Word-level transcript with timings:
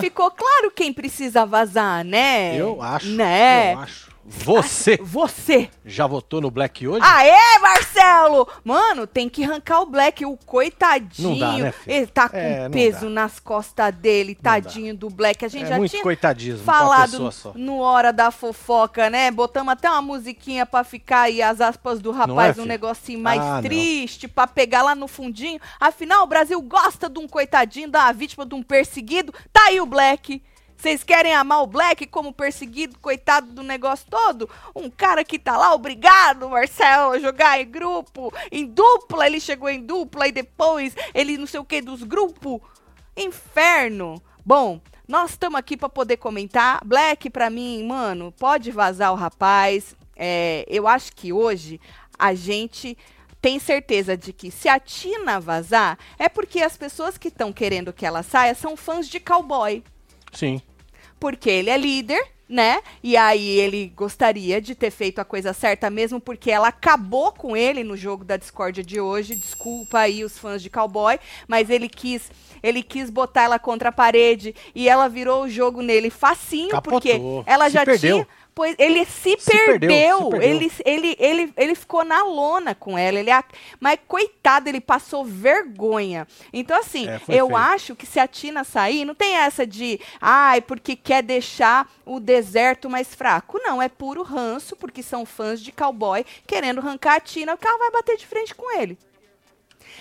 ficou 0.00 0.30
claro 0.30 0.70
quem 0.70 0.92
precisa 0.92 1.44
vazar, 1.44 2.04
né? 2.04 2.56
Eu 2.56 2.80
acho. 2.82 3.08
Né? 3.08 3.74
Eu 3.74 3.78
acho. 3.80 4.11
Você 4.44 4.96
Você. 5.02 5.68
já 5.84 6.06
votou 6.06 6.40
no 6.40 6.50
Black 6.50 6.86
hoje? 6.88 7.04
Aê, 7.04 7.58
Marcelo! 7.60 8.48
Mano, 8.64 9.06
tem 9.06 9.28
que 9.28 9.44
arrancar 9.44 9.80
o 9.82 9.86
Black, 9.86 10.24
o 10.24 10.36
coitadinho. 10.36 11.30
Não 11.30 11.38
dá, 11.38 11.52
né, 11.52 11.72
filho? 11.72 11.96
ele 11.96 12.06
tá 12.06 12.28
com 12.28 12.36
É, 12.36 12.64
não 12.64 12.70
peso 12.70 13.00
dá. 13.04 13.10
nas 13.10 13.38
costas 13.38 13.94
dele, 13.94 14.34
tadinho 14.34 14.96
do 14.96 15.10
Black. 15.10 15.44
A 15.44 15.48
gente 15.48 15.64
é 15.66 15.68
já 15.68 15.76
muito 15.76 15.90
tinha 15.90 16.02
coitadismo 16.02 16.64
falado 16.64 17.30
só. 17.30 17.52
no 17.54 17.78
Hora 17.80 18.12
da 18.12 18.30
Fofoca, 18.30 19.08
né? 19.10 19.30
Botamos 19.30 19.72
até 19.72 19.88
uma 19.90 20.02
musiquinha 20.02 20.64
pra 20.66 20.82
ficar 20.82 21.22
aí, 21.22 21.42
as 21.42 21.60
aspas 21.60 22.00
do 22.00 22.10
rapaz, 22.10 22.58
é, 22.58 22.62
um 22.62 22.64
negocinho 22.64 23.20
mais 23.20 23.40
Ah, 23.40 23.54
não. 23.56 23.62
triste, 23.62 24.26
pra 24.26 24.46
pegar 24.46 24.82
lá 24.82 24.94
no 24.94 25.06
fundinho. 25.06 25.60
Afinal, 25.78 26.24
o 26.24 26.26
Brasil 26.26 26.60
gosta 26.62 27.08
de 27.08 27.18
um 27.18 27.28
coitadinho, 27.28 27.88
da 27.88 28.10
vítima 28.12 28.46
de 28.46 28.54
um 28.54 28.62
perseguido. 28.62 29.32
Tá 29.52 29.66
aí 29.66 29.80
o 29.80 29.86
Black. 29.86 30.42
Vocês 30.82 31.04
querem 31.04 31.32
amar 31.32 31.62
o 31.62 31.66
Black 31.68 32.08
como 32.08 32.32
perseguido, 32.32 32.98
coitado 32.98 33.52
do 33.52 33.62
negócio 33.62 34.04
todo? 34.10 34.50
Um 34.74 34.90
cara 34.90 35.22
que 35.22 35.38
tá 35.38 35.56
lá, 35.56 35.72
obrigado, 35.72 36.50
Marcelo, 36.50 37.12
a 37.12 37.20
jogar 37.20 37.60
em 37.60 37.70
grupo, 37.70 38.34
em 38.50 38.66
dupla, 38.66 39.28
ele 39.28 39.38
chegou 39.38 39.68
em 39.68 39.80
dupla 39.80 40.26
e 40.26 40.32
depois 40.32 40.92
ele 41.14 41.38
não 41.38 41.46
sei 41.46 41.60
o 41.60 41.64
que 41.64 41.80
dos 41.80 42.02
grupos. 42.02 42.60
Inferno. 43.16 44.20
Bom, 44.44 44.80
nós 45.06 45.30
estamos 45.30 45.56
aqui 45.56 45.76
para 45.76 45.88
poder 45.88 46.16
comentar. 46.16 46.84
Black, 46.84 47.30
pra 47.30 47.48
mim, 47.48 47.86
mano, 47.86 48.34
pode 48.36 48.72
vazar 48.72 49.12
o 49.12 49.16
rapaz. 49.16 49.94
É, 50.16 50.64
eu 50.66 50.88
acho 50.88 51.12
que 51.12 51.32
hoje 51.32 51.80
a 52.18 52.34
gente 52.34 52.98
tem 53.40 53.60
certeza 53.60 54.16
de 54.16 54.32
que 54.32 54.50
se 54.50 54.68
a 54.68 54.80
Tina 54.80 55.38
vazar, 55.38 55.96
é 56.18 56.28
porque 56.28 56.60
as 56.60 56.76
pessoas 56.76 57.16
que 57.16 57.28
estão 57.28 57.52
querendo 57.52 57.92
que 57.92 58.04
ela 58.04 58.24
saia 58.24 58.52
são 58.56 58.76
fãs 58.76 59.08
de 59.08 59.20
cowboy 59.20 59.84
Sim. 60.32 60.60
Porque 61.22 61.48
ele 61.48 61.70
é 61.70 61.78
líder, 61.78 62.20
né? 62.48 62.82
E 63.00 63.16
aí 63.16 63.48
ele 63.60 63.92
gostaria 63.94 64.60
de 64.60 64.74
ter 64.74 64.90
feito 64.90 65.20
a 65.20 65.24
coisa 65.24 65.52
certa 65.52 65.88
mesmo, 65.88 66.20
porque 66.20 66.50
ela 66.50 66.66
acabou 66.66 67.30
com 67.30 67.56
ele 67.56 67.84
no 67.84 67.96
jogo 67.96 68.24
da 68.24 68.36
discórdia 68.36 68.82
de 68.82 69.00
hoje. 69.00 69.36
Desculpa 69.36 70.00
aí 70.00 70.24
os 70.24 70.36
fãs 70.36 70.60
de 70.60 70.68
cowboy, 70.68 71.20
mas 71.46 71.70
ele 71.70 71.88
quis, 71.88 72.28
ele 72.60 72.82
quis 72.82 73.08
botar 73.08 73.42
ela 73.44 73.56
contra 73.56 73.90
a 73.90 73.92
parede 73.92 74.52
e 74.74 74.88
ela 74.88 75.06
virou 75.08 75.44
o 75.44 75.48
jogo 75.48 75.80
nele 75.80 76.10
facinho, 76.10 76.70
Capotou. 76.70 77.00
porque 77.00 77.20
ela 77.46 77.68
já 77.68 77.84
perdeu. 77.84 78.24
tinha 78.24 78.28
Pois 78.54 78.74
ele 78.78 79.04
se, 79.06 79.34
Se 79.38 79.50
perdeu, 79.50 79.68
perdeu, 79.88 80.18
se 80.18 80.30
perdeu. 80.30 80.42
Ele, 80.42 80.72
ele, 80.84 81.16
ele, 81.18 81.52
ele 81.56 81.74
ficou 81.74 82.04
na 82.04 82.22
lona 82.22 82.74
com 82.74 82.98
ela. 82.98 83.18
Ele, 83.18 83.30
mas 83.80 83.98
coitado, 84.06 84.68
ele 84.68 84.80
passou 84.80 85.24
vergonha. 85.24 86.28
Então, 86.52 86.78
assim, 86.78 87.08
É, 87.08 87.14
eu 87.28 87.46
feio. 87.48 87.56
acho 87.56 87.96
que 87.96 88.04
se 88.04 88.20
a 88.20 88.28
Tina 88.28 88.62
sair, 88.62 89.06
não 89.06 89.14
tem 89.14 89.36
essa 89.36 89.66
de, 89.66 89.98
ai, 90.20 90.60
porque 90.60 90.94
quer 90.94 91.22
deixar 91.22 91.90
o 92.04 92.20
deserto 92.20 92.90
mais 92.90 93.14
fraco. 93.14 93.58
Não, 93.62 93.80
é 93.80 93.88
puro 93.88 94.22
ranço, 94.22 94.76
porque 94.76 95.02
são 95.02 95.24
fãs 95.24 95.58
de 95.60 95.72
cowboy 95.72 96.24
querendo 96.46 96.78
arrancar 96.80 97.14
a 97.16 97.20
Tina, 97.20 97.56
porque 97.56 97.66
ela 97.68 97.78
vai 97.78 97.90
bater 97.90 98.18
de 98.18 98.26
frente 98.26 98.54
com 98.54 98.78
ele. 98.78 98.98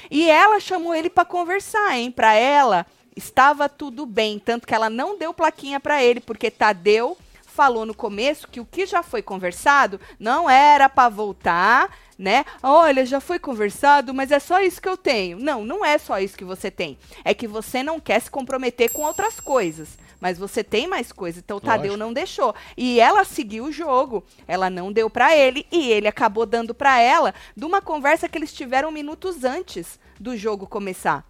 E 0.10 0.30
ela 0.30 0.60
chamou 0.60 0.94
ele 0.94 1.10
pra 1.10 1.24
conversar, 1.24 1.96
hein? 1.98 2.12
Pra 2.12 2.34
ela 2.34 2.86
estava 3.16 3.70
tudo 3.70 4.06
bem, 4.06 4.40
tanto 4.40 4.68
que 4.68 4.74
ela 4.74 4.90
não 4.90 5.18
deu 5.18 5.34
plaquinha 5.34 5.80
pra 5.80 6.04
ele, 6.04 6.20
porque 6.20 6.50
Tadeu 6.52 7.18
falou 7.52 7.86
no 7.86 7.94
começo 7.94 8.48
que 8.48 8.60
o 8.60 8.66
que 8.66 8.86
já 8.86 9.04
foi 9.04 9.22
conversado 9.22 10.00
não 10.20 10.50
era 10.50 10.88
pra 10.88 11.10
voltar, 11.10 11.96
né? 12.18 12.46
Olha, 12.64 13.06
já 13.06 13.20
foi 13.20 13.38
conversado, 13.38 14.14
mas 14.14 14.32
é 14.32 14.40
só 14.40 14.62
isso 14.62 14.82
que 14.82 14.88
eu 14.88 14.98
tenho. 14.98 15.38
Não, 15.38 15.66
não 15.66 15.84
é 15.84 15.98
só 15.98 16.20
isso 16.20 16.38
que 16.38 16.46
você 16.46 16.72
tem. 16.72 16.98
É 17.24 17.34
que 17.34 17.48
você 17.48 17.84
não 17.84 18.00
quer 18.00 18.20
se 18.22 18.32
comprometer 18.32 18.92
com 18.92 19.04
outras 19.04 19.40
coisas. 19.40 19.98
Mas 20.20 20.38
você 20.38 20.64
tem 20.64 20.88
mais 20.88 21.12
coisas, 21.12 21.42
então 21.44 21.58
o 21.58 21.62
Tadeu 21.62 21.98
não 21.98 22.14
deixou. 22.14 22.54
E 22.78 23.00
ela 23.00 23.24
seguiu 23.24 23.66
o 23.66 23.72
jogo. 23.72 24.24
Ela 24.48 24.70
não 24.70 24.92
deu 24.92 25.10
pra 25.10 25.36
ele 25.36 25.66
e 25.72 25.92
ele 25.92 26.08
acabou 26.08 26.46
dando 26.46 26.76
pra 26.76 27.00
ela 27.00 27.34
de 27.58 27.66
uma 27.66 27.82
conversa 27.82 28.30
que 28.30 28.38
eles 28.38 28.54
tiveram 28.54 28.92
minutos 28.92 29.44
antes 29.44 30.00
do 30.20 30.38
jogo 30.38 30.68
começar. 30.68 31.26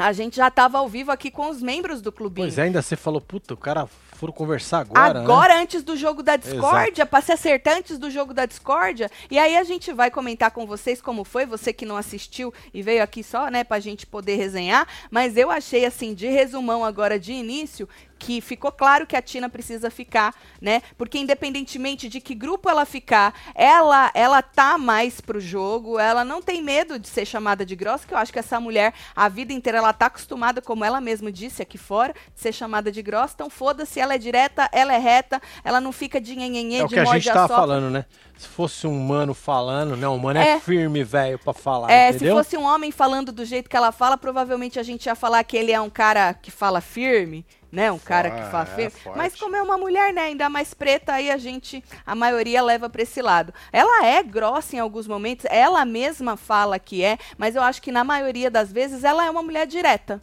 A 0.00 0.12
gente 0.12 0.36
já 0.36 0.48
estava 0.48 0.78
ao 0.78 0.88
vivo 0.88 1.12
aqui 1.12 1.30
com 1.30 1.50
os 1.50 1.60
membros 1.60 2.00
do 2.00 2.10
clubinho. 2.10 2.46
Pois 2.46 2.58
é, 2.58 2.62
ainda 2.62 2.80
você 2.80 2.96
falou, 2.96 3.20
puta, 3.20 3.52
o 3.52 3.56
cara 3.56 3.86
foram 4.16 4.32
conversar 4.32 4.80
agora, 4.80 5.20
Agora, 5.20 5.54
né? 5.54 5.60
antes 5.62 5.82
do 5.82 5.96
jogo 5.96 6.22
da 6.22 6.36
discórdia, 6.36 7.06
para 7.06 7.22
se 7.22 7.32
acertar 7.32 7.76
antes 7.76 7.98
do 7.98 8.10
jogo 8.10 8.34
da 8.34 8.44
discórdia. 8.46 9.10
E 9.30 9.38
aí 9.38 9.56
a 9.56 9.64
gente 9.64 9.92
vai 9.92 10.10
comentar 10.10 10.50
com 10.50 10.66
vocês 10.66 11.00
como 11.00 11.24
foi, 11.24 11.46
você 11.46 11.72
que 11.72 11.86
não 11.86 11.96
assistiu 11.96 12.52
e 12.72 12.82
veio 12.82 13.02
aqui 13.02 13.22
só, 13.22 13.48
né, 13.48 13.62
pra 13.62 13.80
gente 13.80 14.06
poder 14.06 14.36
resenhar. 14.36 14.86
Mas 15.10 15.36
eu 15.36 15.50
achei, 15.50 15.84
assim, 15.84 16.14
de 16.14 16.28
resumão 16.28 16.84
agora 16.84 17.18
de 17.18 17.32
início, 17.32 17.88
que 18.20 18.40
ficou 18.42 18.70
claro 18.70 19.06
que 19.06 19.16
a 19.16 19.22
Tina 19.22 19.48
precisa 19.48 19.90
ficar, 19.90 20.34
né? 20.60 20.82
Porque 20.98 21.18
independentemente 21.18 22.06
de 22.06 22.20
que 22.20 22.34
grupo 22.34 22.68
ela 22.68 22.84
ficar, 22.84 23.32
ela 23.54 24.10
ela 24.14 24.42
tá 24.42 24.76
mais 24.76 25.20
pro 25.22 25.40
jogo, 25.40 25.98
ela 25.98 26.22
não 26.22 26.42
tem 26.42 26.62
medo 26.62 26.98
de 26.98 27.08
ser 27.08 27.24
chamada 27.24 27.64
de 27.64 27.74
grossa, 27.74 28.06
que 28.06 28.12
eu 28.12 28.18
acho 28.18 28.30
que 28.32 28.38
essa 28.38 28.60
mulher, 28.60 28.92
a 29.16 29.26
vida 29.28 29.54
inteira, 29.54 29.78
ela 29.78 29.92
tá 29.94 30.06
acostumada, 30.06 30.60
como 30.60 30.84
ela 30.84 31.00
mesma 31.00 31.32
disse 31.32 31.62
aqui 31.62 31.78
fora, 31.78 32.12
de 32.34 32.40
ser 32.40 32.52
chamada 32.52 32.92
de 32.92 33.00
grossa. 33.00 33.32
Então 33.34 33.48
foda-se, 33.48 33.98
ela 33.98 34.14
é 34.14 34.18
direta, 34.18 34.68
ela 34.70 34.92
é 34.92 34.98
reta, 34.98 35.40
ela 35.64 35.80
não 35.80 35.90
fica 35.90 36.20
de 36.20 36.36
nhenhenhê, 36.36 36.80
É 36.80 36.84
o 36.84 36.88
de 36.88 36.94
que 36.94 37.00
a 37.00 37.04
gente 37.06 37.24
tava 37.32 37.48
falando, 37.48 37.88
né? 37.90 38.04
Se 38.36 38.46
fosse 38.48 38.86
um 38.86 38.98
mano 39.02 39.32
falando, 39.34 39.96
não, 39.96 40.16
o 40.16 40.18
mano 40.20 40.38
é, 40.40 40.50
É. 40.56 40.60
firme, 40.60 41.02
velho, 41.02 41.38
pra 41.38 41.52
falar, 41.54 41.90
É, 41.90 42.10
se 42.10 42.16
entendeu? 42.16 42.36
fosse 42.36 42.56
um 42.56 42.64
homem 42.64 42.90
falando 42.90 43.32
do 43.32 43.44
jeito 43.44 43.68
que 43.68 43.76
ela 43.76 43.92
fala, 43.92 44.16
provavelmente 44.18 44.78
a 44.78 44.82
gente 44.82 45.06
ia 45.06 45.14
falar 45.14 45.42
que 45.44 45.56
ele 45.56 45.72
é 45.72 45.80
um 45.80 45.90
cara 45.90 46.34
que 46.34 46.50
fala 46.50 46.80
firme, 46.80 47.46
né? 47.70 47.90
Um 47.90 47.98
cara 47.98 48.30
que 48.30 48.50
fala 48.50 48.68
é, 48.76 48.90
forte. 48.90 49.16
Mas 49.16 49.36
como 49.36 49.54
é 49.54 49.62
uma 49.62 49.78
mulher, 49.78 50.12
né? 50.12 50.22
Ainda 50.22 50.48
mais 50.48 50.74
preta, 50.74 51.12
aí 51.14 51.30
a 51.30 51.36
gente, 51.36 51.82
a 52.04 52.14
maioria 52.14 52.62
leva 52.62 52.88
pra 52.88 53.02
esse 53.02 53.22
lado. 53.22 53.52
Ela 53.72 54.06
é 54.06 54.22
grossa 54.22 54.76
em 54.76 54.78
alguns 54.78 55.06
momentos, 55.06 55.46
ela 55.48 55.84
mesma 55.84 56.36
fala 56.36 56.78
que 56.78 57.02
é, 57.02 57.18
mas 57.38 57.54
eu 57.54 57.62
acho 57.62 57.80
que 57.80 57.92
na 57.92 58.04
maioria 58.04 58.50
das 58.50 58.72
vezes 58.72 59.04
ela 59.04 59.24
é 59.24 59.30
uma 59.30 59.42
mulher 59.42 59.66
direta. 59.66 60.20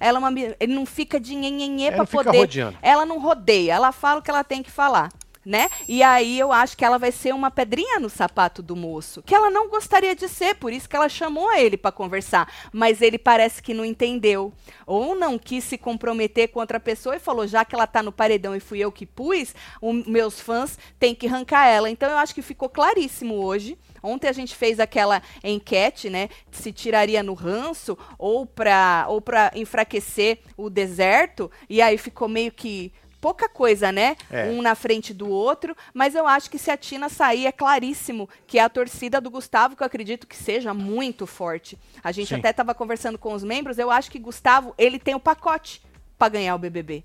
Ela 0.00 0.18
é 0.18 0.20
uma, 0.20 0.32
ele 0.58 0.74
não 0.74 0.84
fica 0.84 1.20
de 1.20 1.34
nhenhenhê 1.34 1.92
pra 1.92 2.04
poder. 2.04 2.36
rodeando. 2.36 2.76
Ela 2.82 3.06
não 3.06 3.20
rodeia, 3.20 3.74
ela 3.74 3.92
fala 3.92 4.18
o 4.18 4.22
que 4.22 4.30
ela 4.30 4.42
tem 4.42 4.62
que 4.62 4.70
falar. 4.70 5.10
Né? 5.44 5.68
E 5.88 6.04
aí 6.04 6.38
eu 6.38 6.52
acho 6.52 6.76
que 6.76 6.84
ela 6.84 6.98
vai 6.98 7.10
ser 7.10 7.34
uma 7.34 7.50
pedrinha 7.50 7.98
no 7.98 8.08
sapato 8.08 8.62
do 8.62 8.76
moço, 8.76 9.20
que 9.24 9.34
ela 9.34 9.50
não 9.50 9.68
gostaria 9.68 10.14
de 10.14 10.28
ser, 10.28 10.54
por 10.54 10.72
isso 10.72 10.88
que 10.88 10.94
ela 10.94 11.08
chamou 11.08 11.52
ele 11.52 11.76
pra 11.76 11.90
conversar, 11.90 12.48
mas 12.72 13.02
ele 13.02 13.18
parece 13.18 13.60
que 13.60 13.74
não 13.74 13.84
entendeu 13.84 14.52
ou 14.86 15.16
não 15.16 15.36
quis 15.36 15.64
se 15.64 15.76
comprometer 15.76 16.46
com 16.52 16.60
outra 16.60 16.78
pessoa 16.78 17.16
e 17.16 17.18
falou 17.18 17.44
já 17.44 17.64
que 17.64 17.74
ela 17.74 17.88
tá 17.88 18.04
no 18.04 18.12
paredão 18.12 18.54
e 18.54 18.60
fui 18.60 18.78
eu 18.78 18.92
que 18.92 19.04
pus, 19.04 19.52
o- 19.80 19.92
meus 19.92 20.38
fãs 20.40 20.78
têm 20.96 21.12
que 21.12 21.26
arrancar 21.26 21.66
ela. 21.66 21.90
Então 21.90 22.08
eu 22.08 22.18
acho 22.18 22.34
que 22.36 22.42
ficou 22.42 22.68
claríssimo 22.68 23.34
hoje. 23.34 23.76
Ontem 24.00 24.28
a 24.28 24.32
gente 24.32 24.54
fez 24.54 24.78
aquela 24.80 25.22
enquete, 25.42 26.08
né? 26.08 26.28
Se 26.52 26.72
tiraria 26.72 27.22
no 27.22 27.34
ranço 27.34 27.96
ou 28.18 28.46
pra, 28.46 29.06
ou 29.08 29.20
pra 29.20 29.50
enfraquecer 29.54 30.38
o 30.56 30.68
deserto. 30.70 31.50
E 31.68 31.80
aí 31.82 31.96
ficou 31.98 32.28
meio 32.28 32.50
que 32.52 32.92
pouca 33.22 33.48
coisa, 33.48 33.92
né? 33.92 34.16
É. 34.28 34.48
Um 34.48 34.60
na 34.60 34.74
frente 34.74 35.14
do 35.14 35.30
outro. 35.30 35.76
Mas 35.94 36.16
eu 36.16 36.26
acho 36.26 36.50
que 36.50 36.58
se 36.58 36.72
a 36.72 36.76
Tina 36.76 37.08
sair, 37.08 37.46
é 37.46 37.52
claríssimo 37.52 38.28
que 38.48 38.58
é 38.58 38.62
a 38.62 38.68
torcida 38.68 39.20
do 39.20 39.30
Gustavo, 39.30 39.76
que 39.76 39.82
eu 39.82 39.86
acredito 39.86 40.26
que 40.26 40.36
seja 40.36 40.74
muito 40.74 41.24
forte. 41.24 41.78
A 42.02 42.10
gente 42.10 42.30
Sim. 42.30 42.34
até 42.34 42.50
estava 42.50 42.74
conversando 42.74 43.16
com 43.16 43.32
os 43.32 43.44
membros. 43.44 43.78
Eu 43.78 43.92
acho 43.92 44.10
que 44.10 44.18
Gustavo, 44.18 44.74
ele 44.76 44.98
tem 44.98 45.14
o 45.14 45.20
pacote 45.20 45.80
para 46.18 46.30
ganhar 46.30 46.56
o 46.56 46.58
BBB. 46.58 47.04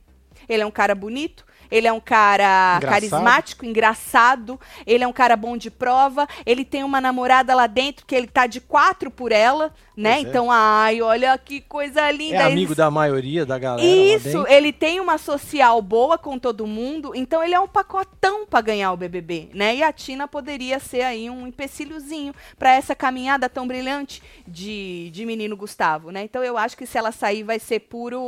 Ele 0.50 0.64
é 0.64 0.66
um 0.66 0.72
cara 0.72 0.96
bonito, 0.96 1.46
ele 1.72 1.88
é 1.88 1.94
um 1.94 2.00
cara 2.00 2.78
Engraçado. 2.78 2.90
carismático, 3.10 3.66
engraçado, 3.66 4.60
ele 4.86 5.04
é 5.04 5.08
um 5.08 5.14
cara 5.14 5.36
bom 5.36 5.58
de 5.58 5.70
prova, 5.72 6.28
ele 6.46 6.64
tem 6.66 6.84
uma 6.84 7.00
namorada 7.02 7.54
lá 7.56 7.68
dentro 7.68 8.06
que 8.06 8.16
ele 8.16 8.28
tá 8.28 8.48
de 8.48 8.60
quatro 8.62 9.10
por 9.12 9.32
ela, 9.32 9.74
né? 9.96 10.16
Pois 10.16 10.26
é. 10.26 10.30
Então, 10.30 10.52
ai, 10.52 11.02
olha 11.02 11.38
que 11.38 11.62
coisa 11.62 12.10
linda. 12.12 12.36
É 12.38 12.42
amigo 12.44 12.68
Eles- 12.72 12.78
da 12.78 12.92
maioria 12.92 13.46
da 13.46 13.58
galera 13.58 13.88
isso, 13.88 14.46
ele 14.48 14.72
tem 14.72 15.00
uma 15.00 15.18
social 15.18 15.82
boa 15.82 16.18
com 16.18 16.38
todo 16.38 16.68
mundo, 16.68 17.12
então 17.16 17.44
ele 17.44 17.54
é 17.56 17.60
um 17.60 17.68
pacotão 17.68 18.46
pra 18.46 18.62
ganhar 18.62 18.92
o 18.92 18.98
BBB, 18.98 19.50
né? 19.54 19.76
E 19.76 19.84
a 19.84 19.92
Tina 19.92 20.28
poderia 20.28 20.80
ser 20.80 21.02
aí 21.02 21.30
um 21.30 21.48
empecilhozinho 21.48 22.34
pra 22.58 22.74
essa 22.74 22.96
caminhada 22.96 23.50
tão 23.50 23.68
brilhante 23.68 24.22
de, 24.48 25.10
de 25.12 25.26
menino 25.26 25.56
Gustavo, 25.58 26.12
né? 26.12 26.24
Então 26.24 26.44
eu 26.44 26.58
acho 26.58 26.78
que 26.78 26.86
se 26.86 26.98
ela 26.98 27.12
sair 27.12 27.44
vai 27.44 27.60
ser 27.60 27.80
puro 27.82 28.22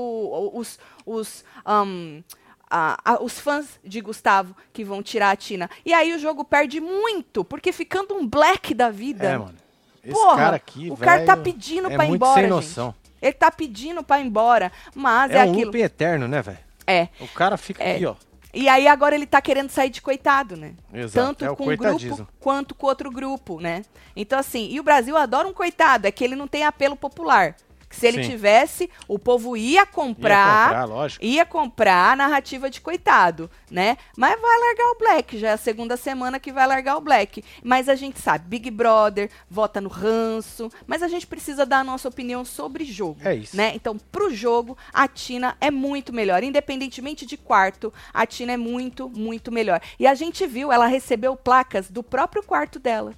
os 0.53 0.80
os 1.06 1.44
ahn, 1.65 2.21
a- 2.69 2.98
a- 3.04 3.24
os 3.24 3.39
fãs 3.39 3.80
de 3.83 4.00
Gustavo 4.01 4.56
que 4.71 4.83
vão 4.83 5.01
tirar 5.01 5.31
a 5.31 5.36
Tina. 5.36 5.69
E 5.86 5.94
aí 5.94 6.13
o 6.13 6.19
jogo 6.19 6.44
perde 6.44 6.80
muito, 6.80 7.44
porque 7.44 7.71
ficando 7.71 8.13
um 8.16 8.27
black 8.27 8.74
da 8.74 8.89
vida. 8.89 9.25
É, 9.27 9.38
mano. 9.38 9.56
Esse 10.04 10.13
Porra, 10.13 10.38
cara 10.38 10.56
aqui, 10.56 10.89
o 10.89 10.95
cara 10.98 11.25
tá 11.25 11.36
pedindo 11.36 11.92
é 11.92 11.95
pra 11.95 12.06
ir 12.06 12.12
embora, 12.12 12.33
sem 12.36 12.44
gente. 12.44 12.51
noção. 12.51 12.95
Ele 13.21 13.33
tá 13.33 13.51
pedindo 13.51 14.01
pra 14.01 14.19
ir 14.21 14.25
embora, 14.27 14.71
mas 14.95 15.31
é, 15.31 15.39
É, 15.39 15.45
um 15.45 15.51
aquilo. 15.51 15.66
loop 15.66 15.81
eterno, 15.81 16.27
né, 16.27 16.42
velho? 16.42 16.57
É. 16.88 17.10
O 17.19 17.27
cara 17.27 17.57
fica 17.57 17.83
É. 17.83 17.95
aqui, 17.95 18.06
ó. 18.06 18.16
E 18.51 18.68
aí 18.68 18.88
agora 18.88 19.13
ele 19.13 19.27
tá 19.27 19.39
querendo 19.42 19.69
sair 19.69 19.89
de 19.92 20.01
coitado, 20.01 20.56
né? 20.57 20.74
Exato, 20.92 21.13
Tanto 21.27 21.45
é 21.45 21.51
o 21.51 21.56
com 21.56 21.66
um 21.66 21.75
grupo 21.75 22.27
quanto 22.39 22.74
com 22.74 22.88
outro 22.88 23.12
grupo, 23.12 23.60
né? 23.60 23.83
Então 24.16 24.39
assim, 24.39 24.69
e 24.71 24.80
o 24.80 24.83
Brasil 24.83 25.16
adora 25.16 25.48
um 25.48 25.54
coitado, 25.54 26.07
é 26.07 26.12
que 26.12 26.24
ele 26.24 26.36
não 26.36 26.48
tem 26.48 26.63
apelo 26.63 26.95
popular. 26.95 27.56
Que 27.89 27.95
se 27.95 28.06
ele 28.06 28.24
Sim. 28.24 28.30
tivesse, 28.30 28.89
o 29.07 29.18
povo 29.18 29.57
ia 29.57 29.80
Ia 29.80 29.86
comprar, 29.86 30.68
comprar, 30.68 30.86
lógico. 30.86 31.25
ia 31.25 31.45
comprar 31.45 32.12
a 32.12 32.15
narrativa 32.15 32.69
de 32.69 32.80
coitado, 32.81 33.50
né? 33.71 33.97
Mas 34.15 34.39
vai 34.39 34.59
largar 34.59 34.86
o 34.91 34.97
Black, 35.00 35.38
já 35.39 35.50
é 35.50 35.53
a 35.53 35.57
segunda 35.57 35.97
semana 35.97 36.39
que 36.39 36.51
vai 36.51 36.68
largar 36.68 36.97
o 36.97 37.01
Black. 37.01 37.44
Mas 37.63 37.89
a 37.89 37.95
gente 37.95 38.19
sabe, 38.19 38.45
Big 38.47 38.69
Brother, 38.69 39.30
vota 39.50 39.81
no 39.81 39.89
ranço, 39.89 40.69
mas 40.86 41.01
a 41.01 41.07
gente 41.07 41.25
precisa 41.25 41.65
dar 41.65 41.80
a 41.80 41.83
nossa 41.83 42.07
opinião 42.07 42.45
sobre 42.45 42.83
jogo. 42.86 43.19
É 43.24 43.33
isso. 43.36 43.57
Né? 43.57 43.71
Então, 43.74 43.97
pro 43.97 44.31
jogo, 44.33 44.77
a 44.94 45.07
Tina 45.07 45.57
é 45.59 45.71
muito 45.71 46.13
melhor. 46.13 46.44
Independentemente 46.44 47.25
de 47.25 47.38
quarto, 47.38 47.92
a 48.13 48.25
Tina 48.25 48.53
é 48.53 48.57
muito, 48.57 49.09
muito 49.09 49.51
melhor. 49.51 49.81
E 49.97 50.06
a 50.06 50.13
gente 50.13 50.45
viu, 50.45 50.71
ela 50.71 50.85
recebeu 50.88 51.35
placas 51.35 51.89
do 51.89 52.03
próprio 52.03 52.44
quarto 52.44 52.77
dela. 52.80 53.13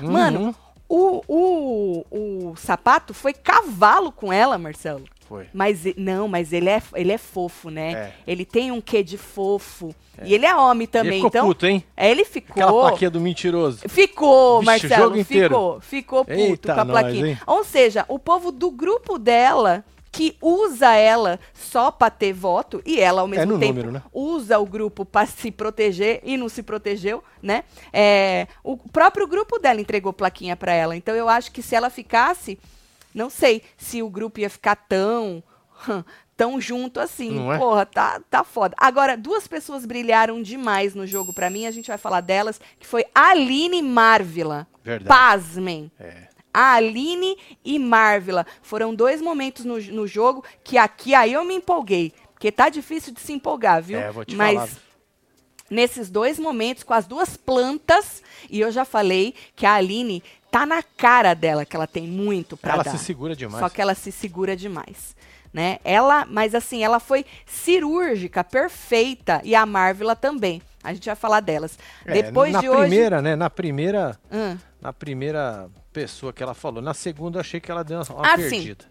Mano, 0.00 0.40
Uhum. 0.40 0.54
O, 0.94 1.22
o, 1.26 2.50
o 2.50 2.56
sapato 2.56 3.14
foi 3.14 3.32
cavalo 3.32 4.12
com 4.12 4.32
ela, 4.32 4.58
Marcelo. 4.58 5.04
Foi. 5.26 5.46
Mas 5.54 5.84
não, 5.96 6.28
mas 6.28 6.52
ele 6.52 6.68
é, 6.68 6.82
ele 6.94 7.10
é 7.12 7.16
fofo, 7.16 7.70
né? 7.70 7.92
É. 7.92 8.12
Ele 8.26 8.44
tem 8.44 8.70
um 8.70 8.80
quê 8.82 9.02
de 9.02 9.16
fofo. 9.16 9.94
E 10.22 10.34
ele 10.34 10.44
é 10.44 10.54
homem 10.54 10.86
também, 10.86 11.12
Ele 11.12 11.16
ficou 11.22 11.28
então. 11.28 11.46
puto, 11.46 11.66
hein? 11.66 11.82
É, 11.96 12.10
ele 12.10 12.24
ficou. 12.26 12.52
Aquela 12.52 12.88
plaquinha 12.88 13.10
do 13.10 13.18
mentiroso. 13.20 13.88
Ficou, 13.88 14.58
Vixe, 14.60 14.62
o 14.62 14.66
Marcelo, 14.66 15.02
jogo 15.04 15.16
inteiro. 15.18 15.48
ficou. 15.48 15.80
Ficou 15.80 16.24
puto 16.26 16.38
Eita 16.38 16.74
com 16.74 16.80
a 16.80 16.84
nós, 16.84 17.00
plaquinha. 17.00 17.26
hein? 17.28 17.38
Ou 17.46 17.64
seja, 17.64 18.04
o 18.08 18.18
povo 18.18 18.52
do 18.52 18.70
grupo 18.70 19.18
dela 19.18 19.82
que 20.12 20.36
usa 20.42 20.94
ela 20.94 21.40
só 21.54 21.90
pra 21.90 22.10
ter 22.10 22.34
voto 22.34 22.82
e 22.84 23.00
ela 23.00 23.22
ao 23.22 23.26
mesmo 23.26 23.56
É 23.56 23.58
tempo 23.58 23.72
número, 23.72 23.90
né? 23.90 24.02
usa 24.12 24.58
o 24.58 24.66
grupo 24.66 25.06
pra 25.06 25.24
se 25.24 25.50
proteger 25.50 26.20
e 26.22 26.36
não 26.36 26.50
se 26.50 26.62
protegeu, 26.62 27.24
né? 27.42 27.64
É, 27.90 28.46
o 28.62 28.76
próprio 28.76 29.26
grupo 29.26 29.58
dela 29.58 29.80
entregou 29.80 30.12
plaquinha 30.12 30.54
pra 30.54 30.72
ela. 30.74 30.94
Então 30.94 31.14
eu 31.14 31.30
acho 31.30 31.50
que 31.50 31.62
se 31.62 31.74
ela 31.74 31.88
ficasse, 31.88 32.58
não 33.14 33.30
sei 33.30 33.62
se 33.78 34.02
o 34.02 34.10
grupo 34.10 34.38
ia 34.38 34.50
ficar 34.50 34.76
tão 34.76 35.42
tão 36.36 36.60
junto 36.60 37.00
assim. 37.00 37.50
É? 37.50 37.56
Porra, 37.56 37.86
tá, 37.86 38.20
tá 38.28 38.44
foda. 38.44 38.74
Agora, 38.78 39.16
duas 39.16 39.46
pessoas 39.48 39.86
brilharam 39.86 40.42
demais 40.42 40.94
no 40.94 41.06
jogo 41.06 41.32
pra 41.32 41.48
mim, 41.48 41.66
a 41.66 41.70
gente 41.70 41.88
vai 41.88 41.98
falar 41.98 42.20
delas, 42.20 42.60
que 42.78 42.86
foi 42.86 43.04
Aline 43.14 43.80
Marvila. 43.80 44.66
Verdade. 44.84 45.08
Pasmem. 45.08 45.90
É. 45.98 46.28
A 46.52 46.74
Aline 46.74 47.36
e 47.64 47.78
Marvila 47.78 48.46
foram 48.62 48.94
dois 48.94 49.20
momentos 49.22 49.64
no, 49.64 49.80
no 49.80 50.06
jogo 50.06 50.44
que 50.62 50.76
aqui 50.76 51.14
aí 51.14 51.32
eu 51.32 51.44
me 51.44 51.54
empolguei. 51.54 52.12
Porque 52.34 52.50
tá 52.52 52.68
difícil 52.68 53.12
de 53.14 53.20
se 53.20 53.32
empolgar, 53.32 53.82
viu? 53.82 53.98
É, 53.98 54.10
vou 54.10 54.24
te 54.24 54.34
Mas 54.34 54.54
falar. 54.54 54.68
nesses 55.70 56.10
dois 56.10 56.38
momentos, 56.38 56.82
com 56.82 56.92
as 56.92 57.06
duas 57.06 57.36
plantas, 57.36 58.22
e 58.50 58.60
eu 58.60 58.70
já 58.72 58.84
falei 58.84 59.34
que 59.54 59.64
a 59.64 59.74
Aline 59.74 60.22
tá 60.50 60.66
na 60.66 60.82
cara 60.82 61.34
dela, 61.34 61.64
que 61.64 61.74
ela 61.76 61.86
tem 61.86 62.06
muito 62.06 62.56
pra 62.56 62.74
Ela 62.74 62.82
dar. 62.82 62.90
se 62.90 63.04
segura 63.04 63.34
demais. 63.36 63.60
Só 63.60 63.68
que 63.68 63.80
ela 63.80 63.94
se 63.94 64.10
segura 64.12 64.54
demais. 64.56 65.16
Né? 65.52 65.78
Ela, 65.84 66.26
mas 66.26 66.54
assim, 66.54 66.82
ela 66.82 66.98
foi 66.98 67.24
cirúrgica, 67.46 68.42
perfeita, 68.42 69.40
e 69.44 69.54
a 69.54 69.64
Marvila 69.64 70.16
também. 70.16 70.60
A 70.82 70.92
gente 70.92 71.06
vai 71.06 71.14
falar 71.16 71.40
delas. 71.40 71.78
É, 72.04 72.22
Depois 72.22 72.52
na 72.52 72.60
de 72.60 72.68
hoje. 72.68 72.80
primeira, 72.80 73.22
né? 73.22 73.36
Na 73.36 73.48
primeira, 73.50 74.18
Hum. 74.30 74.56
na 74.80 74.92
primeira 74.92 75.68
pessoa 75.92 76.32
que 76.32 76.42
ela 76.42 76.54
falou. 76.54 76.82
Na 76.82 76.94
segunda 76.94 77.36
eu 77.38 77.40
achei 77.40 77.60
que 77.60 77.70
ela 77.70 77.82
deu 77.84 77.98
uma, 78.00 78.16
uma 78.16 78.26
Ah, 78.26 78.36
sim. 78.36 78.48
perdida. 78.50 78.84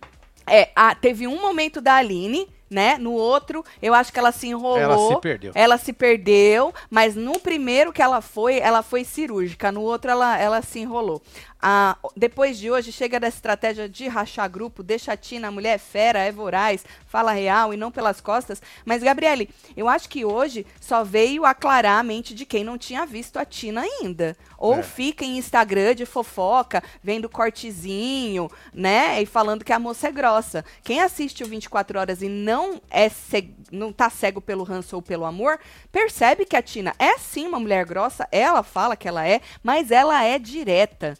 É, 0.47 0.69
a- 0.75 0.95
teve 0.95 1.27
um 1.27 1.39
momento 1.39 1.79
da 1.81 1.95
Aline, 1.95 2.47
né? 2.69 2.97
No 2.97 3.11
outro, 3.11 3.63
eu 3.81 3.93
acho 3.93 4.11
que 4.11 4.17
ela 4.19 4.31
se 4.31 4.47
enrolou. 4.47 4.77
Ela 4.79 4.97
se 4.97 5.19
perdeu. 5.21 5.51
Ela 5.53 5.77
se 5.77 5.93
perdeu, 5.93 6.73
mas 6.89 7.15
no 7.15 7.39
primeiro 7.39 7.91
que 7.93 8.01
ela 8.01 8.21
foi, 8.21 8.57
ela 8.59 8.81
foi 8.81 9.03
cirúrgica. 9.03 9.71
No 9.71 9.81
outro, 9.81 10.09
ela, 10.09 10.38
ela 10.39 10.61
se 10.61 10.79
enrolou. 10.79 11.21
Ah, 11.62 11.96
depois 12.18 12.58
de 12.58 12.72
hoje, 12.72 12.92
chega 12.92 13.19
da 13.19 13.28
estratégia 13.28 13.88
de 13.88 14.08
rachar 14.08 14.50
grupo, 14.50 14.81
deixa 14.81 15.13
a 15.13 15.18
Tina, 15.18 15.50
a 15.50 15.52
mulher 15.52 15.75
é 15.75 15.78
fera, 15.78 16.19
é 16.19 16.31
voraz, 16.31 16.84
fala 17.06 17.31
real 17.34 17.72
e 17.74 17.78
não 17.78 17.92
pelas 17.92 18.19
costas. 18.19 18.62
Mas, 18.84 19.04
Gabriele, 19.04 19.48
eu 19.78 19.88
acho 19.88 20.10
que 20.10 20.25
hoje 20.25 20.66
só 20.80 21.04
veio 21.04 21.46
aclarar 21.46 22.00
a 22.00 22.04
mente 22.04 22.34
de 22.34 22.46
quem 22.46 22.63
não 22.63 22.78
tinha 22.78 23.06
visto 23.06 23.38
a 23.38 23.46
Tina 23.46 23.81
ainda. 23.81 24.36
Ou 24.58 24.80
É. 24.80 24.84
fica 24.84 25.24
em 25.24 25.38
Instagram 25.38 25.94
de 25.94 26.06
fofoca, 26.06 26.84
vendo 27.04 27.30
cortezinho, 27.30 28.50
né? 28.74 29.22
E 29.22 29.25
falando 29.25 29.63
que 29.63 29.74
a 29.74 29.80
moça 29.80 30.08
é 30.08 30.12
grossa. 30.12 30.66
Quem 30.84 31.00
assiste 31.02 31.44
o 31.44 31.48
24 31.48 32.00
horas 32.00 32.22
e 32.22 32.28
não 32.30 32.81
é 32.90 33.08
ceg- 33.10 33.54
não 33.72 33.94
tá 33.94 34.10
cego 34.10 34.42
pelo 34.42 34.63
ranço 34.63 34.96
ou 34.96 35.02
pelo 35.02 35.25
amor, 35.25 35.60
percebe 35.92 36.46
que 36.46 36.56
a 36.56 36.62
Tina 36.62 36.94
é 36.98 37.18
sim 37.18 37.46
uma 37.48 37.60
mulher 37.60 37.86
grossa, 37.86 38.28
ela 38.31 38.63
fala 38.63 38.96
que 38.96 39.08
ela 39.08 39.28
é, 39.28 39.42
mas 39.63 39.92
ela 39.92 40.24
é 40.24 40.38
direta. 40.40 41.18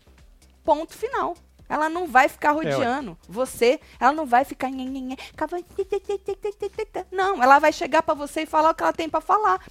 Ponto 0.63 0.94
final. 0.94 1.36
Ela 1.68 1.88
não 1.88 2.06
vai 2.06 2.28
ficar 2.28 2.54
ué. 2.54 2.69
rodeando 2.69 3.18
você, 3.30 3.80
ela 3.98 4.12
não 4.12 4.25
vai 4.25 4.44
ficar 4.44 4.69
não, 7.12 7.42
ela 7.42 7.60
vai 7.60 7.72
chegar 7.72 8.04
pra 8.04 8.13
você 8.13 8.42
e 8.42 8.46
falar 8.46 8.72
o 8.72 8.75
que 8.75 8.84
ela 8.84 8.92
tem 8.92 9.10
pra 9.10 9.22
falar. 9.22 9.66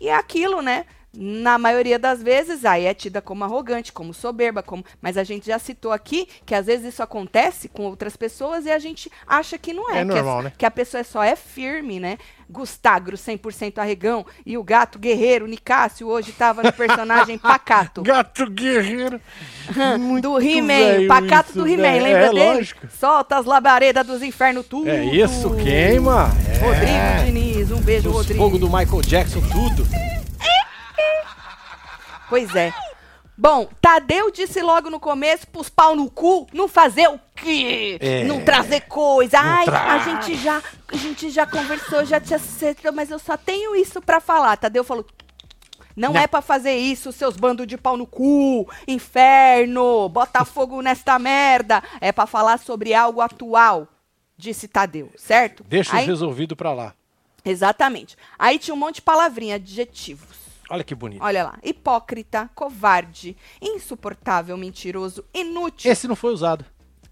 E 0.00 0.08
é 0.08 0.14
aquilo, 0.14 0.62
né? 0.62 0.86
Na 1.14 1.56
maioria 1.56 1.98
das 1.98 2.22
vezes, 2.22 2.66
aí 2.66 2.84
é 2.84 2.92
tida 2.92 3.22
como 3.22 3.42
arrogante, 3.42 3.92
como 3.92 4.12
soberba, 4.12 4.62
como... 4.62 4.84
mas 5.00 5.16
a 5.16 5.24
gente 5.24 5.46
já 5.46 5.58
citou 5.58 5.90
aqui 5.90 6.28
que 6.44 6.54
às 6.54 6.66
vezes 6.66 6.92
isso 6.92 7.02
acontece 7.02 7.66
com 7.66 7.84
outras 7.84 8.14
pessoas 8.14 8.66
e 8.66 8.70
a 8.70 8.78
gente 8.78 9.10
acha 9.26 9.56
que 9.56 9.72
não 9.72 9.90
é. 9.90 10.00
É 10.00 10.04
que 10.04 10.04
normal, 10.04 10.42
né? 10.42 10.52
Que 10.56 10.66
a 10.66 10.70
pessoa 10.70 11.02
só 11.02 11.22
é 11.22 11.34
firme, 11.34 11.98
né? 11.98 12.18
Gustagro, 12.50 13.16
100% 13.16 13.78
arregão, 13.78 14.24
e 14.44 14.56
o 14.56 14.62
gato 14.62 14.98
guerreiro, 14.98 15.46
Nicásio, 15.46 16.08
hoje 16.08 16.32
tava 16.32 16.62
no 16.62 16.72
personagem 16.72 17.36
pacato. 17.38 18.02
Gato 18.02 18.48
guerreiro. 18.50 19.20
Muito 19.98 20.30
do 20.30 20.40
He-Man, 20.40 21.06
pacato 21.06 21.50
isso, 21.50 21.58
do 21.58 21.66
He-Man, 21.66 22.02
lembra 22.02 22.26
é, 22.26 22.28
dele? 22.28 22.44
lógico. 22.44 22.86
Solta 22.98 23.36
as 23.36 23.44
labaredas 23.44 24.06
dos 24.06 24.22
infernos, 24.22 24.66
tudo. 24.66 24.88
É 24.88 25.04
isso, 25.04 25.54
queima. 25.56 26.30
É. 26.54 26.58
Rodrigo 26.58 27.24
Diniz, 27.26 27.70
um 27.70 27.80
beijo, 27.80 28.08
Os 28.08 28.16
Rodrigo. 28.16 28.40
fogo 28.40 28.58
do 28.58 28.66
Michael 28.66 29.02
Jackson, 29.02 29.40
tudo. 29.40 29.86
Pois 32.28 32.54
é. 32.54 32.72
Bom, 33.36 33.68
Tadeu 33.80 34.32
disse 34.32 34.60
logo 34.60 34.90
no 34.90 34.98
começo 34.98 35.46
pros 35.46 35.68
pau 35.68 35.94
no 35.94 36.10
cu 36.10 36.46
não 36.52 36.66
fazer 36.66 37.08
o 37.08 37.20
quê? 37.36 37.96
É. 38.00 38.24
Não 38.24 38.44
trazer 38.44 38.80
coisa. 38.82 39.38
Ai, 39.38 39.64
a 39.68 39.98
gente 40.00 40.34
já, 40.36 40.60
a 40.92 40.96
gente 40.96 41.30
já 41.30 41.46
conversou, 41.46 42.04
já 42.04 42.20
te 42.20 42.34
acertou, 42.34 42.92
mas 42.92 43.10
eu 43.10 43.18
só 43.18 43.36
tenho 43.36 43.76
isso 43.76 44.00
pra 44.02 44.18
falar. 44.20 44.56
Tadeu 44.56 44.82
falou: 44.82 45.06
não, 45.94 46.12
Não. 46.14 46.20
é 46.20 46.26
pra 46.26 46.42
fazer 46.42 46.74
isso, 46.76 47.12
seus 47.12 47.36
bandos 47.36 47.64
de 47.66 47.78
pau 47.78 47.96
no 47.96 48.06
cu, 48.08 48.68
inferno, 48.88 50.08
bota 50.08 50.42
fogo 50.46 50.82
nesta 50.82 51.16
merda. 51.18 51.80
É 52.00 52.10
pra 52.10 52.26
falar 52.26 52.58
sobre 52.58 52.92
algo 52.92 53.20
atual, 53.20 53.86
disse 54.36 54.66
Tadeu, 54.66 55.12
certo? 55.16 55.62
Deixa 55.62 55.96
Aí- 55.96 56.06
resolvido 56.06 56.56
pra 56.56 56.72
lá. 56.72 56.92
Exatamente. 57.44 58.16
Aí 58.36 58.58
tinha 58.58 58.74
um 58.74 58.78
monte 58.78 58.96
de 58.96 59.02
palavrinha, 59.02 59.54
adjetivos. 59.54 60.47
Olha 60.70 60.84
que 60.84 60.94
bonito. 60.94 61.22
Olha 61.22 61.44
lá. 61.44 61.58
Hipócrita, 61.62 62.50
covarde, 62.54 63.36
insuportável, 63.60 64.56
mentiroso, 64.56 65.24
inútil. 65.32 65.90
Esse 65.90 66.06
não 66.06 66.16
foi 66.16 66.32
usado. 66.32 66.64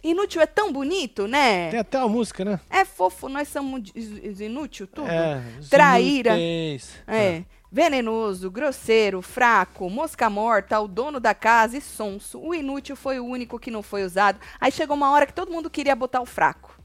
Inútil 0.03 0.41
é 0.41 0.47
tão 0.47 0.73
bonito, 0.73 1.27
né? 1.27 1.71
Tem 1.71 1.81
até 1.81 1.99
uma 1.99 2.09
música, 2.09 2.45
né? 2.45 2.61
É 2.71 2.85
fofo, 2.85 3.29
nós 3.29 3.49
somos 3.49 3.91
inútil, 3.95 4.87
tudo. 4.87 5.09
É. 5.09 5.43
Traíra. 5.69 6.31
inúteis. 6.31 6.95
É. 7.09 7.43
Venenoso, 7.73 8.51
grosseiro, 8.51 9.21
fraco, 9.21 9.91
mosca 9.91 10.31
morta, 10.31 10.79
o 10.81 10.87
dono 10.87 11.19
da 11.19 11.35
casa 11.35 11.77
e 11.77 11.81
sonso. 11.81 12.39
O 12.41 12.55
inútil 12.55 12.95
foi 12.95 13.19
o 13.19 13.27
único 13.27 13.59
que 13.59 13.71
não 13.71 13.83
foi 13.83 14.05
usado. 14.05 14.39
Aí 14.61 14.71
chegou 14.71 14.97
uma 14.97 15.11
hora 15.11 15.27
que 15.27 15.35
todo 15.35 15.51
mundo 15.51 15.69
queria 15.69 15.97
botar 15.97 16.21
o 16.21 16.27
fraco. 16.27 16.76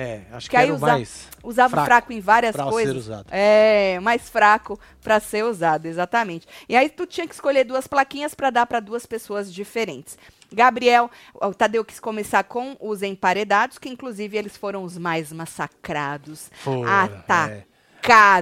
É, 0.00 0.20
acho 0.30 0.48
Que 0.48 0.56
que, 0.56 0.62
aí 0.62 0.70
usa- 0.70 0.86
mais. 0.86 1.28
Usava 1.42 1.70
fraco 1.70 1.86
fraco 1.86 2.12
em 2.12 2.20
várias 2.20 2.54
coisas. 2.54 2.92
ser 2.94 2.98
usado. 2.98 3.26
É, 3.32 3.98
mais 4.00 4.28
fraco 4.28 4.78
para 5.02 5.18
ser 5.18 5.44
usado, 5.44 5.86
exatamente. 5.86 6.46
E 6.68 6.76
aí 6.76 6.88
tu 6.88 7.04
tinha 7.04 7.26
que 7.26 7.34
escolher 7.34 7.64
duas 7.64 7.88
plaquinhas 7.88 8.32
para 8.32 8.48
dar 8.50 8.64
para 8.66 8.78
duas 8.78 9.04
pessoas 9.04 9.52
diferentes. 9.52 10.16
Gabriel, 10.52 11.10
o 11.34 11.52
Tadeu 11.52 11.84
quis 11.84 11.98
começar 11.98 12.44
com 12.44 12.76
os 12.80 13.02
emparedados, 13.02 13.76
que 13.76 13.88
inclusive 13.88 14.36
eles 14.38 14.56
foram 14.56 14.84
os 14.84 14.96
mais 14.96 15.32
massacrados, 15.32 16.48
Foram, 16.62 16.84
atacados, 16.88 17.62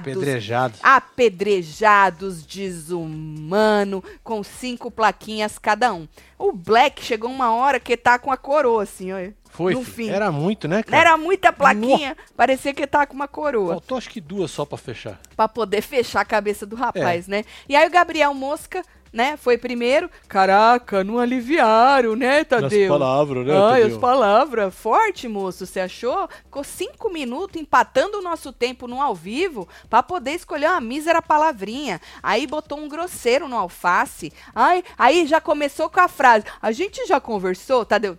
Pedrejados. 0.03 0.79
apedrejados, 0.83 2.43
desumano, 2.45 4.03
com 4.23 4.43
cinco 4.43 4.89
plaquinhas 4.91 5.57
cada 5.57 5.93
um. 5.93 6.07
O 6.37 6.51
Black 6.51 7.03
chegou 7.03 7.29
uma 7.29 7.51
hora 7.53 7.79
que 7.79 7.97
tá 7.97 8.19
com 8.19 8.31
a 8.31 8.37
coroa, 8.37 8.83
assim, 8.83 9.11
ó. 9.11 9.17
Foi, 9.49 9.73
no 9.73 9.83
fim. 9.83 10.09
Era 10.09 10.31
muito, 10.31 10.67
né, 10.67 10.83
cara? 10.83 11.01
era 11.01 11.17
muita 11.17 11.51
plaquinha, 11.51 12.15
parecia 12.35 12.73
que 12.73 12.85
tá 12.85 13.07
com 13.07 13.15
uma 13.15 13.27
coroa. 13.27 13.73
Faltou 13.73 13.97
acho 13.97 14.09
que 14.09 14.21
duas 14.21 14.51
só 14.51 14.65
pra 14.65 14.77
fechar. 14.77 15.19
Pra 15.35 15.47
poder 15.47 15.81
fechar 15.81 16.21
a 16.21 16.25
cabeça 16.25 16.65
do 16.65 16.75
É. 16.75 16.79
rapaz, 16.79 17.27
né? 17.27 17.43
E 17.67 17.75
aí 17.75 17.87
o 17.87 17.91
Gabriel 17.91 18.33
Mosca, 18.35 18.83
né, 19.11 19.37
foi 19.37 19.57
primeiro. 19.57 20.09
Caraca, 20.27 21.03
não 21.03 21.19
aliviaram, 21.19 22.15
né, 22.15 22.43
Tadeu? 22.43 22.89
palavras, 22.89 23.45
né, 23.45 23.53
Ai, 23.53 23.81
Tadeu? 23.81 23.87
as 23.87 24.01
palavras. 24.01 24.75
Forte, 24.75 25.27
moço, 25.27 25.65
você 25.65 25.79
achou? 25.79 26.27
Ficou 26.43 26.63
cinco 26.63 27.09
minutos 27.09 27.59
empatando 27.61 28.19
o 28.19 28.21
nosso 28.21 28.51
tempo 28.51 28.87
no 28.87 29.01
ao 29.01 29.15
vivo 29.15 29.67
pra 29.89 30.03
poder 30.03 30.31
escolher 30.31 30.69
uma 30.69 30.81
mísera 30.81 31.21
palavrinha. 31.21 31.99
Aí 32.21 32.47
botou 32.47 32.79
um 32.79 32.87
grosseiro 32.87 33.47
no 33.47 33.57
alface. 33.57 34.31
Ai, 34.53 34.83
aí 34.97 35.25
já 35.25 35.39
começou 35.41 35.89
com 35.89 35.99
a 35.99 36.07
frase. 36.07 36.45
A 36.61 36.71
gente 36.71 37.05
já 37.05 37.19
conversou, 37.19 37.85
Tadeu? 37.85 38.17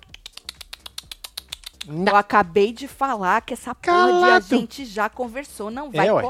Eu 2.06 2.16
acabei 2.16 2.70
de 2.72 2.86
falar 2.86 3.40
que 3.40 3.54
essa 3.54 3.74
porra 3.74 4.12
de 4.18 4.30
a 4.30 4.40
gente 4.40 4.84
já 4.84 5.08
conversou, 5.08 5.70
não 5.70 5.90
vai 5.90 6.08
É, 6.08 6.12
ué. 6.12 6.22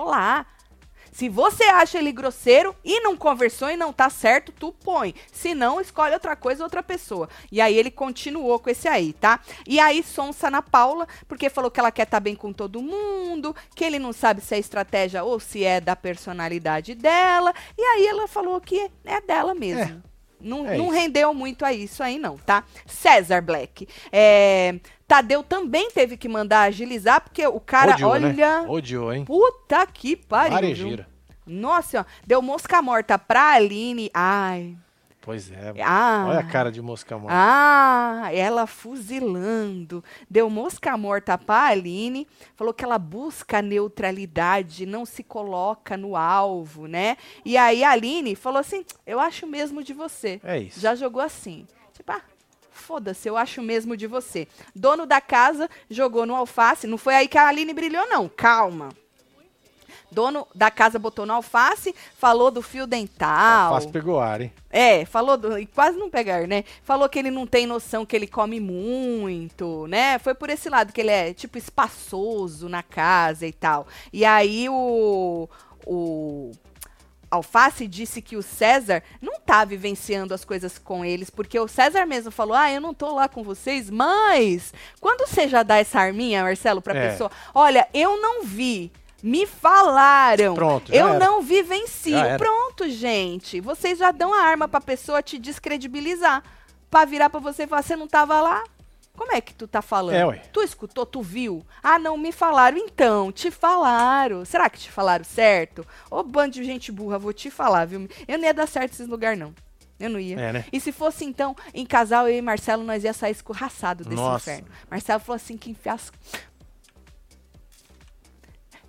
Se 1.19 1.29
você 1.29 1.65
acha 1.65 1.99
ele 1.99 2.13
grosseiro 2.13 2.77
e 2.85 3.01
não 3.01 3.17
conversou 3.17 3.69
e 3.69 3.77
não 3.77 3.93
tá 3.93 4.09
certo, 4.09 4.53
tu 4.53 4.71
põe. 4.71 5.17
Se 5.33 5.53
não, 5.53 5.81
escolhe 5.81 6.15
outra 6.15 6.37
coisa, 6.37 6.63
outra 6.63 6.81
pessoa. 6.81 7.29
E 7.51 7.61
aí 7.61 7.77
ele 7.77 7.91
continuou 7.91 8.57
com 8.61 8.71
esse 8.71 8.87
aí, 8.87 9.13
tá? 9.13 9.41
E 9.67 9.81
aí 9.81 10.01
sonsa 10.05 10.49
na 10.49 10.63
Paula, 10.63 11.09
porque 11.27 11.51
falou 11.51 11.73
que 11.73 11.81
ela 11.81 11.91
quer 11.91 12.05
estar 12.05 12.21
bem 12.21 12.37
com 12.37 12.53
todo 12.53 12.81
mundo, 12.81 13.53
que 13.75 13.83
ele 13.83 13.99
não 13.99 14.13
sabe 14.13 14.41
se 14.41 14.55
é 14.55 14.61
estratégia 14.61 15.25
ou 15.25 15.41
se 15.41 15.65
é 15.65 15.81
da 15.81 15.97
personalidade 15.97 16.95
dela. 16.95 17.53
E 17.77 17.83
aí 17.83 18.07
ela 18.07 18.29
falou 18.29 18.61
que 18.61 18.89
é 19.05 19.21
dela 19.21 19.57
mesmo. 19.57 20.01
Não, 20.41 20.69
É 20.69 20.79
não 20.79 20.89
rendeu 20.89 21.35
muito 21.35 21.65
a 21.65 21.73
isso 21.73 22.01
aí, 22.01 22.17
não, 22.17 22.39
tá? 22.39 22.63
César 22.87 23.43
Black. 23.43 23.89
É, 24.13 24.79
Tadeu 25.09 25.43
também 25.43 25.91
teve 25.91 26.17
que 26.17 26.29
mandar 26.29 26.63
agilizar, 26.63 27.21
porque 27.21 27.45
o 27.47 27.59
cara, 27.59 27.95
Odiou, 27.95 28.11
olha. 28.11 28.33
né? 28.33 28.67
Odiou, 28.69 29.13
hein? 29.13 29.25
Puta 29.25 29.85
que 29.87 30.15
pariu. 30.15 30.57
viu? 30.75 31.08
Nossa, 31.49 32.07
deu 32.26 32.43
mosca 32.43 32.81
morta 32.83 33.19
pra 33.19 33.52
Aline. 33.52 34.11
Ai. 34.12 34.76
Pois 35.21 35.50
é. 35.52 35.75
Ah. 35.85 36.25
Olha 36.26 36.38
a 36.38 36.47
cara 36.47 36.73
de 36.73 36.81
mosca 36.81 37.19
morta. 37.19 37.37
Ah, 37.37 38.31
ela 38.33 38.67
fuzilando. 38.67 40.02
Deu 40.31 40.49
mosca 40.49 40.97
morta 40.97 41.37
pra 41.37 41.67
Aline. 41.67 42.26
Falou 42.57 42.73
que 42.73 42.83
ela 42.83 42.99
busca 42.99 43.59
a 43.59 43.62
neutralidade, 43.62 44.87
não 44.87 45.05
se 45.05 45.23
coloca 45.23 45.99
no 45.99 46.17
alvo, 46.17 46.87
né? 46.87 47.19
E 47.45 47.59
aí 47.59 47.85
a 47.85 47.90
Aline 47.90 48.35
falou 48.35 48.59
assim: 48.59 48.87
Eu 49.07 49.21
acho 49.21 49.47
mesmo 49.47 49.83
de 49.83 49.93
você. 49.93 50.40
É 50.43 50.61
isso. 50.61 50.81
Já 50.81 50.95
jogou 50.95 51.21
assim. 51.21 51.67
Tipo, 51.93 52.12
ah, 52.12 52.23
foda-se, 52.71 53.28
eu 53.28 53.37
acho 53.37 53.61
mesmo 53.61 53.99
de 53.99 54.07
você. 54.07 54.49
Dono 54.75 55.05
da 55.05 55.21
casa 55.21 55.69
jogou 55.90 56.25
no 56.25 56.35
alface. 56.35 56.87
Não 56.87 56.97
foi 56.97 57.14
aí 57.14 57.28
que 57.28 57.37
a 57.37 57.49
Aline 57.49 57.75
brilhou, 57.75 58.09
não. 58.09 58.31
Calma. 58.31 58.88
Dono 60.11 60.47
da 60.55 60.71
casa 60.71 60.99
botou 60.99 61.27
no 61.27 61.35
alface, 61.35 61.95
falou 62.17 62.50
do 62.50 62.62
fio 62.62 62.87
dental. 62.87 63.75
Fácil 63.75 63.91
pegou 63.91 64.19
ar, 64.21 64.41
hein? 64.41 64.53
É, 64.71 65.05
falou 65.05 65.37
do, 65.37 65.59
e 65.59 65.67
quase 65.67 65.99
não 65.99 66.09
pegar, 66.11 66.47
né? 66.47 66.65
Falou 66.83 67.09
que 67.09 67.19
ele 67.19 67.31
não 67.31 67.47
tem 67.47 67.67
noção 67.67 68.07
que 68.07 68.17
ele 68.17 68.27
come 68.27 68.59
muito, 68.61 69.87
né? 69.87 70.19
Foi 70.19 70.35
por 70.35 70.50
esse 70.50 70.69
lado 70.69 70.93
que 70.93 71.00
ele 71.00 71.11
é 71.11 71.33
tipo 71.35 71.59
espaçoso 71.59 72.69
na 72.69 72.83
casa 72.83 73.47
e 73.47 73.53
tal. 73.53 73.87
E 74.12 74.25
aí 74.25 74.69
o 74.69 75.49
o 75.87 76.53
Alface 77.31 77.87
disse 77.87 78.23
que 78.23 78.37
o 78.37 78.43
César 78.43 79.03
não 79.21 79.38
tá 79.38 79.62
vivenciando 79.65 80.33
as 80.33 80.45
coisas 80.47 80.79
com 80.79 81.05
eles, 81.05 81.29
porque 81.29 81.59
o 81.61 81.69
César 81.69 82.07
mesmo 82.07 82.31
falou: 82.31 82.55
"Ah, 82.55 82.71
eu 82.73 82.81
não 82.81 82.95
tô 82.95 83.15
lá 83.15 83.29
com 83.29 83.43
vocês, 83.43 83.91
mas 83.91 84.73
quando 85.00 85.27
você 85.29 85.47
já 85.49 85.62
dá 85.62 85.77
essa 85.77 86.00
arminha, 86.00 86.43
Marcelo, 86.43 86.81
pra 86.81 86.95
É. 86.99 87.11
pessoa, 87.11 87.31
olha, 87.55 87.87
eu 87.93 88.21
não 88.21 88.45
vi 88.45 88.91
me 89.23 89.47
falaram. 89.47 90.55
Pronto, 90.55 90.93
eu 90.93 91.09
era. 91.09 91.19
não 91.19 91.43
vivencio. 91.43 92.17
Pronto, 92.37 92.89
gente. 92.89 93.61
Vocês 93.61 93.99
já 93.99 94.11
dão 94.11 94.33
a 94.33 94.43
arma 94.43 94.69
pra 94.69 94.81
pessoa 94.81 95.23
te 95.23 95.39
descredibilizar. 95.39 96.43
Pra 96.91 97.05
virar 97.05 97.29
pra 97.29 97.41
você 97.41 97.65
e 97.65 97.67
falar, 97.67 97.83
você 97.83 97.97
não 97.97 98.09
tava 98.09 98.41
lá? 98.41 98.65
Como 99.15 99.33
é 99.33 99.41
que 99.41 99.53
tu 99.53 99.67
tá 99.67 99.83
falando? 99.83 100.15
É, 100.15 100.25
ué. 100.25 100.43
Tu 100.53 100.63
escutou, 100.63 101.05
tu 101.05 101.21
viu? 101.21 101.67
Ah, 101.83 101.99
não 101.99 102.17
me 102.17 102.31
falaram. 102.31 102.79
Então, 102.79 103.33
te 103.33 103.51
falaram. 103.51 104.45
Será 104.45 104.71
que 104.71 104.79
te 104.79 104.91
falaram 104.91 105.25
certo? 105.25 105.85
Ô, 106.09 106.23
bando 106.23 106.55
de 106.55 106.65
gente 106.65 106.93
burra, 106.93 107.19
vou 107.19 107.33
te 107.33 107.51
falar, 107.51 107.85
viu? 107.85 108.09
Eu 108.29 108.39
não 108.39 108.45
ia 108.45 108.55
dar 108.55 108.69
certo 108.69 108.93
nesses 108.93 109.09
lugares, 109.09 109.39
não. 109.39 109.53
Eu 109.99 110.09
não 110.09 110.21
ia. 110.21 110.39
É, 110.39 110.53
né? 110.53 110.65
E 110.73 110.81
se 110.81 110.93
fosse, 110.93 111.25
então, 111.25 111.57
em 111.75 111.85
casal, 111.85 112.29
eu 112.29 112.39
e 112.39 112.41
Marcelo, 112.41 112.85
nós 112.85 113.03
ia 113.03 113.13
sair 113.13 113.33
escorraçado 113.33 114.05
desse 114.05 114.15
Nossa. 114.15 114.53
inferno. 114.53 114.69
Marcelo 114.89 115.21
falou 115.21 115.37
assim 115.37 115.57
que 115.57 115.73
enfia 115.73 115.95
as... 115.95 116.13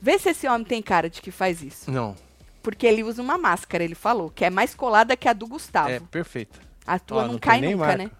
Vê 0.01 0.18
se 0.18 0.29
esse 0.29 0.48
homem 0.48 0.65
tem 0.65 0.82
cara 0.82 1.10
de 1.10 1.22
que 1.22 1.32
faz 1.32 1.62
isso. 1.62 1.91
Não. 1.91 2.15
Porque 2.62 2.86
ele 2.86 3.03
usa 3.03 3.22
uma 3.22 3.38
máscara, 3.38 3.84
ele 3.84 3.96
falou, 3.96 4.29
que 4.29 4.46
é 4.46 4.50
mais 4.50 4.75
colada 4.75 5.15
que 5.15 5.27
a 5.27 5.34
do 5.34 5.48
Gustavo. 5.48 5.89
É 5.89 6.00
perfeita. 6.00 6.60
A 6.86 7.00
tua 7.00 7.24
Ó, 7.24 7.25
não, 7.25 7.34
não 7.34 7.39
cai 7.39 7.62
nunca, 7.62 7.77
marca. 7.77 7.98
né? 7.98 8.12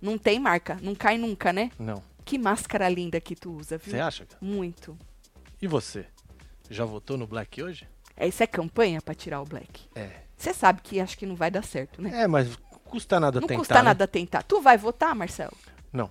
Não 0.00 0.18
tem 0.18 0.38
marca, 0.38 0.78
não 0.82 0.94
cai 0.94 1.18
nunca, 1.18 1.52
né? 1.52 1.70
Não. 1.78 2.02
Que 2.24 2.38
máscara 2.38 2.88
linda 2.88 3.20
que 3.20 3.34
tu 3.34 3.52
usa, 3.52 3.76
viu? 3.78 3.92
Você 3.92 4.00
acha? 4.00 4.26
cara? 4.26 4.38
Muito. 4.40 4.96
E 5.60 5.66
você? 5.66 6.06
Já 6.70 6.84
votou 6.84 7.16
no 7.16 7.26
Black 7.26 7.62
hoje? 7.62 7.86
É, 8.16 8.26
isso 8.26 8.42
é 8.42 8.46
campanha 8.46 9.00
pra 9.02 9.14
tirar 9.14 9.40
o 9.40 9.44
Black. 9.44 9.88
É. 9.94 10.10
Você 10.36 10.52
sabe 10.52 10.80
que 10.82 11.00
acho 11.00 11.16
que 11.18 11.26
não 11.26 11.34
vai 11.34 11.50
dar 11.50 11.62
certo, 11.64 12.00
né? 12.00 12.22
É, 12.22 12.26
mas 12.26 12.56
custa 12.84 13.18
nada 13.18 13.40
não 13.40 13.46
tentar, 13.48 13.58
custa 13.58 13.74
né? 13.74 13.82
nada 13.82 14.06
tentar. 14.06 14.42
Tu 14.42 14.60
vai 14.60 14.76
votar, 14.76 15.14
Marcelo? 15.14 15.56
Não. 15.92 16.10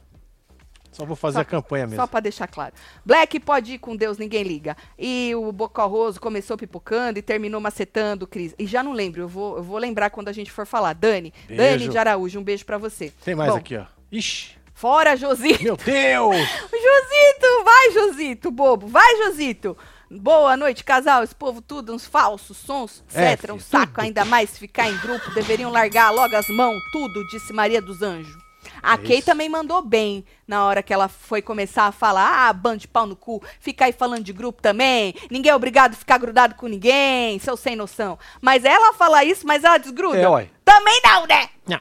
Só 0.94 1.06
vou 1.06 1.16
fazer 1.16 1.36
Só- 1.36 1.42
a 1.42 1.46
campanha 1.46 1.86
mesmo. 1.86 1.98
Só 2.02 2.08
pra 2.08 2.20
deixar 2.20 2.48
claro. 2.48 2.74
Black 3.06 3.40
pode 3.40 3.74
ir 3.74 3.80
com 3.80 3.96
Deus, 3.96 4.18
ninguém 4.18 4.44
liga. 4.44 4.78
E 4.98 5.34
o 5.36 5.52
Bocorroso 5.52 6.20
começou 6.22 6.58
pipocando 6.58 7.20
e 7.20 7.22
terminou 7.22 7.60
macetando 7.60 8.26
o 8.26 8.28
Cris. 8.28 8.54
E 8.58 8.66
já 8.66 8.82
não 8.84 8.94
lembro, 8.94 9.22
eu 9.22 9.28
vou, 9.28 9.58
eu 9.58 9.64
vou 9.64 9.78
lembrar 9.78 10.10
quando 10.10 10.30
a 10.30 10.34
gente 10.34 10.52
for 10.52 10.66
falar. 10.66 10.94
Dani, 10.94 11.34
Beijo. 11.48 11.62
Dani 11.62 11.88
de 11.90 11.98
Araújo, 11.98 12.40
um 12.40 12.44
beijo 12.44 12.66
pra 12.66 12.78
você. 12.78 13.12
Tem 13.26 13.36
mais 13.36 13.52
Bom, 13.52 13.58
aqui, 13.58 13.76
ó. 13.78 13.86
Ixi, 14.12 14.56
Fora, 14.76 15.16
Josito. 15.16 15.64
meu 15.64 15.78
Deus! 15.78 16.36
Josito, 16.72 17.64
vai, 17.64 17.92
Josito, 17.92 18.52
bobo. 18.52 18.88
Vai, 18.88 19.16
Josito. 19.18 19.78
Boa 20.12 20.56
noite, 20.58 20.84
casal. 20.84 21.24
Esse 21.24 21.34
povo 21.34 21.62
tudo, 21.62 21.94
uns 21.94 22.06
falsos 22.06 22.58
sons, 22.58 23.04
É, 23.14 23.34
etc. 23.34 23.46
um 23.52 23.58
filho, 23.58 23.62
saco, 23.62 23.94
tudo. 23.94 24.02
ainda 24.04 24.26
mais 24.26 24.58
ficar 24.58 24.90
em 24.90 24.98
grupo. 24.98 25.32
Deveriam 25.32 25.72
largar 25.72 26.12
logo 26.12 26.36
as 26.36 26.48
mãos, 26.50 26.78
tudo, 26.92 27.26
disse 27.30 27.52
Maria 27.54 27.82
dos 27.82 28.02
Anjos. 28.02 28.43
A 28.84 28.96
É 28.96 28.98
Kay 28.98 29.18
isso. 29.20 29.26
também 29.26 29.48
mandou 29.48 29.82
bem 29.82 30.26
na 30.46 30.66
hora 30.66 30.84
que 30.84 30.94
ela 30.94 31.08
foi 31.08 31.42
começar 31.42 31.86
a 31.86 31.92
falar. 31.94 32.48
Ah, 32.50 32.52
bando 32.54 32.80
de 32.80 32.88
pau 32.88 33.08
no 33.08 33.16
cu, 33.16 33.42
fica 33.60 33.86
aí 33.86 33.94
falando 33.94 34.24
de 34.26 34.34
grupo 34.34 34.62
também. 34.62 35.16
Ninguém 35.32 35.52
é 35.52 35.56
obrigado 35.56 35.94
a 35.94 35.98
ficar 35.98 36.18
grudado 36.18 36.56
com 36.56 36.68
ninguém, 36.68 37.40
seu 37.40 37.56
sem 37.56 37.76
noção. 37.78 38.20
Mas 38.42 38.66
ela 38.66 38.94
fala 38.94 39.24
isso, 39.24 39.48
mas 39.48 39.64
ela 39.64 39.78
desgruda. 39.78 40.18
É. 40.20 40.50
Também 40.66 41.02
não, 41.04 41.26
né? 41.26 41.50
Não. 41.66 41.80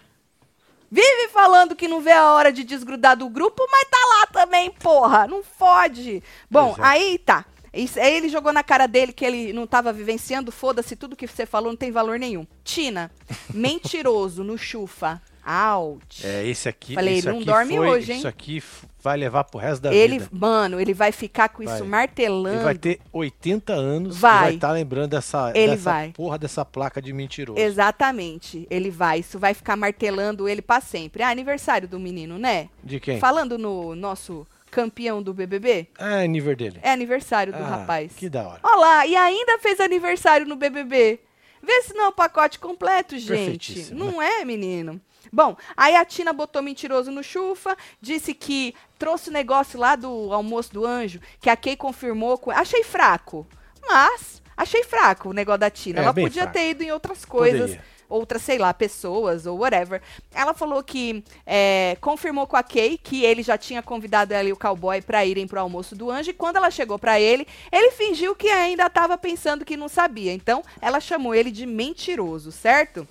Vive 0.91 1.29
falando 1.33 1.75
que 1.75 1.89
não 1.89 2.01
vê 2.01 2.13
a 2.13 2.33
hora 2.35 2.53
de 2.53 2.63
desgrudar 2.63 3.17
do 3.17 3.29
grupo, 3.29 3.67
mas 3.71 3.89
tá 3.91 3.99
lá 3.99 4.27
também, 4.27 4.71
porra. 4.71 5.27
Não 5.27 5.43
fode. 5.43 6.23
Bom, 6.51 6.77
é. 6.79 6.83
aí 6.83 7.19
tá. 7.19 7.45
Isso- 7.73 7.99
aí 7.99 8.15
ele 8.15 8.29
jogou 8.29 8.53
na 8.53 8.63
cara 8.63 8.87
dele 8.87 9.11
que 9.15 9.25
ele 9.25 9.53
não 9.55 9.67
tava 9.67 9.91
vivenciando. 9.93 10.53
Foda-se, 10.53 10.95
tudo 10.95 11.17
que 11.17 11.27
você 11.27 11.47
falou 11.47 11.71
não 11.71 11.77
tem 11.77 11.91
valor 11.91 12.19
nenhum. 12.19 12.47
Tina, 12.63 13.11
mentiroso 13.53 14.45
no 14.45 14.59
chufa. 14.59 15.21
Out. 15.45 16.27
É, 16.27 16.47
esse 16.47 16.69
aqui. 16.69 16.95
Falei, 16.95 17.15
isso 17.15 17.29
não 17.29 17.37
aqui 17.37 17.45
dorme 17.45 17.77
foi- 17.77 17.89
hoje, 17.89 18.13
hein? 18.13 18.19
Isso 18.19 18.29
aqui 18.29 18.63
vai 19.03 19.17
levar 19.17 19.45
pro 19.45 19.59
resto 19.59 19.83
da 19.83 19.93
ele, 19.95 20.19
vida. 20.21 20.31
mano, 20.33 20.81
ele 20.81 20.95
vai 20.95 21.11
ficar 21.11 21.49
com 21.49 21.63
isso 21.63 21.79
Vai. 21.79 21.89
martelando. 21.89 22.57
Ele 22.57 22.65
vai 22.65 22.75
ter 22.79 23.01
80 23.13 23.73
anos 23.73 24.17
Vai. 24.17 24.37
e 24.37 24.41
vai 24.45 24.55
estar 24.55 24.71
lembrando 24.73 25.11
dessa, 25.11 25.51
Ele 25.55 25.73
dessa 25.73 25.91
vai. 25.91 26.13
porra 26.13 26.39
dessa 26.39 26.65
placa 26.65 27.03
de 27.03 27.13
mentiroso. 27.13 27.59
Exatamente. 27.61 28.67
Ele 28.71 28.91
vai. 28.91 29.19
Isso 29.21 29.39
vai 29.39 29.55
ficar 29.55 29.77
martelando 29.77 30.49
ele 30.49 30.63
pra 30.63 30.81
sempre. 30.81 31.23
Ah, 31.23 31.29
aniversário 31.31 31.89
do 31.89 31.99
menino, 31.99 32.39
né? 32.39 32.69
De 32.83 33.01
quem? 33.01 33.19
Falando 33.19 33.59
no 33.59 33.95
nosso 33.97 34.47
campeão 34.71 35.23
do 35.23 35.35
BBB. 35.35 35.89
É 35.99 36.27
nível 36.27 36.57
dele. 36.57 36.79
É 36.83 36.91
aniversário 36.93 37.53
do 37.53 37.63
Ah, 37.63 37.67
rapaz. 37.81 38.13
Que 38.17 38.29
da 38.29 38.47
hora. 38.47 38.61
Olha 38.63 38.77
lá, 38.77 39.07
e 39.07 39.15
ainda 39.17 39.59
fez 39.59 39.81
aniversário 39.81 40.47
no 40.47 40.57
BBB. 40.57 41.21
Vê 41.63 41.83
se 41.83 41.95
não 41.95 42.05
é 42.07 42.09
o 42.09 42.13
pacote 42.13 42.59
completo, 42.59 43.17
gente. 43.19 43.93
Não 43.95 44.21
é, 44.21 44.45
menino? 44.45 45.01
Bom, 45.33 45.57
aí 45.75 45.97
a 45.97 46.05
Tina 46.05 46.33
botou 46.33 46.63
mentiroso 46.63 47.11
no 47.11 47.23
chufa, 47.23 47.75
disse 48.01 48.35
que 48.35 48.75
trouxe 48.99 49.31
o 49.31 49.33
negócio 49.33 49.81
lá 49.81 49.97
do 49.97 50.31
almoço 50.31 50.73
do 50.75 50.85
anjo, 50.85 51.21
que 51.41 51.49
a 51.49 51.57
Kay 51.57 51.75
confirmou. 51.75 52.37
Com... 52.37 52.51
Achei 52.51 52.85
fraco, 52.85 53.47
mas 53.89 54.43
achei 54.55 54.85
fraco 54.85 55.31
o 55.31 55.33
negócio 55.33 55.61
da 55.61 55.71
Tina. 55.71 56.01
É, 56.01 56.03
Ela 56.03 56.13
podia 56.13 56.43
fraco. 56.43 56.53
ter 56.53 56.71
ido 56.71 56.83
em 56.83 56.93
outras 56.93 57.25
coisas. 57.25 57.71
Poderia. 57.71 57.93
Outras, 58.13 58.43
sei 58.43 58.59
lá, 58.59 58.75
pessoas 58.75 59.47
ou 59.47 59.57
whatever. 59.59 60.03
Ela 60.35 60.53
falou 60.53 60.83
que 60.83 61.25
é, 61.47 61.97
confirmou 61.99 62.47
com 62.47 62.59
a 62.59 62.63
Kay 62.63 62.99
que 62.99 63.25
ele 63.25 63.43
já 63.43 63.57
tinha 63.57 63.83
convidado 63.83 64.35
ela 64.35 64.47
e 64.47 64.53
o 64.53 64.57
cowboy 64.57 65.01
pra 65.01 65.25
irem 65.25 65.47
pro 65.47 65.59
almoço 65.59 65.97
do 65.97 66.11
anjo. 66.11 66.29
E 66.29 66.35
quando 66.35 66.57
ela 66.57 66.71
chegou 66.71 66.99
pra 66.99 67.19
ele, 67.19 67.49
ele 67.73 67.91
fingiu 67.93 68.35
que 68.35 68.49
ainda 68.49 68.91
tava 68.91 69.17
pensando 69.17 69.65
que 69.65 69.79
não 69.79 69.89
sabia. 69.89 70.31
Então, 70.35 70.63
ela 70.79 71.01
chamou 71.01 71.35
ele 71.35 71.51
de 71.51 71.65
mentiroso, 71.65 72.53
certo? 72.53 73.09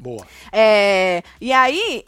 Boa. 0.00 0.26
É, 0.50 1.22
e 1.38 1.52
aí, 1.52 2.04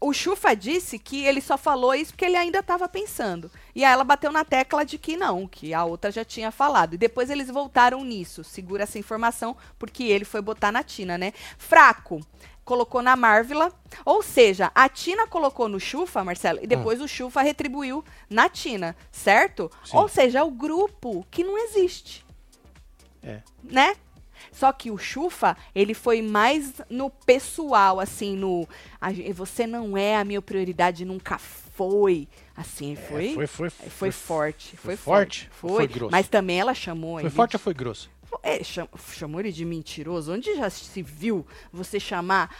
o 0.00 0.12
Chufa 0.12 0.54
disse 0.54 0.98
que 0.98 1.24
ele 1.24 1.40
só 1.40 1.58
falou 1.58 1.94
isso 1.94 2.12
porque 2.12 2.24
ele 2.24 2.36
ainda 2.36 2.60
estava 2.60 2.88
pensando. 2.88 3.50
E 3.74 3.84
aí 3.84 3.92
ela 3.92 4.04
bateu 4.04 4.30
na 4.30 4.44
tecla 4.44 4.84
de 4.84 4.98
que 4.98 5.16
não, 5.16 5.46
que 5.48 5.74
a 5.74 5.84
outra 5.84 6.12
já 6.12 6.24
tinha 6.24 6.50
falado. 6.52 6.94
E 6.94 6.98
depois 6.98 7.28
eles 7.28 7.48
voltaram 7.48 8.04
nisso. 8.04 8.44
Segura 8.44 8.84
essa 8.84 8.98
informação, 8.98 9.56
porque 9.78 10.04
ele 10.04 10.24
foi 10.24 10.40
botar 10.40 10.70
na 10.70 10.82
Tina, 10.82 11.18
né? 11.18 11.32
Fraco. 11.58 12.20
Colocou 12.64 13.02
na 13.02 13.16
Marvila. 13.16 13.72
Ou 14.04 14.22
seja, 14.22 14.70
a 14.72 14.88
Tina 14.88 15.26
colocou 15.26 15.68
no 15.68 15.80
Chufa, 15.80 16.22
Marcelo, 16.22 16.60
e 16.62 16.66
depois 16.66 17.00
o 17.00 17.08
Chufa 17.08 17.42
retribuiu 17.42 18.04
na 18.30 18.48
Tina, 18.48 18.94
certo? 19.10 19.68
Sim. 19.84 19.96
Ou 19.96 20.08
seja, 20.08 20.38
é 20.38 20.42
o 20.44 20.50
grupo 20.50 21.26
que 21.28 21.42
não 21.42 21.58
existe 21.58 22.24
É. 23.20 23.40
né? 23.64 23.96
Só 24.50 24.72
que 24.72 24.90
o 24.90 24.98
Chufa, 24.98 25.56
ele 25.74 25.94
foi 25.94 26.22
mais 26.22 26.74
no 26.90 27.08
pessoal, 27.10 28.00
assim, 28.00 28.36
no. 28.36 28.68
a 29.00 29.10
você 29.34 29.66
não 29.66 29.96
é 29.96 30.16
a 30.16 30.24
minha 30.24 30.42
prioridade 30.42 31.04
nunca 31.04 31.38
foi. 31.38 32.28
Assim, 32.56 32.96
foi. 32.96 33.30
É, 33.30 33.34
foi, 33.34 33.46
foi, 33.46 33.70
foi, 33.70 33.90
foi 33.90 34.10
forte. 34.10 34.76
Foi, 34.76 34.96
forte? 34.96 35.48
Foi. 35.52 35.70
Foi 35.70 35.86
grosso? 35.86 36.12
Mas 36.12 36.28
também 36.28 36.60
ela 36.60 36.74
chamou 36.74 37.14
Foi 37.14 37.22
ele. 37.22 37.30
forte 37.30 37.56
ou 37.56 37.60
foi 37.60 37.72
grosso? 37.74 38.10
É, 38.42 38.62
cham- 38.64 38.88
chamou 39.14 39.40
ele 39.40 39.52
de 39.52 39.64
mentiroso. 39.64 40.32
Onde 40.32 40.54
já 40.56 40.68
se 40.70 41.02
viu 41.02 41.46
você 41.72 42.00
chamar 42.00 42.54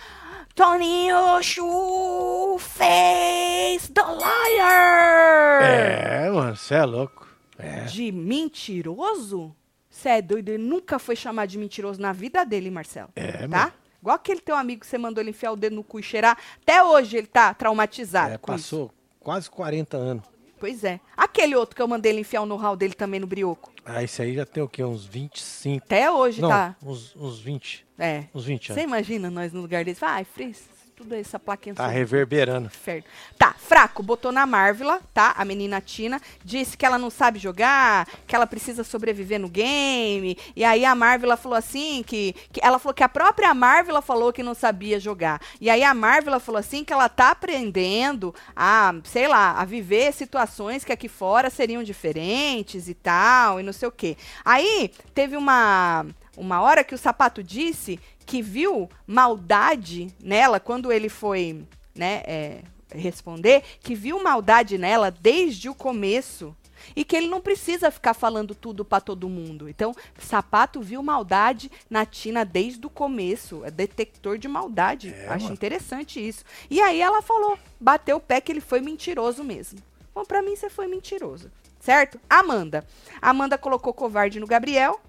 Toninho 0.55 1.43
Chu 1.43 2.59
fez 2.59 3.89
the 3.89 4.03
liar 4.03 5.63
É, 5.63 6.31
mano, 6.31 6.57
você 6.57 6.75
é 6.75 6.85
louco. 6.85 7.27
É. 7.59 7.85
de 7.85 8.11
mentiroso? 8.13 9.55
Você 10.03 10.09
é 10.09 10.21
doido? 10.23 10.49
Ele 10.49 10.63
nunca 10.63 10.99
foi 10.99 11.15
chamado 11.15 11.49
de 11.49 11.57
mentiroso 11.59 12.01
na 12.01 12.13
vida 12.13 12.45
dele, 12.45 12.71
Marcelo. 12.71 13.11
É, 13.15 13.47
tá? 13.47 13.49
mano. 13.49 13.73
Igual 14.01 14.17
aquele 14.17 14.41
teu 14.41 14.57
amigo 14.57 14.81
que 14.81 14.87
você 14.89 14.99
mandou 14.99 15.23
ele 15.23 15.31
enfiar 15.31 15.53
o 15.53 15.57
dedo 15.57 15.77
no 15.77 15.85
cu 15.85 16.01
e 16.01 16.03
cheirar. 16.03 16.37
Até 16.61 16.83
hoje 16.83 17.17
ele 17.19 17.29
tá 17.29 17.55
traumatizado 17.55 18.35
É, 18.35 18.39
com 18.39 18.53
isso. 18.53 18.65
passou 18.65 18.95
quase 19.21 19.49
40 19.49 19.97
anos. 19.97 20.25
Pois 20.59 20.83
é. 20.83 20.99
Aquele 21.17 21.55
outro 21.55 21.77
que 21.77 21.83
eu 21.83 21.87
mandei 21.87 22.11
ele 22.11 22.21
enfiar 22.23 22.43
o 22.43 22.47
know-how 22.47 22.75
dele 22.75 22.95
também 22.95 23.21
no 23.21 23.29
brioco. 23.29 23.71
Ah, 23.85 24.03
esse 24.03 24.21
aí 24.23 24.35
já 24.35 24.45
tem 24.45 24.61
o 24.63 24.69
quê? 24.69 24.83
Uns 24.83 25.05
25? 25.05 25.85
Até 25.85 26.11
hoje 26.11 26.41
Não, 26.43 26.49
tá. 26.49 26.77
uns, 26.83 27.15
uns 27.15 27.39
20. 27.41 27.87
É. 27.99 28.25
Uns 28.35 28.45
20 28.45 28.67
Você 28.67 28.73
anos. 28.73 28.85
imagina 28.85 29.31
nós 29.31 29.53
no 29.53 29.61
lugar 29.61 29.85
desse? 29.85 30.05
Ai, 30.05 30.25
Fris, 30.25 30.69
tudo 31.03 31.15
essa 31.15 31.39
plaquinha. 31.39 31.75
Tá 31.75 31.87
reverberando. 31.87 32.67
Inferno. 32.67 33.05
Tá, 33.37 33.55
fraco, 33.59 34.03
botou 34.03 34.33
na 34.33 34.47
Marvila, 34.47 35.01
tá? 35.13 35.35
A 35.37 35.45
menina 35.45 35.81
Tina 35.81 36.21
disse 36.45 36.77
que 36.77 36.87
ela 36.87 36.99
não 36.99 37.11
sabe 37.11 37.39
jogar, 37.39 38.07
que 38.27 38.35
ela 38.35 38.47
precisa 38.47 38.85
sobreviver 38.85 39.39
no 39.39 39.49
game. 39.49 40.39
E 40.55 40.65
aí 40.65 40.85
a 40.85 40.95
Marvila 40.95 41.37
falou 41.37 41.59
assim 41.59 42.03
que, 42.03 42.35
que 42.53 42.61
ela 42.63 42.79
falou 42.79 42.95
que 42.95 43.03
a 43.03 43.09
própria 43.09 43.53
Marvila 43.53 44.01
falou 44.01 44.33
que 44.33 44.43
não 44.43 44.55
sabia 44.55 45.01
jogar. 45.01 45.41
E 45.61 45.69
aí 45.69 45.83
a 45.83 45.93
Marvila 45.93 46.39
falou 46.39 46.59
assim 46.59 46.85
que 46.85 46.93
ela 46.93 47.09
tá 47.09 47.31
aprendendo 47.31 48.35
a, 48.55 48.95
sei 49.05 49.27
lá, 49.27 49.53
a 49.53 49.65
viver 49.65 50.13
situações 50.13 50.85
que 50.85 50.93
aqui 50.93 51.09
fora 51.09 51.51
seriam 51.51 51.83
diferentes 51.83 52.89
e 52.89 52.95
tal, 52.95 53.61
e 53.61 53.63
não 53.63 53.73
sei 53.73 53.89
o 53.89 53.93
quê. 53.93 54.17
Aí 54.45 54.93
teve 55.15 55.37
uma 55.37 56.07
uma 56.37 56.61
hora 56.61 56.85
que 56.85 56.95
o 56.95 56.99
sapato 56.99 57.43
disse 57.43 57.99
que 58.25 58.41
viu 58.41 58.89
maldade 59.07 60.15
nela 60.23 60.59
quando 60.59 60.93
ele 60.93 61.09
foi, 61.09 61.65
né, 61.95 62.23
é, 62.25 62.63
responder, 62.95 63.63
que 63.81 63.95
viu 63.95 64.23
maldade 64.23 64.79
nela 64.79 65.11
desde 65.11 65.69
o 65.69 65.75
começo 65.75 66.57
e 66.97 67.05
que 67.05 67.15
ele 67.17 67.29
não 67.29 67.41
precisa 67.41 67.91
ficar 67.91 68.15
falando 68.15 68.55
tudo 68.55 68.85
pra 68.85 69.01
todo 69.01 69.29
mundo. 69.29 69.69
Então, 69.69 69.95
sapato 70.19 70.81
viu 70.81 71.03
maldade 71.03 71.71
na 71.89 72.05
Tina 72.05 72.45
desde 72.45 72.85
o 72.87 72.91
começo, 72.91 73.65
é 73.65 73.71
detector 73.71 74.39
de 74.39 74.49
maldade. 74.49 75.11
É, 75.11 75.29
Acho 75.29 75.45
mano. 75.45 75.55
interessante 75.55 76.27
isso. 76.27 76.45
E 76.69 76.81
aí 76.81 77.01
ela 77.01 77.23
falou, 77.23 77.59
bateu 77.81 78.17
o 78.17 78.21
pé 78.21 78.41
que 78.41 78.51
ele 78.51 78.61
foi 78.61 78.81
mentiroso 78.81 79.45
mesmo. 79.45 79.79
Bom, 80.15 80.25
pra 80.25 80.43
mim 80.43 80.57
você 80.57 80.69
foi 80.69 80.87
mentiroso, 80.87 81.51
certo? 81.81 82.21
Amanda. 82.29 82.87
Amanda 83.21 83.57
colocou 83.57 83.95
covarde 83.95 84.39
no 84.41 84.47
Gabriel. 84.47 85.01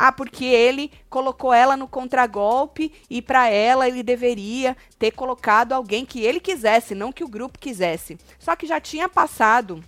Ah, 0.00 0.12
porque 0.12 0.44
ele 0.44 0.92
colocou 1.10 1.52
ela 1.52 1.76
no 1.76 1.88
contragolpe 1.88 2.92
e 3.10 3.20
para 3.20 3.48
ela 3.48 3.88
ele 3.88 4.04
deveria 4.04 4.76
ter 4.96 5.10
colocado 5.10 5.72
alguém 5.72 6.06
que 6.06 6.20
ele 6.20 6.38
quisesse, 6.38 6.94
não 6.94 7.10
que 7.10 7.24
o 7.24 7.28
grupo 7.28 7.58
quisesse. 7.58 8.16
Só 8.38 8.54
que 8.54 8.64
já 8.64 8.80
tinha 8.80 9.08
passado 9.08 9.82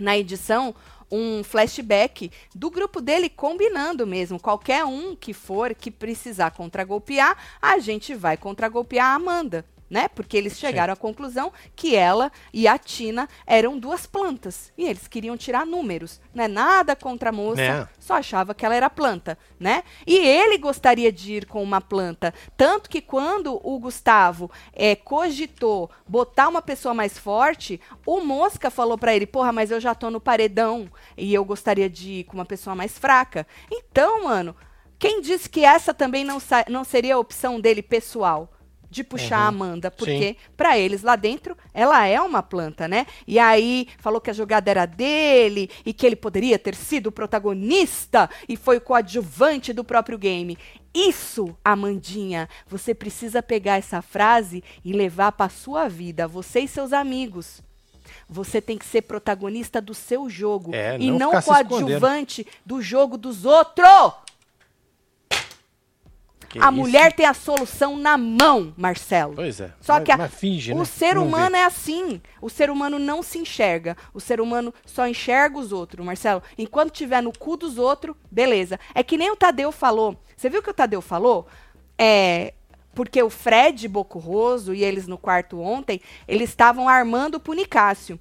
na 0.00 0.18
edição 0.18 0.74
um 1.08 1.44
flashback 1.44 2.28
do 2.52 2.68
grupo 2.68 3.00
dele 3.00 3.28
combinando 3.28 4.04
mesmo. 4.04 4.40
Qualquer 4.40 4.84
um 4.84 5.14
que 5.14 5.32
for 5.32 5.76
que 5.76 5.92
precisar 5.92 6.50
contragolpear, 6.50 7.36
a 7.62 7.78
gente 7.78 8.16
vai 8.16 8.36
contragolpear 8.36 9.06
a 9.06 9.14
Amanda. 9.14 9.64
Né? 9.94 10.08
Porque 10.08 10.36
eles 10.36 10.58
chegaram 10.58 10.92
à 10.92 10.96
conclusão 10.96 11.52
que 11.76 11.94
ela 11.94 12.32
e 12.52 12.66
a 12.66 12.76
Tina 12.76 13.28
eram 13.46 13.78
duas 13.78 14.06
plantas. 14.06 14.72
E 14.76 14.88
eles 14.88 15.06
queriam 15.06 15.36
tirar 15.36 15.64
números. 15.64 16.20
Não 16.34 16.42
é 16.42 16.48
nada 16.48 16.96
contra 16.96 17.28
a 17.28 17.32
moça, 17.32 17.62
Né? 17.62 17.88
só 18.00 18.14
achava 18.14 18.52
que 18.56 18.66
ela 18.66 18.74
era 18.74 18.90
planta, 18.90 19.38
né? 19.56 19.84
E 20.04 20.16
ele 20.16 20.58
gostaria 20.58 21.12
de 21.12 21.34
ir 21.34 21.46
com 21.46 21.62
uma 21.62 21.80
planta. 21.80 22.34
Tanto 22.56 22.90
que 22.90 23.00
quando 23.00 23.60
o 23.62 23.78
Gustavo 23.78 24.50
é, 24.72 24.96
cogitou 24.96 25.88
botar 26.08 26.48
uma 26.48 26.60
pessoa 26.60 26.92
mais 26.92 27.16
forte, 27.16 27.80
o 28.04 28.20
Mosca 28.20 28.72
falou 28.72 28.98
pra 28.98 29.14
ele: 29.14 29.28
Porra, 29.28 29.52
mas 29.52 29.70
eu 29.70 29.78
já 29.78 29.94
tô 29.94 30.10
no 30.10 30.20
paredão 30.20 30.90
e 31.16 31.32
eu 31.32 31.44
gostaria 31.44 31.88
de 31.88 32.14
ir 32.14 32.24
com 32.24 32.34
uma 32.34 32.44
pessoa 32.44 32.74
mais 32.74 32.98
fraca. 32.98 33.46
Então, 33.70 34.24
mano, 34.24 34.56
quem 34.98 35.20
disse 35.20 35.48
que 35.48 35.64
essa 35.64 35.94
também 35.94 36.24
não, 36.24 36.38
não 36.68 36.82
seria 36.82 37.14
a 37.14 37.18
opção 37.18 37.60
dele 37.60 37.80
pessoal? 37.80 38.50
De 38.94 39.02
puxar 39.02 39.38
a 39.38 39.46
Amanda, 39.48 39.90
porque 39.90 40.36
pra 40.56 40.78
eles 40.78 41.02
lá 41.02 41.16
dentro 41.16 41.56
ela 41.74 42.06
é 42.06 42.20
uma 42.20 42.44
planta, 42.44 42.86
né? 42.86 43.06
E 43.26 43.40
aí 43.40 43.88
falou 43.98 44.20
que 44.20 44.30
a 44.30 44.32
jogada 44.32 44.70
era 44.70 44.86
dele 44.86 45.68
e 45.84 45.92
que 45.92 46.06
ele 46.06 46.14
poderia 46.14 46.56
ter 46.60 46.76
sido 46.76 47.08
o 47.08 47.12
protagonista 47.12 48.30
e 48.48 48.56
foi 48.56 48.76
o 48.76 48.80
coadjuvante 48.80 49.72
do 49.72 49.82
próprio 49.82 50.16
game. 50.16 50.56
Isso, 50.94 51.56
Amandinha, 51.64 52.48
você 52.68 52.94
precisa 52.94 53.42
pegar 53.42 53.78
essa 53.78 54.00
frase 54.00 54.62
e 54.84 54.92
levar 54.92 55.32
pra 55.32 55.48
sua 55.48 55.88
vida, 55.88 56.28
você 56.28 56.60
e 56.60 56.68
seus 56.68 56.92
amigos. 56.92 57.60
Você 58.28 58.60
tem 58.60 58.78
que 58.78 58.86
ser 58.86 59.02
protagonista 59.02 59.80
do 59.80 59.92
seu 59.92 60.30
jogo 60.30 60.70
É, 60.72 60.96
e 60.98 61.10
não 61.10 61.18
não 61.18 61.32
se 61.32 61.38
escondendo. 61.50 61.68
coadjuvante 61.68 62.46
do 62.64 62.80
jogo 62.80 63.18
dos 63.18 63.44
outros. 63.44 64.12
Que 66.54 66.58
a 66.60 66.68
isso? 66.68 66.72
mulher 66.72 67.12
tem 67.12 67.26
a 67.26 67.34
solução 67.34 67.96
na 67.96 68.16
mão, 68.16 68.72
Marcelo. 68.76 69.34
Pois 69.34 69.60
é. 69.60 69.72
Só 69.80 69.94
mas, 69.94 70.04
que 70.04 70.12
a- 70.12 70.28
finge, 70.28 70.72
o 70.72 70.78
né? 70.78 70.84
ser 70.84 71.18
humano 71.18 71.56
é 71.56 71.64
assim. 71.64 72.22
O 72.40 72.48
ser 72.48 72.70
humano 72.70 72.96
não 72.96 73.24
se 73.24 73.38
enxerga. 73.38 73.96
O 74.14 74.20
ser 74.20 74.40
humano 74.40 74.72
só 74.86 75.08
enxerga 75.08 75.58
os 75.58 75.72
outros, 75.72 76.06
Marcelo. 76.06 76.40
Enquanto 76.56 76.92
tiver 76.92 77.20
no 77.20 77.36
cu 77.36 77.56
dos 77.56 77.76
outros, 77.76 78.14
beleza. 78.30 78.78
É 78.94 79.02
que 79.02 79.16
nem 79.16 79.32
o 79.32 79.36
Tadeu 79.36 79.72
falou. 79.72 80.16
Você 80.36 80.48
viu 80.48 80.60
o 80.60 80.62
que 80.62 80.70
o 80.70 80.74
Tadeu 80.74 81.02
falou? 81.02 81.48
É. 81.98 82.54
Porque 82.94 83.20
o 83.20 83.28
Fred 83.28 83.88
Bocurroso 83.88 84.72
e 84.72 84.84
eles 84.84 85.08
no 85.08 85.18
quarto 85.18 85.60
ontem, 85.60 86.00
eles 86.28 86.50
estavam 86.50 86.88
armando 86.88 87.40
pro 87.40 87.52
Nicásio. 87.52 88.20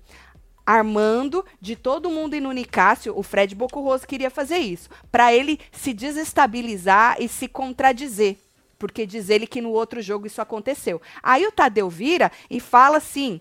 Armando 0.65 1.45
de 1.60 1.76
todo 1.76 2.10
mundo 2.10 2.36
ir 2.36 2.39
no 2.39 2.52
Nicásio, 2.52 3.17
o 3.17 3.23
Fred 3.23 3.54
Bocurroso 3.54 4.08
queria 4.08 4.30
fazer 4.30 4.58
isso. 4.58 4.89
Pra 5.12 5.34
ele 5.34 5.60
se 5.71 5.93
desestabilizar 5.93 7.17
e 7.19 7.28
se 7.28 7.47
contradizer. 7.47 8.38
Porque 8.80 9.06
diz 9.06 9.30
ele 9.30 9.47
que 9.47 9.62
no 9.62 9.71
outro 9.71 10.02
jogo 10.02 10.28
isso 10.28 10.41
aconteceu. 10.41 11.02
Aí 11.21 11.45
o 11.45 11.52
Tadeu 11.52 11.89
vira 11.89 12.32
e 12.49 12.60
fala 12.60 12.97
assim: 12.97 13.39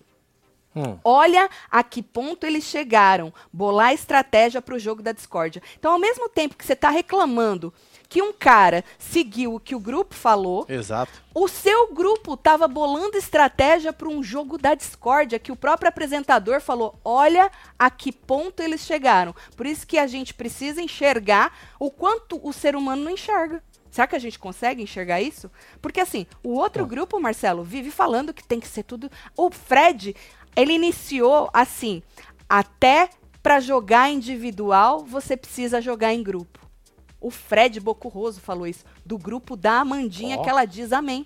Hum. 0.74 0.98
Olha 1.04 1.50
a 1.70 1.82
que 1.82 2.02
ponto 2.02 2.46
eles 2.46 2.64
chegaram. 2.64 3.32
Bolar 3.52 3.92
estratégia 3.92 4.62
para 4.62 4.74
o 4.74 4.78
jogo 4.78 5.02
da 5.02 5.12
discórdia. 5.12 5.62
Então, 5.78 5.92
ao 5.92 5.98
mesmo 5.98 6.28
tempo 6.28 6.56
que 6.56 6.64
você 6.64 6.72
está 6.72 6.90
reclamando 6.90 7.72
que 8.12 8.20
um 8.20 8.31
cara 8.31 8.85
seguiu 8.98 9.55
o 9.55 9.59
que 9.59 9.75
o 9.75 9.81
grupo 9.81 10.14
falou, 10.14 10.66
Exato. 10.68 11.11
o 11.35 11.48
seu 11.48 11.94
grupo 11.94 12.35
estava 12.35 12.68
bolando 12.68 13.16
estratégia 13.16 13.90
para 13.90 14.07
um 14.07 14.22
jogo 14.22 14.59
da 14.59 14.75
discórdia, 14.75 15.38
que 15.38 15.51
o 15.51 15.57
próprio 15.57 15.88
apresentador 15.88 16.61
falou: 16.61 16.94
olha 17.03 17.51
a 17.79 17.88
que 17.88 18.12
ponto 18.12 18.62
eles 18.62 18.83
chegaram. 18.83 19.35
Por 19.57 19.64
isso 19.64 19.87
que 19.87 19.96
a 19.96 20.07
gente 20.07 20.35
precisa 20.35 20.83
enxergar 20.83 21.57
o 21.81 21.90
quanto 21.90 22.38
o 22.46 22.53
ser 22.53 22.77
humano 22.77 23.03
não 23.03 23.12
enxerga. 23.12 23.64
Será 23.90 24.07
que 24.07 24.16
a 24.16 24.18
gente 24.18 24.38
consegue 24.38 24.83
enxergar 24.83 25.22
isso? 25.22 25.51
Porque 25.81 26.01
assim, 26.01 26.27
o 26.44 26.51
outro 26.51 26.85
grupo, 26.85 27.18
Marcelo, 27.18 27.64
vive 27.64 27.90
falando 27.90 28.35
que 28.35 28.44
tem 28.46 28.61
que 28.61 28.68
ser 28.68 28.83
tudo. 28.83 29.11
O 29.35 29.51
Fred, 29.51 30.14
ele 30.55 30.75
iniciou 30.75 31.48
assim: 31.51 32.03
até 32.46 33.09
para 33.42 33.59
jogar 33.59 34.11
individual, 34.11 35.03
você 35.03 35.35
precisa 35.35 35.81
jogar 35.81 36.12
em 36.12 36.22
grupo. 36.22 36.62
O 37.22 37.30
Fred 37.30 37.78
Bocurroso 37.78 38.40
falou 38.40 38.66
isso, 38.66 38.85
do 39.06 39.16
grupo 39.16 39.56
da 39.56 39.80
Amandinha, 39.80 40.38
Ó. 40.38 40.42
que 40.42 40.50
ela 40.50 40.64
diz 40.64 40.92
amém. 40.92 41.24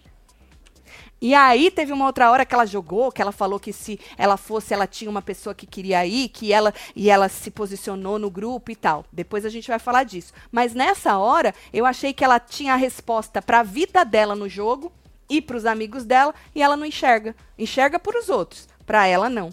E 1.21 1.35
aí 1.35 1.71
teve 1.71 1.93
uma 1.93 2.05
outra 2.05 2.31
hora 2.31 2.45
que 2.45 2.55
ela 2.55 2.67
jogou, 2.67 3.11
que 3.11 3.23
ela 3.23 3.33
falou 3.33 3.59
que 3.59 3.73
se 3.73 3.99
ela 4.19 4.37
fosse, 4.37 4.75
ela 4.75 4.87
tinha 4.87 5.11
uma 5.11 5.23
pessoa 5.23 5.55
que 5.55 5.67
queria 5.67 6.05
ir, 6.07 6.29
que 6.29 6.53
ela 6.53 6.75
e 6.95 7.09
ela 7.09 7.29
se 7.31 7.51
posicionou 7.51 8.19
no 8.19 8.31
grupo 8.31 8.71
e 8.71 8.77
tal. 8.77 9.07
Depois 9.11 9.47
a 9.47 9.49
gente 9.49 9.69
vai 9.69 9.79
falar 9.79 10.05
disso. 10.05 10.35
Mas 10.53 10.75
nessa 10.75 11.17
hora, 11.17 11.55
eu 11.73 11.87
achei 11.87 12.13
que 12.13 12.23
ela 12.23 12.39
tinha 12.39 12.75
a 12.75 12.77
resposta 12.77 13.41
para 13.41 13.61
a 13.61 13.63
vida 13.63 14.05
dela 14.05 14.37
no 14.37 14.49
jogo 14.49 14.93
e 15.29 15.41
para 15.41 15.57
os 15.57 15.65
amigos 15.65 16.05
dela, 16.05 16.35
e 16.55 16.63
ela 16.63 16.77
não 16.77 16.85
enxerga. 16.85 17.35
Enxerga 17.59 17.99
para 17.99 18.21
os 18.21 18.29
outros, 18.29 18.69
para 18.85 19.07
ela 19.07 19.31
não. 19.31 19.51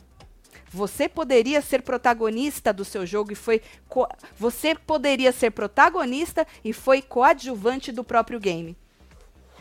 Você 0.74 1.08
poderia 1.08 1.62
ser 1.62 1.84
protagonista 1.84 2.74
do 2.74 2.84
seu 2.84 3.06
jogo 3.06 3.32
e 3.32 3.36
foi. 3.36 3.62
Você 4.38 4.74
poderia 4.74 5.32
ser 5.32 5.52
protagonista 5.52 6.48
e 6.64 6.74
foi 6.74 7.02
coadjuvante 7.02 7.92
do 7.92 8.04
próprio 8.04 8.40
game. 8.40 8.76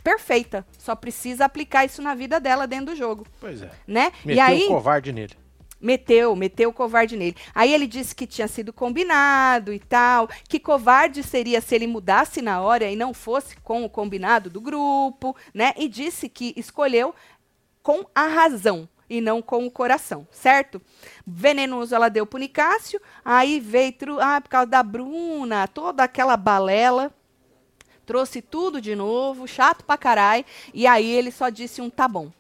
Perfeita. 0.03 0.67
Só 0.79 0.97
precisa 0.97 1.45
aplicar 1.45 1.85
isso 1.85 2.03
na 2.03 2.15
vida 2.15 2.41
dela 2.41 2.67
dentro 2.67 2.87
do 2.87 2.97
jogo, 2.97 3.27
Pois 3.41 3.63
é. 3.63 3.71
né? 3.87 4.11
Meteu 4.25 4.37
e 4.37 4.41
aí 4.41 4.65
um 4.65 4.69
covarde 4.69 5.13
nele. 5.13 5.35
meteu, 5.81 6.35
meteu 6.35 6.71
o 6.71 6.73
covarde 6.73 7.17
nele. 7.17 7.37
Aí 7.55 7.73
ele 7.73 7.87
disse 7.87 8.15
que 8.15 8.27
tinha 8.27 8.49
sido 8.49 8.73
combinado 8.73 9.73
e 9.73 9.79
tal, 9.79 10.29
que 10.49 10.59
covarde 10.59 11.23
seria 11.23 11.61
se 11.61 11.75
ele 11.77 11.87
mudasse 11.87 12.43
na 12.43 12.61
hora 12.61 12.91
e 12.91 12.97
não 12.97 13.15
fosse 13.15 13.55
com 13.59 13.85
o 13.85 13.89
combinado 13.91 14.51
do 14.51 14.61
grupo, 14.61 15.37
né? 15.55 15.73
E 15.77 15.89
disse 15.89 16.29
que 16.29 16.53
escolheu 16.57 17.15
com 17.83 18.05
a 18.15 18.27
razão. 18.27 18.89
E 19.13 19.21
não 19.21 19.43
com 19.43 19.67
o 19.67 19.71
coração, 19.71 20.27
certo? 20.31 20.81
Venenoso 21.27 21.95
ela 21.95 22.09
deu 22.09 22.25
pro 22.25 22.39
Nicásio, 22.39 22.99
aí 23.23 23.61
veio, 23.61 23.95
ah, 24.21 24.41
por 24.41 24.49
causa 24.49 24.67
da 24.67 24.83
Bruna, 24.83 25.69
toda 25.69 26.03
aquela 26.03 26.35
balela, 26.37 27.13
trouxe 28.07 28.41
tudo 28.41 28.81
de 28.81 28.95
novo, 28.97 29.47
chato 29.47 29.85
pra 29.85 29.99
caralho, 29.99 30.45
e 30.73 30.87
aí 30.87 31.11
ele 31.11 31.31
só 31.31 31.51
disse 31.51 31.83
um 31.83 31.91
tá 31.91 32.09
bom. 32.09 32.33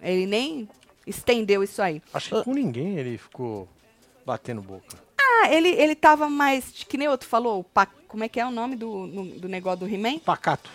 Ele 0.00 0.26
nem 0.26 0.68
estendeu 1.06 1.62
isso 1.62 1.82
aí. 1.82 2.00
Acho 2.14 2.36
que 2.36 2.44
com 2.44 2.54
ninguém 2.54 2.96
ele 2.96 3.18
ficou 3.18 3.68
batendo 4.24 4.62
boca. 4.62 4.96
Ah, 5.18 5.48
ele, 5.52 5.70
ele 5.70 5.94
tava 5.96 6.30
mais, 6.30 6.66
que 6.88 6.96
nem 6.96 7.08
outro 7.08 7.28
falou, 7.28 7.64
pa- 7.64 7.88
como 8.06 8.22
é 8.22 8.28
que 8.28 8.38
é 8.38 8.46
o 8.46 8.50
nome 8.52 8.76
do, 8.76 9.06
no- 9.08 9.26
do 9.40 9.48
negócio 9.48 9.80
do 9.80 9.88
He-Man? 9.92 10.20
Pacato. 10.20 10.70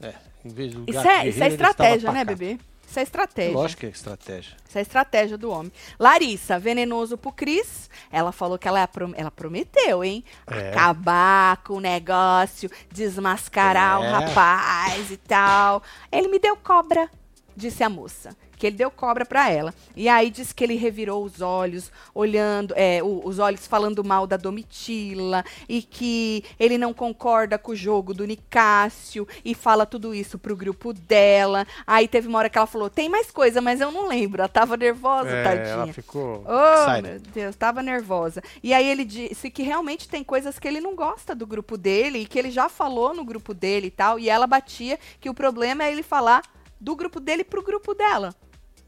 É, 0.00 0.14
em 0.44 0.48
vez 0.48 0.72
do 0.74 0.84
Isso 0.88 1.06
é, 1.06 1.28
isso 1.28 1.42
é 1.44 1.48
estratégia, 1.48 2.10
né, 2.10 2.24
bebê? 2.24 2.58
Isso 2.90 2.98
é 2.98 3.02
estratégia. 3.04 3.52
Lógico 3.52 3.80
que 3.80 3.86
é 3.86 3.90
estratégia. 3.90 4.56
Isso 4.68 4.76
é 4.76 4.80
estratégia 4.80 5.38
do 5.38 5.48
homem. 5.48 5.70
Larissa, 5.96 6.58
venenoso 6.58 7.16
pro 7.16 7.30
Cris. 7.30 7.88
Ela 8.10 8.32
falou 8.32 8.58
que 8.58 8.66
ela, 8.66 8.80
é 8.82 8.88
ela 9.14 9.30
prometeu, 9.30 10.02
hein? 10.02 10.24
É. 10.48 10.70
Acabar 10.70 11.58
com 11.58 11.74
o 11.74 11.80
negócio, 11.80 12.68
desmascarar 12.90 14.00
o 14.00 14.04
É. 14.04 14.10
rapaz 14.10 15.08
e 15.12 15.16
tal. 15.16 15.84
Ele 16.10 16.26
me 16.26 16.40
deu 16.40 16.56
cobra, 16.56 17.08
disse 17.56 17.84
a 17.84 17.88
moça. 17.88 18.36
Que 18.60 18.66
ele 18.66 18.76
deu 18.76 18.90
cobra 18.90 19.24
pra 19.24 19.48
ela. 19.50 19.72
E 19.96 20.06
aí 20.06 20.30
disse 20.30 20.54
que 20.54 20.62
ele 20.62 20.74
revirou 20.76 21.24
os 21.24 21.40
olhos, 21.40 21.90
olhando, 22.14 22.74
é, 22.76 23.02
o- 23.02 23.22
os 23.26 23.38
olhos 23.38 23.66
falando 23.66 24.04
mal 24.04 24.26
da 24.26 24.36
Domitila. 24.36 25.42
E 25.66 25.80
que 25.80 26.44
ele 26.58 26.76
não 26.76 26.92
concorda 26.92 27.56
com 27.56 27.72
o 27.72 27.74
jogo 27.74 28.12
do 28.12 28.26
Nicásio. 28.26 29.26
E 29.42 29.54
fala 29.54 29.86
tudo 29.86 30.14
isso 30.14 30.38
pro 30.38 30.54
grupo 30.54 30.92
dela. 30.92 31.66
Aí 31.86 32.06
teve 32.06 32.28
uma 32.28 32.38
hora 32.38 32.50
que 32.50 32.58
ela 32.58 32.66
falou: 32.66 32.90
tem 32.90 33.08
mais 33.08 33.30
coisa, 33.30 33.62
mas 33.62 33.80
eu 33.80 33.90
não 33.90 34.06
lembro. 34.06 34.42
Ela 34.42 34.48
tava 34.48 34.76
nervosa, 34.76 35.30
É, 35.30 35.42
tadinha. 35.42 35.68
ela 35.72 35.92
ficou 35.94 36.44
Oh, 36.46 36.74
excited. 36.90 37.02
meu 37.08 37.20
Deus, 37.32 37.56
tava 37.56 37.82
nervosa. 37.82 38.42
E 38.62 38.74
aí 38.74 38.86
ele 38.86 39.06
disse 39.06 39.50
que 39.50 39.62
realmente 39.62 40.06
tem 40.06 40.22
coisas 40.22 40.58
que 40.58 40.68
ele 40.68 40.82
não 40.82 40.94
gosta 40.94 41.34
do 41.34 41.46
grupo 41.46 41.78
dele 41.78 42.18
e 42.18 42.26
que 42.26 42.38
ele 42.38 42.50
já 42.50 42.68
falou 42.68 43.14
no 43.14 43.24
grupo 43.24 43.54
dele 43.54 43.86
e 43.86 43.90
tal. 43.90 44.18
E 44.18 44.28
ela 44.28 44.46
batia 44.46 44.98
que 45.18 45.30
o 45.30 45.34
problema 45.34 45.84
é 45.84 45.90
ele 45.92 46.02
falar 46.02 46.42
do 46.78 46.96
grupo 46.96 47.20
dele 47.20 47.44
pro 47.44 47.62
grupo 47.62 47.92
dela, 47.94 48.34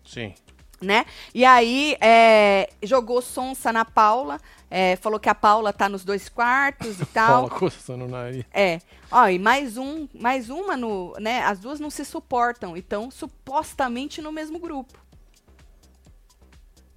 Sim. 0.05 0.35
né? 0.81 1.07
E 1.35 1.45
aí 1.45 1.97
é, 2.01 2.69
jogou 2.83 3.23
sonsa 3.23 3.73
na 3.73 3.85
Paula, 3.85 4.41
é, 4.71 4.97
falou 4.97 5.21
que 5.21 5.29
a 5.29 5.35
Paula 5.35 5.73
tá 5.73 5.89
nos 5.89 6.05
dois 6.05 6.29
quartos 6.29 7.01
e 7.01 7.07
tal. 7.13 7.49
Paula 7.49 7.51
coçando 7.51 8.05
o 8.05 8.09
nariz. 8.09 8.45
É. 8.53 8.81
Ó, 9.11 9.29
e 9.29 9.39
mais 9.39 9.77
um, 9.77 10.09
mais 10.15 10.49
uma 10.49 10.77
no, 10.77 11.15
né? 11.21 11.43
As 11.45 11.59
duas 11.61 11.79
não 11.79 11.91
se 11.91 12.05
suportam, 12.05 12.77
então 12.77 13.11
supostamente 13.11 14.23
no 14.23 14.33
mesmo 14.33 14.59
grupo. 14.59 15.02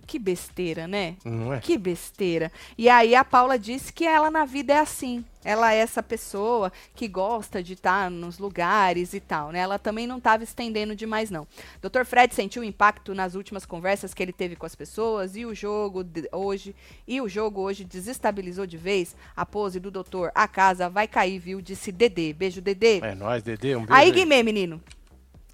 Que 0.07 0.19
besteira, 0.19 0.87
né? 0.87 1.15
Não 1.25 1.51
é? 1.53 1.59
Que 1.59 1.77
besteira. 1.77 2.51
E 2.77 2.87
aí 2.87 3.15
a 3.15 3.23
Paula 3.25 3.57
disse 3.57 3.91
que 3.91 4.05
ela 4.05 4.29
na 4.29 4.45
vida 4.45 4.73
é 4.73 4.79
assim. 4.79 5.25
Ela 5.43 5.73
é 5.73 5.77
essa 5.77 6.01
pessoa 6.01 6.71
que 6.95 7.07
gosta 7.07 7.61
de 7.61 7.73
estar 7.73 8.09
nos 8.09 8.37
lugares 8.39 9.13
e 9.13 9.19
tal, 9.19 9.51
né? 9.51 9.59
Ela 9.59 9.77
também 9.79 10.07
não 10.07 10.17
estava 10.17 10.43
estendendo 10.43 10.95
demais, 10.95 11.29
não. 11.29 11.47
Dr. 11.81 12.03
Fred 12.05 12.33
sentiu 12.33 12.63
impacto 12.63 13.13
nas 13.13 13.35
últimas 13.35 13.65
conversas 13.65 14.13
que 14.13 14.21
ele 14.23 14.33
teve 14.33 14.55
com 14.55 14.65
as 14.65 14.75
pessoas 14.75 15.35
e 15.35 15.45
o 15.45 15.53
jogo 15.53 16.03
de- 16.03 16.27
hoje 16.31 16.75
e 17.07 17.19
o 17.21 17.27
jogo 17.29 17.61
hoje 17.61 17.83
desestabilizou 17.83 18.65
de 18.65 18.77
vez 18.77 19.15
a 19.35 19.45
pose 19.45 19.79
do 19.79 19.91
doutor. 19.91 20.31
A 20.35 20.47
casa 20.47 20.89
vai 20.89 21.07
cair, 21.07 21.37
viu? 21.39 21.61
Disse 21.61 21.91
Dedê. 21.91 22.31
Beijo, 22.33 22.61
Dedê. 22.61 22.99
É 22.99 23.13
nóis, 23.15 23.43
Dedê. 23.43 23.75
Um 23.75 23.85
beijo. 23.85 23.93
Aí, 23.93 24.11
Guimê, 24.11 24.41
menino. 24.43 24.81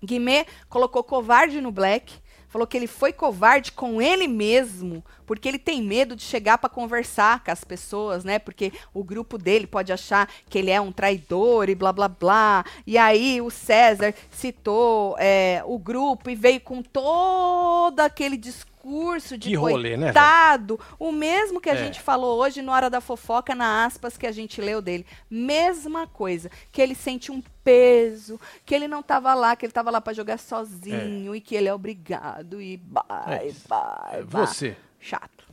Guimê 0.03 0.45
colocou 0.69 1.03
covarde 1.03 1.61
no 1.61 1.71
Black. 1.71 2.13
Falou 2.51 2.67
que 2.67 2.75
ele 2.75 2.85
foi 2.85 3.13
covarde 3.13 3.71
com 3.71 4.01
ele 4.01 4.27
mesmo, 4.27 5.01
porque 5.25 5.47
ele 5.47 5.57
tem 5.57 5.81
medo 5.81 6.17
de 6.17 6.21
chegar 6.21 6.57
pra 6.57 6.69
conversar 6.69 7.41
com 7.41 7.49
as 7.49 7.63
pessoas, 7.63 8.25
né? 8.25 8.39
Porque 8.39 8.73
o 8.93 9.05
grupo 9.05 9.37
dele 9.37 9.65
pode 9.65 9.93
achar 9.93 10.29
que 10.49 10.59
ele 10.59 10.69
é 10.69 10.81
um 10.81 10.91
traidor 10.91 11.69
e 11.69 11.75
blá 11.75 11.93
blá 11.93 12.09
blá. 12.09 12.65
E 12.85 12.97
aí 12.97 13.41
o 13.41 13.49
César 13.49 14.13
citou 14.29 15.15
é, 15.17 15.63
o 15.65 15.79
grupo 15.79 16.29
e 16.29 16.35
veio 16.35 16.59
com 16.59 16.83
todo 16.83 18.01
aquele 18.01 18.35
discurso 18.35 18.70
de 19.37 19.49
Que 19.49 19.55
rolê, 19.55 19.95
né, 19.95 20.07
coitado, 20.07 20.79
o 20.97 21.11
mesmo 21.11 21.61
que 21.61 21.69
a 21.69 21.73
É. 21.73 21.77
gente 21.77 22.01
falou 22.01 22.39
hoje 22.41 22.61
no 22.61 22.71
Hora 22.71 22.89
da 22.89 22.99
Fofoca, 22.99 23.53
na 23.55 23.85
aspas 23.85 24.17
que 24.17 24.25
a 24.27 24.31
gente 24.31 24.59
leu 24.61 24.81
dele. 24.81 25.05
Mesma 25.29 26.07
coisa, 26.07 26.49
que 26.71 26.81
ele 26.81 26.95
sente 26.95 27.31
um 27.31 27.41
peso, 27.63 28.39
que 28.65 28.73
ele 28.73 28.87
não 28.87 29.03
tava 29.03 29.33
lá, 29.33 29.55
que 29.55 29.65
ele 29.65 29.73
tava 29.73 29.91
lá 29.91 30.01
pra 30.01 30.13
jogar 30.13 30.37
sozinho 30.39 31.35
e 31.35 31.41
que 31.41 31.55
ele 31.55 31.67
é 31.67 31.73
obrigado 31.73 32.61
e 32.61 32.75
É 32.75 32.79
vai, 32.89 33.49
vai, 33.67 34.19
É, 34.19 34.23
vai. 34.23 34.47
Você 34.47 34.75
Chato. 34.99 35.45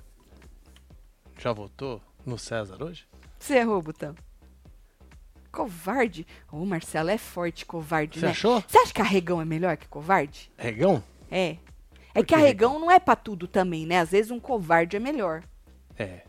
já 1.38 1.52
votou 1.52 2.00
no 2.24 2.38
César 2.38 2.82
hoje? 2.82 3.06
Você 3.38 3.54
errou, 3.56 3.80
Butão. 3.82 4.14
Covarde? 5.50 6.26
Ô, 6.52 6.64
Marcelo, 6.64 7.10
é 7.10 7.18
forte 7.18 7.64
covarde, 7.64 8.20
Você 8.20 8.26
né? 8.26 8.32
achou? 8.32 8.62
Você 8.66 8.78
acha 8.78 8.92
que 8.92 9.00
arregão 9.00 9.40
é 9.40 9.44
melhor 9.44 9.76
que 9.76 9.88
covarde? 9.88 10.50
Regão? 10.56 11.02
É. 11.30 11.56
É 12.20 12.24
que 12.24 12.34
arregão 12.34 12.78
não 12.78 12.90
é 12.90 12.98
pra 12.98 13.16
tudo 13.16 13.46
também, 13.46 13.86
né? 13.86 14.00
Às 14.00 14.10
vezes 14.10 14.30
um 14.30 14.40
covarde 14.40 14.96
é 14.96 15.00
melhor. 15.00 15.42
É. 15.98 16.20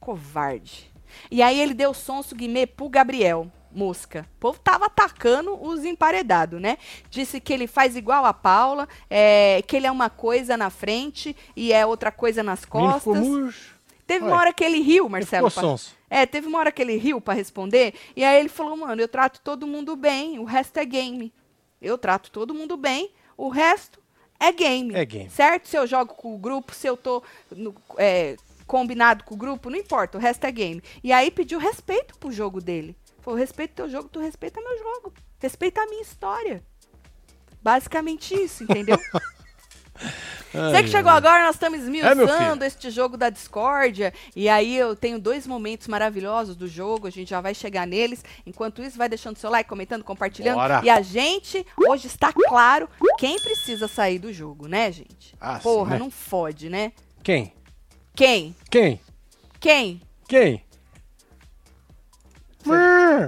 Covarde. 0.00 0.90
E 1.30 1.42
aí 1.42 1.60
ele 1.60 1.74
deu 1.74 1.92
sonso 1.94 2.34
Guimê 2.34 2.66
pro 2.66 2.88
Gabriel. 2.88 3.50
Mosca. 3.76 4.26
O 4.36 4.40
povo 4.40 4.58
tava 4.58 4.86
atacando 4.86 5.62
os 5.62 5.84
emparedados, 5.84 6.58
né? 6.58 6.78
Disse 7.10 7.38
que 7.38 7.52
ele 7.52 7.66
faz 7.66 7.94
igual 7.94 8.24
a 8.24 8.32
Paula, 8.32 8.88
é, 9.10 9.62
que 9.66 9.76
ele 9.76 9.86
é 9.86 9.90
uma 9.90 10.08
coisa 10.08 10.56
na 10.56 10.70
frente 10.70 11.36
e 11.54 11.74
é 11.74 11.84
outra 11.84 12.10
coisa 12.10 12.42
nas 12.42 12.64
costas. 12.64 13.22
Teve 14.06 14.24
Ué, 14.24 14.30
uma 14.30 14.40
hora 14.40 14.52
que 14.52 14.64
ele 14.64 14.80
riu, 14.80 15.08
Marcelo. 15.10 15.50
ficou 15.50 15.70
sonso. 15.70 15.94
É, 16.08 16.24
teve 16.24 16.46
uma 16.46 16.58
hora 16.58 16.72
que 16.72 16.80
ele 16.80 16.96
riu 16.96 17.20
pra 17.20 17.34
responder, 17.34 17.92
e 18.14 18.24
aí 18.24 18.38
ele 18.38 18.48
falou, 18.48 18.76
mano, 18.76 19.02
eu 19.02 19.08
trato 19.08 19.40
todo 19.42 19.66
mundo 19.66 19.96
bem, 19.96 20.38
o 20.38 20.44
resto 20.44 20.78
é 20.78 20.84
game. 20.84 21.32
Eu 21.82 21.98
trato 21.98 22.30
todo 22.30 22.54
mundo 22.54 22.76
bem, 22.76 23.10
o 23.36 23.48
resto 23.48 24.00
é 24.40 24.52
game. 24.52 24.94
É 24.94 25.04
game. 25.04 25.30
Certo? 25.30 25.68
Se 25.68 25.76
eu 25.76 25.86
jogo 25.86 26.14
com 26.14 26.34
o 26.34 26.38
grupo, 26.38 26.74
se 26.74 26.86
eu 26.86 26.96
tô 26.96 27.22
no- 27.50 27.74
é, 27.98 28.36
combinado 28.66 29.24
com 29.24 29.34
o 29.34 29.38
grupo, 29.38 29.70
não 29.70 29.78
importa, 29.78 30.18
o 30.18 30.20
resto 30.20 30.44
é 30.44 30.50
game. 30.52 30.82
E 31.02 31.12
aí 31.12 31.30
pediu 31.30 31.58
respeito 31.58 32.18
pro 32.18 32.30
jogo 32.32 32.60
dele. 32.60 32.96
Falou, 33.20 33.38
respeito 33.38 33.74
teu 33.74 33.88
jogo, 33.88 34.08
tu 34.08 34.20
respeita 34.20 34.60
meu 34.60 34.78
jogo. 34.78 35.12
Respeita 35.40 35.80
a 35.82 35.86
minha 35.86 36.02
história. 36.02 36.62
Basicamente 37.62 38.34
isso, 38.34 38.62
entendeu? 38.64 38.98
Você 40.52 40.82
que 40.82 40.88
chegou 40.88 41.10
agora, 41.10 41.44
nós 41.44 41.56
estamos 41.56 41.80
É, 41.80 41.82
esmiuçando 41.82 42.64
este 42.64 42.90
jogo 42.90 43.16
da 43.16 43.28
discórdia. 43.28 44.12
E 44.34 44.48
aí 44.48 44.76
eu 44.76 44.96
tenho 44.96 45.18
dois 45.18 45.46
momentos 45.46 45.86
maravilhosos 45.88 46.56
do 46.56 46.66
jogo, 46.66 47.06
a 47.06 47.10
gente 47.10 47.28
já 47.30 47.40
vai 47.40 47.54
chegar 47.54 47.86
neles. 47.86 48.24
Enquanto 48.46 48.82
isso, 48.82 48.96
vai 48.96 49.08
deixando 49.08 49.36
seu 49.36 49.50
like, 49.50 49.68
comentando, 49.68 50.02
compartilhando. 50.02 50.56
Bora. 50.56 50.80
E 50.82 50.88
a 50.88 51.02
gente, 51.02 51.66
hoje 51.88 52.06
está 52.06 52.32
claro 52.32 52.88
quem 53.18 53.38
precisa 53.38 53.86
sair 53.88 54.18
do 54.18 54.32
jogo, 54.32 54.66
né, 54.66 54.90
gente? 54.90 55.34
Ah, 55.40 55.56
sim, 55.56 55.62
Porra, 55.62 55.94
né? 55.94 55.98
não 55.98 56.10
fode, 56.10 56.70
né? 56.70 56.92
Quem? 57.22 57.52
Quem? 58.14 58.56
Quem? 58.70 59.00
Quem? 59.60 60.00
Quem? 60.28 60.62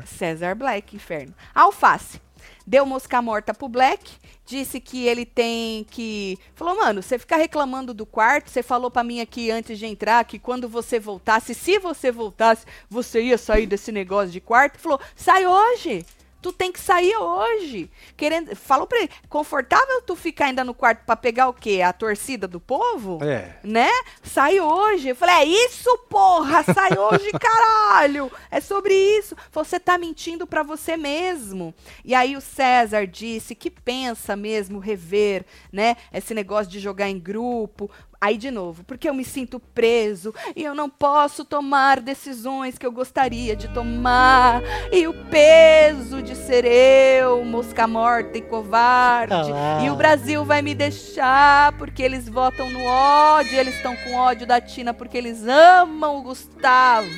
César 0.07 0.54
Black, 0.54 0.96
inferno. 0.96 1.35
Alface. 1.54 2.20
Deu 2.68 2.85
mosca 2.85 3.22
morta 3.22 3.54
pro 3.54 3.66
Black, 3.66 4.12
disse 4.44 4.78
que 4.78 5.07
ele 5.07 5.24
tem 5.24 5.87
que. 5.90 6.38
Falou, 6.54 6.76
mano, 6.76 7.02
você 7.02 7.18
fica 7.18 7.35
reclamando 7.35 7.94
do 7.94 8.04
quarto, 8.04 8.50
você 8.50 8.62
falou 8.62 8.90
pra 8.90 9.02
mim 9.02 9.22
aqui 9.22 9.50
antes 9.50 9.78
de 9.78 9.87
entrar 9.87 10.22
que 10.26 10.38
quando 10.38 10.68
você 10.68 11.00
voltasse, 11.00 11.54
se 11.54 11.78
você 11.78 12.12
voltasse, 12.12 12.66
você 12.90 13.22
ia 13.22 13.38
sair 13.38 13.64
desse 13.64 13.90
negócio 13.90 14.31
de 14.31 14.42
quarto. 14.42 14.78
Falou, 14.78 15.00
sai 15.16 15.46
hoje. 15.46 16.04
Tu 16.48 16.52
tem 16.54 16.72
que 16.72 16.80
sair 16.80 17.14
hoje. 17.14 17.90
Querendo, 18.16 18.56
falou 18.56 18.87
pra 18.87 19.00
ele, 19.00 19.11
confortável 19.28 20.00
tu 20.00 20.16
ficar 20.16 20.46
ainda 20.46 20.64
no 20.64 20.72
quarto 20.72 21.04
pra 21.04 21.14
pegar 21.14 21.46
o 21.46 21.52
quê? 21.52 21.82
A 21.82 21.92
torcida 21.92 22.48
do 22.48 22.58
povo? 22.58 23.18
É. 23.22 23.56
né? 23.62 23.90
Sai 24.22 24.58
hoje. 24.58 25.08
Eu 25.11 25.14
falei, 25.14 25.34
é 25.34 25.44
isso, 25.44 25.94
porra! 26.08 26.62
Sai 26.62 26.96
hoje, 26.96 27.30
caralho! 27.38 28.32
É 28.50 28.62
sobre 28.62 28.94
isso. 28.94 29.37
Você 29.52 29.78
tá 29.78 29.98
mentindo 29.98 30.46
pra 30.46 30.62
você 30.62 30.96
mesmo. 30.96 31.74
E 32.02 32.14
aí 32.14 32.34
o 32.34 32.40
César 32.40 33.06
disse 33.06 33.54
que 33.54 33.70
pensa 33.70 34.34
mesmo 34.34 34.78
rever, 34.78 35.44
né? 35.70 35.98
Esse 36.11 36.32
negócio 36.32 36.72
de 36.72 36.80
jogar 36.80 37.11
em 37.11 37.18
grupo. 37.18 37.90
Aí 38.20 38.37
de 38.37 38.50
novo, 38.50 38.83
porque 38.83 39.09
eu 39.09 39.14
me 39.14 39.24
sinto 39.24 39.61
preso 39.61 40.35
e 40.57 40.64
eu 40.64 40.74
não 40.74 40.90
posso 40.90 41.44
tomar 41.44 42.00
decisões 42.00 42.76
que 42.76 42.85
eu 42.85 42.90
gostaria 42.90 43.54
de 43.54 43.68
tomar. 43.68 44.61
E 44.90 45.07
o 45.07 45.14
peso 45.26 46.20
de 46.20 46.35
ser 46.35 46.64
eu, 46.64 47.44
mosca 47.44 47.87
morta 47.87 48.37
e 48.37 48.42
covarde. 48.42 49.52
Ah. 49.54 49.85
E 49.85 49.90
o 49.90 49.94
Brasil 49.94 50.44
vai 50.44 50.62
me 50.62 50.74
deixar 50.74 51.72
porque 51.78 52.02
eles 52.02 52.28
votam 52.28 52.68
no 52.68 52.83
ódio, 52.85 53.57
eles 53.57 53.76
estão 53.76 53.94
com 53.94 54.14
ódio 54.14 54.48
da 54.48 54.61
Tina 54.61 54.92
porque 54.92 55.16
eles 55.16 55.46
amam 55.46 56.18
o 56.18 56.22
Gustavo. 56.22 57.09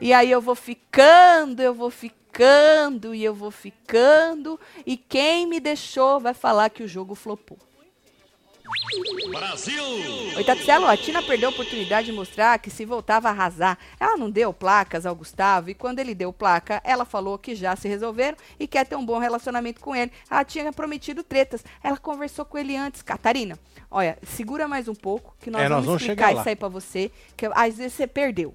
E 0.00 0.10
aí 0.14 0.30
eu 0.30 0.40
vou 0.40 0.54
ficando, 0.54 1.60
eu 1.60 1.74
vou 1.74 1.90
ficando 1.90 3.14
e 3.14 3.22
eu 3.22 3.34
vou 3.34 3.50
ficando. 3.50 4.58
E 4.86 4.96
quem 4.96 5.46
me 5.46 5.60
deixou 5.60 6.18
vai 6.18 6.32
falar 6.32 6.70
que 6.70 6.82
o 6.82 6.88
jogo 6.88 7.14
flopou. 7.14 7.58
Oi, 10.36 10.44
Tatselo, 10.44 10.86
a 10.86 10.96
Tina 10.96 11.22
perdeu 11.22 11.48
a 11.48 11.52
oportunidade 11.52 12.06
de 12.06 12.12
mostrar 12.12 12.58
que 12.58 12.70
se 12.70 12.84
voltava 12.84 13.28
a 13.28 13.30
arrasar. 13.30 13.78
Ela 13.98 14.16
não 14.16 14.30
deu 14.30 14.52
placas 14.52 15.06
ao 15.06 15.14
Gustavo 15.14 15.70
e 15.70 15.74
quando 15.74 15.98
ele 15.98 16.14
deu 16.14 16.32
placa, 16.32 16.80
ela 16.84 17.04
falou 17.04 17.38
que 17.38 17.54
já 17.54 17.76
se 17.76 17.88
resolveram 17.88 18.36
e 18.58 18.66
quer 18.66 18.84
ter 18.86 18.96
um 18.96 19.04
bom 19.04 19.18
relacionamento 19.18 19.80
com 19.80 19.94
ele. 19.94 20.12
Ela 20.30 20.44
tinha 20.44 20.72
prometido 20.72 21.22
tretas. 21.22 21.64
Ela 21.82 21.96
conversou 21.96 22.44
com 22.44 22.58
ele 22.58 22.76
antes. 22.76 23.02
Catarina, 23.02 23.58
olha, 23.90 24.18
segura 24.22 24.66
mais 24.66 24.88
um 24.88 24.94
pouco 24.94 25.34
que 25.40 25.50
nós, 25.50 25.62
É, 25.62 25.68
nós 25.68 25.84
vamos, 25.84 25.86
vamos 25.86 26.02
explicar 26.02 26.34
isso 26.34 26.48
aí 26.48 26.56
pra 26.56 26.68
você, 26.68 27.10
que 27.36 27.46
às 27.46 27.76
vezes 27.76 27.92
você 27.94 28.06
perdeu. 28.06 28.54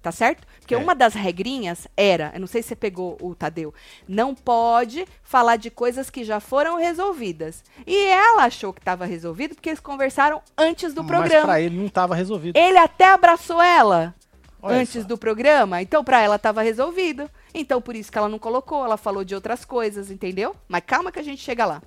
Tá 0.00 0.12
certo? 0.12 0.46
Porque 0.60 0.74
É. 0.74 0.78
uma 0.78 0.94
das 0.94 1.14
regrinhas 1.14 1.88
era, 1.96 2.30
eu 2.34 2.40
não 2.40 2.46
sei 2.46 2.62
se 2.62 2.68
você 2.68 2.76
pegou 2.76 3.18
o 3.20 3.34
Tadeu, 3.34 3.74
não 4.06 4.32
pode 4.34 5.04
falar 5.22 5.56
de 5.56 5.70
coisas 5.70 6.08
que 6.08 6.22
já 6.22 6.38
foram 6.38 6.76
resolvidas. 6.76 7.64
E 7.86 8.06
ela 8.06 8.44
achou 8.44 8.72
que 8.72 8.80
estava 8.80 9.04
resolvido 9.04 9.54
porque 9.56 9.70
eles 9.70 9.80
conversaram 9.80 10.40
antes 10.56 10.94
do 10.94 11.02
Mas 11.02 11.08
programa. 11.10 11.44
pra 11.46 11.60
ele 11.60 11.76
não 11.76 11.86
estava 11.86 12.14
resolvido. 12.14 12.56
Ele 12.56 12.78
até 12.78 13.06
abraçou 13.06 13.60
ela 13.60 14.14
Olha 14.62 14.76
antes 14.78 15.04
do 15.04 15.16
programa, 15.18 15.82
então 15.82 16.02
pra 16.04 16.20
ela 16.20 16.38
tava 16.38 16.62
resolvido. 16.62 17.28
Então 17.52 17.80
por 17.82 17.96
isso 17.96 18.10
que 18.10 18.18
ela 18.18 18.28
não 18.28 18.38
colocou, 18.38 18.84
ela 18.84 18.96
falou 18.96 19.24
de 19.24 19.34
outras 19.34 19.64
coisas, 19.64 20.10
entendeu? 20.10 20.54
Mas 20.68 20.82
calma 20.86 21.10
que 21.10 21.18
a 21.18 21.24
gente 21.24 21.42
chega 21.42 21.64
lá. 21.66 21.82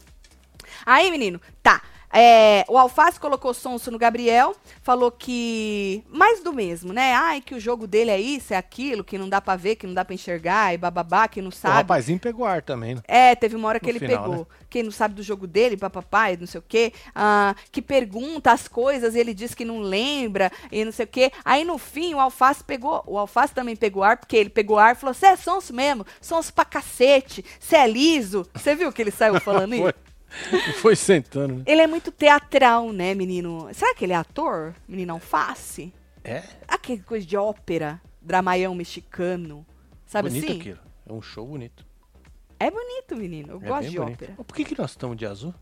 Aí, 0.85 1.11
menino, 1.11 1.39
tá. 1.61 1.81
É, 2.13 2.65
o 2.67 2.77
Alface 2.77 3.19
colocou 3.19 3.53
sonso 3.53 3.89
no 3.91 3.97
Gabriel, 3.97 4.55
falou 4.81 5.11
que 5.11 6.03
mais 6.09 6.41
do 6.43 6.51
mesmo, 6.53 6.91
né? 6.93 7.13
Ai, 7.13 7.41
que 7.41 7.55
o 7.55 7.59
jogo 7.59 7.87
dele 7.87 8.11
é 8.11 8.19
isso, 8.19 8.53
é 8.53 8.57
aquilo, 8.57 9.03
que 9.03 9.17
não 9.17 9.29
dá 9.29 9.39
pra 9.41 9.55
ver, 9.55 9.75
que 9.75 9.87
não 9.87 9.93
dá 9.93 10.03
pra 10.03 10.13
enxergar, 10.13 10.73
e 10.73 10.77
bababá, 10.77 11.27
que 11.27 11.41
não 11.41 11.49
O 11.49 11.51
sabe. 11.51 11.75
rapazinho 11.75 12.19
pegou 12.19 12.45
ar 12.45 12.61
também, 12.61 12.95
né? 12.95 13.01
É, 13.07 13.35
teve 13.35 13.55
uma 13.55 13.67
hora 13.67 13.79
que 13.79 13.85
No 13.85 13.91
ele 13.91 13.99
final, 13.99 14.23
pegou. 14.23 14.37
né? 14.39 14.45
Quem 14.69 14.83
não 14.83 14.91
sabe 14.91 15.13
do 15.15 15.23
jogo 15.23 15.45
dele, 15.47 15.75
papapá, 15.77 16.31
e 16.31 16.37
não 16.37 16.47
sei 16.47 16.59
o 16.59 16.63
quê. 16.67 16.93
ah, 17.13 17.55
que 17.71 17.81
pergunta 17.81 18.51
as 18.51 18.67
coisas, 18.67 19.15
ele 19.15 19.33
diz 19.33 19.53
que 19.53 19.65
não 19.65 19.79
lembra, 19.79 20.51
e 20.71 20.83
não 20.85 20.91
sei 20.91 21.05
o 21.05 21.07
quê. 21.07 21.31
Aí 21.43 21.63
no 21.65 21.77
fim, 21.77 22.13
o 22.13 22.19
Alface 22.19 22.63
pegou. 22.63 23.03
O 23.05 23.17
Alface 23.17 23.53
também 23.53 23.75
pegou 23.75 24.03
ar, 24.03 24.17
porque 24.17 24.35
ele 24.37 24.49
pegou 24.49 24.77
ar 24.79 24.93
e 24.93 24.97
falou: 24.97 25.13
Você 25.13 25.25
é 25.27 25.35
sonso 25.35 25.73
mesmo, 25.73 26.05
sonso 26.21 26.53
pra 26.53 26.63
cacete, 26.65 27.43
você 27.59 27.75
é 27.75 27.87
liso. 27.87 28.45
Você 28.53 28.75
viu 28.75 28.91
que 28.91 29.01
ele 29.01 29.11
saiu 29.11 29.39
falando 29.41 29.75
isso? 29.75 29.93
Foi. 30.81 30.95
Sentando, 30.95 31.55
né? 31.55 31.63
Ele 31.65 31.81
é 31.81 31.87
muito 31.87 32.11
teatral, 32.11 32.91
né, 32.91 33.13
menino? 33.13 33.69
Será 33.73 33.93
que 33.95 34.05
ele 34.05 34.13
é 34.13 34.15
ator? 34.15 34.73
Menino 34.87 35.13
Alface? 35.13 35.93
É, 36.23 36.43
Aquela 36.67 36.99
coisa 36.99 37.25
de 37.25 37.35
ópera, 37.35 37.99
dramaião 38.21 38.75
mexicano. 38.75 39.65
Sabe 40.05 40.29
bonito 40.29 40.45
assim? 40.49 40.59
aquilo. 40.59 40.79
É 41.09 41.13
um 41.13 41.21
show 41.21 41.45
bonito. 41.45 41.85
É 42.59 42.69
bonito, 42.69 43.15
menino. 43.15 43.53
Eu 43.53 43.61
É 43.63 43.67
gosto 43.67 43.89
de 43.89 43.97
bonito. 43.97 44.13
ópera. 44.23 44.33
Por 44.45 44.55
que, 44.55 44.63
que 44.63 44.79
nós 44.79 44.91
estamos 44.91 45.17
de 45.17 45.25
azul? 45.25 45.53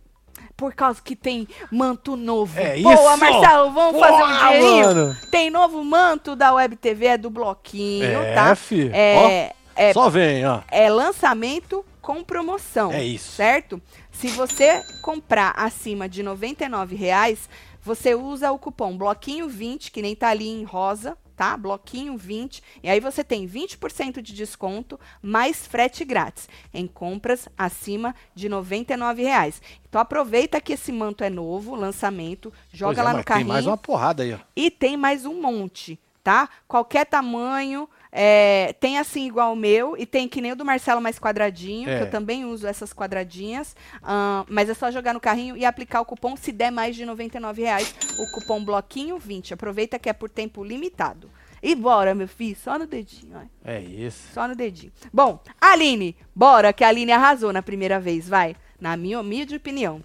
Por 0.56 0.74
causa 0.74 1.02
que 1.02 1.16
tem 1.16 1.48
manto 1.72 2.16
novo. 2.16 2.58
É 2.60 2.80
Boa, 2.82 2.94
isso! 2.94 3.18
Marcelo, 3.18 3.72
vamos 3.72 4.00
fazer 4.00 4.24
um 4.24 4.38
dinheirinho? 4.38 4.86
mano! 4.86 5.18
Tem 5.32 5.50
novo 5.50 5.84
manto 5.84 6.36
da 6.36 6.54
Web 6.54 6.76
TV, 6.76 7.06
é 7.08 7.18
do 7.18 7.30
Bloquinho, 7.30 8.06
É, 8.20 8.34
tá? 8.36 8.56
fi. 8.56 8.90
É, 8.94 9.54
é, 9.76 9.94
Só 9.94 10.10
vem, 10.10 10.46
ó. 10.46 10.62
é 10.70 10.90
lançamento 10.90 11.86
com 12.10 12.24
promoção. 12.24 12.92
É 12.92 13.06
isso. 13.06 13.34
Certo? 13.34 13.80
Se 14.12 14.30
você 14.30 14.84
comprar 15.04 15.52
acima 15.56 16.10
de 16.10 16.24
99 16.24 16.96
reais, 16.96 17.48
você 17.84 18.16
usa 18.16 18.52
o 18.52 18.58
cupom 18.58 18.98
Bloquinho20, 18.98 19.92
que 19.92 20.02
nem 20.02 20.16
tá 20.16 20.30
ali 20.30 20.48
em 20.48 20.64
rosa, 20.64 21.16
tá? 21.36 21.56
Bloquinho20. 21.56 22.64
E 22.82 22.90
aí 22.90 23.00
você 23.00 23.24
tem 23.24 23.48
20% 23.48 24.24
de 24.24 24.34
desconto, 24.34 25.00
mais 25.22 25.68
frete 25.68 26.04
grátis 26.04 26.50
em 26.74 26.88
compras 26.88 27.48
acima 27.56 28.16
de 28.34 28.50
99 28.50 29.22
reais. 29.22 29.62
Então 29.88 30.02
aproveita 30.02 30.60
que 30.60 30.74
esse 30.74 30.92
manto 30.92 31.24
é 31.24 31.30
novo, 31.30 31.76
lançamento, 31.76 32.52
joga 32.74 32.96
Pois 32.96 32.98
é, 32.98 33.04
lá 33.04 33.12
no 33.12 33.18
mas 33.18 33.26
carrinho. 33.26 33.46
Tem 33.46 33.54
mais 33.54 33.68
uma 33.68 33.78
porrada 33.78 34.24
aí, 34.24 34.34
ó. 34.34 34.40
E 34.56 34.72
tem 34.72 34.98
mais 34.98 35.28
um 35.28 35.40
monte, 35.40 36.00
tá? 36.24 36.50
Qualquer 36.68 37.06
tamanho. 37.06 37.88
É, 38.12 38.74
tem 38.80 38.98
assim 38.98 39.26
igual 39.28 39.54
o 39.54 39.56
meu 39.56 39.96
e 39.98 40.06
tem 40.06 40.28
que 40.28 40.42
nem 40.42 40.52
o 40.52 40.56
do 40.56 40.66
Marcelo 40.66 41.00
mais 41.02 41.20
quadradinho, 41.20 41.90
É. 41.90 41.98
que 41.98 42.04
eu 42.06 42.10
também 42.10 42.46
uso 42.46 42.66
essas 42.68 42.92
quadradinhas. 42.94 43.76
ahn, 44.04 44.46
mas 44.50 44.70
é 44.70 44.74
só 44.74 44.90
jogar 44.92 45.14
no 45.14 45.20
carrinho 45.20 45.56
e 45.56 45.64
aplicar 45.66 46.02
o 46.02 46.06
cupom 46.06 46.36
se 46.36 46.52
der 46.52 46.72
mais 46.72 46.96
de 46.96 47.06
99 47.06 47.62
reais, 47.62 47.94
o 48.18 48.32
cupom 48.32 48.64
bloquinho 48.64 49.18
20. 49.20 49.54
Aproveita 49.54 50.00
que 50.00 50.10
é 50.10 50.14
por 50.14 50.30
tempo 50.30 50.64
limitado. 50.64 51.30
E 51.62 51.76
bora, 51.76 52.16
meu 52.16 52.28
filho, 52.28 52.56
só 52.56 52.80
no 52.80 52.88
dedinho, 52.88 53.34
ó. 53.36 53.42
É 53.70 53.82
isso. 53.82 54.30
Só 54.34 54.48
no 54.48 54.56
dedinho. 54.56 54.94
Bom, 55.14 55.40
Aline, 55.60 56.16
bora, 56.34 56.72
que 56.72 56.84
a 56.84 56.88
Aline 56.88 57.12
arrasou 57.12 57.52
na 57.52 57.62
primeira 57.62 58.00
vez, 58.00 58.28
vai. 58.30 58.56
Na 58.80 58.96
minha 58.96 59.20
humilde 59.20 59.56
opinião. 59.58 60.02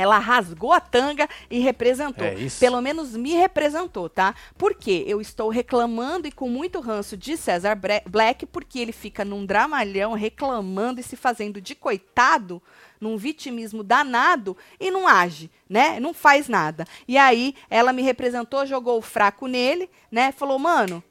Ela 0.00 0.18
rasgou 0.18 0.72
a 0.72 0.80
tanga 0.80 1.28
e 1.50 1.58
representou. 1.60 2.26
É. 2.26 2.36
Pelo 2.58 2.80
menos 2.80 3.16
me 3.16 3.34
representou, 3.34 4.08
tá? 4.08 4.34
Porque 4.56 5.04
eu 5.06 5.20
estou 5.20 5.48
reclamando 5.48 6.26
e 6.26 6.32
com 6.32 6.48
muito 6.48 6.80
ranço 6.80 7.16
de 7.16 7.36
César 7.36 7.78
Black, 8.06 8.46
porque 8.46 8.78
ele 8.78 8.92
fica 8.92 9.24
num 9.24 9.44
dramalhão 9.44 10.12
reclamando 10.12 11.00
e 11.00 11.02
se 11.04 11.16
fazendo 11.16 11.60
de 11.60 11.74
coitado, 11.74 12.62
num 13.00 13.16
vitimismo 13.16 13.82
danado 13.82 14.56
e 14.78 14.90
não 14.90 15.08
age, 15.08 15.50
né? 15.68 15.98
Não 15.98 16.12
faz 16.12 16.48
nada. 16.48 16.86
E 17.08 17.16
aí 17.16 17.54
ela 17.70 17.92
me 17.92 18.02
representou, 18.02 18.66
jogou 18.66 18.98
o 18.98 19.02
fraco 19.02 19.46
nele, 19.46 19.88
né? 20.10 20.32
Falou, 20.32 20.58
mano, 20.58 21.02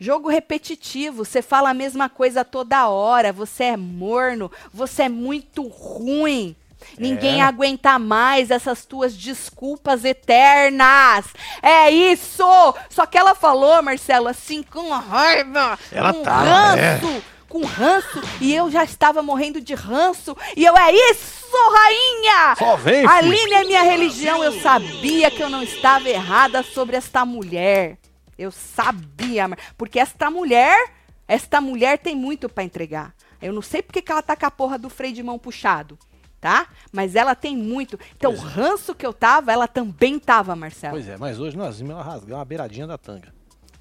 Jogo 0.00 0.28
repetitivo, 0.28 1.24
você 1.24 1.42
fala 1.42 1.70
a 1.70 1.74
mesma 1.74 2.08
coisa 2.08 2.44
toda 2.44 2.88
hora, 2.88 3.32
você 3.32 3.64
é 3.64 3.76
morno, 3.76 4.50
você 4.72 5.04
é 5.04 5.08
muito 5.08 5.66
ruim. 5.66 6.54
Ninguém 6.98 7.40
É. 7.40 7.44
aguenta 7.44 7.98
mais 7.98 8.50
essas 8.50 8.84
tuas 8.84 9.14
desculpas 9.16 10.04
eternas. 10.04 11.26
É 11.62 11.90
isso! 11.90 12.44
Só 12.90 13.06
que 13.06 13.16
ela 13.18 13.34
falou, 13.34 13.82
Marcelo, 13.82 14.28
assim, 14.28 14.62
com 14.62 14.90
raiva, 14.90 15.78
Ela 15.92 16.12
com 16.12 16.22
tá, 16.22 16.38
ranço, 16.40 17.22
com 17.48 17.64
ranço, 17.64 18.20
e 18.40 18.54
eu 18.54 18.70
já 18.70 18.84
estava 18.84 19.22
morrendo 19.22 19.60
de 19.60 19.74
ranço, 19.74 20.36
e 20.56 20.64
eu, 20.64 20.76
é 20.76 20.92
isso, 20.92 21.46
rainha! 21.74 22.54
Só 22.58 22.76
vem, 22.76 22.96
filho. 23.00 23.10
Aline 23.10 23.54
é 23.54 23.64
minha 23.64 23.82
religião, 23.82 24.42
eu 24.44 24.60
sabia 24.60 25.30
que 25.30 25.42
eu 25.42 25.48
não 25.48 25.62
estava 25.62 26.08
errada 26.08 26.62
sobre 26.62 26.96
esta 26.96 27.24
mulher. 27.24 27.96
Eu 28.38 28.52
sabia, 28.52 29.48
porque 29.76 29.98
esta 29.98 30.30
mulher, 30.30 30.92
esta 31.26 31.60
mulher 31.60 31.98
tem 31.98 32.14
muito 32.14 32.48
pra 32.48 32.62
entregar. 32.62 33.12
Eu 33.42 33.52
não 33.52 33.62
sei 33.62 33.82
porque 33.82 34.02
que 34.02 34.12
ela 34.12 34.22
tá 34.22 34.36
com 34.36 34.46
a 34.46 34.50
porra 34.50 34.78
do 34.78 34.88
freio 34.90 35.14
de 35.14 35.22
mão 35.22 35.38
puxado, 35.38 35.98
tá? 36.40 36.66
Mas 36.92 37.14
ela 37.14 37.34
tem 37.34 37.56
muito. 37.56 37.98
Então, 38.16 38.32
o 38.32 38.36
Pois 38.36 38.46
é. 38.46 38.54
ranço 38.54 38.94
que 38.94 39.06
eu 39.06 39.12
tava, 39.12 39.52
ela 39.52 39.66
também 39.68 40.18
tava, 40.18 40.54
Marcelo. 40.56 40.94
Pois 40.94 41.08
é, 41.08 41.16
mas 41.16 41.38
hoje 41.40 41.56
nós 41.56 41.78
vimos 41.78 41.92
ela 41.94 42.02
rasgar 42.02 42.38
uma 42.38 42.44
beiradinha 42.44 42.86
da 42.86 42.96
tanga. 42.98 43.36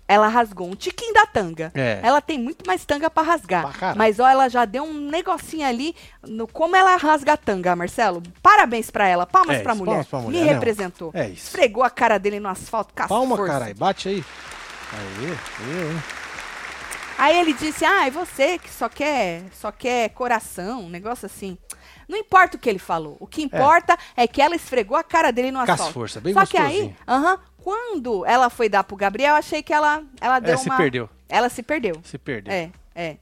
Ela 0.09 0.29
rasgou 0.29 0.69
um 0.69 0.73
tiquinho 0.75 1.13
da 1.13 1.25
tanga. 1.25 1.69
É. 1.75 1.99
Ela 2.01 2.21
tem 2.21 2.39
muito 2.39 2.65
mais 2.65 2.85
tanga 2.85 3.09
pra 3.09 3.23
rasgar. 3.23 3.77
Pra. 3.77 3.93
Mas 3.93 4.19
ó, 4.21 4.27
ela 4.27 4.47
já 4.47 4.63
deu 4.63 4.85
um 4.85 5.09
negocinho 5.09 5.67
ali 5.67 5.93
no 6.25 6.47
como 6.47 6.77
ela 6.77 6.95
rasga 6.95 7.33
a 7.33 7.37
tanga, 7.37 7.75
Marcelo. 7.75 8.23
Parabéns 8.41 8.89
pra 8.89 9.05
ela. 9.05 9.25
Palmas 9.25 9.57
É 9.57 9.59
pra 9.63 9.73
isso, 9.73 9.79
mulher. 9.83 9.91
palmas 9.91 10.07
pra 10.07 10.19
mulher, 10.19 10.45
Me 10.45 10.49
representou. 10.49 11.11
É 11.13 11.27
isso. 11.27 11.47
Esfregou 11.47 11.83
a 11.83 11.89
cara 11.89 12.17
dele 12.17 12.39
no 12.39 12.47
asfalto 12.47 12.93
Palma, 12.93 13.35
caralho. 13.45 13.75
Bate 13.75 14.07
aí. 14.07 14.23
Aí, 14.93 15.25
eu, 15.25 15.91
hein? 15.91 16.03
Aí 17.17 17.37
ele 17.39 17.51
disse: 17.51 17.83
"Ah, 17.83 18.07
é 18.07 18.09
você 18.09 18.57
que 18.57 18.69
só 18.69 18.87
quer, 18.87 19.43
só 19.51 19.71
quer 19.73 20.09
coração, 20.11 20.85
um 20.85 20.89
negócio 20.89 21.25
assim". 21.25 21.57
Não 22.07 22.17
importa 22.17 22.55
o 22.57 22.59
que 22.59 22.69
ele 22.69 22.79
falou. 22.79 23.17
O 23.19 23.27
que 23.27 23.41
importa 23.41 23.97
é, 24.15 24.27
que 24.27 24.41
ela 24.41 24.55
esfregou 24.55 24.97
a 24.97 25.03
cara 25.03 25.31
dele 25.31 25.51
no 25.51 25.57
Com 25.59 25.63
as 25.63 25.69
asfalto. 25.71 25.93
forças, 25.93 26.23
bem 26.23 26.33
Só 26.33 26.45
que 26.45 26.57
aí, 26.57 26.67
gostosinho. 26.67 26.97
aham, 27.07 27.39
quando 27.57 28.25
ela 28.25 28.49
foi 28.49 28.69
dar 28.69 28.83
pro 28.83 28.95
Gabriel, 28.95 29.31
eu 29.31 29.35
achei 29.39 29.61
que 29.61 29.73
ela 29.73 30.03
ela 30.21 30.39
deu 30.39 30.53
Ela 30.53 30.57
se 30.57 30.69
uma 30.69 30.77
perdeu. 30.77 31.09
Ela 31.27 31.49
se 31.49 31.61
perdeu. 31.61 31.95
Se 32.03 32.17
perdeu. 32.17 32.53
É, 32.53 32.71
é. 32.95 33.17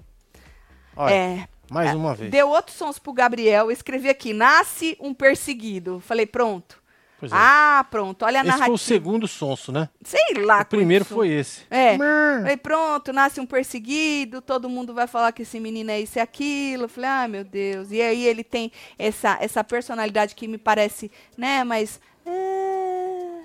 Olha, 0.95 1.13
é. 1.13 1.48
mais 1.69 1.93
uma 1.95 2.13
vez. 2.13 2.30
Deu 2.30 2.48
outros 2.50 2.78
sons 2.78 3.00
pro 3.00 3.12
Gabriel, 3.12 3.71
escrevi 3.71 4.08
aqui: 4.08 4.34
"Nasce 4.34 4.95
um 5.00 5.13
perseguido". 5.13 6.00
Falei: 6.00 6.26
"Pronto". 6.28 6.82
Pois 7.29 7.39
é. 7.41 7.43
Ah, 7.43 7.85
pronto. 7.89 8.23
Olha 8.23 8.39
a 8.39 8.41
esse 8.41 8.49
foi 8.49 8.51
narrativa. 8.51 8.73
o 8.73 8.77
segundo 8.77 9.27
sonso, 9.27 9.71
né? 9.71 9.89
Sei 10.03 10.43
lá. 10.43 10.61
O 10.61 10.65
primeiro 10.65 11.03
foi 11.05 11.29
esse. 11.29 11.61
É. 11.69 11.97
Mãe. 11.97 12.57
Pronto, 12.57 13.11
nasce 13.11 13.39
um 13.39 13.45
perseguido, 13.45 14.41
todo 14.41 14.69
mundo 14.69 14.93
vai 14.93 15.07
falar 15.07 15.31
que 15.31 15.41
esse 15.41 15.59
menino 15.59 15.91
é 15.91 15.99
isso 16.01 16.17
e 16.17 16.21
aquilo. 16.21 16.88
Falei, 16.88 17.09
ah, 17.09 17.27
meu 17.27 17.43
Deus. 17.43 17.91
E 17.91 18.01
aí 18.01 18.25
ele 18.25 18.43
tem 18.43 18.71
essa, 18.97 19.38
essa 19.41 19.63
personalidade 19.63 20.35
que 20.35 20.47
me 20.47 20.57
parece, 20.57 21.11
né, 21.38 21.63
mas. 21.63 21.99
é, 22.25 23.41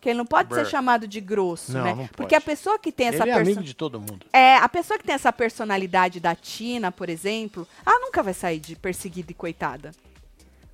que 0.00 0.08
ele 0.08 0.16
não 0.18 0.24
pode 0.24 0.54
ser 0.54 0.66
chamado 0.66 1.06
de 1.06 1.20
grosso, 1.20 1.72
Não, 1.72 1.84
né? 1.84 1.94
não 1.94 2.06
Porque 2.08 2.34
a 2.34 2.40
pessoa 2.40 2.78
que 2.78 2.90
tem 2.90 3.08
essa 3.08 3.22
Ele 3.22 3.32
é 3.32 3.34
amigo 3.34 3.36
personalidade. 3.44 3.66
de 3.66 3.74
todo 3.74 4.00
mundo. 4.00 4.26
É, 4.32 4.56
a 4.56 4.66
pessoa 4.66 4.98
que 4.98 5.04
tem 5.04 5.14
essa 5.14 5.30
personalidade 5.30 6.18
da 6.20 6.34
Tina, 6.34 6.90
por 6.90 7.10
exemplo, 7.10 7.68
ela 7.84 7.98
nunca 8.00 8.22
vai 8.22 8.32
sair 8.32 8.58
de 8.58 8.74
perseguida 8.76 9.30
e 9.30 9.34
coitada. 9.34 9.90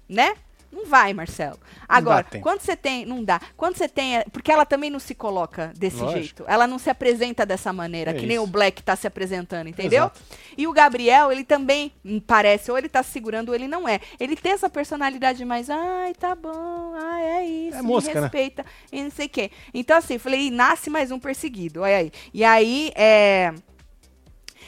Né? 0.08 0.36
Não 0.70 0.84
vai, 0.86 1.14
Marcelo. 1.14 1.58
Agora, 1.88 2.24
quando 2.42 2.60
você 2.60 2.76
tem. 2.76 3.06
Não 3.06 3.24
dá. 3.24 3.40
Quando 3.56 3.76
você 3.76 3.88
tem. 3.88 4.22
Porque 4.32 4.52
ela 4.52 4.66
também 4.66 4.90
não 4.90 4.98
se 4.98 5.14
coloca 5.14 5.72
desse 5.76 5.98
Lógico. 6.00 6.18
jeito. 6.20 6.44
Ela 6.46 6.66
não 6.66 6.78
se 6.78 6.90
apresenta 6.90 7.46
dessa 7.46 7.72
maneira, 7.72 8.10
É 8.10 8.14
que 8.14 8.26
nem 8.26 8.36
isso. 8.36 8.44
o 8.44 8.46
Black 8.46 8.82
tá 8.82 8.94
se 8.94 9.06
apresentando, 9.06 9.68
entendeu? 9.68 10.04
Exato. 10.04 10.20
E 10.56 10.66
o 10.66 10.72
Gabriel, 10.72 11.32
ele 11.32 11.44
também 11.44 11.92
parece, 12.26 12.70
ou 12.70 12.76
ele 12.78 12.88
tá 12.88 13.02
se 13.02 13.10
segurando, 13.10 13.48
ou 13.50 13.54
ele 13.54 13.66
não 13.68 13.88
é. 13.88 14.00
Ele 14.20 14.36
tem 14.36 14.52
essa 14.52 14.68
personalidade 14.68 15.44
mais, 15.44 15.70
ai, 15.70 16.14
tá 16.14 16.34
bom, 16.34 16.92
ai, 16.94 17.22
é 17.24 17.44
isso, 17.46 17.78
É 17.78 17.82
me 17.82 17.88
mosca, 17.88 18.14
né? 18.14 18.20
respeita, 18.22 18.64
e 18.92 19.02
não 19.02 19.10
sei 19.10 19.26
o 19.26 19.30
quê. 19.30 19.50
Então, 19.72 19.96
assim, 19.96 20.18
falei, 20.18 20.40
"Ih, 20.48 20.50
nasce 20.50 20.90
mais 20.90 21.10
um 21.10 21.18
perseguido, 21.18 21.80
olha 21.82 21.96
aí. 21.96 22.12
E 22.34 22.44
aí, 22.44 22.92
é. 22.94 23.52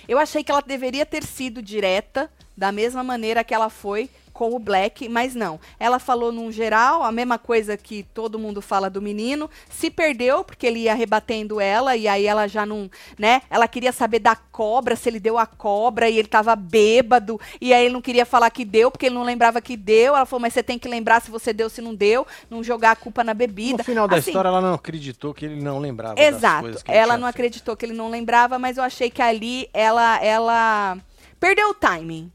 Eu 0.06 0.18
achei 0.18 0.42
que 0.42 0.50
ela 0.50 0.62
deveria 0.62 1.04
ter 1.04 1.22
sido 1.22 1.60
direta, 1.60 2.30
da 2.56 2.72
mesma 2.72 3.04
maneira 3.04 3.44
que 3.44 3.54
ela 3.54 3.68
foi 3.68 4.08
com 4.38 4.54
o 4.54 4.58
Black, 4.60 5.08
mas 5.08 5.34
não. 5.34 5.58
Ela 5.80 5.98
falou 5.98 6.30
num 6.30 6.52
geral, 6.52 7.02
a 7.02 7.10
mesma 7.10 7.40
coisa 7.40 7.76
que 7.76 8.04
todo 8.14 8.38
mundo 8.38 8.62
fala 8.62 8.88
do 8.88 9.02
menino, 9.02 9.50
se 9.68 9.90
perdeu, 9.90 10.44
porque 10.44 10.64
ele 10.64 10.78
ia 10.82 10.94
rebatendo 10.94 11.60
ela, 11.60 11.96
e 11.96 12.06
aí 12.06 12.24
ela 12.24 12.46
já 12.46 12.64
não, 12.64 12.88
né? 13.18 13.42
Ela 13.50 13.66
queria 13.66 13.90
saber 13.90 14.20
da 14.20 14.36
cobra, 14.36 14.94
se 14.94 15.08
ele 15.08 15.18
deu 15.18 15.36
a 15.36 15.44
cobra, 15.44 16.08
e 16.08 16.16
ele 16.16 16.28
tava 16.28 16.54
bêbado, 16.54 17.40
e 17.60 17.74
aí 17.74 17.86
ele 17.86 17.92
não 17.94 18.00
queria 18.00 18.24
falar 18.24 18.48
que 18.50 18.64
deu, 18.64 18.92
porque 18.92 19.06
ele 19.06 19.16
não 19.16 19.24
lembrava 19.24 19.60
que 19.60 19.76
deu. 19.76 20.14
Ela 20.14 20.24
falou, 20.24 20.42
mas 20.42 20.52
você 20.52 20.62
tem 20.62 20.78
que 20.78 20.86
lembrar 20.86 21.20
se 21.20 21.32
você 21.32 21.52
deu, 21.52 21.68
se 21.68 21.82
não 21.82 21.92
deu, 21.92 22.24
não 22.48 22.62
jogar 22.62 22.92
a 22.92 22.96
culpa 22.96 23.24
na 23.24 23.34
bebida. 23.34 23.78
No 23.78 23.84
final 23.84 24.06
da 24.06 24.18
Assim, 24.18 24.30
história, 24.30 24.50
ela 24.50 24.60
não 24.60 24.74
acreditou 24.74 25.34
que 25.34 25.46
ele 25.46 25.60
não 25.60 25.80
lembrava 25.80 26.20
Exato. 26.20 26.78
Ela 26.86 27.16
não 27.16 27.26
feito. 27.26 27.34
acreditou 27.34 27.76
que 27.76 27.84
ele 27.84 27.92
não 27.92 28.08
lembrava, 28.08 28.56
mas 28.56 28.76
eu 28.76 28.84
achei 28.84 29.10
que 29.10 29.20
ali 29.20 29.68
ela 29.74 30.22
ela 30.22 30.96
perdeu 31.40 31.70
o 31.70 31.74
timing. 31.74 32.30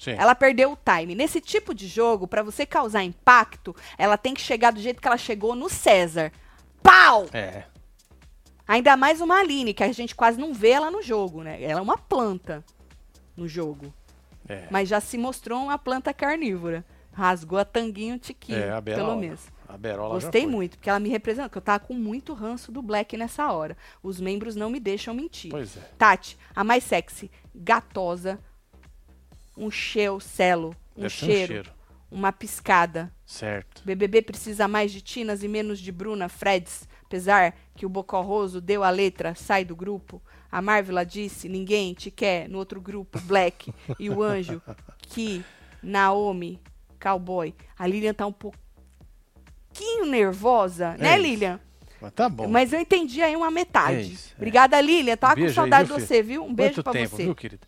Sim. 0.00 0.12
Ela 0.12 0.34
perdeu 0.34 0.72
o 0.72 0.78
time. 0.82 1.14
Nesse 1.14 1.42
tipo 1.42 1.74
de 1.74 1.86
jogo, 1.86 2.26
pra 2.26 2.42
você 2.42 2.64
causar 2.64 3.04
impacto, 3.04 3.76
ela 3.98 4.16
tem 4.16 4.32
que 4.32 4.40
chegar 4.40 4.72
do 4.72 4.80
jeito 4.80 4.98
que 4.98 5.06
ela 5.06 5.18
chegou 5.18 5.54
no 5.54 5.68
César. 5.68 6.32
Pau! 6.82 7.26
É. 7.34 7.64
Ainda 8.66 8.96
mais 8.96 9.20
uma 9.20 9.40
Aline, 9.40 9.74
que 9.74 9.84
a 9.84 9.92
gente 9.92 10.14
quase 10.14 10.40
não 10.40 10.54
vê 10.54 10.70
ela 10.70 10.90
no 10.90 11.02
jogo, 11.02 11.42
né? 11.42 11.62
Ela 11.62 11.80
é 11.80 11.82
uma 11.82 11.98
planta 11.98 12.64
no 13.36 13.46
jogo. 13.46 13.92
É. 14.48 14.66
Mas 14.70 14.88
já 14.88 15.00
se 15.02 15.18
mostrou 15.18 15.62
uma 15.64 15.76
planta 15.76 16.14
carnívora. 16.14 16.82
Rasgou 17.12 17.58
a 17.58 17.64
tanguinho 17.64 18.14
um 18.14 18.18
tiquinho, 18.18 18.58
É, 18.58 18.70
a 18.70 18.80
Berola. 18.80 19.08
pelo 19.08 19.20
menos. 19.20 19.40
A 19.68 19.76
Berola 19.76 20.14
Gostei 20.14 20.46
muito, 20.46 20.78
porque 20.78 20.88
ela 20.88 20.98
me 20.98 21.10
representa, 21.10 21.48
porque 21.48 21.58
eu 21.58 21.62
tava 21.62 21.80
com 21.80 21.92
muito 21.92 22.32
ranço 22.32 22.72
do 22.72 22.80
Black 22.80 23.18
nessa 23.18 23.52
hora. 23.52 23.76
Os 24.02 24.18
membros 24.18 24.56
não 24.56 24.70
me 24.70 24.80
deixam 24.80 25.12
mentir. 25.12 25.50
Pois 25.50 25.76
é. 25.76 25.80
Tati, 25.98 26.38
a 26.56 26.64
mais 26.64 26.84
sexy, 26.84 27.30
gatosa, 27.54 28.38
um 29.60 29.70
cheiro, 29.70 30.20
celo, 30.20 30.74
um 30.96 31.02
Deve 31.02 31.14
ser 31.14 31.46
cheiro, 31.46 31.70
uma 32.10 32.32
piscada. 32.32 33.12
Certo. 33.26 33.82
BBB 33.84 34.22
precisa 34.22 34.66
mais 34.66 34.90
de 34.90 35.00
Tinas 35.00 35.42
e 35.42 35.48
menos 35.48 35.78
de 35.78 35.92
Bruna 35.92 36.28
Freds, 36.28 36.88
apesar 37.04 37.54
que 37.74 37.84
o 37.86 37.88
Bocorroso 37.88 38.60
deu 38.60 38.82
a 38.82 38.90
letra, 38.90 39.34
sai 39.34 39.64
do 39.64 39.76
grupo. 39.76 40.20
A 40.50 40.60
Marvela 40.60 41.04
disse, 41.06 41.48
ninguém 41.48 41.94
te 41.94 42.10
quer, 42.10 42.48
no 42.48 42.58
outro 42.58 42.80
grupo, 42.80 43.20
Black. 43.20 43.72
e 43.98 44.10
o 44.10 44.22
Anjo, 44.22 44.60
que 45.08 45.44
Naomi, 45.82 46.60
cowboy. 47.00 47.54
A 47.78 47.86
Lilian 47.86 48.14
tá 48.14 48.26
um 48.26 48.32
pouquinho 48.32 50.06
nervosa, 50.06 50.96
né, 50.98 51.14
isso. 51.14 51.22
Lilian? 51.22 51.60
Mas 52.00 52.12
tá 52.12 52.28
bom. 52.28 52.48
Mas 52.48 52.72
eu 52.72 52.80
entendi 52.80 53.22
aí 53.22 53.36
uma 53.36 53.50
metade. 53.50 53.96
É 53.96 54.00
isso, 54.02 54.30
é. 54.32 54.36
Obrigada, 54.36 54.80
Lilian. 54.80 55.16
Tava 55.16 55.34
com 55.34 55.40
Beijo 55.42 55.50
aí, 55.50 55.54
saudade 55.54 55.86
viu, 55.88 55.96
de 55.96 56.00
filho? 56.02 56.08
você, 56.16 56.22
viu? 56.22 56.44
Um 56.44 56.54
beijo 56.54 56.74
Quanto 56.76 56.84
pra 56.84 56.92
tempo, 56.94 57.16
você. 57.16 57.22
viu, 57.24 57.34
querida? 57.34 57.66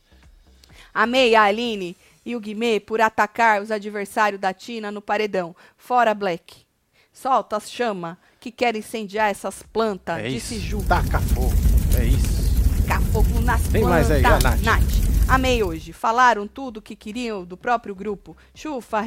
Amei 0.95 1.35
a 1.35 1.43
Aline 1.45 1.97
e 2.25 2.37
o 2.37 2.41
Guimê 2.41 2.79
por 2.81 3.01
atacar 3.01 3.63
os 3.63 3.71
adversários 3.71 4.41
da 4.41 4.53
Tina 4.53 4.91
no 4.91 5.01
paredão. 5.03 5.55
Fora 5.77 6.15
Black. 6.15 6.65
Solta 7.13 7.57
as 7.57 7.71
chama 7.71 8.19
que 8.41 8.51
quer 8.51 8.75
incendiar 8.75 9.31
essas 9.31 9.63
plantas, 9.63 10.19
É 10.19 10.29
disse 10.29 10.57
isso. 10.57 10.65
Ju. 10.65 10.85
Taca 10.85 11.21
fogo. 11.21 11.53
É 11.99 12.05
isso. 12.05 12.83
Tacar 12.83 13.03
fogo 13.03 13.41
nas 13.41 13.63
Tem 13.69 13.83
plantas. 13.83 14.09
mais 14.09 14.11
aí, 14.11 14.25
a 14.25 14.39
Nath. 14.41 14.83
Amei 15.29 15.63
hoje. 15.63 15.93
Falaram 15.93 16.47
tudo 16.47 16.79
o 16.79 16.83
que 16.83 16.97
queriam 16.97 17.45
do 17.45 17.57
próprio 17.57 17.95
grupo. 17.95 18.37
Chufa, 18.55 19.01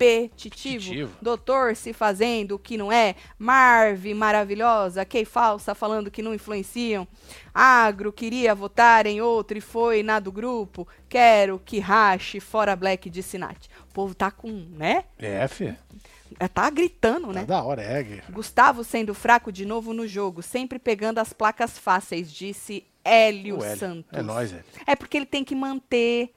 repetitivo. 0.00 1.10
Doutor 1.20 1.76
se 1.76 1.92
fazendo 1.92 2.52
o 2.52 2.58
que 2.58 2.76
não 2.76 2.90
é. 2.90 3.14
Marve, 3.38 4.14
maravilhosa. 4.14 5.04
Kay 5.04 5.24
falsa 5.24 5.74
falando 5.74 6.10
que 6.10 6.22
não 6.22 6.34
influenciam. 6.34 7.06
Agro 7.52 8.12
queria 8.12 8.54
votar 8.54 9.06
em 9.06 9.20
outro 9.20 9.58
e 9.58 9.60
foi 9.60 10.02
na 10.02 10.18
do 10.18 10.32
grupo. 10.32 10.88
Quero 11.08 11.60
que 11.64 11.78
rache 11.78 12.40
fora 12.40 12.74
Black, 12.74 13.10
disse 13.10 13.36
Nath. 13.38 13.66
O 13.90 13.92
povo 13.92 14.14
tá 14.14 14.30
com, 14.30 14.66
né? 14.70 15.04
É, 15.18 15.46
filho. 15.48 15.76
É, 16.38 16.48
Tá 16.48 16.70
gritando, 16.70 17.26
Tá 17.28 17.32
né? 17.32 17.44
da 17.44 17.62
hora, 17.62 17.82
é. 17.82 18.22
Gustavo 18.30 18.82
sendo 18.82 19.12
fraco 19.14 19.52
de 19.52 19.66
novo 19.66 19.92
no 19.92 20.06
jogo, 20.06 20.42
sempre 20.42 20.78
pegando 20.78 21.18
as 21.18 21.32
placas 21.32 21.76
fáceis, 21.78 22.32
disse 22.32 22.84
Hélio, 23.04 23.62
Hélio. 23.62 23.78
Santos. 23.78 24.12
É 24.12 24.22
nóis, 24.22 24.52
Hélio. 24.52 24.64
É 24.86 24.94
porque 24.96 25.16
ele 25.16 25.26
tem 25.26 25.44
que 25.44 25.54
manter. 25.54 26.32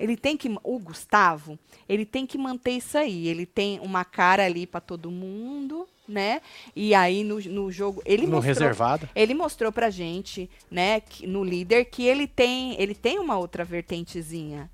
Ele 0.00 0.16
tem 0.16 0.36
que. 0.36 0.48
O 0.64 0.78
Gustavo, 0.78 1.58
ele 1.88 2.06
tem 2.06 2.26
que 2.26 2.38
manter 2.38 2.72
isso 2.72 2.96
aí. 2.96 3.28
Ele 3.28 3.44
tem 3.44 3.78
uma 3.80 4.04
cara 4.04 4.44
ali 4.46 4.66
pra 4.66 4.80
todo 4.80 5.10
mundo, 5.10 5.86
né? 6.08 6.40
E 6.74 6.94
aí 6.94 7.22
no, 7.22 7.38
no 7.38 7.70
jogo. 7.70 8.02
Ele 8.06 8.22
No 8.26 8.32
mostrou, 8.36 8.54
reservado. 8.54 9.08
Ele 9.14 9.34
mostrou 9.34 9.70
pra 9.70 9.90
gente, 9.90 10.48
né, 10.70 11.00
que- 11.00 11.26
no 11.26 11.44
líder, 11.44 11.84
que 11.84 12.02
ele 12.04 12.26
tem, 12.26 12.80
ele 12.80 12.94
tem 12.94 13.18
uma 13.18 13.36
outra 13.38 13.62
vertentezinha. 13.62 14.70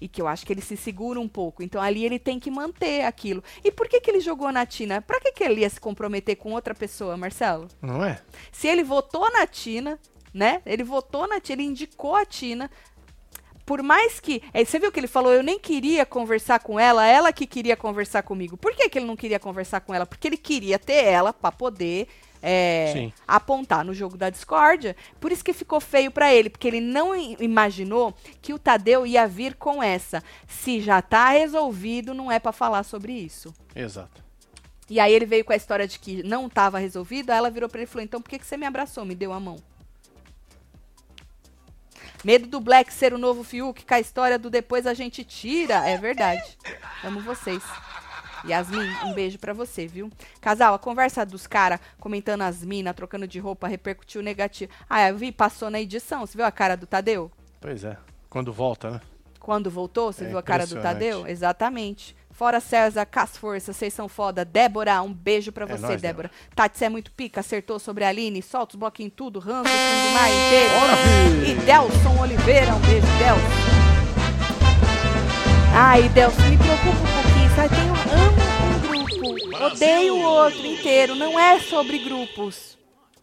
E 0.00 0.08
que 0.08 0.20
eu 0.20 0.28
acho 0.28 0.44
que 0.44 0.52
ele 0.52 0.60
se 0.60 0.76
segura 0.76 1.18
um 1.18 1.28
pouco. 1.28 1.62
Então 1.62 1.80
ali 1.80 2.04
ele 2.04 2.18
tem 2.18 2.38
que 2.38 2.50
manter 2.50 3.04
aquilo. 3.06 3.42
E 3.64 3.70
por 3.70 3.88
que, 3.88 4.00
que 4.00 4.10
ele 4.10 4.20
jogou 4.20 4.52
na 4.52 4.66
Tina? 4.66 5.00
Pra 5.00 5.18
que, 5.20 5.32
que 5.32 5.42
ele 5.42 5.62
ia 5.62 5.70
se 5.70 5.80
comprometer 5.80 6.36
com 6.36 6.52
outra 6.52 6.74
pessoa, 6.74 7.16
Marcelo? 7.16 7.68
Não 7.80 8.04
é? 8.04 8.20
Se 8.52 8.66
ele 8.68 8.82
votou 8.84 9.30
na 9.32 9.46
Tina, 9.46 9.98
né? 10.34 10.60
Ele 10.66 10.82
votou 10.84 11.26
na 11.26 11.40
Tina, 11.40 11.62
ele 11.62 11.70
indicou 11.70 12.14
a 12.16 12.26
Tina. 12.26 12.70
Por 13.64 13.82
mais 13.82 14.20
que. 14.20 14.42
é, 14.52 14.64
você 14.64 14.78
viu 14.78 14.92
que 14.92 15.00
ele 15.00 15.06
falou, 15.06 15.32
eu 15.32 15.42
nem 15.42 15.58
queria 15.58 16.04
conversar 16.04 16.58
com 16.60 16.78
ela, 16.78 17.06
ela 17.06 17.32
que 17.32 17.46
queria 17.46 17.76
conversar 17.76 18.22
comigo. 18.22 18.56
Por 18.56 18.74
que, 18.74 18.88
que 18.88 18.98
ele 18.98 19.06
não 19.06 19.16
queria 19.16 19.38
conversar 19.38 19.80
com 19.80 19.94
ela? 19.94 20.04
Porque 20.06 20.28
ele 20.28 20.36
queria 20.36 20.78
ter 20.78 21.04
ela 21.04 21.32
pra 21.32 21.50
poder. 21.50 22.06
é, 22.46 23.10
apontar 23.26 23.82
no 23.86 23.94
jogo 23.94 24.18
da 24.18 24.28
discórdia. 24.28 24.94
Por 25.18 25.32
isso 25.32 25.42
que 25.42 25.54
ficou 25.54 25.80
feio 25.80 26.10
pra 26.10 26.30
ele, 26.30 26.50
porque 26.50 26.68
ele 26.68 26.80
não 26.80 27.14
imaginou 27.40 28.12
que 28.42 28.52
o 28.52 28.58
Tadeu 28.58 29.06
ia 29.06 29.26
vir 29.26 29.54
com 29.54 29.82
essa. 29.82 30.22
Se 30.46 30.78
já 30.78 31.00
tá 31.00 31.30
resolvido, 31.30 32.12
não 32.12 32.30
é 32.30 32.38
pra 32.38 32.52
falar 32.52 32.82
sobre 32.82 33.14
isso. 33.14 33.54
Exato. 33.74 34.22
E 34.90 35.00
aí 35.00 35.14
ele 35.14 35.24
veio 35.24 35.42
com 35.42 35.54
a 35.54 35.56
história 35.56 35.88
de 35.88 35.98
que 35.98 36.22
não 36.22 36.46
estava 36.46 36.78
resolvido, 36.78 37.30
aí 37.30 37.38
ela 37.38 37.48
virou 37.50 37.66
pra 37.66 37.78
ele 37.80 37.88
e 37.88 37.90
falou, 37.90 38.04
então 38.04 38.20
por 38.20 38.28
que, 38.28 38.38
que 38.38 38.46
você 38.46 38.58
me 38.58 38.66
abraçou, 38.66 39.06
me 39.06 39.14
deu 39.14 39.32
a 39.32 39.40
mão? 39.40 39.56
Medo 42.24 42.46
do 42.46 42.58
Black 42.58 42.90
ser 42.90 43.12
o 43.12 43.18
novo 43.18 43.44
Fiuk, 43.44 43.84
com 43.84 43.94
a 43.94 44.00
história 44.00 44.38
do 44.38 44.48
depois 44.48 44.86
a 44.86 44.94
gente 44.94 45.22
tira. 45.22 45.86
É 45.86 45.98
verdade. 45.98 46.56
Amo 47.04 47.20
vocês. 47.20 47.62
Yasmin, 48.46 48.88
um 49.04 49.12
beijo 49.12 49.38
pra 49.38 49.52
você, 49.52 49.86
viu? 49.86 50.10
Casal, 50.40 50.74
a 50.74 50.78
conversa 50.78 51.24
dos 51.24 51.46
caras 51.46 51.80
comentando 51.98 52.42
as 52.42 52.64
minas, 52.64 52.94
trocando 52.94 53.26
de 53.26 53.38
roupa, 53.38 53.68
repercutiu 53.68 54.22
negativo. 54.22 54.72
Ah, 54.88 55.08
eu 55.08 55.16
vi, 55.16 55.32
passou 55.32 55.70
na 55.70 55.80
edição. 55.80 56.26
Você 56.26 56.36
viu 56.36 56.46
a 56.46 56.52
cara 56.52 56.76
do 56.76 56.86
Tadeu? 56.86 57.30
Pois 57.60 57.84
é. 57.84 57.96
Quando 58.28 58.52
volta, 58.52 58.90
né? 58.90 59.00
Quando 59.38 59.70
voltou, 59.70 60.12
você 60.12 60.24
É 60.24 60.28
viu 60.28 60.38
a 60.38 60.42
cara 60.42 60.66
do. 60.66 60.80
Tadeu? 60.80 61.26
Exatamente. 61.26 62.16
Fora 62.34 62.58
César, 62.58 63.06
Cas 63.06 63.36
Força, 63.36 63.72
vocês 63.72 63.94
são 63.94 64.08
foda. 64.08 64.44
Débora, 64.44 65.00
um 65.02 65.12
beijo 65.12 65.52
pra 65.52 65.64
É 65.66 65.68
você, 65.68 65.86
nóis, 65.86 66.02
Débora. 66.02 66.28
Tati, 66.54 66.76
você 66.76 66.86
é 66.86 66.88
muito 66.88 67.12
pica, 67.12 67.38
acertou 67.38 67.78
sobre 67.78 68.02
a 68.02 68.08
Aline, 68.08 68.42
solta 68.42 68.74
os 68.74 68.78
bloquinhos 68.80 69.12
tudo, 69.14 69.38
ranço, 69.38 69.70
fundo 69.70 70.08
do 70.08 70.14
mar 70.14 70.28
inteiro. 70.28 70.74
Bora! 70.74 71.48
E 71.48 71.54
Delson 71.64 72.20
Oliveira, 72.20 72.74
um 72.74 72.80
beijo, 72.80 73.06
Delson. 73.18 73.74
Ai, 75.76 76.08
Delson, 76.08 76.42
me 76.42 76.56
preocupa 76.58 76.88
um 76.88 77.22
pouquinho, 77.22 77.54
sabe? 77.54 77.76
Um, 77.76 77.94
amo 78.18 79.04
um 79.04 79.04
grupo, 79.04 79.64
odeio 79.66 80.16
o 80.16 80.22
outro 80.22 80.66
inteiro, 80.66 81.14
não 81.14 81.38
é 81.38 81.60
sobre 81.60 81.98
grupos. 82.00 82.76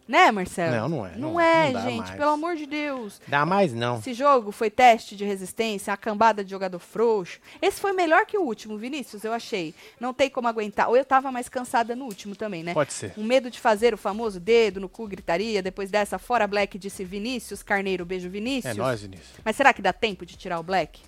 Né, 0.06 0.30
Marcelo? 0.32 0.74
Não, 0.76 0.88
não 0.88 1.06
é. 1.06 1.10
Não, 1.16 1.32
Não, 1.32 1.40
é, 1.40 1.66
não 1.66 1.72
dá 1.72 1.80
gente, 1.82 1.98
mais. 1.98 2.10
pelo 2.10 2.30
amor 2.30 2.56
de 2.56 2.66
Deus. 2.66 3.20
Dá 3.26 3.46
mais 3.46 3.72
não. 3.72 3.98
Esse 3.98 4.12
jogo 4.12 4.50
foi 4.50 4.68
teste 4.68 5.14
de 5.16 5.24
resistência, 5.24 5.92
a 5.92 5.96
cambada 5.96 6.44
de 6.44 6.50
jogador 6.50 6.78
frouxo. 6.80 7.38
Esse 7.62 7.80
foi 7.80 7.92
melhor 7.92 8.26
que 8.26 8.36
o 8.36 8.42
último, 8.42 8.76
Vinícius, 8.76 9.24
eu 9.24 9.32
achei. 9.32 9.74
Não 10.00 10.12
tem 10.12 10.28
como 10.28 10.48
aguentar. 10.48 10.88
Ou 10.88 10.96
eu 10.96 11.04
tava 11.04 11.30
mais 11.30 11.48
cansada 11.48 11.94
no 11.94 12.04
último 12.04 12.34
também, 12.34 12.62
né? 12.62 12.74
Pode 12.74 12.92
ser. 12.92 13.12
Um 13.16 13.24
medo 13.24 13.50
de 13.50 13.60
fazer 13.60 13.94
o 13.94 13.96
famoso 13.96 14.40
dedo 14.40 14.80
no 14.80 14.88
cu, 14.88 15.06
gritaria. 15.06 15.62
Depois 15.62 15.90
dessa, 15.90 16.18
fora 16.18 16.46
Black, 16.46 16.76
disse 16.78 17.04
Vinícius. 17.04 17.62
Carneiro, 17.62 18.04
beijo, 18.04 18.28
Vinícius. 18.28 18.76
É 18.76 18.78
nóis, 18.78 19.00
Vinícius. 19.02 19.30
Mas 19.44 19.56
será 19.56 19.72
que 19.72 19.80
dá 19.80 19.92
tempo 19.92 20.26
de 20.26 20.36
tirar 20.36 20.58
o 20.58 20.62
Black? 20.62 21.00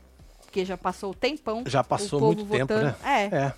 Porque 0.45 0.65
já 0.65 0.79
passou 0.79 1.11
o 1.11 1.15
tempão. 1.15 1.65
Já 1.67 1.81
o 1.81 1.85
passou 1.85 2.21
povo 2.21 2.37
muito 2.37 2.49
tempo, 2.49 2.73
votando. 2.73 2.97
né? 3.03 3.29
É. 3.33 3.37
É. 3.37 3.53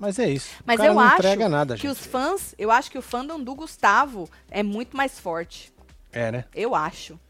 Mas 0.00 0.18
é 0.18 0.30
isso. 0.30 0.48
Mas 0.64 0.80
eu 0.80 0.94
não 0.94 1.00
acho 1.00 1.16
entrega 1.16 1.46
nada, 1.46 1.74
que 1.74 1.82
gente. 1.82 1.92
os 1.92 2.06
fãs, 2.06 2.54
eu 2.58 2.70
acho 2.70 2.90
que 2.90 2.96
o 2.96 3.02
fandom 3.02 3.38
do 3.38 3.54
Gustavo 3.54 4.28
é 4.50 4.62
muito 4.62 4.96
mais 4.96 5.20
forte. 5.20 5.70
É, 6.10 6.32
né? 6.32 6.44
Eu 6.54 6.74
acho. 6.74 7.20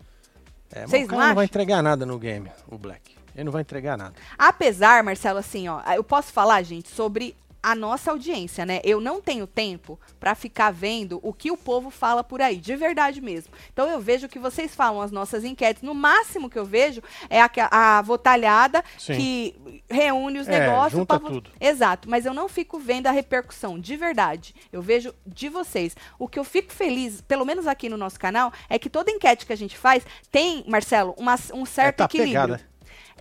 É, 0.72 0.82
mas 0.82 0.90
Vocês 0.90 1.08
o 1.08 1.12
não 1.12 1.18
não 1.18 1.34
vai 1.34 1.46
entregar 1.46 1.82
nada 1.82 2.06
no 2.06 2.16
game, 2.16 2.48
o 2.68 2.78
Black. 2.78 3.16
Ele 3.34 3.44
não 3.44 3.52
vai 3.52 3.62
entregar 3.62 3.98
nada. 3.98 4.14
Apesar, 4.38 5.02
Marcelo, 5.02 5.40
assim, 5.40 5.66
ó, 5.68 5.82
eu 5.94 6.04
posso 6.04 6.32
falar, 6.32 6.62
gente, 6.62 6.88
sobre 6.88 7.34
a 7.62 7.74
nossa 7.74 8.10
audiência, 8.10 8.64
né? 8.64 8.80
Eu 8.84 9.00
não 9.00 9.20
tenho 9.20 9.46
tempo 9.46 9.98
para 10.18 10.34
ficar 10.34 10.70
vendo 10.70 11.20
o 11.22 11.32
que 11.32 11.50
o 11.50 11.56
povo 11.56 11.90
fala 11.90 12.24
por 12.24 12.40
aí, 12.40 12.56
de 12.56 12.74
verdade 12.76 13.20
mesmo. 13.20 13.52
Então 13.72 13.88
eu 13.88 14.00
vejo 14.00 14.26
o 14.26 14.28
que 14.28 14.38
vocês 14.38 14.74
falam, 14.74 15.00
as 15.02 15.10
nossas 15.12 15.44
enquetes. 15.44 15.82
No 15.82 15.94
máximo 15.94 16.48
que 16.48 16.58
eu 16.58 16.64
vejo 16.64 17.02
é 17.28 17.40
a, 17.42 17.50
a 17.70 18.02
votalhada 18.02 18.82
Sim. 18.98 19.14
que 19.16 19.80
reúne 19.90 20.38
os 20.38 20.48
É, 20.48 20.60
negócios. 20.60 20.92
junta 20.92 21.20
pra 21.20 21.28
tudo. 21.30 21.50
Exato, 21.60 22.08
mas 22.08 22.24
eu 22.26 22.32
não 22.34 22.48
fico 22.48 22.78
vendo 22.78 23.06
a 23.06 23.10
repercussão, 23.10 23.78
de 23.78 23.96
verdade. 23.96 24.54
Eu 24.72 24.80
vejo 24.80 25.14
de 25.26 25.48
vocês. 25.48 25.94
O 26.18 26.26
que 26.28 26.38
eu 26.38 26.44
fico 26.44 26.72
feliz, 26.72 27.20
pelo 27.20 27.44
menos 27.44 27.66
aqui 27.66 27.88
no 27.88 27.96
nosso 27.96 28.18
canal, 28.18 28.52
é 28.68 28.78
que 28.78 28.88
toda 28.88 29.10
enquete 29.10 29.44
que 29.46 29.52
a 29.52 29.56
gente 29.56 29.76
faz 29.76 30.04
tem, 30.30 30.64
Marcelo, 30.66 31.14
uma- 31.18 31.38
um 31.54 31.64
certo 31.66 31.88
É, 31.88 31.92
tá 31.92 32.04
equilíbrio. 32.06 32.32
pegada. 32.42 32.69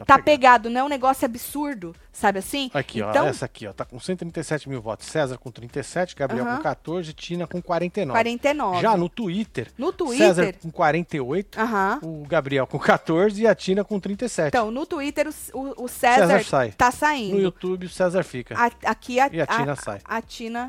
Tá 0.05 0.19
pegado, 0.19 0.69
não 0.69 0.81
é 0.81 0.83
um 0.83 0.87
negócio 0.89 1.25
absurdo, 1.25 1.95
sabe 2.11 2.39
assim? 2.39 2.69
Aqui, 2.73 2.99
então, 2.99 3.25
ó, 3.25 3.27
essa 3.29 3.45
aqui, 3.45 3.67
ó, 3.67 3.73
tá 3.73 3.85
com 3.85 3.99
137 3.99 4.67
mil 4.69 4.81
votos. 4.81 5.07
César 5.07 5.37
com 5.37 5.51
37, 5.51 6.15
Gabriel 6.15 6.45
com 6.45 6.57
14, 6.61 7.13
Tina 7.13 7.45
com 7.47 7.61
49. 7.61 8.17
49. 8.17 8.81
Já 8.81 8.95
no 8.97 9.09
Twitter, 9.09 9.71
No 9.77 9.93
César 10.15 10.43
Twitter. 10.43 10.61
com 10.61 10.71
48, 10.71 11.59
Aham. 11.59 11.99
o 12.03 12.25
Gabriel 12.27 12.65
com 12.67 12.79
14 12.79 13.41
e 13.41 13.47
a 13.47 13.55
Tina 13.55 13.83
com 13.83 13.99
37. 13.99 14.47
Então, 14.49 14.71
no 14.71 14.85
Twitter, 14.85 15.27
o, 15.53 15.83
o- 15.83 15.87
César, 15.87 16.27
César 16.27 16.43
sai. 16.43 16.71
tá 16.71 16.87
no 16.87 16.91
saindo. 16.91 17.39
YouTube, 17.39 17.85
o 17.85 17.89
César 17.89 18.23
fica. 18.23 18.55
A- 18.57 18.71
aqui 18.91 19.19
a, 19.19 19.29
E 19.31 19.41
a 19.41 19.47
Tina 19.47 19.75
sai. 19.75 19.99
A 20.05 20.21
Tina 20.21 20.67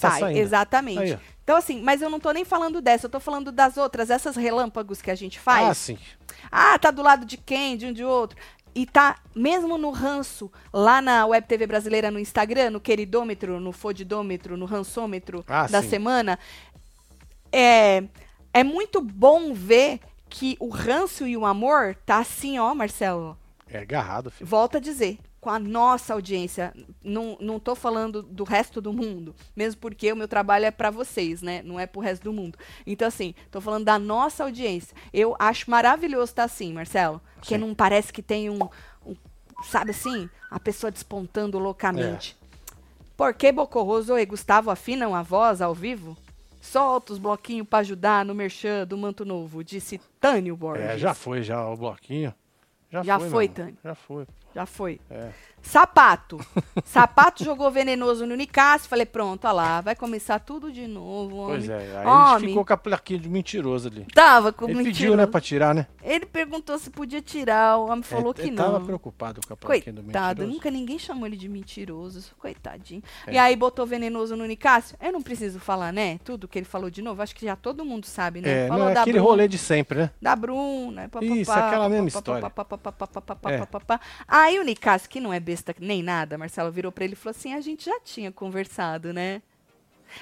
Tá 0.00 0.10
sai, 0.10 0.20
saindo. 0.20 0.38
exatamente. 0.38 0.98
Aí, 1.00 1.18
então, 1.42 1.56
assim, 1.56 1.82
mas 1.82 2.00
eu 2.00 2.08
não 2.08 2.20
tô 2.20 2.30
nem 2.30 2.44
falando 2.44 2.80
dessa, 2.80 3.06
eu 3.06 3.10
tô 3.10 3.18
falando 3.18 3.50
das 3.50 3.76
outras, 3.76 4.08
essas 4.08 4.36
relâmpagos 4.36 5.02
que 5.02 5.10
a 5.10 5.16
gente 5.16 5.40
faz. 5.40 5.66
Ah, 5.68 5.74
sim. 5.74 5.98
Ah, 6.50 6.78
tá 6.78 6.92
do 6.92 7.02
lado 7.02 7.26
de 7.26 7.36
quem, 7.36 7.76
de 7.76 7.86
um 7.86 7.92
de 7.92 8.04
outro. 8.04 8.38
E 8.74 8.86
tá, 8.86 9.16
mesmo 9.34 9.76
no 9.76 9.90
ranço, 9.90 10.50
lá 10.72 11.02
na 11.02 11.26
Web 11.26 11.46
TV 11.46 11.66
Brasileira 11.66 12.10
no 12.10 12.18
Instagram, 12.18 12.70
no 12.70 12.80
queridômetro, 12.80 13.58
no 13.58 13.72
fodidômetro, 13.72 14.56
no 14.56 14.64
rançômetro 14.64 15.44
Ah, 15.48 15.66
da 15.66 15.82
sim. 15.82 15.88
semana, 15.88 16.38
é, 17.52 18.04
é 18.54 18.62
muito 18.64 19.00
bom 19.00 19.52
ver 19.52 20.00
que 20.28 20.56
o 20.60 20.68
ranço 20.68 21.26
e 21.26 21.36
o 21.36 21.44
amor 21.44 21.96
tá 22.06 22.18
assim, 22.18 22.58
ó, 22.58 22.72
Marcelo. 22.74 23.36
É 23.68 23.78
agarrado, 23.78 24.30
filho. 24.30 24.46
Volto 24.48 24.76
a 24.76 24.80
dizer, 24.80 25.18
com 25.40 25.48
a 25.50 25.58
nossa 25.58 26.12
audiência. 26.14 26.72
Não, 27.02 27.36
não 27.40 27.58
tô 27.58 27.74
falando 27.74 28.22
do 28.22 28.44
resto 28.44 28.80
do 28.80 28.92
mundo, 28.92 29.34
mesmo 29.56 29.80
porque 29.80 30.12
o 30.12 30.16
meu 30.16 30.28
trabalho 30.28 30.66
é 30.66 30.70
para 30.70 30.90
vocês, 30.90 31.40
né? 31.42 31.62
Não 31.62 31.80
é 31.80 31.86
pro 31.86 32.00
resto 32.00 32.24
do 32.24 32.32
mundo. 32.32 32.58
Então, 32.86 33.08
assim, 33.08 33.34
tô 33.50 33.60
falando 33.60 33.84
da 33.84 33.98
nossa 33.98 34.44
audiência. 34.44 34.94
Eu 35.12 35.34
acho 35.38 35.70
maravilhoso 35.70 36.32
estar 36.32 36.44
assim, 36.44 36.72
Marcelo. 36.72 37.20
Porque 37.36 37.54
Sim. 37.54 37.60
não 37.60 37.74
parece 37.74 38.12
que 38.12 38.22
tem 38.22 38.50
um, 38.50 38.62
um- 39.06 39.16
Sabe 39.64 39.90
assim? 39.92 40.28
A 40.50 40.58
pessoa 40.60 40.90
despontando 40.90 41.58
loucamente. 41.58 42.36
Por 43.16 43.34
que 43.34 43.52
Bocorroso 43.52 44.16
e 44.18 44.24
Gustavo 44.24 44.70
afinam 44.70 45.14
a 45.14 45.22
voz 45.22 45.60
ao 45.60 45.74
vivo? 45.74 46.16
Solta 46.62 47.12
os 47.12 47.18
bloquinhos 47.18 47.66
pra 47.68 47.78
ajudar 47.80 48.24
no 48.24 48.34
merchan 48.34 48.86
do 48.86 48.96
Manto 48.96 49.24
Novo, 49.24 49.62
disse 49.64 50.00
Tânio 50.20 50.56
Borges. 50.56 50.84
É, 50.86 50.98
já 50.98 51.14
foi 51.14 51.42
já 51.42 51.66
o 51.66 51.76
bloquinho. 51.76 52.34
Já, 52.90 53.02
Já 53.02 53.18
foi, 53.18 53.28
foi. 53.30 53.48
Tânia. 53.48 53.74
Já 53.84 53.94
foi. 53.94 54.26
Já 54.54 54.66
foi. 54.66 55.00
É. 55.10 55.32
Sapato. 55.62 56.38
Sapato 56.84 57.44
jogou 57.44 57.70
venenoso 57.70 58.26
no 58.26 58.34
Nicasso. 58.34 58.88
Falei, 58.88 59.06
pronto, 59.06 59.44
olha 59.44 59.52
lá, 59.52 59.80
vai 59.80 59.94
começar 59.94 60.38
tudo 60.40 60.72
de 60.72 60.86
novo, 60.86 61.36
homem. 61.36 61.56
Pois 61.58 61.68
é. 61.70 61.96
Aí 61.98 62.06
Homem. 62.06 62.48
ficou 62.48 62.64
com 62.64 62.72
a 62.72 62.76
plaquinha 62.76 63.18
de 63.18 63.28
mentiroso 63.28 63.88
ali. 63.88 64.06
Tava 64.14 64.52
com 64.52 64.64
Ele 64.64 64.74
mentiroso. 64.74 64.98
pediu, 64.98 65.16
né, 65.16 65.26
pra 65.26 65.40
tirar, 65.40 65.74
né? 65.74 65.86
Ele 66.02 66.26
perguntou 66.26 66.78
se 66.78 66.90
podia 66.90 67.20
tirar, 67.22 67.76
o 67.78 67.86
homem 67.86 68.02
falou 68.02 68.30
É, 68.32 68.34
que 68.34 68.40
ele 68.42 68.50
não. 68.52 68.64
tava 68.64 68.80
preocupado 68.80 69.40
com 69.46 69.52
a 69.52 69.56
plaquinha 69.56 69.92
do 69.92 70.02
Coitado, 70.02 70.28
mentiroso. 70.40 70.52
nunca 70.54 70.70
ninguém 70.70 70.98
chamou 70.98 71.26
ele 71.26 71.36
de 71.36 71.48
mentiroso, 71.48 72.32
coitadinho. 72.38 73.02
É. 73.26 73.34
E 73.34 73.38
aí 73.38 73.54
botou 73.56 73.86
venenoso 73.86 74.36
no 74.36 74.46
Nicásio. 74.46 74.96
Eu 75.00 75.12
não 75.12 75.22
preciso 75.22 75.60
falar, 75.60 75.92
né? 75.92 76.18
Tudo 76.24 76.48
que 76.48 76.58
ele 76.58 76.66
falou 76.66 76.90
de 76.90 77.02
novo, 77.02 77.22
acho 77.22 77.34
que 77.34 77.44
já 77.44 77.54
todo 77.56 77.84
mundo 77.84 78.06
sabe, 78.06 78.40
né? 78.40 78.64
É, 78.64 78.68
falou 78.68 78.84
não, 78.84 78.90
é 78.90 78.96
aquele 78.98 79.18
Bruna, 79.18 79.28
rolê 79.30 79.48
de 79.48 79.58
sempre, 79.58 79.98
né? 79.98 80.10
da 80.20 80.34
Bruna, 80.34 81.08
papapá, 81.08 81.26
Isso, 81.26 81.52
aquela 81.52 81.88
mesma 81.88 82.08
história. 82.08 82.46
É. 83.46 83.98
Aí 84.26 84.58
o 84.58 84.62
Nicásio, 84.64 85.08
que 85.08 85.20
não 85.20 85.32
é 85.32 85.40
besta 85.50 85.74
nem 85.80 86.02
nada, 86.02 86.38
Marcelo 86.38 86.70
virou 86.70 86.92
pra 86.92 87.04
ele 87.04 87.14
e 87.14 87.16
falou 87.16 87.36
assim: 87.36 87.52
a 87.54 87.60
gente 87.60 87.84
já 87.84 87.98
tinha 88.00 88.30
conversado, 88.30 89.12
né? 89.12 89.42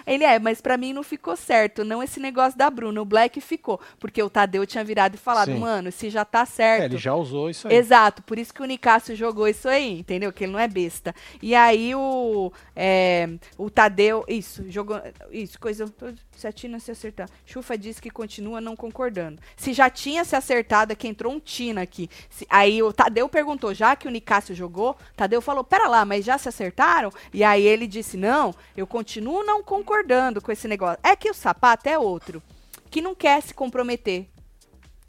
Ele 0.06 0.24
é, 0.24 0.38
mas 0.38 0.60
pra 0.60 0.76
mim 0.76 0.92
não 0.92 1.02
ficou 1.02 1.36
certo, 1.36 1.84
não 1.84 2.02
esse 2.02 2.20
negócio 2.20 2.58
da 2.58 2.68
Bruna. 2.70 3.00
O 3.00 3.04
Black 3.04 3.40
ficou, 3.40 3.80
porque 3.98 4.22
o 4.22 4.30
Tadeu 4.30 4.66
tinha 4.66 4.84
virado 4.84 5.14
e 5.14 5.18
falado, 5.18 5.52
Sim. 5.52 5.58
mano, 5.58 5.90
se 5.92 6.10
já 6.10 6.24
tá 6.24 6.44
certo. 6.46 6.82
É, 6.82 6.84
ele 6.86 6.98
já 6.98 7.14
usou 7.14 7.50
isso 7.50 7.68
aí. 7.68 7.74
Exato, 7.76 8.22
por 8.22 8.38
isso 8.38 8.52
que 8.52 8.62
o 8.62 8.66
Nicásio 8.66 9.14
jogou 9.16 9.46
isso 9.48 9.68
aí, 9.68 9.98
entendeu? 10.00 10.32
Que 10.32 10.44
ele 10.44 10.52
não 10.52 10.58
é 10.58 10.68
besta. 10.68 11.14
E 11.42 11.54
aí 11.54 11.94
o, 11.94 12.52
é, 12.74 13.28
o 13.56 13.70
Tadeu, 13.70 14.24
isso, 14.28 14.64
jogou, 14.70 15.00
isso, 15.30 15.58
coisa, 15.58 15.86
se 16.32 16.46
a 16.46 16.52
Tina 16.52 16.78
se 16.78 16.90
acertar. 16.90 17.28
Chufa 17.46 17.76
disse 17.76 18.00
que 18.00 18.10
continua 18.10 18.60
não 18.60 18.76
concordando. 18.76 19.40
Se 19.56 19.72
já 19.72 19.88
tinha 19.90 20.24
se 20.24 20.36
acertado, 20.36 20.92
é 20.92 20.96
que 20.96 21.08
entrou 21.08 21.32
um 21.32 21.40
Tina 21.40 21.82
aqui. 21.82 22.08
Se- 22.30 22.46
aí 22.50 22.82
o 22.82 22.92
Tadeu 22.92 23.28
perguntou, 23.28 23.72
já 23.74 23.96
que 23.96 24.06
o 24.06 24.10
Nicásio 24.10 24.54
jogou, 24.54 24.96
Tadeu 25.16 25.40
falou, 25.40 25.64
pera 25.64 25.88
lá, 25.88 26.04
mas 26.04 26.24
já 26.24 26.36
se 26.38 26.48
acertaram? 26.48 27.10
E 27.32 27.42
aí 27.44 27.64
ele 27.66 27.86
disse, 27.86 28.16
não, 28.16 28.54
eu 28.76 28.86
continuo 28.86 29.44
não 29.44 29.62
concordando 29.62 29.77
com 29.84 30.52
esse 30.52 30.68
negócio. 30.68 30.98
É 31.02 31.16
que 31.16 31.30
o 31.30 31.34
sapato 31.34 31.88
é 31.88 31.98
outro, 31.98 32.42
que 32.90 33.00
não 33.00 33.14
quer 33.14 33.42
se 33.42 33.54
comprometer 33.54 34.26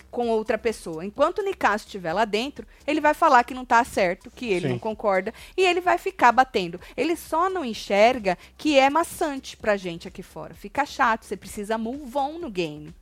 com 0.10 0.28
outra 0.30 0.58
pessoa. 0.58 1.06
Enquanto 1.06 1.40
o 1.40 1.44
Nicásio 1.44 1.86
estiver 1.86 2.14
lá 2.14 2.26
dentro, 2.26 2.68
ele 2.86 3.00
vai 3.00 3.14
falar 3.14 3.44
que 3.44 3.54
não 3.54 3.66
tá 3.66 3.84
certo, 3.84 4.32
que 4.32 4.48
ele 4.48 4.68
Sim. 4.68 4.74
não 4.74 4.80
concorda, 4.80 5.34
e 5.56 5.62
ele 5.62 5.82
vai 5.82 5.98
ficar 5.98 6.32
batendo. 6.32 6.80
Ele 6.98 7.16
só 7.16 7.50
não 7.50 7.64
enxerga 7.64 8.38
que 8.58 8.78
é 8.78 8.90
maçante 8.90 9.56
pra 9.56 9.78
gente 9.78 10.08
aqui 10.08 10.24
fora. 10.24 10.54
Fica 10.54 10.86
chato, 10.86 11.26
você 11.26 11.38
precisa 11.38 11.78
move 11.78 12.18
on 12.18 12.40
no 12.40 12.50
game. 12.50 12.94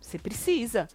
Você 0.00 0.18
precisa. 0.18 0.88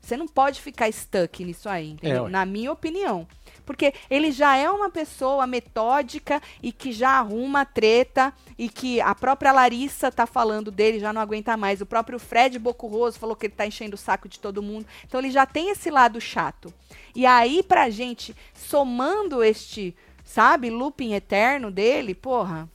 Você 0.00 0.16
não 0.16 0.26
pode 0.26 0.60
ficar 0.60 0.90
stuck 0.90 1.44
nisso 1.44 1.68
aí, 1.68 1.90
entendeu? 1.90 2.24
ué. 2.24 2.30
Na 2.30 2.44
minha 2.44 2.72
opinião. 2.72 3.28
Porque 3.64 3.92
ele 4.08 4.32
já 4.32 4.56
é 4.56 4.70
uma 4.70 4.90
pessoa 4.90 5.46
metódica 5.46 6.40
e 6.62 6.72
que 6.72 6.92
já 6.92 7.10
arruma 7.18 7.64
treta 7.64 8.32
e 8.58 8.68
que 8.68 9.00
a 9.00 9.14
própria 9.14 9.52
Larissa 9.52 10.10
tá 10.10 10.26
falando 10.26 10.70
dele, 10.70 10.98
já 11.00 11.12
não 11.12 11.20
aguenta 11.20 11.56
mais. 11.56 11.80
O 11.80 11.86
próprio 11.86 12.18
Fred 12.18 12.58
Bocurroso 12.58 13.18
falou 13.18 13.36
que 13.36 13.46
ele 13.46 13.54
tá 13.54 13.66
enchendo 13.66 13.94
o 13.94 13.98
saco 13.98 14.28
de 14.28 14.38
todo 14.38 14.62
mundo. 14.62 14.86
Então 15.06 15.20
ele 15.20 15.30
já 15.30 15.46
tem 15.46 15.70
esse 15.70 15.90
lado 15.90 16.20
chato. 16.20 16.72
E 17.14 17.26
aí, 17.26 17.62
pra 17.62 17.90
gente, 17.90 18.34
somando 18.54 19.42
este, 19.42 19.96
sabe, 20.24 20.70
looping 20.70 21.14
eterno 21.14 21.70
dele, 21.70 22.14
porra, 22.14 22.68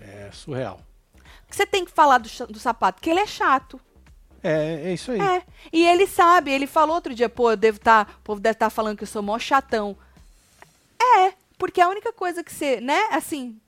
É 0.00 0.30
surreal. 0.32 0.80
o 1.16 1.48
que 1.48 1.56
você 1.56 1.66
tem 1.66 1.84
que 1.84 1.90
falar 1.90 2.18
do, 2.18 2.28
do 2.48 2.58
sapato? 2.58 3.00
Que 3.02 3.10
ele 3.10 3.20
é 3.20 3.26
chato. 3.26 3.80
É, 4.42 4.90
é 4.90 4.92
isso 4.92 5.12
aí. 5.12 5.20
É. 5.20 5.42
E 5.72 5.84
ele 5.84 6.06
sabe, 6.06 6.50
ele 6.50 6.66
falou 6.66 6.94
outro 6.94 7.14
dia, 7.14 7.28
pô, 7.28 7.50
eu 7.50 7.56
devo 7.56 7.78
estar. 7.78 8.18
o 8.20 8.22
povo 8.22 8.40
deve 8.40 8.54
estar 8.54 8.70
falando 8.70 8.96
que 8.96 9.04
eu 9.04 9.08
sou 9.08 9.22
mó 9.22 9.38
chatão. 9.38 9.96
É, 11.00 11.32
porque 11.56 11.80
a 11.80 11.88
única 11.88 12.12
coisa 12.12 12.44
que 12.44 12.52
você, 12.52 12.80
né, 12.80 13.08
assim, 13.10 13.60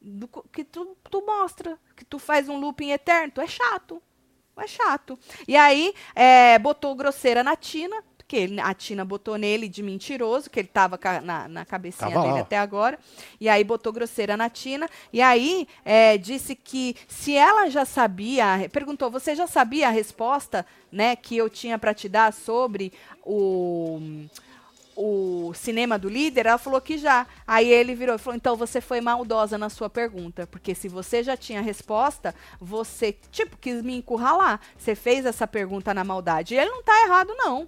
do 0.00 0.28
que 0.52 0.64
tu, 0.64 0.96
tu 1.10 1.24
mostra, 1.24 1.78
que 1.96 2.04
tu 2.04 2.18
faz 2.18 2.48
um 2.48 2.58
looping 2.58 2.90
eterno, 2.90 3.32
tu 3.32 3.40
é 3.40 3.46
chato. 3.46 4.02
É 4.56 4.66
chato. 4.66 5.16
E 5.46 5.56
aí, 5.56 5.94
é, 6.16 6.58
botou 6.58 6.94
grosseira 6.96 7.44
na 7.44 7.54
Tina, 7.54 8.02
ele- 8.36 8.60
a 8.60 8.72
Tina 8.74 9.04
botou 9.04 9.36
nele 9.36 9.68
de 9.68 9.82
mentiroso, 9.82 10.50
que 10.50 10.58
ele 10.60 10.68
tava 10.68 10.98
na, 11.22 11.48
na 11.48 11.64
cabecinha 11.64 12.10
Tava 12.10 12.20
lá, 12.20 12.26
dele 12.26 12.38
ó. 12.38 12.42
até 12.42 12.58
agora. 12.58 12.98
E 13.40 13.48
aí 13.48 13.62
botou 13.64 13.92
grosseira 13.92 14.36
na 14.36 14.48
Tina. 14.50 14.88
E 15.12 15.20
aí 15.20 15.66
é, 15.84 16.16
disse 16.18 16.54
que 16.54 16.94
se 17.06 17.34
ela 17.34 17.68
já 17.70 17.84
sabia, 17.84 18.68
perguntou, 18.72 19.10
você 19.10 19.34
já 19.34 19.46
sabia 19.46 19.88
a 19.88 19.90
resposta, 19.90 20.66
né, 20.90 21.16
que 21.16 21.36
eu 21.36 21.48
tinha 21.50 21.78
para 21.78 21.94
te 21.94 22.08
dar 22.08 22.32
sobre 22.32 22.92
o 23.24 24.00
o 25.00 25.52
cinema 25.54 25.96
do 25.96 26.08
líder, 26.08 26.46
ela 26.46 26.58
falou 26.58 26.80
que 26.80 26.98
já. 26.98 27.24
Aí 27.46 27.68
ele 27.70 27.94
virou 27.94 28.16
e 28.16 28.18
falou: 28.18 28.36
então 28.36 28.56
você 28.56 28.80
foi 28.80 29.00
maldosa 29.00 29.56
na 29.56 29.70
sua 29.70 29.88
pergunta. 29.88 30.44
Porque 30.48 30.74
se 30.74 30.88
você 30.88 31.22
já 31.22 31.36
tinha 31.36 31.60
resposta, 31.60 32.34
você, 32.60 33.16
tipo, 33.30 33.56
quis 33.58 33.80
me 33.80 33.94
encurralar. 33.96 34.60
Você 34.76 34.96
fez 34.96 35.24
essa 35.24 35.46
pergunta 35.46 35.94
na 35.94 36.02
maldade. 36.02 36.54
E 36.54 36.58
ele 36.58 36.70
não 36.70 36.82
tá 36.82 37.00
errado, 37.04 37.32
não. 37.36 37.64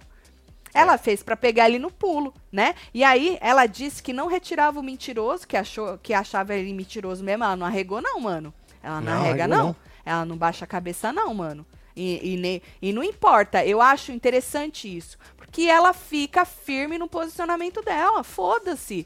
Ela 0.73 0.97
fez 0.97 1.21
pra 1.23 1.35
pegar 1.35 1.67
ele 1.69 1.79
no 1.79 1.91
pulo, 1.91 2.33
né? 2.51 2.75
E 2.93 3.03
aí 3.03 3.37
ela 3.41 3.65
disse 3.65 4.01
que 4.01 4.13
não 4.13 4.27
retirava 4.27 4.79
o 4.79 4.83
mentiroso, 4.83 5.47
que 5.47 5.57
achou 5.57 5.97
que 5.97 6.13
achava 6.13 6.55
ele 6.55 6.73
mentiroso 6.73 7.23
mesmo. 7.23 7.43
Ela 7.43 7.55
não 7.55 7.65
arregou, 7.67 8.01
não, 8.01 8.19
mano. 8.19 8.53
Ela 8.81 9.01
não, 9.01 9.13
Não, 9.13 9.21
arrega, 9.21 9.47
não. 9.47 9.63
não. 9.67 9.75
Ela 10.05 10.25
não 10.25 10.37
baixa 10.37 10.65
a 10.65 10.67
cabeça, 10.67 11.11
não, 11.13 11.33
mano. 11.33 11.65
E, 11.95 12.33
e, 12.33 12.37
ne- 12.37 12.61
e 12.81 12.93
não 12.93 13.03
importa, 13.03 13.65
eu 13.65 13.81
acho 13.81 14.11
interessante 14.11 14.87
isso. 14.95 15.17
Porque 15.37 15.63
ela 15.63 15.93
fica 15.93 16.45
firme 16.45 16.97
no 16.97 17.07
posicionamento 17.07 17.81
dela. 17.81 18.23
Foda-se. 18.23 19.05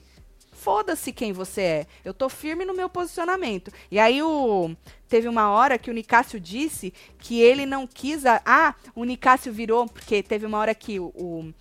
Foda-se 0.54 1.12
quem 1.12 1.34
você 1.34 1.62
é. 1.62 1.88
Eu 2.04 2.14
tô 2.14 2.30
firme 2.30 2.64
no 2.66 2.74
meu 2.74 2.88
posicionamento. 2.90 3.72
E 3.92 4.00
aí 4.00 4.22
o. 4.24 4.72
Teve 5.08 5.28
uma 5.28 5.50
hora 5.50 5.78
que 5.78 5.90
o 5.90 5.94
Nicásio 5.94 6.40
disse 6.40 6.94
que 7.20 7.40
ele 7.40 7.66
não 7.66 7.86
quis. 7.86 8.26
A, 8.26 8.42
ah, 8.46 8.76
o 8.96 9.04
Nicásio 9.04 9.52
virou, 9.54 9.88
porque 9.88 10.24
teve 10.24 10.46
uma 10.46 10.58
hora 10.58 10.74
que 10.74 11.00
o. 11.00 11.12
o 11.16 11.54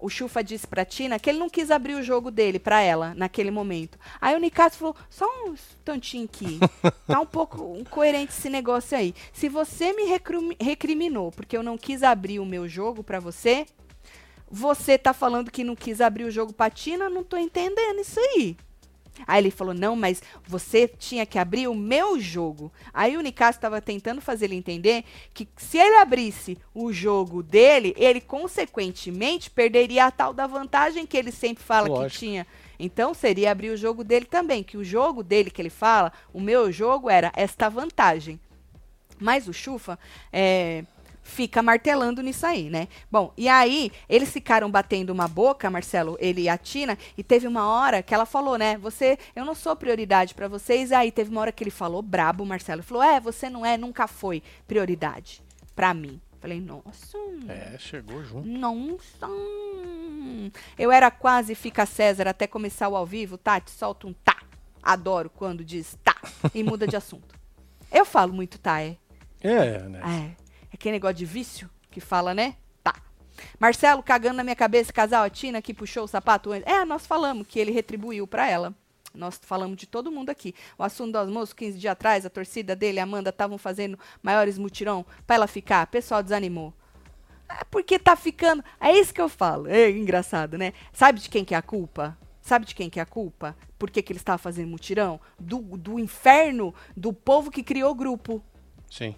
o 0.00 0.08
Chufa 0.08 0.42
disse 0.42 0.66
pra 0.66 0.84
Tina 0.84 1.18
que 1.18 1.28
ele 1.28 1.38
não 1.38 1.50
quis 1.50 1.70
abrir 1.70 1.94
o 1.94 2.02
jogo 2.02 2.30
dele 2.30 2.58
pra 2.58 2.80
ela 2.80 3.14
naquele 3.14 3.50
momento. 3.50 3.98
Aí 4.20 4.34
o 4.34 4.38
Nicasso 4.38 4.78
falou: 4.78 4.96
só 5.10 5.26
um 5.44 5.54
tantinho 5.84 6.24
aqui. 6.24 6.58
tá 7.06 7.20
um 7.20 7.26
pouco 7.26 7.76
incoerente 7.78 8.32
esse 8.32 8.48
negócio 8.48 8.96
aí. 8.96 9.14
Se 9.32 9.48
você 9.48 9.92
me 9.92 10.04
recriminou 10.58 11.30
porque 11.30 11.56
eu 11.56 11.62
não 11.62 11.76
quis 11.76 12.02
abrir 12.02 12.40
o 12.40 12.46
meu 12.46 12.66
jogo 12.66 13.04
pra 13.04 13.20
você, 13.20 13.66
você 14.50 14.96
tá 14.96 15.12
falando 15.12 15.50
que 15.50 15.62
não 15.62 15.76
quis 15.76 16.00
abrir 16.00 16.24
o 16.24 16.30
jogo 16.30 16.52
pra 16.52 16.70
Tina, 16.70 17.10
não 17.10 17.22
tô 17.22 17.36
entendendo 17.36 18.00
isso 18.00 18.18
aí. 18.18 18.56
Aí 19.26 19.42
ele 19.42 19.50
falou: 19.50 19.74
não, 19.74 19.96
mas 19.96 20.22
você 20.46 20.88
tinha 20.88 21.24
que 21.26 21.38
abrir 21.38 21.68
o 21.68 21.74
meu 21.74 22.18
jogo. 22.20 22.72
Aí 22.92 23.16
o 23.16 23.20
Nicasso 23.20 23.58
estava 23.58 23.80
tentando 23.80 24.20
fazer 24.20 24.46
ele 24.46 24.56
entender 24.56 25.04
que 25.32 25.48
se 25.56 25.78
ele 25.78 25.96
abrisse 25.96 26.58
o 26.74 26.92
jogo 26.92 27.42
dele, 27.42 27.94
ele 27.96 28.20
consequentemente 28.20 29.50
perderia 29.50 30.06
a 30.06 30.10
tal 30.10 30.32
da 30.32 30.46
vantagem 30.46 31.06
que 31.06 31.16
ele 31.16 31.32
sempre 31.32 31.62
fala 31.62 31.86
que 31.88 31.94
Lógico. 31.94 32.18
tinha. 32.18 32.46
Então 32.78 33.12
seria 33.12 33.50
abrir 33.50 33.70
o 33.70 33.76
jogo 33.76 34.02
dele 34.02 34.24
também, 34.24 34.62
que 34.62 34.76
o 34.76 34.84
jogo 34.84 35.22
dele 35.22 35.50
que 35.50 35.60
ele 35.60 35.70
fala, 35.70 36.12
o 36.32 36.40
meu 36.40 36.72
jogo 36.72 37.10
era 37.10 37.30
esta 37.36 37.68
vantagem. 37.68 38.40
Mas 39.18 39.46
o 39.46 39.52
Chufa 39.52 39.98
é, 40.32 40.84
fica 41.30 41.62
martelando 41.62 42.22
nisso 42.22 42.44
aí, 42.44 42.68
né? 42.68 42.88
Bom, 43.10 43.32
e 43.36 43.48
aí 43.48 43.90
eles 44.08 44.30
ficaram 44.30 44.70
batendo 44.70 45.10
uma 45.10 45.28
boca, 45.28 45.70
Marcelo, 45.70 46.16
ele 46.20 46.42
e 46.42 46.48
a 46.48 46.58
Tina, 46.58 46.98
e 47.16 47.22
teve 47.22 47.46
uma 47.46 47.66
hora 47.66 48.02
que 48.02 48.12
ela 48.12 48.26
falou, 48.26 48.58
né? 48.58 48.76
Você, 48.78 49.18
eu 49.34 49.44
não 49.44 49.54
sou 49.54 49.74
prioridade 49.76 50.34
pra 50.34 50.48
vocês. 50.48 50.92
Aí 50.92 51.10
teve 51.10 51.30
uma 51.30 51.40
hora 51.40 51.52
que 51.52 51.62
ele 51.62 51.70
falou 51.70 52.02
brabo, 52.02 52.44
Marcelo, 52.44 52.82
falou: 52.82 53.02
"É, 53.02 53.20
você 53.20 53.48
não 53.48 53.64
é, 53.64 53.78
nunca 53.78 54.06
foi 54.06 54.42
prioridade 54.66 55.40
pra 55.74 55.94
mim". 55.94 56.20
Falei: 56.40 56.60
"Nossa". 56.60 57.16
É, 57.48 57.78
chegou 57.78 58.22
junto. 58.24 58.46
Nossa! 58.46 59.28
Eu 60.78 60.90
era 60.90 61.10
quase 61.10 61.54
fica 61.54 61.86
César 61.86 62.28
até 62.28 62.46
começar 62.46 62.88
o 62.88 62.96
ao 62.96 63.06
vivo, 63.06 63.38
Tati, 63.38 63.70
solta 63.70 64.06
um 64.06 64.12
tá. 64.12 64.36
Adoro 64.82 65.30
quando 65.30 65.64
diz 65.64 65.96
tá 66.02 66.16
e 66.54 66.62
muda 66.64 66.86
de 66.86 66.96
assunto. 66.96 67.34
Eu 67.92 68.04
falo 68.04 68.32
muito 68.32 68.58
tá, 68.58 68.80
é. 68.80 68.96
É, 69.42 69.78
né? 69.88 70.00
É. 70.36 70.39
É 70.70 70.74
aquele 70.74 70.92
negócio 70.92 71.16
de 71.16 71.24
vício 71.24 71.70
que 71.90 72.00
fala, 72.00 72.32
né? 72.32 72.56
Tá. 72.82 72.94
Marcelo 73.58 74.02
cagando 74.02 74.36
na 74.36 74.44
minha 74.44 74.56
cabeça, 74.56 74.92
casal, 74.92 75.24
a 75.24 75.30
Tina 75.30 75.60
que 75.60 75.74
puxou 75.74 76.04
o 76.04 76.08
sapato 76.08 76.52
antes. 76.52 76.70
É, 76.70 76.84
nós 76.84 77.06
falamos 77.06 77.46
que 77.46 77.58
ele 77.58 77.72
retribuiu 77.72 78.26
pra 78.26 78.48
ela. 78.48 78.74
Nós 79.12 79.40
falamos 79.42 79.76
de 79.76 79.86
todo 79.86 80.10
mundo 80.10 80.30
aqui. 80.30 80.54
O 80.78 80.84
assunto 80.84 81.12
dos 81.12 81.28
moços, 81.28 81.52
15 81.52 81.78
dias 81.78 81.92
atrás, 81.92 82.24
a 82.24 82.30
torcida 82.30 82.76
dele, 82.76 83.00
a 83.00 83.02
Amanda, 83.02 83.30
estavam 83.30 83.58
fazendo 83.58 83.98
maiores 84.22 84.56
mutirão 84.56 85.04
pra 85.26 85.36
ela 85.36 85.46
ficar. 85.46 85.86
O 85.86 85.90
pessoal 85.90 86.22
desanimou. 86.22 86.72
É 87.48 87.64
porque 87.64 87.98
tá 87.98 88.14
ficando. 88.14 88.64
É 88.80 88.92
isso 88.92 89.12
que 89.12 89.20
eu 89.20 89.28
falo. 89.28 89.66
É 89.66 89.90
engraçado, 89.90 90.56
né? 90.56 90.72
Sabe 90.92 91.18
de 91.18 91.28
quem 91.28 91.44
que 91.44 91.54
é 91.54 91.58
a 91.58 91.62
culpa? 91.62 92.16
Sabe 92.40 92.64
de 92.64 92.74
quem 92.74 92.88
que 92.88 93.00
é 93.00 93.02
a 93.02 93.06
culpa? 93.06 93.56
Por 93.78 93.90
que, 93.90 94.02
que 94.02 94.12
eles 94.12 94.24
fazendo 94.38 94.68
mutirão? 94.68 95.20
Do, 95.38 95.58
do 95.58 95.98
inferno 95.98 96.74
do 96.96 97.12
povo 97.12 97.50
que 97.50 97.62
criou 97.62 97.90
o 97.90 97.94
grupo. 97.94 98.42
Sim. 98.90 99.14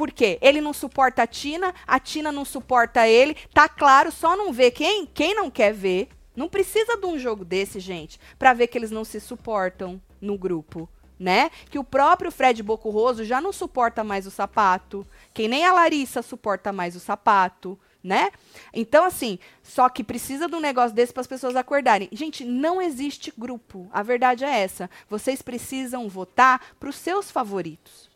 Por 0.00 0.10
quê? 0.10 0.38
Ele 0.40 0.62
não 0.62 0.72
suporta 0.72 1.24
a 1.24 1.26
Tina, 1.26 1.74
a 1.86 2.00
Tina 2.00 2.32
não 2.32 2.42
suporta 2.42 3.06
ele. 3.06 3.36
Tá 3.52 3.68
claro, 3.68 4.10
só 4.10 4.34
não 4.34 4.50
vê 4.50 4.70
quem? 4.70 5.04
Quem 5.04 5.34
não 5.34 5.50
quer 5.50 5.74
ver. 5.74 6.08
Não 6.34 6.48
precisa 6.48 6.96
de 6.96 7.04
um 7.04 7.18
jogo 7.18 7.44
desse, 7.44 7.78
gente, 7.78 8.18
pra 8.38 8.54
ver 8.54 8.68
que 8.68 8.78
eles 8.78 8.90
não 8.90 9.04
se 9.04 9.20
suportam 9.20 10.00
no 10.18 10.38
grupo, 10.38 10.88
né? 11.18 11.50
Que 11.68 11.78
o 11.78 11.84
próprio 11.84 12.32
Fred 12.32 12.62
Bocurroso 12.62 13.26
já 13.26 13.42
não 13.42 13.52
suporta 13.52 14.02
mais 14.02 14.26
o 14.26 14.30
sapato, 14.30 15.06
que 15.34 15.46
nem 15.46 15.66
a 15.66 15.72
Larissa 15.74 16.22
suporta 16.22 16.72
mais 16.72 16.96
o 16.96 17.00
sapato, 17.00 17.78
né? 18.02 18.30
Então, 18.72 19.04
assim, 19.04 19.38
só 19.62 19.90
que 19.90 20.02
precisa 20.02 20.48
de 20.48 20.54
um 20.54 20.60
negócio 20.60 20.96
desse 20.96 21.12
para 21.12 21.20
as 21.20 21.26
pessoas 21.26 21.56
acordarem. 21.56 22.08
Gente, 22.10 22.42
não 22.42 22.80
existe 22.80 23.30
grupo. 23.36 23.86
A 23.92 24.02
verdade 24.02 24.46
é 24.46 24.60
essa. 24.60 24.88
Vocês 25.10 25.42
precisam 25.42 26.08
votar 26.08 26.58
para 26.80 26.88
os 26.88 26.96
seus 26.96 27.30
favoritos 27.30 28.08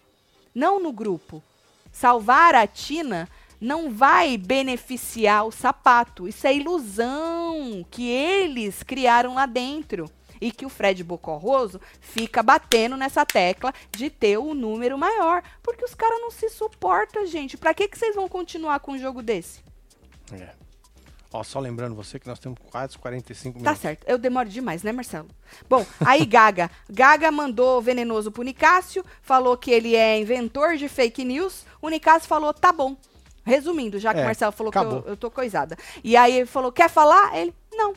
não 0.54 0.78
no 0.78 0.92
grupo. 0.92 1.42
Salvar 1.94 2.56
a 2.56 2.66
Tina 2.66 3.28
não 3.60 3.88
vai 3.88 4.36
beneficiar 4.36 5.46
o 5.46 5.52
sapato. 5.52 6.26
Isso 6.26 6.44
é 6.44 6.52
ilusão 6.52 7.86
que 7.88 8.08
eles 8.10 8.82
criaram 8.82 9.34
lá 9.34 9.46
dentro. 9.46 10.10
E 10.40 10.50
que 10.50 10.66
o 10.66 10.68
Fred 10.68 11.04
Bocorroso 11.04 11.80
fica 12.00 12.42
batendo 12.42 12.96
nessa 12.96 13.24
tecla 13.24 13.72
de 13.92 14.10
ter 14.10 14.38
o 14.38 14.54
número 14.54 14.98
maior. 14.98 15.40
Porque 15.62 15.84
os 15.84 15.94
caras 15.94 16.20
não 16.20 16.32
se 16.32 16.50
suportam, 16.50 17.24
gente. 17.26 17.56
Pra 17.56 17.72
que, 17.72 17.86
que 17.86 17.96
vocês 17.96 18.16
vão 18.16 18.28
continuar 18.28 18.80
com 18.80 18.92
um 18.92 18.98
jogo 18.98 19.22
desse? 19.22 19.62
É. 20.32 20.63
Ó, 21.36 21.42
só 21.42 21.58
lembrando 21.58 21.96
você 21.96 22.16
que 22.20 22.28
nós 22.28 22.38
temos 22.38 22.60
quase 22.70 22.96
45 22.96 23.54
Tá 23.54 23.58
minutos. 23.58 23.80
certo. 23.82 24.04
Eu 24.06 24.16
demoro 24.16 24.48
demais, 24.48 24.84
né, 24.84 24.92
Marcelo? 24.92 25.26
Bom, 25.68 25.84
aí 26.06 26.24
Gaga. 26.24 26.70
Gaga 26.88 27.32
mandou 27.32 27.82
venenoso 27.82 28.30
pro 28.30 28.44
Nicásio, 28.44 29.04
falou 29.20 29.56
que 29.56 29.72
ele 29.72 29.96
é 29.96 30.16
inventor 30.16 30.76
de 30.76 30.88
fake 30.88 31.24
news. 31.24 31.64
O 31.82 31.88
Nicásio 31.88 32.28
falou, 32.28 32.54
tá 32.54 32.72
bom. 32.72 32.96
Resumindo, 33.44 33.98
já 33.98 34.14
que 34.14 34.20
É, 34.20 34.22
o 34.22 34.26
Marcelo 34.26 34.52
falou 34.52 34.70
acabou. 34.70 35.02
que 35.02 35.08
eu, 35.08 35.12
eu 35.14 35.16
tô 35.16 35.28
coisada. 35.28 35.76
E 36.04 36.16
aí 36.16 36.34
ele 36.36 36.46
falou, 36.46 36.70
quer 36.70 36.88
falar? 36.88 37.36
Ele, 37.36 37.52
não. 37.72 37.94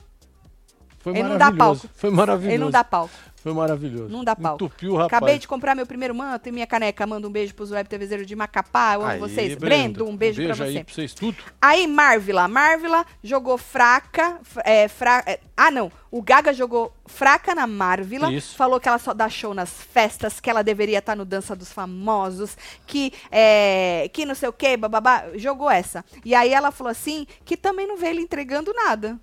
Foi 0.98 1.14
Ele 1.14 1.22
não 1.22 1.38
dá 1.38 1.52
maravilhoso. 1.52 1.82
palco. 1.88 1.94
Foi 2.00 2.10
maravilhoso. 2.10 2.54
Ele 2.56 2.64
não 2.64 2.72
dá 2.72 2.84
palco. 2.84 3.14
Foi 3.48 3.54
maravilhoso. 3.56 4.10
Não 4.10 4.24
dá 4.24 4.36
palco. 4.36 4.66
Entupiu 4.66 4.94
rapaz. 4.96 5.08
Acabei 5.14 5.40
de 5.40 5.48
comprar 5.48 5.74
meu 5.76 5.86
primeiro 5.86 6.14
manto 6.14 6.50
e 6.50 6.52
minha 6.52 6.68
caneca. 6.68 7.08
Manda 7.08 7.28
um 7.28 7.32
beijo 7.32 7.54
pros 7.56 7.72
web 7.72 7.88
TVzeiros 7.88 8.28
de 8.28 8.36
Macapá. 8.36 8.96
Eu 8.96 9.02
amo 9.02 9.10
Aí, 9.12 9.20
vocês. 9.20 9.56
Brendo, 9.56 9.60
Brendo, 10.00 10.06
um 10.10 10.16
beijo, 10.18 10.42
pra 10.44 10.66
aí 10.66 10.74
você. 10.74 10.84
pra 10.84 10.94
vocês 10.94 11.14
tudo. 11.14 11.38
Aí, 11.62 11.88
Marvila. 11.88 12.48
Marvila 12.48 13.06
jogou 13.24 13.58
fraca. 13.58 14.40
É, 14.66 14.88
fra- 14.88 15.24
é, 15.26 15.40
ah, 15.56 15.72
não. 15.72 15.92
O 16.12 16.22
Gaga 16.22 16.54
jogou 16.54 16.94
fraca 17.06 17.54
na 17.56 17.66
Marvila. 17.68 18.32
Isso. 18.32 18.56
Falou 18.56 18.80
que 18.80 18.88
ela 18.90 18.98
só 18.98 19.14
dá 19.14 19.30
show 19.30 19.54
nas 19.54 19.70
festas, 19.72 20.40
que 20.40 20.50
ela 20.50 20.64
deveria 20.64 21.00
estar 21.00 21.16
no 21.16 21.26
Dança 21.26 21.56
dos 21.56 21.72
Famosos, 21.72 22.58
que, 22.86 23.12
é, 23.32 24.10
que 24.14 24.26
não 24.26 24.36
sei 24.36 24.50
o 24.50 24.54
que, 24.54 24.76
bababá. 24.78 25.26
Jogou 25.36 25.70
essa. 25.70 26.04
E 26.26 26.34
aí 26.36 26.54
ela 26.54 26.72
falou 26.72 26.92
assim 26.92 27.26
que 27.46 27.56
também 27.58 27.88
não 27.88 27.98
vê 27.98 28.08
ele 28.10 28.22
entregando 28.22 28.74
nada. 28.74 29.20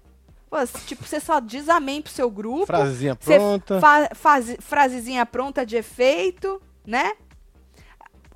Pô, 0.54 0.78
tipo, 0.86 1.04
você 1.04 1.18
só 1.18 1.40
diz 1.40 1.68
amém 1.68 2.00
pro 2.00 2.12
seu 2.12 2.30
grupo. 2.30 2.66
Frasezinha 2.66 3.16
pronta. 3.16 3.80
fa- 3.80 4.10
faz- 4.14 4.56
frasezinha 4.60 5.26
pronta 5.26 5.66
de 5.66 5.76
efeito, 5.76 6.62
né? 6.86 7.12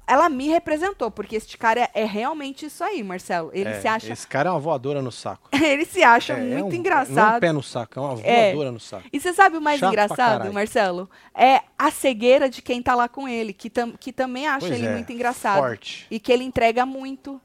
Ela 0.04 0.28
me 0.30 0.48
representou, 0.48 1.10
porque 1.10 1.36
este 1.36 1.56
cara 1.58 1.82
é, 1.82 1.90
é 1.94 2.04
realmente 2.04 2.64
isso 2.66 2.82
aí, 2.82 3.02
Marcelo. 3.04 3.50
Ele 3.52 3.68
É, 3.68 3.80
se 3.80 3.86
acha, 3.86 4.10
Esse 4.12 4.26
cara 4.26 4.48
é 4.48 4.52
uma 4.52 4.58
voadora 4.58 5.00
no 5.02 5.12
saco. 5.12 5.48
ele 5.54 5.84
se 5.84 6.02
acha 6.02 6.32
É, 6.32 6.36
é 6.36 6.40
muito 6.40 6.54
um- 6.54 6.58
Não 6.60 6.66
é 6.66 6.72
um 6.72 6.74
engraçado. 6.74 7.40
pé 7.40 7.52
no 7.52 7.62
saco, 7.62 7.98
é 7.98 8.02
uma 8.02 8.20
É. 8.22 8.46
voadora 8.52 8.72
no 8.72 8.80
saco. 8.80 9.04
E 9.12 9.20
você 9.20 9.32
sabe 9.34 9.58
o 9.58 9.60
mais 9.60 9.78
Chato 9.78 9.90
engraçado. 9.90 10.52
Marcelo? 10.52 11.08
É 11.34 11.60
a 11.78 11.90
cegueira 11.92 12.48
de 12.48 12.62
quem 12.62 12.82
tá 12.82 12.94
lá 12.94 13.06
com 13.08 13.28
ele, 13.28 13.52
que, 13.52 13.68
tam- 13.70 13.92
que 13.92 14.12
também 14.12 14.46
acha 14.48 14.66
Pois 14.66 14.72
ele 14.78 14.86
é, 14.88 14.92
muito 14.94 15.12
engraçado. 15.12 15.58
Forte. 15.58 16.06
E 16.10 16.18
que 16.18 16.32
ele 16.32 16.42
entrega 16.42 16.84
muito. 16.86 17.40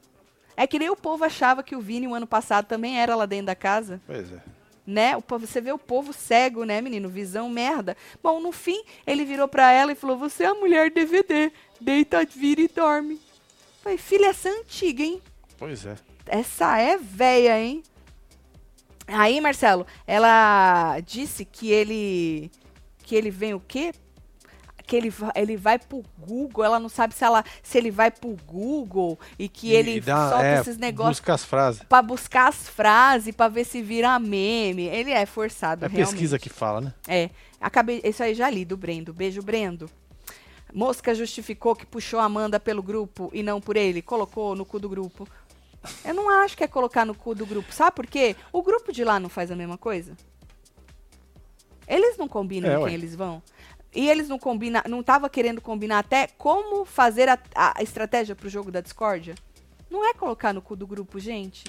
É 0.56 0.66
que 0.66 0.78
nem 0.78 0.88
o 0.88 0.96
povo 0.96 1.22
achava 1.24 1.62
que 1.62 1.76
o 1.76 1.80
Vini, 1.80 2.08
o 2.08 2.14
ano 2.14 2.26
passado, 2.26 2.64
também 2.64 2.98
era 2.98 3.14
lá 3.14 3.26
dentro 3.26 3.46
da 3.46 3.54
casa. 3.54 4.00
Pois 4.06 4.32
é. 4.32 4.38
Né? 4.86 5.16
O 5.16 5.22
povo, 5.22 5.46
você 5.46 5.60
vê 5.60 5.72
o 5.72 5.78
povo 5.78 6.12
cego, 6.12 6.64
né, 6.64 6.80
menino? 6.80 7.08
Visão 7.08 7.48
merda. 7.48 7.96
Bom, 8.22 8.40
no 8.40 8.52
fim, 8.52 8.82
ele 9.06 9.24
virou 9.24 9.48
pra 9.48 9.72
ela 9.72 9.92
e 9.92 9.96
falou: 9.96 10.16
Você 10.16 10.44
é 10.44 10.48
a 10.48 10.54
mulher 10.54 10.90
DVD. 10.90 11.52
Deita, 11.80 12.24
vira 12.24 12.60
e 12.60 12.68
dorme. 12.68 13.20
Falei, 13.82 13.98
filha, 13.98 14.28
essa 14.28 14.48
é 14.48 14.52
antiga, 14.52 15.02
hein? 15.02 15.20
Pois 15.58 15.84
é. 15.84 15.96
Essa 16.26 16.78
é 16.78 16.96
velha, 16.96 17.60
hein? 17.60 17.82
Aí, 19.06 19.40
Marcelo, 19.40 19.86
ela 20.06 20.98
disse 21.00 21.44
que 21.44 21.70
ele. 21.70 22.50
Que 23.02 23.14
ele 23.14 23.30
vem 23.30 23.52
o 23.52 23.60
quê? 23.60 23.92
Que 24.86 24.96
ele, 24.96 25.12
ele 25.34 25.56
vai 25.56 25.78
pro 25.78 26.02
Google, 26.18 26.62
ela 26.62 26.78
não 26.78 26.90
sabe 26.90 27.14
se, 27.14 27.24
ela, 27.24 27.42
se 27.62 27.78
ele 27.78 27.90
vai 27.90 28.10
pro 28.10 28.36
Google 28.46 29.18
e 29.38 29.48
que 29.48 29.68
E- 29.70 29.74
ele 29.76 30.00
dá- 30.00 30.28
solta 30.30 30.44
é, 30.46 30.60
esses 30.60 30.76
negócios 30.76 31.20
Busca 31.20 31.32
as 31.34 31.44
frases. 31.44 31.82
pra 31.88 32.02
buscar 32.02 32.48
as 32.48 32.68
frases, 32.68 33.34
pra 33.34 33.48
ver 33.48 33.64
se 33.64 33.80
vira 33.80 34.18
meme. 34.18 34.82
Ele 34.84 35.10
é 35.10 35.24
forçado, 35.24 35.86
É 35.86 35.88
realmente. 35.88 36.10
pesquisa 36.10 36.38
que 36.38 36.50
fala, 36.50 36.82
né? 36.82 36.94
É. 37.08 37.30
Acabei, 37.58 38.02
isso 38.04 38.22
aí 38.22 38.34
já 38.34 38.50
li 38.50 38.62
do 38.64 38.76
Brendo. 38.76 39.14
Beijo, 39.14 39.40
Brendo. 39.42 39.88
Mosca 40.72 41.14
justificou 41.14 41.74
que 41.74 41.86
puxou 41.86 42.20
a 42.20 42.24
Amanda 42.24 42.60
pelo 42.60 42.82
grupo 42.82 43.30
e 43.32 43.42
não 43.42 43.60
por 43.62 43.76
ele. 43.78 44.02
Colocou 44.02 44.54
no 44.54 44.66
cu 44.66 44.78
do 44.78 44.88
grupo. 44.88 45.26
Eu 46.04 46.12
não 46.12 46.28
acho 46.28 46.56
que 46.56 46.64
é 46.64 46.68
colocar 46.68 47.06
no 47.06 47.14
cu 47.14 47.34
do 47.34 47.46
grupo. 47.46 47.72
Sabe 47.72 47.94
por 47.96 48.06
quê? 48.06 48.36
O 48.52 48.62
grupo 48.62 48.92
de 48.92 49.02
lá 49.04 49.18
não 49.18 49.28
faz 49.30 49.50
a 49.50 49.56
mesma 49.56 49.78
coisa. 49.78 50.14
Eles 51.86 52.16
não 52.16 52.26
combinam 52.26 52.70
É, 52.70 52.74
quem 52.76 52.84
ué. 52.84 52.92
eles 52.94 53.14
vão. 53.14 53.42
E 53.94 54.08
eles 54.08 54.28
não 54.28 54.38
combinam, 54.38 54.82
não 54.88 55.02
tava 55.02 55.28
querendo 55.28 55.60
combinar 55.60 56.00
até 56.00 56.26
como 56.26 56.84
fazer 56.84 57.28
a, 57.28 57.38
a 57.54 57.82
estratégia 57.82 58.34
pro 58.34 58.48
jogo 58.48 58.70
da 58.70 58.80
discórdia. 58.80 59.34
Não 59.88 60.04
é 60.04 60.12
colocar 60.12 60.52
no 60.52 60.60
cu 60.60 60.74
do 60.74 60.86
grupo, 60.86 61.20
gente. 61.20 61.64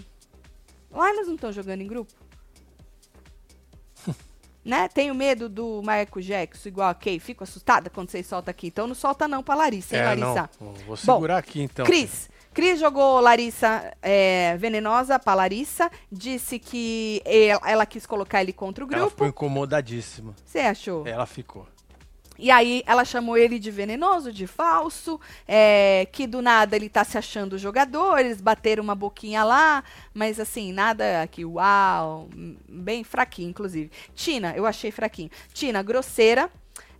Lá 0.91 1.09
eles 1.11 1.27
não 1.27 1.35
estão 1.35 1.51
jogando 1.51 1.81
em 1.81 1.87
grupo. 1.87 2.11
né? 4.65 4.87
Tenho 4.87 5.13
medo 5.13 5.47
do 5.47 5.81
Michael 5.81 6.21
Jackson 6.21 6.69
igual 6.69 6.89
a 6.89 6.95
Kay. 6.95 7.19
Fico 7.19 7.43
assustada 7.43 7.89
quando 7.89 8.09
vocês 8.09 8.25
soltam 8.25 8.49
aqui. 8.49 8.67
Então 8.67 8.87
não 8.87 8.95
solta 8.95 9.27
não 9.27 9.43
pra 9.43 9.53
Larissa, 9.53 9.95
hein, 9.95 10.01
é, 10.01 10.05
Larissa? 10.05 10.49
não. 10.59 10.73
Vou 10.87 10.97
segurar 10.97 11.37
aqui 11.37 11.61
então. 11.61 11.85
Cris, 11.85 12.27
Cris 12.51 12.79
jogou 12.79 13.19
Larissa 13.19 13.93
é, 14.01 14.57
venenosa 14.57 15.19
pra 15.19 15.35
Larissa. 15.35 15.91
Disse 16.11 16.57
que 16.57 17.21
ela, 17.25 17.61
ela 17.69 17.85
quis 17.85 18.07
colocar 18.07 18.41
ele 18.41 18.53
contra 18.53 18.83
o 18.83 18.87
Ela 18.87 19.09
ficou 19.09 19.25
grupo. 19.25 19.25
incomodadíssima. 19.25 20.33
Você 20.43 20.59
achou? 20.59 21.05
Ela 21.05 21.27
ficou. 21.27 21.67
E 22.37 22.51
aí 22.51 22.83
ela 22.85 23.05
chamou 23.05 23.37
ele 23.37 23.57
de 23.59 23.71
venenoso, 23.71 24.31
de 24.31 24.45
falso, 24.45 25.19
é, 25.47 26.07
que 26.11 26.27
do 26.27 26.41
nada 26.41 26.75
ele 26.75 26.89
tá 26.89 27.03
se 27.03 27.17
achando 27.17 27.57
jogador, 27.57 28.19
eles 28.19 28.41
bateram 28.41 28.83
uma 28.83 28.95
boquinha 28.95 29.43
lá, 29.43 29.83
mas 30.13 30.39
assim, 30.39 30.73
nada 30.73 31.27
que 31.27 31.45
uau, 31.45 32.27
bem 32.67 33.03
fraquinho, 33.03 33.49
inclusive. 33.49 33.91
Tina, 34.13 34.53
eu 34.55 34.65
achei 34.65 34.91
fraquinho. 34.91 35.29
Tina, 35.53 35.81
grosseira, 35.81 36.49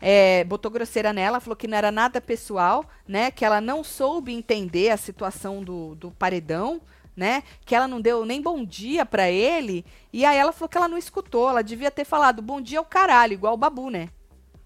é, 0.02 0.44
botou 0.44 0.72
grosseira 0.72 1.12
nela, 1.12 1.40
falou 1.40 1.56
que 1.56 1.68
não 1.68 1.78
era 1.78 1.92
nada 1.92 2.22
pessoal, 2.22 2.86
né? 3.08 3.32
Que 3.32 3.44
ela 3.46 3.60
não 3.60 3.84
soube 3.84 4.34
entender 4.34 4.90
a 4.90 4.98
situação 4.98 5.64
do, 5.64 5.96
do 5.96 6.12
paredão, 6.12 6.82
né? 7.16 7.44
Que 7.66 7.76
ela 7.76 7.88
não 7.88 8.02
deu 8.02 8.26
nem 8.26 8.42
bom 8.42 8.64
dia 8.64 9.06
pra 9.06 9.30
ele. 9.30 9.86
E 10.12 10.26
aí 10.26 10.38
ela 10.38 10.52
falou 10.52 10.70
que 10.70 10.78
ela 10.78 10.88
não 10.88 10.98
escutou, 10.98 11.50
ela 11.50 11.64
devia 11.64 11.92
ter 11.92 12.06
falado 12.06 12.42
bom 12.42 12.62
dia 12.62 12.80
ao 12.80 12.86
caralho, 12.86 13.34
igual 13.34 13.54
o 13.54 13.58
Babu, 13.58 13.90
né? 13.90 14.10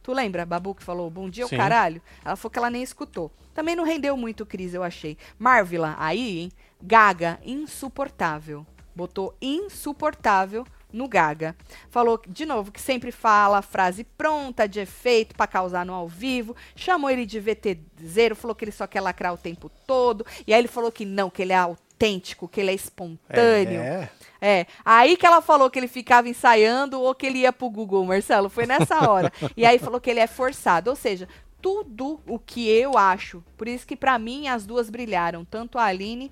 Tu 0.10 0.14
lembra, 0.14 0.44
Babu, 0.44 0.74
que 0.74 0.82
falou 0.82 1.08
bom 1.08 1.30
dia 1.30 1.44
ao 1.44 1.50
Sim. 1.52 1.58
caralho? 1.58 2.02
Ela 2.26 2.36
falou 2.36 2.50
que 2.50 2.58
ela 2.58 2.72
nem 2.72 2.82
escutou. 2.82 3.32
Também 3.54 3.76
não 3.76 3.84
rendeu 3.84 4.18
muito, 4.18 4.44
Cris, 4.44 4.74
eu 4.74 4.82
achei. 4.82 5.16
Marvila, 5.38 5.96
aí, 6.00 6.40
hein? 6.40 6.52
Gaga, 6.82 7.40
insuportável. 7.46 8.66
Botou 8.96 9.36
insuportável 9.40 10.66
no 10.92 11.08
Gaga. 11.08 11.56
Falou, 11.92 12.20
de 12.28 12.44
novo, 12.44 12.72
que 12.72 12.82
sempre 12.82 13.12
fala 13.12 13.62
frase 13.62 14.04
pronta, 14.04 14.68
de 14.68 14.80
efeito, 14.80 15.36
pra 15.36 15.46
causar 15.46 15.86
no 15.86 15.94
ao 15.94 16.08
vivo. 16.08 16.56
Chamou 16.76 17.12
ele 17.12 17.24
de 17.24 17.40
VTZero, 17.40 18.36
falou 18.36 18.56
que 18.56 18.66
ele 18.66 18.72
só 18.72 18.88
quer 18.88 19.02
lacrar 19.02 19.32
o 19.32 19.38
tempo 19.38 19.70
todo. 19.86 20.26
E 20.48 20.52
aí 20.52 20.60
ele 20.60 20.68
falou 20.68 20.92
que 20.92 21.06
não, 21.06 21.30
que 21.30 21.44
ele 21.44 21.54
é 21.54 21.58
autêntico, 22.00 22.48
que 22.48 22.62
ele 22.62 22.72
é 22.72 22.74
espontâneo. 22.74 23.82
É. 23.82 24.10
É, 24.42 24.66
aí 24.86 25.18
que 25.18 25.26
ela 25.26 25.42
falou 25.42 25.70
que 25.70 25.78
ele 25.78 25.88
ficava 25.90 26.30
ensaiando 26.30 27.02
ou 27.02 27.14
que 27.14 27.26
ele 27.26 27.40
ia 27.40 27.52
pro 27.52 27.70
Google, 27.70 28.06
Marcelo, 28.06 28.50
foi 28.50 28.66
nessa 28.66 29.10
hora. 29.10 29.32
e 29.56 29.66
aí 29.66 29.78
falou 29.78 30.00
que 30.00 30.10
ele 30.10 30.22
é 30.22 30.28
forçado, 30.28 30.90
ou 30.90 30.96
seja, 30.96 31.28
tudo 31.62 32.22
o 32.26 32.40
que 32.40 32.70
eu 32.70 32.98
acho. 32.98 33.44
Por 33.58 33.68
isso 33.68 33.86
que 33.86 33.98
pra 33.98 34.18
mim 34.18 34.48
as 34.48 34.66
duas 34.66 34.90
brilharam, 34.90 35.44
tanto 35.44 35.78
a 35.78 35.84
Aline 35.84 36.32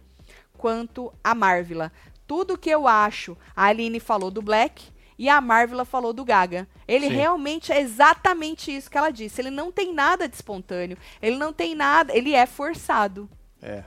quanto 0.57 1.13
a 1.21 1.35
Marvila. 1.35 1.91
Tudo 2.25 2.57
que 2.57 2.69
eu 2.69 2.87
acho, 2.87 3.37
a 3.53 3.65
Aline 3.65 3.99
falou 3.99 4.31
do 4.31 4.41
Black 4.41 4.85
e 5.19 5.27
a 5.27 5.41
Marvila 5.41 5.83
falou 5.83 6.13
do 6.13 6.23
Gaga. 6.23 6.65
Ele 6.87 7.09
Sim. 7.09 7.15
realmente 7.15 7.73
é 7.73 7.81
exatamente 7.81 8.73
isso 8.73 8.89
que 8.89 8.97
ela 8.97 9.09
disse. 9.09 9.41
Ele 9.41 9.51
não 9.51 9.69
tem 9.69 9.93
nada 9.93 10.29
de 10.29 10.35
espontâneo, 10.35 10.97
ele 11.21 11.35
não 11.35 11.51
tem 11.51 11.75
nada, 11.75 12.15
ele 12.15 12.33
é 12.33 12.45
forçado 12.45 13.29
É. 13.61 13.83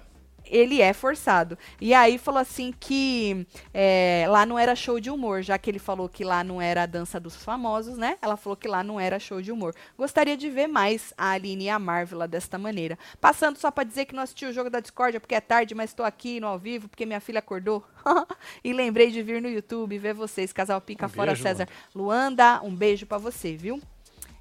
ele 0.50 0.82
é 0.82 0.92
forçado. 0.92 1.56
E 1.80 1.94
aí 1.94 2.18
falou 2.18 2.40
assim 2.40 2.74
que 2.78 3.46
é, 3.72 4.26
lá 4.28 4.44
não 4.44 4.58
era 4.58 4.74
show 4.74 5.00
de 5.00 5.10
humor, 5.10 5.42
já 5.42 5.56
que 5.58 5.70
ele 5.70 5.78
falou 5.78 6.08
que 6.08 6.24
lá 6.24 6.42
não 6.42 6.60
era 6.60 6.82
a 6.82 6.86
dança 6.86 7.20
dos 7.20 7.36
famosos, 7.36 7.96
né? 7.96 8.18
Ela 8.20 8.36
falou 8.36 8.56
que 8.56 8.68
lá 8.68 8.82
não 8.82 9.00
era 9.00 9.18
show 9.18 9.40
de 9.40 9.52
humor. 9.52 9.74
Gostaria 9.96 10.36
de 10.36 10.50
ver 10.50 10.66
mais 10.66 11.14
a 11.16 11.30
Aline 11.30 11.64
e 11.64 11.70
a 11.70 11.78
Marvila 11.78 12.26
desta 12.26 12.58
maneira. 12.58 12.98
Passando 13.20 13.56
só 13.56 13.70
pra 13.70 13.84
dizer 13.84 14.04
que 14.04 14.14
não 14.14 14.22
assisti 14.22 14.44
o 14.44 14.52
jogo 14.52 14.68
da 14.68 14.80
Discord 14.80 15.20
porque 15.20 15.34
é 15.34 15.40
tarde, 15.40 15.74
mas 15.74 15.90
estou 15.90 16.04
aqui 16.04 16.40
no 16.40 16.46
ao 16.46 16.58
vivo 16.58 16.88
porque 16.88 17.06
minha 17.06 17.20
filha 17.20 17.38
acordou. 17.38 17.84
e 18.64 18.72
lembrei 18.72 19.10
de 19.10 19.22
vir 19.22 19.40
no 19.40 19.48
YouTube 19.48 19.98
ver 19.98 20.14
vocês, 20.14 20.52
casal 20.52 20.80
Pica 20.80 21.06
Um 21.06 21.08
Fora 21.08 21.32
beijo, 21.32 21.42
César. 21.42 21.68
Luanda, 21.94 22.60
um 22.62 22.74
beijo 22.74 23.06
pra 23.06 23.18
você, 23.18 23.56
viu? 23.56 23.80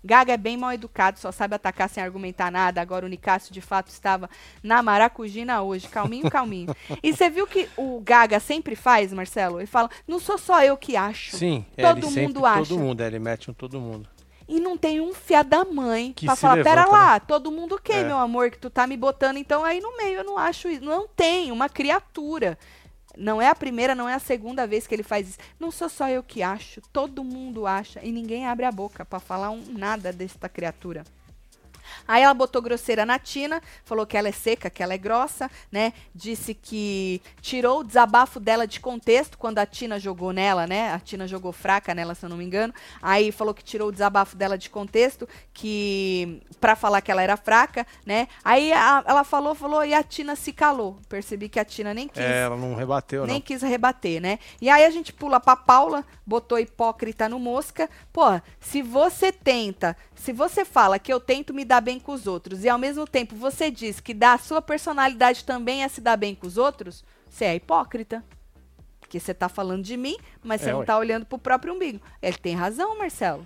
Gaga 0.04 0.34
é 0.34 0.38
bem 0.38 0.56
mal 0.58 0.72
educado, 0.72 1.20
só 1.20 1.32
sabe 1.32 1.56
atacar 1.56 1.90
sem 1.90 2.02
argumentar 2.04 2.52
nada. 2.52 2.82
Agora 2.82 3.06
o 3.06 3.10
Nicásio 3.10 3.54
de 3.54 3.62
fato 3.62 3.90
estava 3.90 4.30
na 4.64 4.82
maracujina 4.82 5.62
hoje. 5.62 5.88
Calminho, 5.88 6.30
calminho. 6.32 6.74
e 7.04 7.14
você 7.14 7.30
viu 7.30 7.46
que 7.46 7.68
o 7.78 8.00
Gaga 8.02 8.40
sempre 8.40 8.76
faz, 8.76 9.12
Marcelo? 9.12 9.60
Ele 9.60 9.68
fala, 9.68 9.90
não 10.08 10.20
sou 10.20 10.38
só 10.38 10.64
eu 10.64 10.78
que 10.78 10.96
acho. 10.96 11.36
Sim, 11.36 11.66
é, 11.76 11.84
Todo 11.88 12.04
mundo 12.06 12.14
sempre, 12.14 12.46
acha. 12.46 12.66
Todo 12.66 12.80
mundo, 12.80 13.02
é, 13.02 13.08
ele 13.08 13.20
mete 13.20 13.52
um 13.52 13.54
todo 13.54 13.80
mundo. 13.80 14.08
E 14.52 14.60
não 14.60 14.76
tem 14.76 15.00
um 15.00 15.14
fia 15.14 15.44
da 15.44 15.64
mãe 15.64 16.12
Que 16.12 16.26
pra 16.26 16.36
falar, 16.36 16.64
pera 16.64 16.82
levanta, 16.86 16.92
lá, 16.98 17.20
todo 17.20 17.52
mundo 17.52 17.76
o 17.76 17.80
quê, 17.80 17.94
É. 17.94 18.04
meu 18.04 18.18
amor, 18.18 18.50
que 18.50 18.58
tu 18.58 18.68
tá 18.68 18.88
me 18.88 18.98
botando 18.98 19.38
então 19.38 19.64
aí 19.64 19.80
no 19.80 19.96
meio. 19.96 20.18
Eu 20.20 20.24
não 20.24 20.40
acho 20.40 20.68
isso. 20.68 20.84
Não 20.84 21.08
tem, 21.08 21.52
uma 21.52 21.70
criatura. 21.70 22.58
Não 23.20 23.42
é 23.42 23.50
a 23.50 23.56
primeira, 23.56 23.94
não 23.94 24.08
é 24.08 24.14
a 24.14 24.20
segunda 24.20 24.66
vez 24.66 24.88
que 24.88 24.96
ele 24.96 25.04
faz 25.04 25.30
isso. 25.30 25.38
Não 25.60 25.72
sou 25.72 25.90
só 25.90 26.10
eu 26.10 26.24
que 26.24 26.42
acho, 26.42 26.82
todo 26.94 27.22
mundo 27.22 27.68
acha 27.68 28.00
e 28.02 28.14
ninguém 28.14 28.48
abre 28.48 28.66
a 28.66 28.72
boca 28.72 29.04
pra 29.04 29.20
falar 29.20 29.50
um 29.50 29.62
nada 29.78 30.14
desta 30.14 30.48
criatura. 30.48 31.04
Aí 32.10 32.24
ela 32.24 32.34
botou 32.34 32.60
grosseira 32.60 33.06
na 33.06 33.20
Tina, 33.20 33.62
falou 33.86 34.04
que 34.08 34.18
ela 34.18 34.28
é 34.30 34.32
seca, 34.32 34.68
que 34.68 34.82
ela 34.82 34.96
é 34.96 34.98
grossa, 34.98 35.48
né? 35.72 35.94
Disse 36.14 36.56
que 36.56 37.22
tirou 37.40 37.82
o 37.82 37.84
desabafo 37.84 38.40
dela 38.40 38.66
de 38.66 38.80
contexto 38.80 39.38
quando 39.38 39.60
a 39.60 39.66
Tina 39.68 40.00
jogou 40.00 40.34
nela, 40.34 40.66
né? 40.66 40.92
A 40.92 41.00
Tina 41.00 41.28
jogou 41.28 41.52
fraca 41.52 41.94
nela, 41.94 42.16
se 42.16 42.26
eu 42.26 42.30
não 42.30 42.36
me 42.38 42.44
engano. 42.44 42.74
Aí 43.00 43.32
falou 43.32 43.54
que 43.54 43.64
tirou 43.64 43.90
o 43.90 43.92
desabafo 43.92 44.36
dela 44.36 44.58
de 44.58 44.72
contexto, 44.72 45.30
que 45.54 46.42
pra 46.60 46.76
falar 46.76 47.02
que 47.02 47.12
ela 47.12 47.22
era 47.22 47.38
fraca, 47.38 47.86
né? 48.06 48.28
Aí 48.44 48.74
a- 48.74 49.04
ela 49.06 49.24
falou, 49.24 49.54
falou 49.54 49.86
e 49.86 49.94
a 49.94 50.02
Tina 50.02 50.36
se 50.36 50.52
calou. 50.52 50.98
Percebi 51.08 51.48
que 51.48 51.60
a 51.60 51.66
Tina 51.66 51.94
nem 51.94 52.08
quis 52.08 52.24
É, 52.24 52.42
ela 52.44 52.58
não 52.58 52.74
rebateu, 52.74 53.26
nem 53.28 53.36
não. 53.36 53.42
quis 53.42 53.62
rebater, 53.62 54.20
né? 54.20 54.40
E 54.60 54.68
aí 54.70 54.84
a 54.84 54.90
gente 54.90 55.14
pula 55.14 55.40
pra 55.40 55.56
Paula, 55.56 56.04
botou 56.26 56.58
hipócrita 56.58 57.30
no 57.30 57.38
mosca. 57.40 57.88
Pô, 58.12 58.24
se 58.60 58.82
você 58.82 59.32
tenta, 59.32 59.96
se 60.20 60.34
você 60.34 60.66
fala 60.66 61.00
que 61.00 61.12
eu 61.12 61.20
tento 61.20 61.54
me 61.54 61.64
dar 61.66 61.82
bem 61.82 62.00
com 62.00 62.12
os 62.12 62.28
outros 62.28 62.64
e 62.64 62.70
ao 62.70 62.78
mesmo 62.78 63.08
tempo 63.08 63.36
você 63.36 63.72
diz 63.72 64.00
que 64.00 64.14
da 64.14 64.38
sua 64.38 64.62
personalidade 64.62 65.44
também 65.46 65.84
é 65.84 65.88
se 65.88 66.02
dar 66.02 66.18
bem 66.18 66.36
com 66.36 66.46
os 66.46 66.58
outros, 66.58 67.04
você 67.30 67.46
é 67.46 67.56
hipócrita. 67.56 68.24
Porque 69.00 69.20
você 69.20 69.34
tá 69.34 69.50
falando 69.50 69.82
de 69.84 69.98
mim, 69.98 70.16
mas 70.44 70.62
você 70.62 70.70
É, 70.70 70.72
não 70.74 70.80
ué. 70.82 70.86
tá 70.86 70.98
olhando 70.98 71.26
pro 71.26 71.40
próprio 71.40 71.74
umbigo. 71.74 72.00
Ele 72.22 72.38
tem 72.38 72.54
razão, 72.56 72.98
Marcelo 72.98 73.46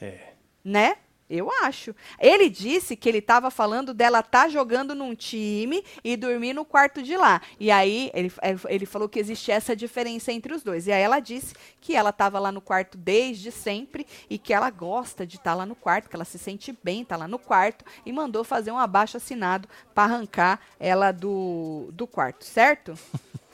É. 0.00 0.32
né? 0.64 0.96
Eu 1.28 1.50
acho. 1.62 1.94
Ele 2.20 2.48
disse 2.48 2.94
que 2.94 3.08
ele 3.08 3.18
estava 3.18 3.50
falando 3.50 3.92
dela 3.92 4.20
estar 4.20 4.48
jogando 4.48 4.94
num 4.94 5.14
time 5.14 5.84
e 6.04 6.16
dormir 6.16 6.52
no 6.52 6.64
quarto 6.64 7.02
de 7.02 7.16
lá. 7.16 7.40
E 7.58 7.70
aí 7.70 8.10
ele, 8.14 8.32
ele 8.68 8.86
falou 8.86 9.08
que 9.08 9.18
existe 9.18 9.50
essa 9.50 9.74
diferença 9.74 10.32
entre 10.32 10.54
os 10.54 10.62
dois. 10.62 10.86
E 10.86 10.92
aí 10.92 11.02
ela 11.02 11.18
disse 11.18 11.54
que 11.80 11.96
ela 11.96 12.10
estava 12.10 12.38
lá 12.38 12.52
no 12.52 12.60
quarto 12.60 12.96
desde 12.96 13.50
sempre 13.50 14.06
e 14.30 14.38
que 14.38 14.54
ela 14.54 14.70
gosta 14.70 15.26
de 15.26 15.36
estar 15.36 15.54
lá 15.54 15.66
no 15.66 15.74
quarto, 15.74 16.08
que 16.08 16.14
ela 16.14 16.24
se 16.24 16.38
sente 16.38 16.76
bem, 16.82 17.04
tá 17.04 17.16
lá 17.16 17.26
no 17.26 17.38
quarto 17.38 17.84
e 18.04 18.12
mandou 18.12 18.44
fazer 18.44 18.70
um 18.70 18.78
abaixo 18.78 19.16
assinado 19.16 19.68
para 19.92 20.04
arrancar 20.04 20.60
ela 20.78 21.10
do, 21.10 21.88
do 21.92 22.06
quarto, 22.06 22.44
certo? 22.44 22.94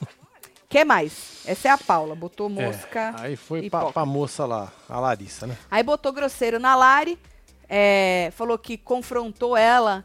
que 0.69 0.85
mais? 0.85 1.43
Essa 1.47 1.69
é 1.69 1.71
a 1.71 1.79
Paula, 1.79 2.15
botou 2.15 2.49
mosca. 2.49 3.15
É, 3.19 3.27
Aí 3.27 3.37
foi 3.37 3.71
pra, 3.71 3.93
pra 3.93 4.07
moça 4.07 4.45
lá, 4.45 4.73
a 4.89 5.01
Larissa, 5.01 5.47
né? 5.47 5.57
Aí 5.71 5.83
botou 5.83 6.13
grosseiro 6.13 6.59
na 6.59 6.75
Lari, 6.75 7.19
é, 7.75 8.31
falou 8.33 8.59
que 8.59 8.77
confrontou 8.77 9.57
ela 9.57 10.05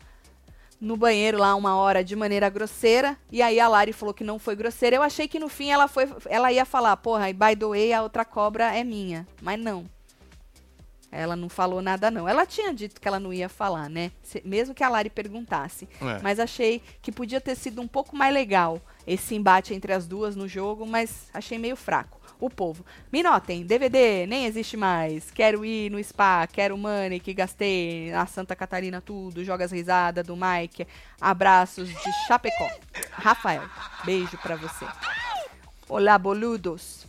no 0.79 0.95
banheiro 0.95 1.37
lá 1.37 1.53
uma 1.55 1.75
hora 1.75 2.01
de 2.01 2.15
maneira 2.15 2.49
grosseira, 2.49 3.17
e 3.29 3.41
aí 3.41 3.59
a 3.59 3.67
Lari 3.67 3.91
falou 3.91 4.13
que 4.13 4.23
não 4.23 4.39
foi 4.39 4.55
grosseira. 4.55 4.95
Eu 4.95 5.03
achei 5.03 5.27
que 5.27 5.37
no 5.37 5.49
fim 5.49 5.69
ela 5.69 5.87
foi, 5.89 6.07
ela 6.27 6.49
ia 6.49 6.63
falar, 6.63 6.95
porra, 6.95 7.29
e 7.29 7.33
by 7.33 7.55
the 7.57 7.65
way, 7.65 7.91
a 7.91 8.01
outra 8.03 8.23
cobra 8.23 8.73
é 8.73 8.85
minha, 8.85 9.27
mas 9.41 9.59
não. 9.59 9.85
Ela 11.11 11.35
não 11.35 11.49
falou 11.49 11.81
nada 11.81 12.11
não. 12.11 12.27
Ela 12.27 12.45
tinha 12.45 12.73
dito 12.73 12.99
que 13.01 13.07
ela 13.07 13.19
não 13.19 13.33
ia 13.33 13.49
falar, 13.49 13.89
né? 13.89 14.11
Se- 14.21 14.41
mesmo 14.45 14.73
que 14.75 14.83
a 14.83 14.89
Lari 14.89 15.09
perguntasse. 15.09 15.87
É. 16.01 16.19
Mas 16.21 16.39
achei 16.39 16.81
que 17.01 17.11
podia 17.11 17.39
ter 17.41 17.55
sido 17.55 17.81
um 17.81 17.87
pouco 17.87 18.15
mais 18.15 18.33
legal 18.33 18.79
esse 19.05 19.33
embate 19.33 19.73
entre 19.73 19.93
as 19.93 20.05
duas 20.05 20.35
no 20.35 20.47
jogo, 20.47 20.85
mas 20.85 21.29
achei 21.33 21.57
meio 21.57 21.75
fraco. 21.77 22.16
O 22.39 22.49
povo. 22.49 22.85
Me 23.11 23.23
notem, 23.23 23.65
DVD 23.65 24.27
nem 24.27 24.45
existe 24.45 24.77
mais. 24.77 25.31
Quero 25.31 25.65
ir 25.65 25.89
no 25.89 26.03
spa, 26.03 26.45
quero 26.45 26.77
money 26.77 27.19
que 27.19 27.33
gastei 27.33 28.11
na 28.11 28.27
Santa 28.27 28.55
Catarina 28.55 29.01
tudo. 29.01 29.43
Joga 29.43 29.65
as 29.65 29.71
risadas 29.71 30.25
do 30.25 30.35
Mike. 30.35 30.85
Abraços 31.19 31.89
de 31.89 32.27
Chapecó. 32.27 32.69
Rafael, 33.11 33.63
beijo 34.05 34.37
pra 34.37 34.55
você. 34.55 34.85
Olá, 35.89 36.17
boludos. 36.17 37.07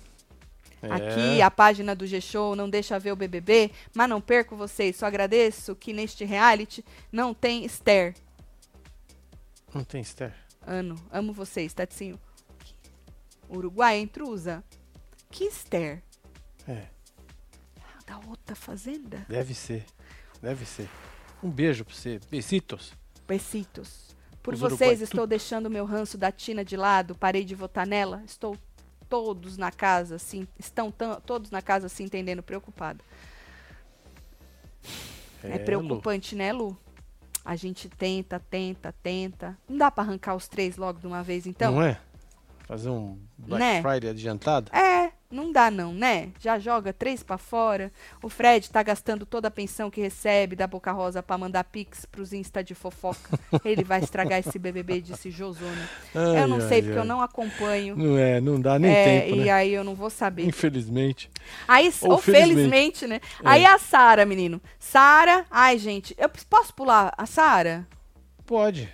É. 0.80 0.92
Aqui 0.92 1.42
a 1.42 1.50
página 1.50 1.94
do 1.94 2.06
G-Show 2.06 2.54
não 2.54 2.70
deixa 2.70 2.98
ver 2.98 3.12
o 3.12 3.16
BBB, 3.16 3.70
mas 3.94 4.08
não 4.08 4.20
perco 4.20 4.56
vocês. 4.56 4.96
Só 4.96 5.06
agradeço 5.06 5.74
que 5.74 5.92
neste 5.92 6.24
reality 6.24 6.84
não 7.10 7.34
tem 7.34 7.64
Esther. 7.64 8.14
Não 9.74 9.84
tem 9.84 10.00
Esther. 10.00 10.32
Ano, 10.66 10.94
amo 11.10 11.32
vocês, 11.32 11.74
Tatinho. 11.74 12.18
Uruguai 13.48 13.98
intrusa. 13.98 14.62
Que 15.30 15.44
Esther? 15.44 16.02
É, 16.66 16.86
Da 18.06 18.18
outra 18.26 18.54
fazenda? 18.56 19.24
deve 19.28 19.54
ser. 19.54 19.84
Deve 20.42 20.64
ser. 20.64 20.88
Um 21.42 21.50
beijo 21.50 21.84
pra 21.84 21.94
você. 21.94 22.20
Besitos. 22.30 22.92
Besitos. 23.26 24.16
Por 24.42 24.54
Os 24.54 24.60
vocês, 24.60 24.80
Uruguai, 24.80 25.02
estou 25.04 25.26
deixando 25.26 25.68
meu 25.70 25.84
ranço 25.84 26.16
da 26.16 26.32
Tina 26.32 26.64
de 26.64 26.76
lado. 26.76 27.14
Parei 27.14 27.44
de 27.44 27.54
votar 27.54 27.86
nela. 27.86 28.22
Estou 28.24 28.56
todos 29.08 29.56
na 29.56 29.70
casa, 29.70 30.16
assim, 30.16 30.46
estão 30.58 30.90
todos 31.24 31.50
na 31.50 31.62
casa 31.62 31.88
se 31.88 32.02
entendendo 32.02 32.42
preocupado. 32.42 33.02
É, 35.42 35.56
Lu. 35.58 35.64
preocupante, 35.64 36.34
né, 36.34 36.52
Lu? 36.52 36.76
A 37.44 37.56
gente 37.56 37.88
tenta, 37.88 38.38
tenta, 38.38 38.92
tenta. 39.02 39.56
Não 39.68 39.78
dá 39.78 39.90
pra 39.90 40.04
arrancar 40.04 40.34
os 40.34 40.46
três 40.48 40.76
logo 40.76 40.98
de 41.00 41.06
uma 41.06 41.22
vez, 41.22 41.46
então? 41.46 41.72
Não 41.72 41.82
é? 41.82 42.00
Fazer 42.66 42.90
um 42.90 43.18
Black 43.38 43.58
Né? 43.64 43.82
Friday 43.82 44.10
adiantado? 44.10 44.70
É, 44.74 45.10
não 45.30 45.52
dá 45.52 45.70
não, 45.70 45.92
né? 45.92 46.30
Já 46.38 46.58
joga 46.58 46.92
três 46.92 47.22
pra 47.22 47.36
fora. 47.36 47.92
O 48.22 48.28
Fred 48.28 48.70
tá 48.70 48.82
gastando 48.82 49.26
toda 49.26 49.48
a 49.48 49.50
pensão 49.50 49.90
que 49.90 50.00
recebe 50.00 50.56
da 50.56 50.66
Boca 50.66 50.90
Rosa 50.90 51.22
pra 51.22 51.36
mandar 51.36 51.64
pix 51.64 52.04
pros 52.06 52.32
Insta 52.32 52.64
de 52.64 52.74
fofoca. 52.74 53.38
Ele 53.64 53.84
vai 53.84 54.00
estragar 54.00 54.38
esse 54.38 54.58
BBB, 54.58 55.00
disse 55.02 55.30
Josona. 55.30 55.90
Ai, 56.14 56.42
eu 56.42 56.48
não 56.48 56.60
ai, 56.60 56.68
sei, 56.68 56.82
porque 56.82 56.96
ai. 56.96 56.98
eu 56.98 57.04
não 57.04 57.20
acompanho. 57.20 57.96
Não 57.96 58.16
é, 58.18 58.40
não 58.40 58.60
dá 58.60 58.78
nem 58.78 58.90
É, 58.90 59.04
tempo, 59.22 59.34
e 59.36 59.44
né? 59.44 59.50
aí 59.50 59.72
eu 59.72 59.84
não 59.84 59.94
vou 59.94 60.10
saber. 60.10 60.44
Infelizmente. 60.46 61.30
Aí, 61.66 61.92
Ou 62.00 62.12
ou 62.12 62.18
felizmente, 62.18 63.06
né? 63.06 63.20
Aí 63.44 63.64
a 63.66 63.78
Sara, 63.78 64.24
menino. 64.24 64.60
Sara, 64.78 65.44
ai, 65.50 65.78
gente, 65.78 66.14
eu 66.18 66.28
posso 66.48 66.74
pular 66.74 67.12
a 67.16 67.26
Sara? 67.26 67.86
Pode. 68.46 68.88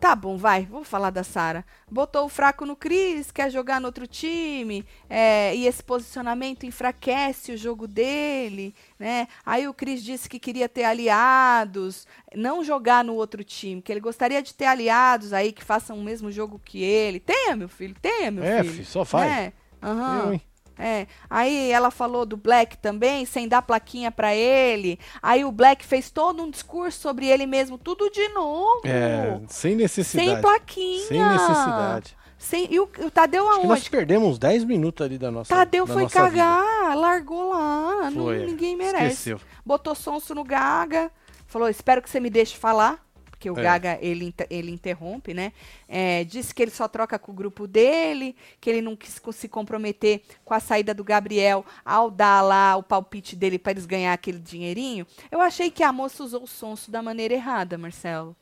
Tá 0.00 0.16
bom, 0.16 0.38
vai, 0.38 0.64
vou 0.64 0.82
falar 0.82 1.10
da 1.10 1.22
Sara. 1.22 1.62
Botou 1.90 2.24
o 2.24 2.28
fraco 2.30 2.64
no 2.64 2.74
Cris, 2.74 3.30
quer 3.30 3.50
jogar 3.50 3.78
no 3.82 3.86
outro 3.86 4.06
time, 4.06 4.82
é, 5.10 5.54
e 5.54 5.66
esse 5.66 5.82
posicionamento 5.84 6.64
enfraquece 6.64 7.52
o 7.52 7.56
jogo 7.56 7.86
dele, 7.86 8.74
né? 8.98 9.28
Aí 9.44 9.68
o 9.68 9.74
Cris 9.74 10.02
disse 10.02 10.26
que 10.26 10.40
queria 10.40 10.70
ter 10.70 10.84
aliados, 10.84 12.06
não 12.34 12.64
jogar 12.64 13.04
no 13.04 13.14
outro 13.14 13.44
time, 13.44 13.82
que 13.82 13.92
ele 13.92 14.00
gostaria 14.00 14.42
de 14.42 14.54
ter 14.54 14.64
aliados 14.64 15.34
aí 15.34 15.52
que 15.52 15.62
façam 15.62 15.98
o 15.98 16.02
mesmo 16.02 16.32
jogo 16.32 16.58
que 16.64 16.82
ele. 16.82 17.20
Tenha, 17.20 17.54
meu 17.54 17.68
filho, 17.68 17.94
tenha, 18.00 18.30
meu 18.30 18.42
É, 18.42 18.62
filho. 18.62 18.74
fi, 18.76 18.84
só 18.86 19.04
faz. 19.04 19.30
É, 19.30 19.52
aham. 19.82 20.24
Eu, 20.28 20.32
hein? 20.32 20.42
É, 20.80 21.06
aí 21.28 21.70
ela 21.70 21.90
falou 21.90 22.24
do 22.24 22.36
Black 22.36 22.78
também, 22.78 23.26
sem 23.26 23.46
dar 23.46 23.60
plaquinha 23.60 24.10
pra 24.10 24.34
ele. 24.34 24.98
Aí 25.22 25.44
o 25.44 25.52
Black 25.52 25.84
fez 25.84 26.10
todo 26.10 26.42
um 26.42 26.50
discurso 26.50 27.00
sobre 27.00 27.26
ele 27.26 27.44
mesmo, 27.44 27.76
tudo 27.76 28.08
de 28.10 28.26
novo. 28.28 28.80
É, 28.84 29.40
sem 29.48 29.74
necessidade. 29.76 30.30
sem 30.30 30.40
plaquinha. 30.40 31.06
Sem 31.06 31.22
necessidade. 31.22 32.16
Sem, 32.38 32.66
e 32.72 32.80
o, 32.80 32.84
o 33.00 33.10
Tadeu 33.10 33.44
que 33.44 33.66
nós 33.66 33.80
aonde? 33.80 33.90
perdemos 33.90 34.26
uns 34.30 34.38
10 34.38 34.64
minutos 34.64 35.04
ali 35.04 35.18
da 35.18 35.30
nossa 35.30 35.54
Tadeu 35.54 35.84
da 35.84 35.92
foi 35.92 36.04
nossa 36.04 36.24
vida. 36.30 36.42
cagar, 36.42 36.96
largou 36.96 37.50
lá. 37.50 38.10
não- 38.10 38.24
Foi. 38.24 38.46
ninguém 38.46 38.74
merece. 38.74 39.04
Esqueceu. 39.06 39.40
Botou 39.64 39.94
sonso 39.94 40.34
no 40.34 40.42
Gaga. 40.42 41.10
Falou, 41.46 41.68
espero 41.68 42.00
que 42.00 42.08
você 42.08 42.18
me 42.18 42.30
deixe 42.30 42.56
falar. 42.56 42.98
Porque 43.40 43.50
o 43.50 43.58
É. 43.58 43.62
Gaga, 43.62 43.98
ele, 44.02 44.34
ele 44.50 44.70
interrompe, 44.70 45.32
né? 45.32 45.54
É, 45.88 46.24
disse 46.24 46.54
que 46.54 46.60
ele 46.60 46.70
só 46.70 46.86
troca 46.86 47.18
com 47.18 47.32
o 47.32 47.34
grupo 47.34 47.66
dele, 47.66 48.36
que 48.60 48.68
ele 48.68 48.82
não 48.82 48.94
quis 48.94 49.18
se 49.32 49.48
comprometer 49.48 50.20
com 50.44 50.52
a 50.52 50.60
saída 50.60 50.92
do 50.92 51.02
Gabriel 51.02 51.64
ao 51.82 52.10
dar 52.10 52.42
lá 52.42 52.76
o 52.76 52.82
palpite 52.82 53.34
dele 53.34 53.58
para 53.58 53.72
eles 53.72 53.86
ganhar 53.86 54.12
aquele 54.12 54.38
dinheirinho. 54.38 55.06
Eu 55.30 55.40
achei 55.40 55.70
que 55.70 55.82
a 55.82 55.90
moça 55.90 56.22
usou 56.22 56.42
o 56.42 56.46
sonso 56.46 56.90
da 56.90 57.00
maneira 57.00 57.32
errada, 57.32 57.78
Marcelo. 57.78 58.36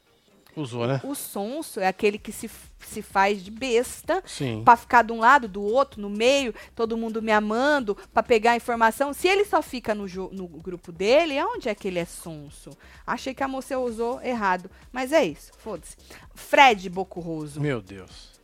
Usou, 0.58 0.88
né? 0.88 1.00
O 1.04 1.14
sonso 1.14 1.78
é 1.78 1.86
aquele 1.86 2.18
que 2.18 2.32
se, 2.32 2.50
se 2.80 3.00
faz 3.00 3.42
de 3.44 3.50
besta. 3.50 4.22
Pra 4.64 4.76
ficar 4.76 5.02
de 5.02 5.12
um 5.12 5.20
lado, 5.20 5.46
do 5.46 5.62
outro, 5.62 6.00
no 6.00 6.10
meio, 6.10 6.52
todo 6.74 6.96
mundo 6.96 7.22
me 7.22 7.30
amando, 7.30 7.96
pra 8.12 8.22
pegar 8.24 8.56
informação. 8.56 9.12
Se 9.12 9.28
ele 9.28 9.44
só 9.44 9.62
fica 9.62 9.94
no, 9.94 10.06
no 10.32 10.48
grupo 10.48 10.90
dele, 10.90 11.38
aonde 11.38 11.68
é 11.68 11.74
que 11.74 11.86
ele 11.86 12.00
é 12.00 12.04
sonso? 12.04 12.70
Achei 13.06 13.32
que 13.32 13.42
a 13.42 13.48
moça 13.48 13.78
usou 13.78 14.20
errado. 14.20 14.68
Mas 14.90 15.12
é 15.12 15.24
isso, 15.24 15.52
foda-se. 15.58 15.96
Fred 16.34 16.90
Bocurroso. 16.90 17.60
Meu 17.60 17.80
Deus. 17.80 18.38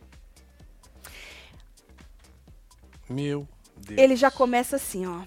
Meu 3.08 3.48
Deus. 3.76 4.00
Ele 4.00 4.14
já 4.14 4.30
começa 4.30 4.76
assim, 4.76 5.04
ó. 5.04 5.22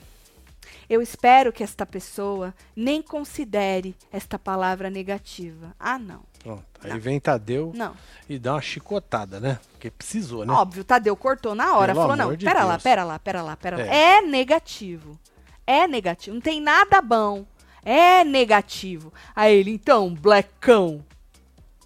Eu 0.89 1.01
espero 1.01 1.51
que 1.51 1.63
esta 1.63 1.85
pessoa 1.85 2.53
nem 2.73 3.01
considere 3.01 3.93
esta 4.09 4.39
palavra 4.39 4.89
negativa. 4.89 5.75
Ah, 5.77 5.99
não. 5.99 6.23
Pronto. 6.47 6.63
Aí 6.81 6.97
vem 6.97 7.19
Tadeu 7.19 7.73
Não. 7.75 7.93
e 8.29 8.39
dá 8.39 8.53
uma 8.53 8.61
chicotada, 8.61 9.37
né? 9.37 9.59
Porque 9.71 9.91
precisou, 9.91 10.45
né? 10.45 10.53
Óbvio, 10.53 10.85
Tadeu 10.85 11.13
cortou 11.17 11.53
na 11.53 11.75
hora. 11.75 11.93
Pelo 11.93 12.07
falou, 12.07 12.15
não, 12.15 12.33
de 12.33 12.45
pera 12.45 12.63
lá, 12.63 12.73
Deus. 12.73 12.83
pera 12.83 13.03
lá, 13.03 13.19
pera 13.19 13.41
lá, 13.41 13.57
pera 13.57 13.77
lá. 13.77 13.83
É. 13.83 14.17
É 14.17 14.21
negativo. 14.21 15.19
É 15.65 15.85
negativo. 15.87 16.35
Não 16.35 16.41
tem 16.41 16.61
nada 16.61 17.01
bom. 17.01 17.45
É 17.83 18.23
negativo. 18.23 19.11
Aí 19.35 19.57
ele, 19.57 19.71
então, 19.71 20.13
Blackão. 20.13 21.03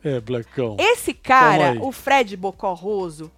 É, 0.04 0.20
Blackão. 0.20 0.78
Esse 0.80 1.12
Toma 1.14 1.24
cara, 1.24 1.78
o 1.82 1.92
Fred 1.92 2.38
Bocorroso, 2.38 3.32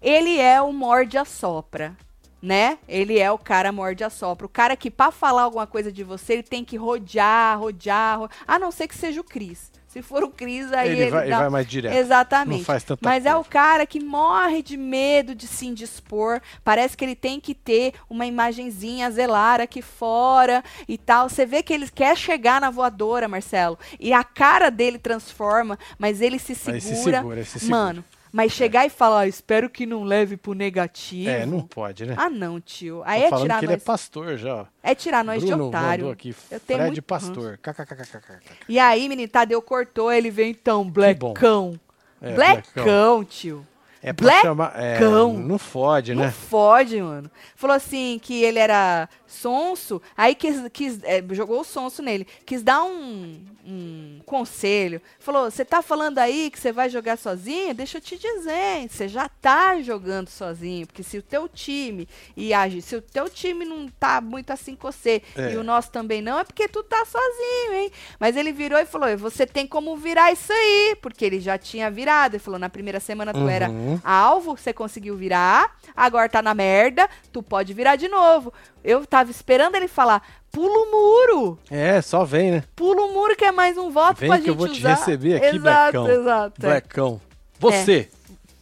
ele 0.00 0.38
é 0.38 0.62
o 0.62 0.72
morde 0.72 1.18
a 1.18 1.26
sopra, 1.26 1.94
né? 2.40 2.78
Ele 2.88 3.18
é 3.18 3.30
o 3.30 3.36
cara 3.36 3.70
morde 3.70 4.02
a 4.02 4.08
sopra. 4.08 4.46
O 4.46 4.50
cara 4.50 4.74
que 4.76 4.90
pra 4.90 5.10
falar 5.10 5.42
alguma 5.42 5.66
coisa 5.66 5.92
de 5.92 6.02
você, 6.02 6.34
ele 6.34 6.42
tem 6.42 6.64
que 6.64 6.78
rodear, 6.78 7.60
rodear, 7.60 8.20
ro... 8.20 8.30
a 8.48 8.58
não 8.58 8.70
ser 8.70 8.88
que 8.88 8.96
seja 8.96 9.20
o 9.20 9.24
Cris. 9.24 9.69
Se 9.92 10.02
for 10.02 10.22
o 10.22 10.28
Cris, 10.30 10.72
aí 10.72 10.88
ele, 10.88 11.00
ele, 11.02 11.10
vai, 11.10 11.22
ele 11.22 11.30
dá- 11.30 11.38
vai 11.40 11.48
mais 11.50 11.66
direto. 11.66 11.92
Exatamente. 11.96 12.58
Não 12.58 12.64
faz 12.64 12.84
tanta 12.84 13.00
Mas 13.02 13.26
é 13.26 13.32
o 13.32 13.38
coisa. 13.38 13.50
cara 13.50 13.84
que 13.86 13.98
morre 13.98 14.62
de 14.62 14.76
medo 14.76 15.34
de 15.34 15.48
se 15.48 15.66
indispor. 15.66 16.40
Parece 16.62 16.96
que 16.96 17.04
ele 17.04 17.16
tem 17.16 17.40
que 17.40 17.54
ter 17.56 17.94
uma 18.08 18.24
imagenzinha 18.24 19.10
zelar 19.10 19.60
aqui 19.60 19.82
fora 19.82 20.62
e 20.86 20.96
tal. 20.96 21.28
Você 21.28 21.44
vê 21.44 21.60
que 21.60 21.72
ele 21.72 21.88
quer 21.90 22.16
chegar 22.16 22.60
na 22.60 22.70
voadora, 22.70 23.26
Marcelo. 23.26 23.76
E 23.98 24.12
a 24.12 24.22
cara 24.22 24.70
dele 24.70 24.96
transforma, 24.96 25.76
mas 25.98 26.20
ele 26.20 26.38
se 26.38 26.54
segura. 26.54 26.76
Aí 26.76 26.80
se 26.80 26.94
segura, 26.94 27.44
se 27.44 27.58
segura. 27.58 27.76
Mano, 27.76 28.04
mas 28.32 28.52
chegar 28.52 28.86
e 28.86 28.90
falar, 28.90 29.20
"Ah, 29.20 29.26
espero 29.28 29.68
que 29.70 29.84
não 29.86 30.02
leve 30.04 30.36
pro 30.36 30.52
negativo. 30.54 31.28
É, 31.30 31.44
não 31.46 31.60
pode, 31.62 32.06
né? 32.06 32.14
Ah, 32.16 32.30
não, 32.30 32.60
tio. 32.60 33.02
Aí 33.04 33.20
Tô 33.20 33.26
é 33.26 33.30
falando 33.30 33.42
tirar 33.44 33.60
que 33.60 33.66
nós. 33.66 33.72
ele 33.74 33.82
é 33.82 33.84
pastor 33.84 34.36
já. 34.38 34.66
É 34.82 34.94
tirar 34.94 35.24
nós 35.24 35.42
Bruno 35.44 35.56
de 35.56 35.68
otário. 35.68 36.10
aqui, 36.10 36.34
Eu 36.50 36.60
tenho 36.60 36.78
Fred 36.78 36.90
muito 36.92 37.02
Pastor. 37.02 37.58
KKKKK. 37.58 38.38
E 38.68 38.78
aí, 38.78 39.08
menino, 39.08 39.28
Tadeu 39.28 39.60
cortou, 39.60 40.12
ele 40.12 40.30
vem 40.30 40.50
então. 40.50 40.88
Blackão. 40.88 41.78
É, 42.22 42.34
Blackão, 42.34 43.24
tio. 43.24 43.66
É 44.02 44.14
pra 44.14 44.24
Blackão. 44.24 44.42
chamar. 44.42 44.72
É, 44.76 44.98
Cão. 44.98 45.34
não 45.38 45.58
fode, 45.58 46.14
Não 46.14 46.22
né? 46.24 46.30
fode, 46.30 47.02
mano. 47.02 47.30
Falou 47.54 47.76
assim 47.76 48.18
que 48.22 48.42
ele 48.42 48.58
era 48.58 49.06
sonso, 49.30 50.02
aí 50.16 50.34
quis, 50.34 50.56
quis, 50.72 50.98
é, 51.04 51.22
jogou 51.30 51.60
o 51.60 51.64
sonso 51.64 52.02
nele. 52.02 52.26
Quis 52.44 52.62
dar 52.62 52.82
um, 52.82 53.40
um 53.66 54.20
conselho. 54.26 55.00
Falou: 55.18 55.50
você 55.50 55.64
tá 55.64 55.80
falando 55.82 56.18
aí 56.18 56.50
que 56.50 56.58
você 56.58 56.72
vai 56.72 56.90
jogar 56.90 57.16
sozinho? 57.16 57.74
Deixa 57.74 57.98
eu 57.98 58.02
te 58.02 58.18
dizer, 58.18 58.88
você 58.88 59.08
já 59.08 59.28
tá 59.28 59.80
jogando 59.80 60.28
sozinho. 60.28 60.86
Porque 60.86 61.02
se 61.02 61.18
o 61.18 61.22
teu 61.22 61.48
time 61.48 62.08
e 62.36 62.52
age, 62.52 62.82
se 62.82 62.96
o 62.96 63.02
teu 63.02 63.28
time 63.28 63.64
não 63.64 63.88
tá 63.88 64.20
muito 64.20 64.50
assim 64.50 64.74
com 64.74 64.90
você 64.90 65.22
É. 65.36 65.52
e 65.52 65.56
o 65.56 65.62
nosso 65.62 65.90
também 65.90 66.20
não, 66.20 66.38
é 66.38 66.44
porque 66.44 66.66
tu 66.68 66.82
tá 66.82 67.04
sozinho, 67.04 67.74
hein? 67.74 67.90
Mas 68.18 68.36
ele 68.36 68.52
virou 68.52 68.78
e 68.78 68.86
falou: 68.86 69.16
você 69.16 69.46
tem 69.46 69.66
como 69.66 69.96
virar 69.96 70.32
isso 70.32 70.52
aí, 70.52 70.96
porque 71.00 71.24
ele 71.24 71.40
já 71.40 71.56
tinha 71.56 71.90
virado. 71.90 72.34
Ele 72.34 72.42
falou: 72.42 72.58
na 72.58 72.68
primeira 72.68 72.98
semana 73.00 73.32
tu 73.32 73.48
era 73.48 73.70
Uhum. 73.70 74.00
alvo, 74.02 74.56
você 74.56 74.72
conseguiu 74.72 75.16
virar, 75.16 75.76
agora 75.94 76.28
tá 76.28 76.42
na 76.42 76.54
merda, 76.54 77.08
tu 77.32 77.42
pode 77.42 77.72
virar 77.72 77.96
de 77.96 78.08
novo. 78.08 78.52
Eu 78.82 79.04
tava 79.06 79.30
esperando 79.30 79.74
ele 79.74 79.88
falar, 79.88 80.22
pula 80.50 80.86
o 80.86 80.90
muro, 80.90 81.58
É, 81.70 82.00
só 82.00 82.24
vem, 82.24 82.50
né? 82.50 82.64
pula 82.74 83.02
o 83.02 83.12
muro 83.12 83.36
que 83.36 83.44
é 83.44 83.52
mais 83.52 83.76
um 83.76 83.90
voto 83.90 84.18
Vem 84.20 84.28
pra 84.28 84.38
que 84.38 84.42
gente 84.44 84.48
eu 84.48 84.54
vou 84.56 84.68
te 84.68 84.78
usar. 84.78 84.94
receber 84.94 85.36
aqui, 85.36 85.46
exato, 85.56 85.60
Blackão. 85.92 86.08
Exato, 86.10 86.66
é. 86.66 86.68
Blackão. 86.70 87.20
Você 87.58 88.08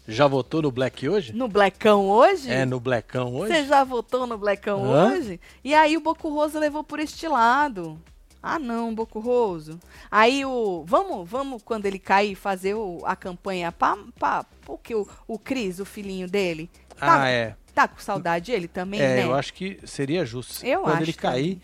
já 0.09 0.27
votou 0.27 0.61
no 0.63 0.73
Black 0.73 1.09
hoje? 1.09 1.33
No 1.33 1.47
Blackão 1.47 2.09
hoje? 2.09 2.51
É, 2.51 2.65
no 2.65 2.81
Blackão 2.81 3.35
hoje? 3.37 3.53
Você 3.55 3.65
já 3.67 3.85
votou 3.85 4.27
no 4.27 4.37
Blackão 4.37 4.85
Hã? 4.85 5.13
hoje? 5.13 5.41
E 5.63 5.73
aí 5.75 5.97
o 5.97 6.01
Boco 6.01 6.29
Roso 6.29 6.59
levou 6.59 6.83
por 6.83 6.99
este 6.99 7.29
lado. 7.29 7.97
Ah, 8.43 8.59
não, 8.59 8.95
Boco 8.95 9.19
Roso. 9.21 9.79
Aí 10.11 10.45
o. 10.45 10.85
Vamos, 10.87 11.29
vamos 11.29 11.61
quando 11.63 11.87
ele 11.87 11.99
cair, 11.99 12.35
fazer 12.37 12.75
o- 12.75 13.01
a 13.05 13.15
campanha 13.17 13.71
pra. 13.73 13.99
pra 14.19 14.45
porque 14.65 14.95
o, 14.95 15.07
o 15.27 15.39
Cris, 15.39 15.81
o 15.81 15.85
filhinho 15.85 16.29
dele. 16.29 16.71
Tá, 16.97 17.23
Ah, 17.23 17.29
é. 17.29 17.55
Tá 17.79 17.89
com 17.89 18.01
saudade 18.01 18.51
ele 18.53 18.67
também, 18.69 19.01
É, 19.01 19.17
né? 19.17 19.25
eu 19.25 19.35
acho 19.35 19.53
que 19.55 19.79
seria 19.85 20.25
justo. 20.25 20.65
Eu 20.67 20.81
Quando 20.81 20.95
acho 20.95 21.03
ele 21.05 21.13
cair, 21.13 21.61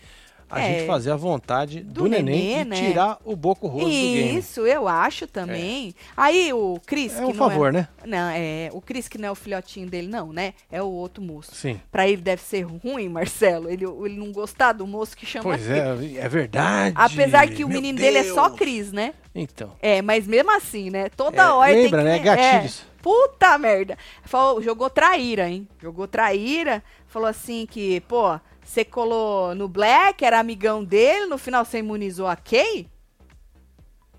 a 0.47 0.61
É. 0.61 0.77
gente 0.79 0.87
fazer 0.87 1.09
a 1.11 1.15
vontade 1.15 1.81
do, 1.81 2.03
Do 2.03 2.07
neném, 2.07 2.57
nenê, 2.57 2.61
e 2.61 2.65
né? 2.65 2.75
tirar 2.75 3.17
o 3.25 3.35
boco 3.35 3.65
roso 3.67 3.85
do 3.85 3.91
game. 3.91 4.37
Isso, 4.37 4.61
eu 4.65 4.87
acho 4.87 5.25
também. 5.25 5.93
Aí 6.15 6.53
o 6.53 6.79
Cris. 6.85 7.13
É 7.13 7.17
que 7.17 7.23
um 7.23 7.27
não 7.29 7.33
favor, 7.33 7.73
né? 7.73 7.87
Não, 8.05 8.29
é. 8.29 8.69
O 8.71 8.79
Cris, 8.79 9.07
que 9.07 9.17
não 9.17 9.27
é 9.29 9.31
o 9.31 9.35
filhotinho 9.35 9.89
dele, 9.89 10.07
não, 10.07 10.31
né? 10.31 10.53
É 10.71 10.81
o 10.83 10.85
outro 10.85 11.21
moço. 11.23 11.53
Sim. 11.53 11.81
Pra 11.91 12.07
ele 12.07 12.21
deve 12.21 12.43
ser 12.43 12.61
ruim, 12.61 13.09
Marcelo. 13.09 13.69
Ele, 13.69 13.85
ele 13.85 14.17
não 14.17 14.31
gostar 14.31 14.71
do 14.73 14.85
moço 14.85 15.17
que 15.17 15.25
chama 15.25 15.43
Pois 15.45 15.67
é, 15.69 15.79
é 16.17 16.29
verdade. 16.29 16.95
Apesar 16.95 17.47
que 17.47 17.65
o 17.65 17.67
Meu 17.67 17.81
menino 17.81 17.97
dele 17.97 18.19
é 18.19 18.23
só 18.23 18.47
Deus. 18.47 18.59
Cris, 18.59 18.91
né? 18.91 19.15
Então. 19.33 19.71
É, 19.81 20.01
mas 20.03 20.27
mesmo 20.27 20.55
assim, 20.55 20.91
né? 20.91 21.09
Toda 21.09 21.41
É, 21.41 21.49
hora 21.49 21.71
lembra, 21.71 22.03
tem 22.03 22.11
né? 22.11 22.19
que... 22.19 22.23
Gatilhos. 22.23 22.85
Puta 23.05 23.55
merda. 23.59 23.99
Falou, 24.23 24.59
jogou 24.63 24.89
traíra, 24.89 25.47
hein? 25.47 25.69
Jogou 25.79 26.07
traíra. 26.07 26.83
Falou 27.05 27.29
assim 27.29 27.67
que, 27.67 28.01
pô, 28.01 28.39
você 28.63 28.83
colou 28.83 29.53
no 29.53 29.67
Black, 29.67 30.25
era 30.25 30.39
amigão 30.39 30.83
dele, 30.83 31.27
no 31.27 31.37
final 31.37 31.63
você 31.63 31.77
imunizou 31.77 32.25
a 32.25 32.35
Kay? 32.35 32.89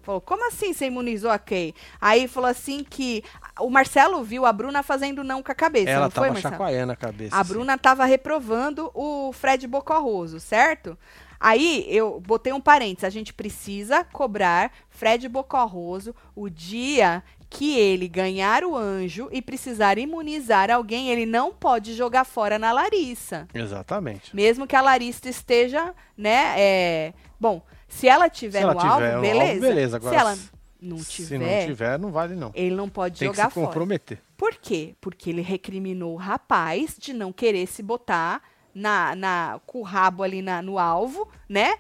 Falou, 0.03 0.20
como 0.20 0.47
assim 0.47 0.72
você 0.72 0.87
imunizou 0.87 1.32
a 1.32 1.39
Kay? 1.39 1.74
Aí 2.01 2.28
falou 2.28 2.49
assim 2.49 2.84
que 2.84 3.24
o 3.59 3.68
Marcelo 3.68 4.22
viu 4.22 4.47
a 4.47 4.53
Bruna 4.53 4.84
fazendo 4.84 5.24
não 5.24 5.43
com 5.43 5.51
a 5.51 5.55
cabeça, 5.57 5.91
Ela 5.91 6.05
não 6.05 6.11
foi, 6.12 6.28
tava 6.28 6.32
Marcelo? 6.34 6.53
chacoalhando 6.53 6.93
a 6.93 6.97
cabeça. 6.97 7.34
A 7.34 7.41
assim. 7.41 7.53
Bruna 7.53 7.76
tava 7.76 8.05
reprovando 8.05 8.89
o 8.95 9.32
Fred 9.32 9.66
Bocorroso, 9.66 10.39
certo? 10.39 10.97
Aí 11.41 11.84
eu 11.89 12.20
botei 12.20 12.53
um 12.53 12.61
parênteses, 12.61 13.05
a 13.05 13.11
gente 13.11 13.34
precisa 13.34 14.05
cobrar 14.05 14.70
Fred 14.89 15.28
Bocorroso 15.28 16.14
o 16.37 16.49
dia 16.49 17.22
que 17.49 17.78
ele 17.78 18.09
ganhar 18.09 18.64
o 18.64 18.76
anjo 18.76 19.28
e 19.32 19.40
precisar 19.40 19.99
imunizar 19.99 20.70
alguém, 20.70 21.09
ele 21.11 21.24
não 21.26 21.53
pode 21.53 21.94
jogar 21.94 22.24
fora 22.24 22.59
na 22.59 22.72
Larissa. 22.72 23.47
Exatamente. 23.55 24.34
Mesmo 24.34 24.66
que 24.66 24.74
a 24.76 24.80
Larissa 24.80 25.28
esteja, 25.28 25.94
né, 26.16 26.55
é... 26.59 27.12
Bom, 27.38 27.62
se 27.88 28.09
ela 28.09 28.28
tiver 28.28 28.59
Se 28.59 28.64
ela 28.64 28.74
no 28.74 28.80
tiver 28.80 28.90
alvo, 28.92 29.07
no 29.07 29.12
alvo, 29.12 29.20
beleza. 29.22 29.61
beleza. 29.61 29.90
Se 29.90 29.97
Agora, 29.97 30.16
ela 30.20 30.36
se- 30.36 30.51
não 30.80 30.99
Se 30.99 31.12
tiver, 31.26 31.38
não 31.61 31.66
tiver, 31.66 31.99
não 31.99 32.11
vale 32.12 32.34
não. 32.34 32.51
ele 32.55 32.74
não 32.74 32.88
pode 32.88 33.18
Tem 33.20 33.30
que 33.30 33.36
jogar 33.36 33.49
se 33.49 33.55
fora. 33.55 33.66
comprometer. 33.68 34.18
Por 34.36 34.55
quê? 34.57 34.94
Porque 35.01 35.30
ele 35.30 35.40
recriminou 35.40 36.12
o 36.14 36.16
rapaz 36.16 36.97
de 36.99 37.12
não 37.12 37.32
querer 37.32 37.66
se 37.66 37.82
botar 37.82 38.42
na, 38.74 39.14
na, 39.14 39.61
com 39.66 39.78
o 39.80 39.82
rabo 39.82 40.22
ali 40.22 40.42
na- 40.42 40.61
no 40.61 40.78
alvo, 40.78 41.28
né? 41.49 41.76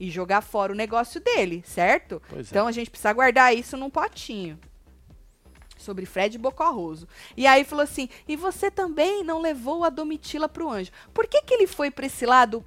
E 0.00 0.10
jogar 0.10 0.40
fora 0.40 0.72
o 0.72 0.76
negócio 0.76 1.20
dele, 1.20 1.62
certo? 1.64 2.20
Pois 2.28 2.46
é. 2.46 2.50
Então 2.50 2.66
a 2.66 2.72
gente 2.72 2.90
precisa 2.90 3.12
guardar 3.12 3.54
isso 3.54 3.76
num 3.76 3.88
potinho. 3.90 4.58
Sobre 5.82 6.06
Fred 6.06 6.38
Bocorroso. 6.38 7.06
E 7.36 7.46
aí 7.46 7.64
falou 7.64 7.82
assim: 7.82 8.08
e 8.26 8.36
você 8.36 8.70
também 8.70 9.22
não 9.22 9.40
levou 9.40 9.84
a 9.84 9.90
Domitila 9.90 10.48
pro 10.48 10.70
anjo. 10.70 10.90
Por 11.12 11.26
que, 11.26 11.42
que 11.42 11.54
ele 11.54 11.66
foi 11.66 11.90
pra 11.90 12.06
esse 12.06 12.24
lado 12.24 12.64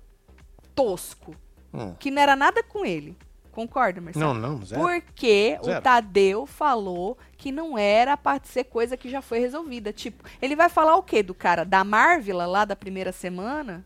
tosco? 0.76 1.36
Hum. 1.74 1.96
Que 2.00 2.12
não 2.12 2.22
era 2.22 2.36
nada 2.36 2.62
com 2.62 2.86
ele. 2.86 3.18
Concorda, 3.52 4.02
Marcelo? 4.02 4.34
Não, 4.34 4.34
não, 4.34 4.66
zero. 4.66 4.82
Porque 4.82 5.58
o 5.62 5.66
Zero. 5.66 5.82
Tadeu 5.82 6.46
falou 6.46 7.18
que 7.38 7.54
não 7.54 7.78
era 7.78 8.18
pra 8.18 8.38
ser 8.44 8.66
coisa 8.66 8.98
que 8.98 9.10
já 9.10 9.22
foi 9.22 9.40
resolvida. 9.40 9.94
Tipo, 9.94 10.26
ele 10.42 10.58
vai 10.58 10.68
falar 10.68 10.98
o 10.98 11.04
quê 11.04 11.24
do 11.24 11.34
cara? 11.34 11.64
Da 11.64 11.82
Marvila 11.82 12.46
lá 12.46 12.66
da 12.66 12.76
primeira 12.76 13.14
semana? 13.14 13.86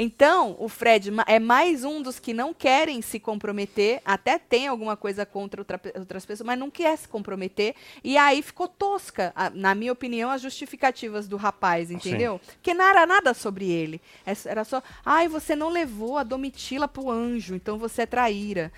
Então, 0.00 0.54
o 0.60 0.68
Fred 0.68 1.10
é 1.26 1.40
mais 1.40 1.82
um 1.82 2.00
dos 2.00 2.20
que 2.20 2.32
não 2.32 2.54
querem 2.54 3.02
se 3.02 3.18
comprometer, 3.18 4.00
até 4.04 4.38
tem 4.38 4.68
alguma 4.68 4.96
coisa 4.96 5.26
contra 5.26 5.60
outra 5.60 5.80
outras 5.98 6.24
pessoas, 6.24 6.46
mas 6.46 6.56
não 6.56 6.70
quer 6.70 6.96
se 6.96 7.08
comprometer. 7.08 7.74
E 8.04 8.16
aí 8.16 8.40
ficou 8.40 8.68
tosca, 8.68 9.32
a- 9.34 9.50
na 9.50 9.74
minha 9.74 9.92
opinião, 9.92 10.30
as 10.30 10.40
justificativas 10.40 11.26
do 11.26 11.36
rapaz, 11.36 11.90
entendeu? 11.90 12.40
Porque 12.54 12.72
não 12.72 12.84
era 12.84 13.04
nada 13.06 13.34
sobre 13.34 13.68
ele. 13.68 14.00
É 14.24 14.32
Era 14.44 14.62
só, 14.62 14.80
ai, 15.04 15.26
você 15.26 15.56
não 15.56 15.68
levou 15.68 16.16
a 16.16 16.22
Domitila 16.22 16.86
pro 16.86 17.10
anjo, 17.10 17.56
então 17.56 17.76
você 17.76 18.02
é 18.02 18.06
traíra. 18.06 18.72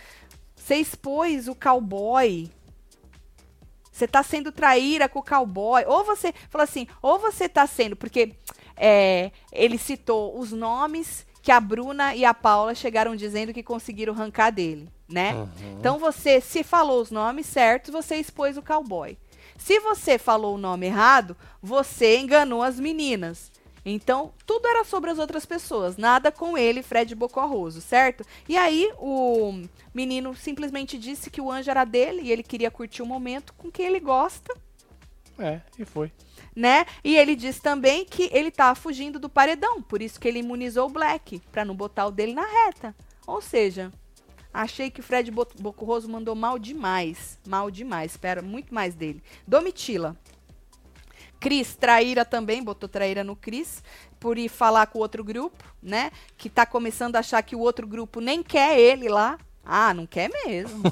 Você 0.57 0.77
expôs 0.77 1.49
o 1.49 1.55
cowboy. 1.55 2.51
Você 3.93 4.09
tá 4.09 4.23
sendo 4.23 4.51
traíra 4.51 5.07
com 5.07 5.19
o 5.19 5.23
cowboy. 5.23 5.85
Ou 5.87 6.03
você. 6.03 6.33
Falou 6.49 6.65
assim, 6.65 6.87
ou 7.03 7.19
você 7.19 7.47
tá 7.47 7.67
sendo. 7.67 7.95
Porque 7.95 8.33
é, 8.83 9.31
ele 9.53 9.77
citou 9.77 10.39
os 10.39 10.51
nomes 10.53 11.27
que 11.43 11.53
a 11.53 11.61
Bruna 11.61 12.15
e 12.15 12.25
a 12.25 12.33
Paula 12.33 12.75
chegaram 12.75 13.15
dizendo 13.15 13.53
que 13.53 13.63
conseguiram 13.63 14.15
arrancar 14.15 14.51
dele, 14.51 14.89
né? 15.07 15.35
Uhum. 15.35 15.49
Então 15.79 15.99
você, 15.99 16.41
se 16.41 16.63
falou 16.63 17.03
os 17.03 17.11
nomes 17.11 17.47
certos, 17.47 17.93
você 17.93 18.17
expôs 18.17 18.57
o 18.57 18.63
cowboy. 18.63 19.19
Se 19.59 19.79
você 19.81 20.19
falou 20.19 20.55
o 20.55 20.59
nome 20.59 20.87
errado, 20.87 21.37
você 21.63 22.19
enganou 22.19 22.63
as 22.63 22.81
meninas. 22.81 23.53
Então, 23.85 24.33
tudo 24.47 24.67
era 24.67 24.85
sobre 24.85 25.11
as 25.11 25.19
outras 25.19 25.47
pessoas, 25.47 25.97
nada 25.97 26.31
com 26.31 26.57
ele, 26.57 26.83
Fred 26.83 27.15
Bocorroso, 27.15 27.81
certo? 27.81 28.25
E 28.49 28.57
aí, 28.57 28.91
o 28.99 29.63
menino 29.95 30.35
simplesmente 30.35 30.99
disse 30.99 31.31
que 31.31 31.41
o 31.41 31.51
anjo 31.51 31.71
era 31.71 31.85
dele 31.85 32.23
e 32.23 32.33
ele 32.33 32.43
queria 32.43 32.71
curtir 32.71 33.03
o 33.03 33.07
momento 33.07 33.55
com 33.55 33.71
quem 33.71 33.87
ele 33.87 34.01
gosta, 34.01 34.55
É, 35.41 35.61
e 35.79 35.85
foi. 35.87 36.13
né? 36.55 36.85
E 37.03 37.17
ele 37.17 37.35
disse 37.35 37.63
também 37.63 38.05
que 38.05 38.29
ele 38.33 38.51
tava 38.51 38.75
fugindo 38.75 39.19
do 39.19 39.29
paredão, 39.29 39.81
por 39.81 40.03
isso 40.03 40.21
que 40.21 40.29
ele 40.29 40.41
imunizou 40.41 40.87
o 40.87 40.93
Black, 40.93 41.41
pra 41.51 41.65
não 41.65 41.75
botar 41.75 42.07
o 42.07 42.11
dele 42.11 42.35
na 42.35 42.45
reta. 42.45 42.95
Ou 43.27 43.41
seja, 43.41 43.91
achei 44.53 44.91
que 44.91 45.01
Fred 45.01 45.31
Bo- 45.31 45.49
Bocorroso 45.59 46.09
mandou 46.11 46.35
mal 46.35 46.59
demais, 46.59 47.39
mal 47.49 47.71
demais, 47.71 48.13
espera 48.13 48.43
muito 48.43 48.75
mais 48.75 48.95
dele. 48.95 49.23
Domitila. 49.47 50.15
Cris, 51.39 51.75
traíra 51.75 52.23
também, 52.25 52.63
botou 52.63 52.87
traíra 52.87 53.25
no 53.25 53.35
Cris, 53.35 53.83
por 54.19 54.37
ir 54.37 54.51
falar 54.51 54.87
com 54.89 54.99
o 54.99 55.03
outro 55.03 55.25
grupo, 55.25 55.65
né? 55.83 56.11
Que 56.37 56.51
tá 56.51 56.67
começando 56.67 57.17
a 57.17 57.21
achar 57.21 57.43
que 57.43 57.57
o 57.57 57.61
outro 57.61 57.87
grupo 57.87 58.21
nem 58.21 58.43
quer 58.43 58.79
ele 58.79 59.09
lá. 59.09 59.39
Ah, 59.65 59.93
não 59.95 60.07
quer 60.07 60.31
mesmo. 60.45 60.83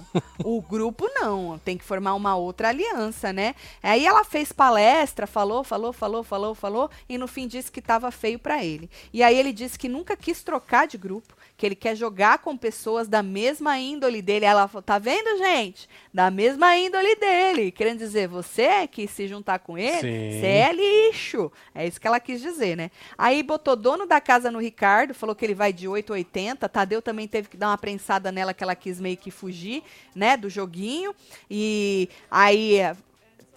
o 0.44 0.60
grupo 0.60 1.08
não, 1.14 1.58
tem 1.58 1.76
que 1.76 1.84
formar 1.84 2.14
uma 2.14 2.36
outra 2.36 2.68
aliança, 2.68 3.32
né? 3.32 3.54
Aí 3.82 4.06
ela 4.06 4.24
fez 4.24 4.52
palestra, 4.52 5.26
falou, 5.26 5.64
falou, 5.64 5.92
falou, 5.92 6.22
falou, 6.22 6.54
falou, 6.54 6.90
e 7.08 7.18
no 7.18 7.26
fim 7.26 7.48
disse 7.48 7.72
que 7.72 7.80
tava 7.82 8.10
feio 8.10 8.38
pra 8.38 8.64
ele. 8.64 8.90
E 9.12 9.22
aí 9.22 9.36
ele 9.36 9.52
disse 9.52 9.78
que 9.78 9.88
nunca 9.88 10.16
quis 10.16 10.42
trocar 10.42 10.86
de 10.86 10.98
grupo, 10.98 11.34
que 11.58 11.66
ele 11.66 11.74
quer 11.74 11.96
jogar 11.96 12.38
com 12.38 12.56
pessoas 12.56 13.08
da 13.08 13.20
mesma 13.20 13.76
índole 13.80 14.22
dele. 14.22 14.44
Ela 14.44 14.68
falou, 14.68 14.80
tá 14.80 14.96
vendo, 14.96 15.36
gente? 15.38 15.88
Da 16.14 16.30
mesma 16.30 16.78
índole 16.78 17.16
dele. 17.16 17.72
Querendo 17.72 17.98
dizer, 17.98 18.28
você 18.28 18.86
que 18.86 19.08
se 19.08 19.26
juntar 19.26 19.58
com 19.58 19.76
ele, 19.76 20.38
você 20.38 20.46
é 20.46 20.72
lixo. 20.72 21.50
É 21.74 21.84
isso 21.84 22.00
que 22.00 22.06
ela 22.06 22.20
quis 22.20 22.40
dizer, 22.40 22.76
né? 22.76 22.92
Aí 23.18 23.42
botou 23.42 23.74
dono 23.74 24.06
da 24.06 24.20
casa 24.20 24.52
no 24.52 24.60
Ricardo, 24.60 25.12
falou 25.12 25.34
que 25.34 25.44
ele 25.44 25.54
vai 25.54 25.72
de 25.72 25.88
8 25.88 26.12
a 26.12 26.14
80. 26.14 26.68
Tadeu 26.68 27.02
também 27.02 27.26
teve 27.26 27.48
que 27.48 27.56
dar 27.56 27.70
uma 27.70 27.78
prensada 27.78 28.30
nela 28.30 28.54
que 28.54 28.62
ela 28.62 28.76
quis 28.76 29.00
meio 29.00 29.16
que 29.16 29.32
fugir, 29.32 29.82
né, 30.14 30.36
do 30.36 30.48
joguinho. 30.48 31.12
E 31.50 32.08
aí 32.30 32.76
é, 32.76 32.96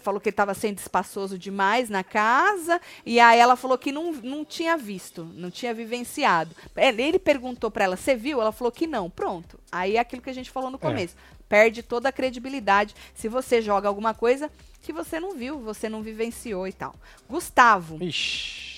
falou 0.02 0.20
que 0.20 0.30
ele 0.30 0.34
estava 0.34 0.54
sendo 0.54 0.78
espaçoso 0.80 1.38
demais 1.38 1.90
na 1.90 2.04
casa. 2.04 2.80
E 3.06 3.20
aí 3.20 3.40
ela 3.40 3.56
falou 3.56 3.78
que 3.78 3.92
não, 3.92 4.12
não 4.12 4.44
tinha 4.44 4.76
visto, 4.78 5.24
não 5.36 5.50
tinha 5.50 5.74
vivenciado. 5.74 6.56
Ele 6.76 7.02
ele 7.02 7.20
perguntou 7.20 7.72
para 7.72 7.86
ela, 7.86 7.96
você 7.98 8.16
viu? 8.16 8.42
Ela 8.42 8.52
falou 8.52 8.72
que 8.72 8.88
não. 8.88 9.10
Pronto. 9.10 9.60
Aí 9.72 9.96
é 9.96 10.00
aquilo 10.00 10.22
que 10.22 10.30
a 10.30 10.34
gente 10.34 10.52
falou 10.52 10.70
no 10.70 10.80
começo. 10.80 11.16
Perde 11.48 11.84
toda 11.84 12.10
a 12.10 12.12
credibilidade 12.12 12.96
se 13.14 13.28
você 13.28 13.62
joga 13.62 13.88
alguma 13.88 14.14
coisa 14.14 14.50
que 14.82 14.92
você 14.92 15.20
não 15.20 15.36
viu, 15.36 15.60
você 15.60 15.88
não 15.88 16.02
vivenciou 16.02 16.68
e 16.68 16.74
tal. 16.74 16.96
Gustavo. 17.30 17.98
Ixi. 18.04 18.72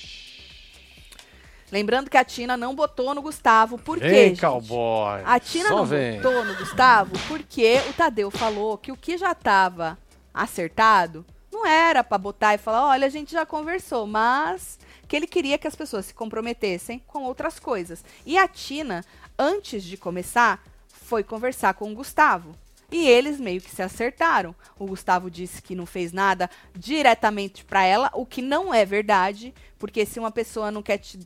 Lembrando 1.71 2.07
que 2.07 2.17
a 2.17 2.23
Tina 2.23 2.55
não 2.55 2.75
botou 2.75 3.15
no 3.15 3.21
Gustavo. 3.21 3.79
Por 3.79 3.97
quê, 3.97 4.07
Vem, 4.07 4.29
gente? 4.29 4.41
cowboy. 4.41 5.23
A 5.25 5.39
Tina 5.39 5.69
Só 5.69 5.77
não 5.77 5.85
vem. 5.85 6.21
botou 6.21 6.45
no 6.45 6.55
Gustavo 6.55 7.15
porque 7.27 7.81
o 7.89 7.93
Tadeu 7.93 8.29
falou 8.29 8.77
que 8.77 8.91
o 8.91 8.95
que 8.95 9.17
já 9.17 9.31
estava 9.31 9.97
acertado 10.33 11.25
não 11.53 11.65
era 11.67 12.03
pra 12.03 12.17
botar 12.17 12.55
e 12.55 12.57
falar, 12.57 12.87
olha, 12.87 13.05
a 13.05 13.09
gente 13.09 13.31
já 13.31 13.45
conversou, 13.45 14.07
mas 14.07 14.79
que 15.07 15.15
ele 15.15 15.27
queria 15.27 15.57
que 15.57 15.67
as 15.67 15.75
pessoas 15.75 16.07
se 16.07 16.13
comprometessem 16.13 16.99
com 17.05 17.23
outras 17.23 17.59
coisas. 17.59 18.03
E 18.25 18.37
a 18.37 18.47
Tina, 18.47 19.05
antes 19.37 19.83
de 19.83 19.95
começar, 19.95 20.63
foi 20.87 21.23
conversar 21.23 21.75
com 21.75 21.91
o 21.91 21.95
Gustavo. 21.95 22.55
E 22.91 23.07
eles 23.07 23.39
meio 23.39 23.61
que 23.61 23.71
se 23.71 23.81
acertaram. 23.81 24.55
O 24.77 24.85
Gustavo 24.85 25.29
disse 25.29 25.61
que 25.61 25.75
não 25.75 25.85
fez 25.85 26.11
nada 26.11 26.49
diretamente 26.75 27.63
pra 27.63 27.83
ela, 27.83 28.11
o 28.13 28.25
que 28.25 28.41
não 28.41 28.73
é 28.73 28.85
verdade, 28.85 29.53
porque 29.79 30.05
se 30.05 30.19
uma 30.19 30.31
pessoa 30.31 30.71
não 30.71 30.83
quer 30.83 30.97
te 30.97 31.19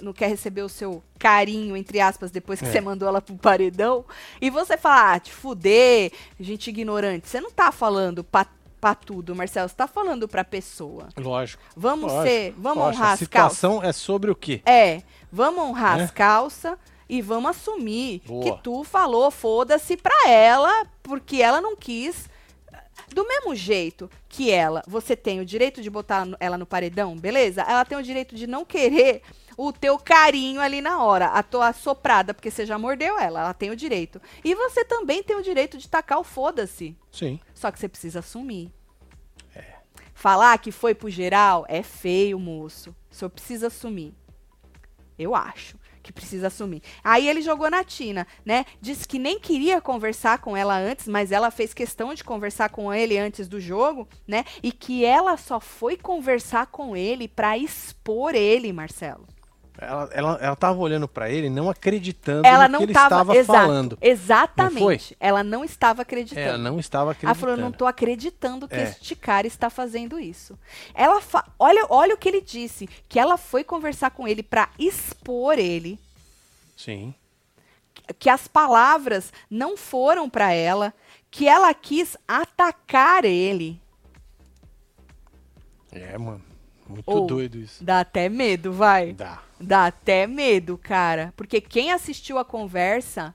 não 0.00 0.12
quer 0.12 0.28
receber 0.28 0.62
o 0.62 0.68
seu 0.68 1.02
carinho, 1.18 1.76
entre 1.76 2.00
aspas, 2.00 2.30
depois 2.30 2.58
que 2.60 2.66
É. 2.66 2.70
você 2.72 2.80
mandou 2.80 3.08
ela 3.08 3.20
pro 3.22 3.34
paredão, 3.36 4.04
e 4.40 4.50
você 4.50 4.76
fala, 4.76 5.14
ah, 5.14 5.20
te 5.20 5.32
fuder, 5.32 6.12
gente 6.38 6.68
ignorante, 6.70 7.28
você 7.28 7.40
não 7.40 7.50
tá 7.50 7.70
falando 7.72 8.22
pra, 8.24 8.46
pra 8.80 8.94
tudo, 8.94 9.34
Marcelo, 9.34 9.68
você 9.68 9.74
tá 9.74 9.86
falando 9.86 10.28
pra 10.28 10.44
pessoa. 10.44 11.08
Lógico. 11.16 11.62
Vamos 11.76 12.12
lógico, 12.12 12.28
ser, 12.34 12.54
vamos 12.58 12.78
lógico. 12.84 13.02
honrar 13.02 13.10
A 13.10 13.14
as 13.14 13.28
calças. 13.28 13.58
situação 13.58 13.82
é 13.82 13.92
sobre 13.92 14.30
o 14.30 14.34
quê? 14.36 14.60
É, 14.66 15.02
vamos 15.32 15.64
honrar 15.64 15.98
Né? 15.98 16.04
as 16.04 16.10
calças 16.10 16.76
e 17.08 17.20
vamos 17.22 17.50
assumir 17.50 18.22
Boa. 18.26 18.42
que 18.56 18.62
tu 18.62 18.82
falou, 18.84 19.30
foda-se 19.30 19.96
pra 19.96 20.28
ela, 20.28 20.86
porque 21.02 21.40
ela 21.42 21.60
não 21.60 21.76
quis. 21.76 22.28
Do 23.12 23.26
mesmo 23.26 23.54
jeito 23.54 24.10
que 24.28 24.50
ela, 24.50 24.82
você 24.88 25.14
tem 25.14 25.38
o 25.40 25.44
direito 25.44 25.80
de 25.82 25.90
botar 25.90 26.26
ela 26.40 26.56
no 26.58 26.64
paredão, 26.66 27.16
beleza? 27.16 27.62
Ela 27.62 27.84
tem 27.84 27.96
o 27.98 28.02
direito 28.02 28.34
de 28.34 28.46
não 28.46 28.64
querer 28.64 29.22
o 29.56 29.72
teu 29.72 29.98
carinho 29.98 30.60
ali 30.60 30.80
na 30.80 31.02
hora, 31.02 31.26
a 31.26 31.42
tua 31.42 31.72
soprada, 31.72 32.34
porque 32.34 32.50
você 32.50 32.66
já 32.66 32.78
mordeu 32.78 33.18
ela, 33.18 33.40
ela 33.40 33.54
tem 33.54 33.70
o 33.70 33.76
direito. 33.76 34.20
E 34.44 34.54
você 34.54 34.84
também 34.84 35.22
tem 35.22 35.36
o 35.36 35.42
direito 35.42 35.78
de 35.78 35.88
tacar 35.88 36.18
o 36.18 36.24
foda-se. 36.24 36.96
Sim. 37.10 37.40
Só 37.54 37.70
que 37.70 37.78
você 37.78 37.88
precisa 37.88 38.18
assumir. 38.20 38.72
Falar 40.14 40.56
que 40.58 40.70
foi 40.70 40.94
pro 40.94 41.10
geral 41.10 41.66
é 41.68 41.82
feio, 41.82 42.38
moço. 42.38 42.94
O 43.10 43.14
senhor 43.14 43.30
precisa 43.30 43.66
assumir. 43.66 44.14
Eu 45.18 45.34
acho 45.34 45.76
que 46.02 46.12
precisa 46.12 46.48
assumir. 46.48 46.82
Aí 47.02 47.28
ele 47.28 47.40
jogou 47.40 47.70
na 47.70 47.82
Tina, 47.82 48.26
né? 48.44 48.64
Disse 48.80 49.08
que 49.08 49.18
nem 49.18 49.40
queria 49.40 49.80
conversar 49.80 50.38
com 50.38 50.56
ela 50.56 50.78
antes, 50.78 51.08
mas 51.08 51.32
ela 51.32 51.50
fez 51.50 51.72
questão 51.72 52.14
de 52.14 52.22
conversar 52.22 52.68
com 52.68 52.92
ele 52.92 53.18
antes 53.18 53.48
do 53.48 53.58
jogo, 53.58 54.06
né? 54.26 54.44
E 54.62 54.70
que 54.70 55.04
ela 55.04 55.36
só 55.36 55.58
foi 55.58 55.96
conversar 55.96 56.66
com 56.66 56.96
ele 56.96 57.26
pra 57.26 57.56
expor 57.56 58.34
ele, 58.34 58.72
Marcelo. 58.72 59.26
Ela, 59.84 60.10
ela, 60.12 60.38
ela 60.40 60.56
tava 60.56 60.78
olhando 60.78 61.06
pra 61.06 61.30
ele, 61.30 61.48
não 61.50 61.68
acreditando 61.70 62.46
Ela 62.46 62.66
no 62.68 62.72
não 62.72 62.78
que 62.80 62.84
ele 62.86 62.92
tava, 62.92 63.06
estava 63.06 63.36
exato, 63.36 63.58
falando. 63.58 63.98
exatamente. 64.00 65.16
Ela 65.20 65.42
não 65.44 65.64
estava 65.64 66.02
acreditando. 66.02 66.40
Ela 66.46 66.58
não 66.58 66.78
estava 66.80 67.04
Ela 67.04 67.12
acreditando. 67.12 67.40
falou, 67.40 67.54
eu 67.56 67.60
não 67.62 67.72
tô 67.72 67.86
acreditando 67.86 68.66
que 68.68 68.74
É. 68.76 68.82
este 68.84 69.14
cara 69.14 69.46
está 69.46 69.68
fazendo 69.70 70.18
isso. 70.18 70.58
Ela 70.94 71.20
fa- 71.20 71.46
olha, 71.58 71.86
olha 71.88 72.14
o 72.14 72.18
que 72.18 72.28
ele 72.28 72.40
disse, 72.40 72.88
que 73.08 73.18
ela 73.18 73.36
foi 73.36 73.62
conversar 73.64 74.10
com 74.10 74.26
ele 74.26 74.42
pra 74.42 74.68
expor 74.78 75.58
ele, 75.58 75.98
Sim. 76.76 77.14
que 78.18 78.28
as 78.28 78.46
palavras 78.48 79.32
não 79.50 79.76
foram 79.76 80.28
para 80.28 80.52
ela, 80.52 80.92
que 81.30 81.48
ela 81.48 81.72
quis 81.74 82.16
atacar 82.28 83.24
ele. 83.24 83.80
É, 85.92 86.16
mano. 86.18 86.42
Muito 86.86 87.04
Ou- 87.10 87.26
doido 87.26 87.56
isso. 87.56 87.82
Dá 87.82 88.00
até 88.00 88.28
medo, 88.28 88.72
vai. 88.72 89.12
Dá. 89.14 89.40
Dá 89.66 89.86
até 89.86 90.26
medo, 90.26 90.78
cara. 90.78 91.32
Porque 91.36 91.60
quem 91.60 91.92
assistiu 91.92 92.38
a 92.38 92.44
conversa, 92.44 93.34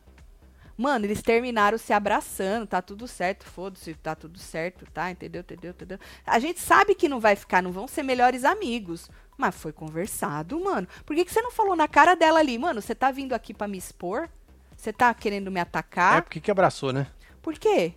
mano, 0.78 1.06
eles 1.06 1.22
terminaram 1.22 1.78
se 1.78 1.92
abraçando, 1.92 2.68
tá 2.68 2.82
tudo 2.82 3.08
certo, 3.08 3.46
foda-se, 3.46 3.94
tá 3.96 4.16
tudo 4.16 4.38
certo, 4.38 4.86
tá? 4.94 5.10
Entendeu? 5.10 5.42
Entendeu? 5.42 5.72
Entendeu? 5.72 6.00
A 6.26 6.40
gente 6.40 6.60
sabe 6.60 6.96
que 6.96 7.10
não 7.10 7.20
vai 7.20 7.36
ficar, 7.36 7.62
não 7.62 7.72
vão 7.72 7.88
ser 7.88 8.04
melhores 8.04 8.46
amigos. 8.46 9.10
Mas 9.38 9.56
foi 9.56 9.72
conversado, 9.72 10.60
mano. 10.60 10.88
Por 11.06 11.16
que, 11.16 11.24
que 11.24 11.32
você 11.32 11.42
não 11.42 11.52
falou 11.52 11.76
na 11.76 11.88
cara 11.88 12.14
dela 12.14 12.40
ali, 12.40 12.58
mano? 12.58 12.82
Você 12.82 12.94
tá 12.94 13.10
vindo 13.10 13.34
aqui 13.34 13.54
pra 13.54 13.70
me 13.70 13.78
expor? 13.78 14.30
Você 14.76 14.92
tá 14.92 15.14
querendo 15.14 15.50
me 15.50 15.60
atacar? 15.60 16.18
É 16.18 16.22
porque 16.22 16.42
que 16.42 16.52
abraçou, 16.52 16.92
né? 16.92 17.08
Por 17.42 17.58
quê? 17.58 17.94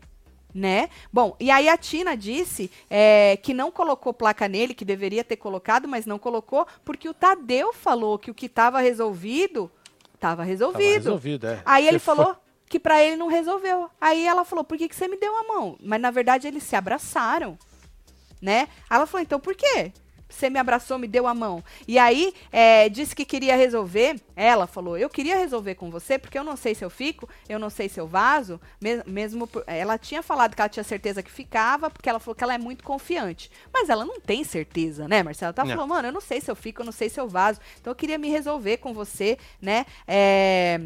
Né? 0.54 0.90
Bom, 1.10 1.34
e 1.40 1.50
aí 1.50 1.66
a 1.68 1.78
Tina 1.78 2.14
disse 2.14 2.70
é, 2.90 3.38
que 3.42 3.54
não 3.54 3.70
colocou 3.70 4.12
placa 4.12 4.46
nele, 4.46 4.74
que 4.74 4.84
deveria 4.84 5.24
ter 5.24 5.36
colocado, 5.36 5.88
mas 5.88 6.04
não 6.04 6.18
colocou, 6.18 6.66
porque 6.84 7.08
o 7.08 7.14
Tadeu 7.14 7.72
falou 7.72 8.18
que 8.18 8.30
o 8.30 8.34
que 8.34 8.46
estava 8.46 8.80
resolvido 8.80 9.70
estava 10.14 10.36
Tava 10.36 10.44
resolvido. 10.44 10.92
resolvido, 10.92 11.46
é. 11.46 11.62
Aí 11.64 11.84
Você 11.84 11.88
ele 11.88 11.98
foi- 11.98 12.14
falou 12.16 12.36
que 12.68 12.78
pra 12.78 13.02
ele 13.02 13.16
não 13.16 13.26
resolveu. 13.28 13.90
Aí 14.00 14.24
ela 14.26 14.44
falou: 14.44 14.62
por 14.62 14.78
que, 14.78 14.88
que 14.88 14.94
você 14.94 15.08
me 15.08 15.16
deu 15.16 15.34
a 15.36 15.42
mão? 15.42 15.76
Mas 15.82 16.00
na 16.00 16.10
verdade 16.10 16.46
eles 16.46 16.62
se 16.62 16.76
abraçaram. 16.76 17.58
Né? 18.40 18.68
Aí 18.90 18.96
ela 18.96 19.06
falou: 19.06 19.22
então 19.22 19.40
por 19.40 19.54
quê? 19.54 19.92
Você 20.32 20.48
me 20.50 20.58
abraçou, 20.58 20.98
me 20.98 21.06
deu 21.06 21.26
a 21.26 21.34
mão. 21.34 21.62
E 21.86 21.98
aí, 21.98 22.32
é, 22.50 22.88
disse 22.88 23.14
que 23.14 23.24
queria 23.24 23.56
resolver. 23.56 24.20
Ela 24.34 24.66
falou: 24.66 24.96
Eu 24.96 25.08
queria 25.10 25.36
resolver 25.36 25.74
com 25.74 25.90
você, 25.90 26.18
porque 26.18 26.38
eu 26.38 26.44
não 26.44 26.56
sei 26.56 26.74
se 26.74 26.84
eu 26.84 26.90
fico, 26.90 27.28
eu 27.48 27.58
não 27.58 27.70
sei 27.70 27.88
se 27.88 28.00
eu 28.00 28.06
vazo. 28.06 28.60
mes- 28.80 29.04
mesmo. 29.04 29.46
por- 29.46 29.64
ela 29.66 29.98
tinha 29.98 30.22
falado 30.22 30.54
que 30.54 30.60
ela 30.62 30.68
tinha 30.68 30.84
certeza 30.84 31.22
que 31.22 31.30
ficava, 31.30 31.90
porque 31.90 32.08
ela 32.08 32.18
falou 32.18 32.34
que 32.34 32.42
ela 32.44 32.54
é 32.54 32.58
muito 32.58 32.82
confiante. 32.84 33.50
Mas 33.72 33.88
ela 33.88 34.04
não 34.04 34.18
tem 34.20 34.42
certeza, 34.44 35.06
né, 35.06 35.22
Marcela? 35.22 35.52
Ela 35.56 35.64
Não. 35.66 35.74
falou: 35.74 35.86
Mano, 35.88 36.08
eu 36.08 36.12
não 36.12 36.20
sei 36.20 36.40
se 36.40 36.50
eu 36.50 36.56
fico, 36.56 36.80
eu 36.82 36.86
não 36.86 36.92
sei 36.92 37.08
se 37.08 37.20
eu 37.20 37.28
vazo. 37.28 37.60
Então 37.80 37.90
eu 37.90 37.94
queria 37.96 38.18
me 38.18 38.28
resolver 38.28 38.78
com 38.78 38.92
você, 38.94 39.38
né? 39.60 39.84
É. 40.06 40.80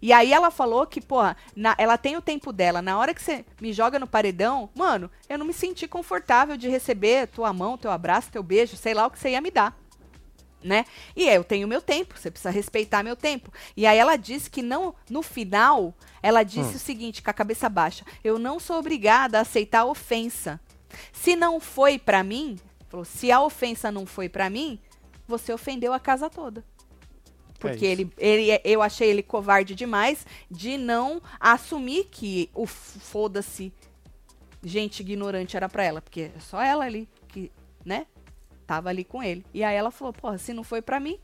E 0.00 0.12
aí 0.12 0.32
ela 0.32 0.50
falou 0.50 0.86
que, 0.86 1.00
porra, 1.00 1.36
na- 1.56 1.74
ela 1.78 1.98
tem 1.98 2.16
o 2.16 2.22
tempo 2.22 2.52
dela. 2.52 2.80
Na 2.80 2.98
hora 2.98 3.12
que 3.14 3.22
você 3.22 3.44
me 3.60 3.72
joga 3.72 3.98
no 3.98 4.06
paredão, 4.06 4.70
mano, 4.74 5.10
eu 5.28 5.38
não 5.38 5.46
me 5.46 5.52
senti 5.52 5.88
confortável 5.88 6.56
de 6.56 6.68
receber 6.68 7.26
tua 7.28 7.52
mão, 7.52 7.76
teu 7.76 7.90
abraço, 7.90 8.30
teu 8.30 8.42
beijo, 8.42 8.76
sei 8.76 8.94
lá 8.94 9.06
o 9.06 9.10
que 9.10 9.18
você 9.18 9.30
ia 9.30 9.40
me 9.40 9.50
dar. 9.50 9.76
Né? 10.62 10.84
E 11.14 11.28
eu 11.28 11.44
tenho 11.44 11.68
meu 11.68 11.80
tempo, 11.80 12.18
você 12.18 12.30
precisa 12.32 12.50
respeitar 12.50 13.04
meu 13.04 13.14
tempo. 13.14 13.52
E 13.76 13.86
aí 13.86 13.96
ela 13.96 14.16
disse 14.16 14.50
que 14.50 14.60
não, 14.60 14.92
no 15.08 15.22
final, 15.22 15.94
ela 16.20 16.42
disse 16.42 16.74
o 16.76 16.80
seguinte, 16.80 17.22
com 17.22 17.30
a 17.30 17.34
cabeça 17.34 17.68
baixa: 17.68 18.04
eu 18.24 18.40
não 18.40 18.58
sou 18.58 18.76
obrigada 18.78 19.38
a 19.38 19.42
aceitar 19.42 19.80
a 19.80 19.84
ofensa. 19.84 20.60
Se 21.12 21.36
não 21.36 21.60
foi 21.60 21.96
pra 21.96 22.24
mim, 22.24 22.58
falou, 22.88 23.04
se 23.04 23.30
a 23.30 23.40
ofensa 23.40 23.92
não 23.92 24.04
foi 24.04 24.28
pra 24.28 24.50
mim, 24.50 24.80
você 25.28 25.52
ofendeu 25.52 25.92
a 25.92 26.00
casa 26.00 26.28
toda. 26.28 26.64
Porque 27.58 27.86
É 27.86 27.88
ele, 27.90 28.12
ele, 28.18 28.50
é- 28.50 28.60
eu 28.64 28.80
achei 28.82 29.08
ele 29.10 29.22
covarde 29.22 29.74
demais 29.74 30.24
de 30.50 30.76
não 30.78 31.20
assumir 31.40 32.04
que 32.10 32.48
o 32.54 32.66
foda-se 32.66 33.72
gente 34.62 35.00
ignorante 35.00 35.56
era 35.56 35.68
pra 35.68 35.84
ela. 35.84 36.00
Porque 36.00 36.30
é 36.36 36.40
só 36.40 36.62
ela 36.62 36.84
ali 36.84 37.08
que, 37.28 37.50
né, 37.84 38.06
tava 38.66 38.88
ali 38.90 39.04
com 39.04 39.22
ele. 39.22 39.44
E 39.52 39.64
aí 39.64 39.76
ela 39.76 39.90
falou, 39.90 40.12
porra, 40.12 40.38
se 40.38 40.52
não 40.52 40.62
foi 40.62 40.80
pra 40.82 41.00
mim, 41.00 41.18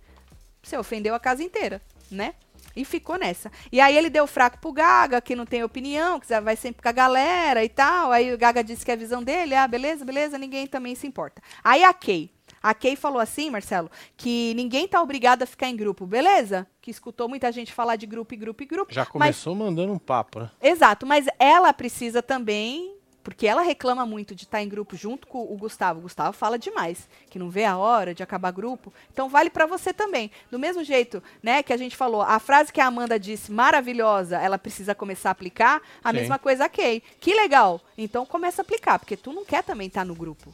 você 0.62 0.76
ofendeu 0.76 1.14
a 1.14 1.20
casa 1.20 1.42
inteira, 1.42 1.80
né? 2.10 2.34
E 2.74 2.84
ficou 2.84 3.16
nessa. 3.16 3.52
E 3.70 3.80
aí 3.80 3.96
ele 3.96 4.10
deu 4.10 4.26
fraco 4.26 4.58
pro 4.58 4.72
Gaga, 4.72 5.20
que 5.20 5.36
não 5.36 5.46
tem 5.46 5.62
opinião, 5.62 6.18
que 6.18 6.26
vai 6.40 6.56
sempre 6.56 6.82
com 6.82 6.88
a 6.88 6.92
galera 6.92 7.62
e 7.62 7.68
tal. 7.68 8.10
Aí 8.10 8.32
o 8.34 8.38
Gaga 8.38 8.64
disse 8.64 8.84
que 8.84 8.90
é 8.90 8.94
a 8.94 8.96
visão 8.96 9.22
dele. 9.22 9.54
Ah, 9.54 9.68
beleza, 9.68 10.04
beleza, 10.04 10.38
ninguém 10.38 10.66
também 10.66 10.94
se 10.96 11.06
importa. 11.06 11.40
Aí 11.62 11.84
a 11.84 11.92
Kay. 11.94 12.30
A 12.64 12.72
Kay 12.72 12.96
falou 12.96 13.20
assim, 13.20 13.50
Marcelo, 13.50 13.90
que 14.16 14.54
ninguém 14.54 14.88
tá 14.88 15.02
obrigado 15.02 15.42
a 15.42 15.46
ficar 15.46 15.68
em 15.68 15.76
grupo, 15.76 16.06
beleza? 16.06 16.66
Que 16.80 16.90
escutou 16.90 17.28
muita 17.28 17.52
gente 17.52 17.74
falar 17.74 17.96
de 17.96 18.06
grupo 18.06 18.32
e 18.32 18.38
grupo 18.38 18.62
e 18.62 18.66
grupo. 18.66 18.94
Já 18.94 19.02
mas 19.02 19.10
começou 19.10 19.54
mandando 19.54 19.92
um 19.92 19.98
papo, 19.98 20.40
né? 20.40 20.50
Exato, 20.62 21.04
mas 21.04 21.26
ela 21.38 21.74
precisa 21.74 22.22
também, 22.22 22.94
porque 23.22 23.46
ela 23.46 23.60
reclama 23.60 24.06
muito 24.06 24.34
de 24.34 24.44
estar 24.44 24.62
em 24.62 24.68
grupo 24.68 24.96
junto 24.96 25.26
com 25.26 25.42
o 25.42 25.54
Gustavo. 25.58 25.98
O 25.98 26.02
Gustavo 26.04 26.32
fala 26.32 26.58
demais, 26.58 27.06
que 27.28 27.38
não 27.38 27.50
vê 27.50 27.66
a 27.66 27.76
hora 27.76 28.14
de 28.14 28.22
acabar 28.22 28.50
grupo. 28.50 28.90
Então 29.12 29.28
vale 29.28 29.50
pra 29.50 29.66
você 29.66 29.92
também. 29.92 30.30
Do 30.50 30.58
mesmo 30.58 30.82
jeito, 30.82 31.22
né, 31.42 31.62
que 31.62 31.72
a 31.72 31.76
gente 31.76 31.94
falou, 31.94 32.22
a 32.22 32.38
frase 32.38 32.72
que 32.72 32.80
a 32.80 32.86
Amanda 32.86 33.20
disse, 33.20 33.52
maravilhosa, 33.52 34.38
ela 34.38 34.56
precisa 34.56 34.94
começar 34.94 35.28
a 35.28 35.32
aplicar, 35.32 35.82
a 36.02 36.08
Sim. 36.08 36.16
mesma 36.16 36.38
coisa 36.38 36.64
a 36.64 36.68
Kay. 36.70 37.02
Que 37.20 37.34
legal. 37.34 37.78
Então 37.98 38.24
começa 38.24 38.62
a 38.62 38.64
aplicar, 38.64 38.98
porque 38.98 39.18
tu 39.18 39.34
não 39.34 39.44
quer 39.44 39.62
também 39.62 39.88
estar 39.88 40.06
no 40.06 40.14
grupo. 40.14 40.50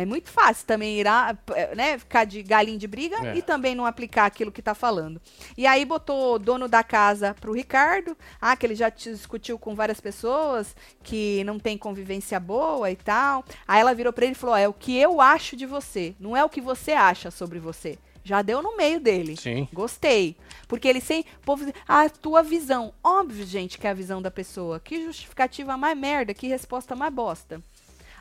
É 0.00 0.06
muito 0.06 0.30
fácil 0.30 0.66
também 0.66 0.98
ir, 1.00 1.06
a- 1.06 1.36
eh, 1.54 1.74
né, 1.74 1.98
ficar 1.98 2.24
de 2.24 2.42
galinho 2.42 2.78
de 2.78 2.86
briga 2.86 3.16
É. 3.26 3.36
e 3.36 3.42
também 3.42 3.74
não 3.74 3.84
aplicar 3.86 4.26
aquilo 4.26 4.52
que 4.52 4.62
tá 4.62 4.74
falando. 4.74 5.20
E 5.56 5.66
aí 5.66 5.84
botou 5.84 6.34
o 6.34 6.38
dono 6.38 6.68
da 6.68 6.82
casa 6.82 7.34
pro 7.40 7.52
Ricardo, 7.52 8.16
ah, 8.40 8.56
que 8.56 8.64
ele 8.66 8.74
já 8.74 8.88
discutiu 8.88 9.58
com 9.58 9.74
várias 9.74 10.00
pessoas, 10.00 10.74
que 11.02 11.42
não 11.44 11.58
tem 11.58 11.76
convivência 11.78 12.38
boa 12.40 12.90
e 12.90 12.96
tal. 12.96 13.44
Aí 13.66 13.80
ela 13.80 13.94
virou 13.94 14.12
pra 14.12 14.24
ele 14.24 14.32
e 14.32 14.36
falou: 14.36 14.56
é 14.56 14.68
o 14.68 14.72
que 14.72 14.96
eu 14.96 15.20
acho 15.20 15.56
de 15.56 15.66
você, 15.66 16.14
não 16.20 16.36
é 16.36 16.44
o 16.44 16.48
que 16.48 16.60
você 16.60 16.92
acha 16.92 17.30
sobre 17.30 17.58
você. 17.58 17.98
Já 18.24 18.42
deu 18.42 18.60
no 18.60 18.76
meio 18.76 19.00
dele. 19.00 19.36
Sim. 19.38 19.66
Gostei. 19.72 20.36
Porque 20.66 20.86
ele 20.86 21.00
sem. 21.00 21.20
o 21.20 21.24
Povo, 21.46 21.72
a 21.88 22.10
tua 22.10 22.42
visão. 22.42 22.92
Óbvio, 23.02 23.46
gente, 23.46 23.78
que 23.78 23.86
é 23.86 23.90
a 23.90 23.94
visão 23.94 24.20
da 24.20 24.30
pessoa. 24.30 24.78
Que 24.78 25.02
justificativa 25.02 25.78
mais 25.78 25.96
merda, 25.96 26.34
que 26.34 26.46
resposta 26.46 26.94
mais 26.94 27.10
bosta. 27.14 27.62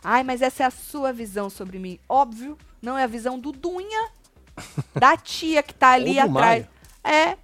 Ai, 0.03 0.23
mas 0.23 0.41
essa 0.41 0.63
é 0.63 0.65
a 0.65 0.71
sua 0.71 1.11
visão 1.11 1.49
sobre 1.49 1.79
mim. 1.79 1.99
Óbvio, 2.07 2.57
não 2.81 2.97
é 2.97 3.03
a 3.03 3.07
visão 3.07 3.39
do 3.39 3.51
Dunha, 3.51 4.09
da 4.95 5.17
tia 5.17 5.61
que 5.63 5.73
tá 5.73 5.91
ali 5.91 6.19
atrás. 6.19 6.65
É, 7.03 7.37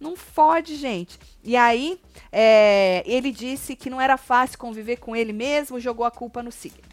não 0.00 0.16
fode, 0.16 0.76
gente. 0.76 1.18
E 1.44 1.56
aí, 1.56 2.00
é, 2.30 3.02
ele 3.06 3.30
disse 3.30 3.76
que 3.76 3.90
não 3.90 4.00
era 4.00 4.16
fácil 4.16 4.58
conviver 4.58 4.96
com 4.96 5.14
ele 5.14 5.32
mesmo, 5.32 5.80
jogou 5.80 6.04
a 6.04 6.10
culpa 6.10 6.42
no 6.42 6.50
signo. 6.50 6.92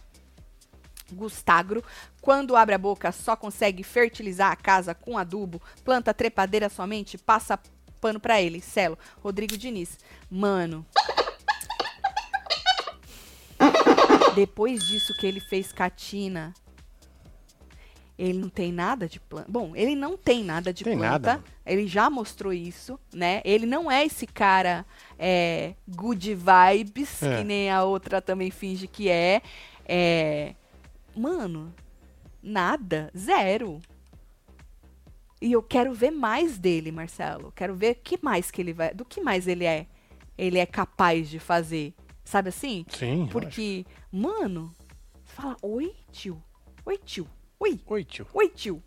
Gustagro, 1.11 1.83
quando 2.21 2.55
abre 2.55 2.75
a 2.75 2.77
boca, 2.77 3.11
só 3.11 3.35
consegue 3.35 3.83
fertilizar 3.83 4.51
a 4.51 4.55
casa 4.55 4.93
com 4.93 5.17
adubo, 5.17 5.61
planta 5.83 6.13
trepadeira 6.13 6.69
somente, 6.69 7.17
passa 7.17 7.59
pano 7.99 8.19
pra 8.19 8.41
ele. 8.41 8.61
Celo, 8.61 8.97
Rodrigo 9.21 9.57
Diniz. 9.57 9.97
Mano. 10.29 10.85
Depois 14.39 14.87
disso 14.87 15.13
que 15.17 15.25
ele 15.27 15.39
fez 15.39 15.71
Catina, 15.71 16.53
ele 18.17 18.37
não 18.39 18.49
tem 18.49 18.71
nada 18.71 19.07
de 19.07 19.19
planta. 19.19 19.49
Bom, 19.49 19.75
ele 19.75 19.95
não 19.95 20.17
tem 20.17 20.43
nada 20.43 20.73
de 20.73 20.83
Tem 20.83 20.97
planta. 20.97 21.11
nada. 21.11 21.43
Ele 21.65 21.87
já 21.87 22.09
mostrou 22.09 22.51
isso, 22.51 22.99
né? 23.13 23.41
Ele 23.45 23.65
não 23.65 23.89
é 23.89 24.05
esse 24.05 24.25
cara 24.27 24.85
é, 25.17 25.73
good 25.87 26.35
vibes, 26.35 27.21
É. 27.23 27.37
que 27.37 27.43
nem 27.43 27.69
a 27.69 27.83
outra 27.83 28.21
também 28.21 28.51
finge 28.51 28.87
que 28.87 29.09
é. 29.09 29.41
É. 29.85 30.53
Mano, 31.15 31.73
nada. 32.41 33.11
Zero. 33.17 33.79
E 35.41 35.53
eu 35.53 35.63
quero 35.63 35.93
ver 35.93 36.11
mais 36.11 36.57
dele, 36.57 36.91
Marcelo. 36.91 37.53
Quero 37.55 37.73
ver 37.73 37.95
que 38.03 38.19
mais 38.21 38.51
que 38.51 38.61
ele 38.61 38.73
vai. 38.73 38.93
Do 38.93 39.05
que 39.05 39.21
mais 39.21 39.47
ele 39.47 39.63
é. 39.65 39.85
Ele 40.37 40.57
é 40.59 40.65
capaz 40.65 41.29
de 41.29 41.39
fazer. 41.39 41.93
Sabe 42.29 42.49
assim? 42.49 42.85
Sim. 42.89 43.21
lógico. 43.21 43.31
Porque, 43.31 43.85
mano, 44.11 44.71
você 45.25 45.33
fala, 45.35 45.57
oi, 45.63 45.95
tio. 46.11 46.39
Oi, 46.85 46.95
tio. 46.99 47.27
Oi, 47.59 47.81
Oi, 47.87 48.03
tio. 48.03 48.27
Oi, 48.31 48.49
tio. 48.49 48.83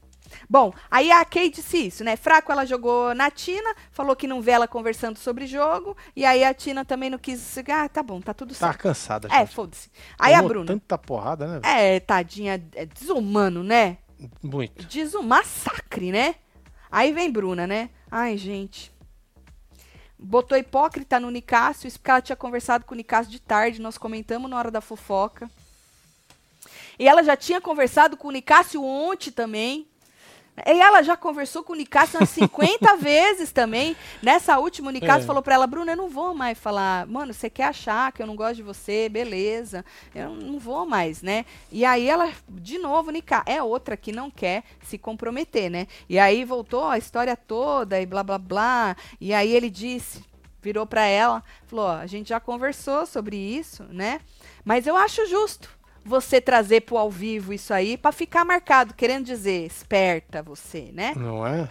Bom, 0.49 0.73
aí 0.89 1.11
a 1.11 1.25
Kay 1.25 1.51
disse 1.51 1.89
isso, 1.89 2.05
né? 2.05 2.15
Fraco 2.15 2.53
ela 2.53 2.65
jogou 2.65 3.13
na 3.17 3.33
Tina, 3.33 3.75
falou 3.91 4.15
que 4.15 4.29
não 4.29 4.41
vê 4.41 4.53
ela 4.53 4.69
conversando 4.69 5.19
sobre 5.19 5.45
jogo, 5.49 5.97
e 6.15 6.25
aí 6.25 6.45
a 6.45 6.55
Tina 6.55 6.85
também 6.85 7.11
não 7.11 7.19
quis. 7.19 7.59
Ah, 7.69 7.89
tá 7.89 8.01
bom, 8.01 8.21
tá 8.21 8.33
tudo 8.33 8.55
Tá 8.55 8.69
certo. 8.69 8.79
cansada 8.79 9.27
É, 9.27 9.41
já. 9.41 9.47
foda-se. 9.49 9.91
Aí 10.17 10.33
a 10.33 10.37
Tomou 10.37 10.49
Bruna. 10.49 10.67
tanta 10.69 10.97
porrada, 10.97 11.59
né? 11.59 11.61
É, 11.65 11.99
tadinha, 11.99 12.63
é 12.77 12.87
desumano, 12.87 13.65
né? 13.65 13.99
Muito. 14.41 14.87
Diz 14.87 15.17
um 15.17 15.23
massacre, 15.23 16.13
né? 16.13 16.37
Aí 16.91 17.13
vem 17.13 17.29
Bruna, 17.31 17.67
né? 17.67 17.91
Ai, 18.09 18.37
gente. 18.39 18.93
Botou 20.25 20.57
hipócrita 20.57 21.19
no 21.19 21.31
Nicásio, 21.31 21.89
isso 21.89 21.99
porque 21.99 22.11
ela 22.11 22.23
tinha 22.23 22.37
conversado 22.37 22.85
com 22.85 22.95
o 22.95 22.97
Nicásio 22.97 23.31
de 23.31 23.41
tarde, 23.41 23.81
nós 23.81 23.99
comentamos 23.99 24.49
na 24.49 24.57
hora 24.57 24.71
da 24.71 24.81
fofoca. 24.81 25.51
E 26.99 27.09
ela 27.09 27.23
já 27.23 27.37
tinha 27.37 27.61
conversado 27.61 28.17
com 28.17 28.29
o 28.29 28.33
Nicásio 28.33 28.83
ontem 28.85 29.33
também. 29.33 29.89
E 30.67 30.79
ela 30.81 31.03
já 31.03 31.17
conversou 31.17 31.63
com 31.63 31.73
o 31.73 31.77
Nicasso 31.77 32.19
umas 32.19 32.29
50 32.29 32.97
vezes 33.01 33.51
também. 33.51 33.97
Nessa 34.23 34.59
última, 34.59 34.89
o 34.89 34.93
Nicasso 34.93 35.25
É. 35.25 35.27
falou 35.27 35.43
pra 35.43 35.55
ela, 35.55 35.67
Bruna, 35.67 35.93
eu 35.93 35.97
não 35.97 36.11
vou 36.11 36.35
mais 36.35 36.59
falar, 36.59 37.07
mano, 37.07 37.33
você 37.33 37.49
quer 37.49 37.65
achar 37.65 38.13
que 38.13 38.23
eu 38.23 38.27
não 38.27 38.37
gosto 38.37 38.57
de 38.57 38.63
você, 38.63 39.09
beleza. 39.09 39.83
Eu 40.15 40.31
não 40.31 40.59
vou 40.59 40.85
mais, 40.87 41.23
né? 41.23 41.47
E 41.71 41.85
aí 41.87 42.07
ela, 42.07 42.31
de 42.49 42.79
novo, 42.79 43.11
Nicasso, 43.11 43.45
é 43.47 43.63
outra 43.63 43.97
que 43.97 44.13
não 44.13 44.31
quer 44.31 44.63
se 44.83 44.99
comprometer, 44.99 45.71
né? 45.71 45.87
E 46.07 46.19
aí 46.19 46.45
voltou 46.45 46.85
a 46.85 46.99
história 46.99 47.35
toda 47.37 47.99
e 47.99 48.05
blá, 48.05 48.23
blá, 48.23 48.37
blá. 48.39 48.97
E 49.19 49.33
aí 49.33 49.51
ele 49.55 49.71
disse, 49.71 50.23
virou 50.61 50.87
pra 50.87 51.07
ela, 51.07 51.43
falou, 51.67 51.87
ó, 51.87 51.93
a 51.97 52.07
gente 52.07 52.29
já 52.29 52.39
conversou 52.39 53.07
sobre 53.07 53.37
isso, 53.37 53.85
né? 53.85 54.21
Mas 54.65 54.87
eu 54.87 54.97
acho 54.97 55.27
justo 55.27 55.81
você 56.05 56.41
trazer 56.41 56.83
pro 56.83 56.97
ao 56.99 57.11
vivo 57.11 57.53
isso 57.53 57.73
aí 57.73 57.97
pra 57.97 58.13
ficar 58.13 58.45
marcado, 58.45 58.95
querendo 58.95 59.25
dizer, 59.27 59.65
esperta 59.67 60.43
você, 60.43 60.91
né? 60.93 61.13
Não 61.17 61.47
é? 61.47 61.69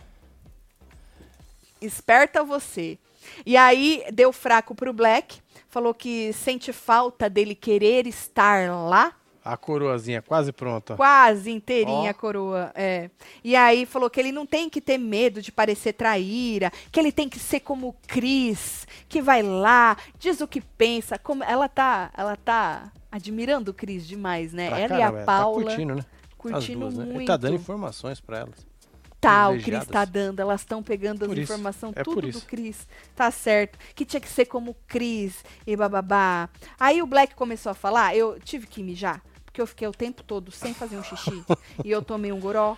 Esperta 1.82 2.43
você. 2.43 2.97
E 3.45 3.55
aí 3.57 4.03
deu 4.13 4.32
fraco 4.32 4.73
pro 4.75 4.93
Black, 4.93 5.39
falou 5.69 5.93
que 5.93 6.32
sente 6.34 6.71
falta 6.73 7.29
dele 7.29 7.55
querer 7.55 8.05
estar 8.07 8.69
lá, 8.71 9.13
A 9.43 9.57
coroazinha 9.57 10.21
quase 10.21 10.51
pronta. 10.51 10.95
quase 10.95 11.51
inteirinha 11.51 12.07
Ó. 12.07 12.11
a 12.11 12.13
coroa, 12.13 12.71
é. 12.75 13.09
E 13.43 13.55
aí 13.55 13.86
falou 13.86 14.09
que 14.09 14.19
ele 14.19 14.32
não 14.32 14.45
tem 14.45 14.69
que 14.69 14.79
ter 14.82 14.97
medo 14.97 15.41
de 15.41 15.51
parecer 15.51 15.93
traíra, 15.93 16.71
que 16.91 16.99
ele 16.99 17.11
tem 17.11 17.27
que 17.29 17.39
ser 17.39 17.59
como 17.61 17.89
o 17.89 17.95
Cris, 18.07 18.88
que 19.09 19.21
vai 19.21 19.41
lá, 19.41 19.97
diz 20.19 20.41
o 20.41 20.47
que 20.47 20.61
pensa, 20.61 21.17
como 21.17 21.43
ela 21.43 21.67
tá, 21.67 22.11
ela 22.15 22.36
tá 22.36 22.91
admirando 23.12 23.72
o 23.72 23.74
Cris 23.74 24.07
demais, 24.07 24.53
né? 24.53 24.70
Pra 24.70 24.80
ela 24.80 24.97
e 24.97 25.01
a 25.01 25.07
é. 25.07 25.24
Paula 25.26 25.64
Tá 25.64 25.68
curtindo, 25.70 25.95
né? 25.95 26.05
Curtindo 26.38 26.80
duas, 26.80 26.93
né? 26.95 27.05
muito. 27.05 27.18
Ele 27.20 27.26
tá 27.26 27.38
dando 27.38 27.55
informações 27.55 28.20
pra 28.20 28.39
elas. 28.39 28.72
Tá, 29.20 29.49
o 29.49 29.62
Cris 29.62 29.86
tá 29.86 30.03
dando, 30.03 30.39
elas 30.39 30.62
estão 30.62 30.82
pegando 30.82 31.26
as 31.26 31.28
Por 31.30 31.38
informações, 31.38 31.93
é 31.95 32.03
tudo 32.03 32.32
do. 32.32 32.41
Cris. 32.41 32.88
Tá 33.16 33.30
certo. 33.30 33.78
Que 33.93 34.03
tinha 34.03 34.20
que 34.20 34.28
ser 34.28 34.45
como 34.45 34.72
o 34.72 34.76
Cris 34.88 35.43
e 35.68 35.76
bababá. 35.76 36.49
Aí 36.80 37.03
o 37.03 37.05
Black 37.05 37.36
começou 37.36 37.72
a 37.72 37.76
falar, 37.76 38.16
eu 38.16 38.39
tive 38.39 38.66
que 38.66 38.82
mijar, 38.82 39.22
porque 39.45 39.62
eu 39.62 39.68
fiquei 39.68 39.88
o 39.88 39.91
tempo 39.91 40.24
todo 40.24 40.51
sem 40.51 40.74
fazer 40.74 40.97
um 40.97 41.03
xixi. 41.03 41.43
e 41.86 41.91
eu 41.91 42.01
tomei 42.01 42.32
um 42.32 42.39
goró, 42.39 42.76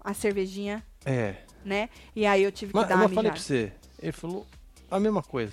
a 0.00 0.12
cervejinha, 0.12 0.82
É. 1.04 1.36
né? 1.64 1.88
E 2.16 2.26
aí 2.26 2.42
eu 2.42 2.50
tive 2.50 2.72
que 2.72 2.78
Mas, 2.78 2.88
dar 2.88 2.96
mas 2.96 3.04
uma 3.06 3.10
eu 3.10 3.14
falei 3.14 3.30
pra 3.30 3.40
você, 3.40 3.72
ele 4.02 4.12
falou 4.12 4.44
a 4.90 4.98
mesma 4.98 5.22
coisa. 5.22 5.52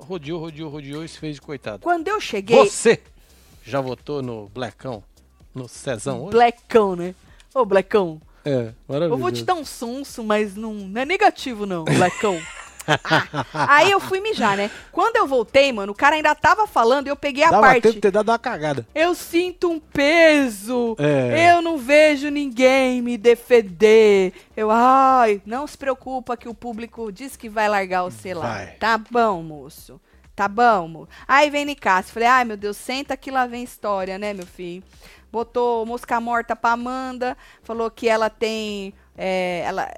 Rodeou, 0.00 0.40
rodeou, 0.40 0.70
rodeou 0.70 1.04
e 1.04 1.08
se 1.08 1.18
fez 1.18 1.36
de 1.36 1.40
coitado. 1.40 1.82
Quando 1.84 2.08
eu 2.08 2.20
cheguei, 2.20 2.56
Você 2.68 3.00
já 3.68 3.80
votou 3.80 4.22
no 4.22 4.48
Blackão? 4.48 5.02
No 5.54 5.68
Cezão 5.68 6.22
hoje? 6.22 6.30
Blackão, 6.32 6.96
né? 6.96 7.14
Ô, 7.54 7.64
Blackão, 7.64 8.20
É, 8.44 8.72
maravilhoso. 8.88 9.14
eu 9.14 9.18
vou 9.18 9.32
te 9.32 9.44
dar 9.44 9.54
um 9.54 9.64
sonso, 9.64 10.22
mas 10.22 10.54
não, 10.54 10.72
não 10.74 11.00
é 11.00 11.04
negativo 11.04 11.66
não, 11.66 11.84
Blackão. 11.84 12.40
Ah, 12.86 13.66
aí 13.76 13.90
eu 13.90 14.00
fui 14.00 14.18
mijar, 14.20 14.56
né? 14.56 14.70
Quando 14.92 15.16
eu 15.16 15.26
voltei, 15.26 15.70
mano, 15.72 15.92
o 15.92 15.94
cara 15.94 16.16
ainda 16.16 16.34
tava 16.34 16.66
falando 16.66 17.06
e 17.06 17.10
eu 17.10 17.16
peguei 17.16 17.44
a 17.44 17.50
Dava 17.50 17.62
parte. 17.66 17.82
tempo 17.82 17.94
de 17.96 18.00
ter 18.00 18.10
dado 18.10 18.30
uma 18.30 18.38
cagada. 18.38 18.86
Eu 18.94 19.14
sinto 19.14 19.70
um 19.70 19.78
peso. 19.78 20.96
É. 20.98 21.52
Eu 21.52 21.60
não 21.60 21.76
vejo 21.76 22.30
ninguém 22.30 23.02
me 23.02 23.18
defender. 23.18 24.32
Eu, 24.56 24.70
ai, 24.70 25.42
não 25.44 25.66
se 25.66 25.76
preocupa 25.76 26.36
que 26.36 26.48
o 26.48 26.54
público 26.54 27.12
diz 27.12 27.36
que 27.36 27.48
vai 27.48 27.68
largar 27.68 28.04
você 28.04 28.32
lá. 28.32 28.46
Vai. 28.54 28.66
Tá 28.76 28.96
bom, 28.96 29.42
moço. 29.42 30.00
Tá 30.38 30.46
bom. 30.46 31.04
Aí 31.26 31.50
vem 31.50 31.64
Nicasso. 31.64 32.12
Falei, 32.12 32.28
ai, 32.28 32.44
meu 32.44 32.56
Deus, 32.56 32.76
senta 32.76 33.16
que 33.16 33.28
lá 33.28 33.44
vem 33.44 33.64
história, 33.64 34.16
né, 34.18 34.32
meu 34.32 34.46
filho? 34.46 34.84
Botou 35.32 35.84
mosca 35.84 36.20
morta 36.20 36.54
pra 36.54 36.70
Amanda. 36.74 37.36
Falou 37.64 37.90
que 37.90 38.08
ela 38.08 38.30
tem. 38.30 38.94
é, 39.16 39.62
ela. 39.66 39.88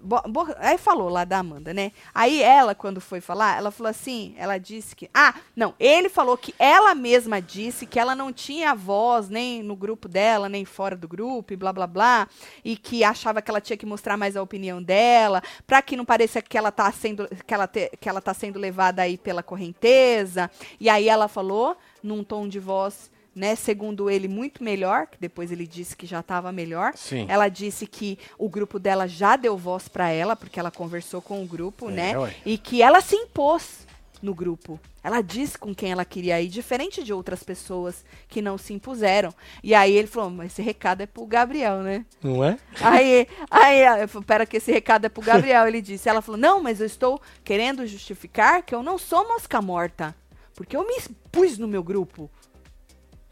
Bo- 0.00 0.22
bo- 0.28 0.54
Aí 0.58 0.78
falou 0.78 1.08
lá 1.08 1.24
da 1.24 1.38
Amanda, 1.38 1.72
né? 1.74 1.92
Aí 2.14 2.42
ela, 2.42 2.74
quando 2.74 3.00
foi 3.00 3.20
falar, 3.20 3.56
ela 3.58 3.70
falou 3.70 3.90
assim, 3.90 4.34
ela 4.38 4.58
disse 4.58 4.94
que. 4.96 5.10
Ah, 5.12 5.34
não, 5.56 5.74
ele 5.78 6.08
falou 6.08 6.36
que 6.36 6.54
ela 6.58 6.94
mesma 6.94 7.40
disse 7.40 7.86
que 7.86 7.98
ela 7.98 8.14
não 8.14 8.32
tinha 8.32 8.74
voz 8.74 9.28
nem 9.28 9.62
no 9.62 9.74
grupo 9.76 10.08
dela, 10.08 10.48
nem 10.48 10.64
fora 10.64 10.96
do 10.96 11.08
grupo, 11.08 11.52
e 11.52 11.56
blá 11.56 11.72
blá 11.72 11.86
blá. 11.86 12.28
E 12.64 12.76
que 12.76 13.02
achava 13.04 13.42
que 13.42 13.50
ela 13.50 13.60
tinha 13.60 13.76
que 13.76 13.86
mostrar 13.86 14.16
mais 14.16 14.36
a 14.36 14.42
opinião 14.42 14.82
dela, 14.82 15.42
pra 15.66 15.82
que 15.82 15.96
não 15.96 16.04
pareça 16.04 16.40
que 16.42 16.56
ela 16.58 16.70
tá 16.72 16.90
sendo, 16.92 17.28
que 17.46 17.54
ela 17.54 17.66
te- 17.66 17.90
que 18.00 18.08
ela 18.08 18.20
tá 18.20 18.32
sendo 18.34 18.58
levada 18.58 19.02
aí 19.02 19.16
pela 19.18 19.42
correnteza. 19.42 20.50
E 20.80 20.88
aí 20.88 21.08
ela 21.08 21.28
falou, 21.28 21.76
num 22.02 22.22
tom 22.24 22.48
de 22.48 22.58
voz. 22.58 23.10
Né, 23.38 23.54
segundo 23.54 24.10
ele, 24.10 24.26
muito 24.26 24.64
melhor, 24.64 25.06
que 25.06 25.16
depois 25.20 25.52
ele 25.52 25.64
disse 25.64 25.96
que 25.96 26.06
já 26.06 26.18
estava 26.18 26.50
melhor. 26.50 26.92
Sim. 26.96 27.24
Ela 27.28 27.48
disse 27.48 27.86
que 27.86 28.18
o 28.36 28.48
grupo 28.48 28.80
dela 28.80 29.06
já 29.06 29.36
deu 29.36 29.56
voz 29.56 29.86
para 29.86 30.10
ela, 30.10 30.34
porque 30.34 30.58
ela 30.58 30.72
conversou 30.72 31.22
com 31.22 31.40
o 31.40 31.46
grupo, 31.46 31.88
É, 31.88 31.92
né? 31.92 32.18
ué. 32.18 32.34
E 32.44 32.58
que 32.58 32.82
ela 32.82 33.00
se 33.00 33.14
impôs 33.14 33.86
no 34.20 34.34
grupo. 34.34 34.80
Ela 35.04 35.20
disse 35.20 35.56
com 35.56 35.72
quem 35.72 35.92
ela 35.92 36.04
queria 36.04 36.40
ir, 36.42 36.48
diferente 36.48 37.04
de 37.04 37.12
outras 37.12 37.44
pessoas 37.44 38.04
que 38.28 38.42
não 38.42 38.58
se 38.58 38.72
impuseram. 38.72 39.32
E 39.62 39.72
aí 39.72 39.92
ele 39.92 40.08
falou, 40.08 40.30
mas 40.30 40.50
esse 40.50 40.60
recado 40.60 41.00
é 41.02 41.06
pro 41.06 41.24
Gabriel, 41.24 41.78
né? 41.78 42.04
Não 42.20 42.42
é? 42.42 42.58
Aí, 42.80 43.28
aí, 43.48 44.02
eu 44.02 44.08
falei, 44.08 44.26
pera 44.26 44.46
que 44.46 44.56
esse 44.56 44.72
recado 44.72 45.04
é 45.04 45.08
pro 45.08 45.22
Gabriel, 45.24 45.64
ele 45.68 45.80
disse. 45.80 46.08
Ela 46.08 46.20
falou, 46.20 46.40
não, 46.40 46.60
mas 46.60 46.80
eu 46.80 46.86
estou 46.86 47.22
querendo 47.44 47.86
justificar 47.86 48.64
que 48.64 48.74
eu 48.74 48.82
não 48.82 48.98
sou 48.98 49.28
mosca 49.28 49.62
morta, 49.62 50.12
porque 50.56 50.76
eu 50.76 50.84
me 50.84 50.96
pus 51.30 51.56
no 51.56 51.68
meu 51.68 51.84
grupo. 51.84 52.28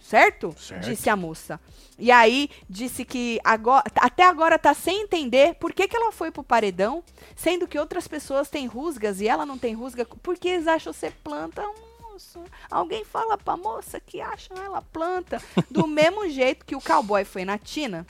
Certo? 0.07 0.54
Certo. 0.57 0.84
Disse 0.84 1.11
a 1.11 1.16
moça. 1.16 1.61
E 1.98 2.12
aí 2.12 2.48
disse 2.70 3.04
que 3.04 3.40
agora, 3.42 3.82
até 3.96 4.22
agora 4.22 4.57
tá 4.57 4.72
sem 4.72 5.02
entender 5.02 5.57
por 5.57 5.72
que, 5.72 5.88
que 5.88 5.96
ela 5.96 6.12
foi 6.12 6.30
pro 6.30 6.44
paredão, 6.44 7.02
sendo 7.34 7.66
que 7.66 7.76
outras 7.76 8.07
pessoas 8.07 8.48
têm 8.48 8.66
rusgas 8.66 9.20
e 9.20 9.26
ela 9.26 9.44
não 9.44 9.59
tem 9.59 9.74
rusga, 9.74 10.07
porque 10.22 10.46
eles 10.46 10.68
acham 10.68 10.92
ser 10.92 11.12
planta. 11.24 11.61
Moço, 12.00 12.40
alguém 12.70 13.04
fala 13.04 13.36
pra 13.36 13.57
moça 13.57 13.98
que 13.98 14.20
acham 14.20 14.57
ela 14.59 14.80
planta. 14.80 15.42
Do 15.68 15.86
mesmo 15.88 16.28
jeito 16.28 16.64
que 16.64 16.76
o 16.76 16.80
cowboy 16.80 17.24
foi 17.24 17.44
na 17.44 17.59
Tina, 17.59 18.07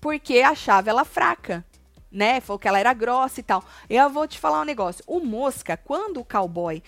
porque 0.00 0.40
achava 0.40 0.90
ela 0.90 1.04
fraca, 1.04 1.64
né? 2.10 2.40
Falou 2.40 2.58
que 2.58 2.68
ela 2.68 2.78
era 2.78 2.92
grossa 2.92 3.40
e 3.40 3.42
tal. 3.42 3.64
Eu 3.88 4.08
vou 4.10 4.26
te 4.26 4.38
falar 4.38 4.60
um 4.60 4.64
negócio. 4.64 5.04
O 5.06 5.20
Mosca, 5.20 5.76
quando 5.76 6.20
o 6.20 6.24
cowboy 6.24 6.82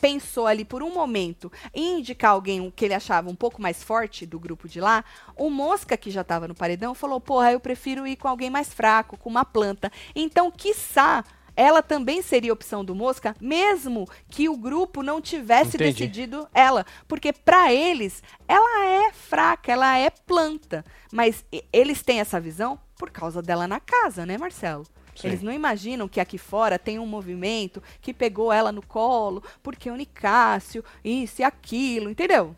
pensou 0.00 0.46
ali 0.46 0.64
por 0.64 0.82
um 0.82 0.92
momento 0.92 1.50
em 1.74 1.98
indicar 1.98 2.32
alguém 2.32 2.70
que 2.70 2.84
ele 2.84 2.94
achava 2.94 3.30
um 3.30 3.34
pouco 3.34 3.60
mais 3.60 3.82
forte 3.82 4.26
do 4.26 4.38
grupo 4.38 4.68
de 4.68 4.80
lá, 4.80 5.04
o 5.36 5.50
Mosca, 5.50 5.96
que 5.96 6.10
já 6.10 6.22
tava 6.22 6.48
no 6.48 6.54
paredão, 6.54 6.94
falou: 6.94 7.20
porra, 7.20 7.52
eu 7.52 7.60
prefiro 7.60 8.06
ir 8.06 8.16
com 8.16 8.28
alguém 8.28 8.50
mais 8.50 8.72
fraco, 8.72 9.16
com 9.16 9.28
uma 9.28 9.44
planta. 9.44 9.90
Então, 10.14 10.50
quiçá. 10.50 11.24
Ela 11.56 11.82
também 11.82 12.22
seria 12.22 12.52
opção 12.52 12.84
do 12.84 12.94
Mosca, 12.94 13.34
mesmo 13.40 14.08
que 14.28 14.48
o 14.48 14.56
grupo 14.56 15.02
não 15.02 15.20
tivesse 15.20 15.76
Entendi. 15.76 15.92
decidido 15.92 16.48
ela. 16.54 16.84
Porque 17.06 17.32
para 17.32 17.72
eles, 17.72 18.22
ela 18.48 18.84
é 18.86 19.12
fraca, 19.12 19.72
ela 19.72 19.98
é 19.98 20.10
planta. 20.10 20.84
Mas 21.12 21.44
eles 21.72 22.02
têm 22.02 22.20
essa 22.20 22.40
visão 22.40 22.78
por 22.96 23.10
causa 23.10 23.40
dela 23.40 23.66
na 23.66 23.80
casa, 23.80 24.26
né, 24.26 24.36
Marcelo? 24.38 24.84
Sim. 25.14 25.28
Eles 25.28 25.42
não 25.42 25.52
imaginam 25.52 26.08
que 26.08 26.20
aqui 26.20 26.38
fora 26.38 26.78
tem 26.78 26.98
um 26.98 27.06
movimento 27.06 27.82
que 28.00 28.14
pegou 28.14 28.52
ela 28.52 28.72
no 28.72 28.84
colo, 28.84 29.42
porque 29.62 29.90
o 29.90 29.96
Nicásio, 29.96 30.84
isso 31.04 31.42
e 31.42 31.44
aquilo, 31.44 32.08
entendeu? 32.10 32.54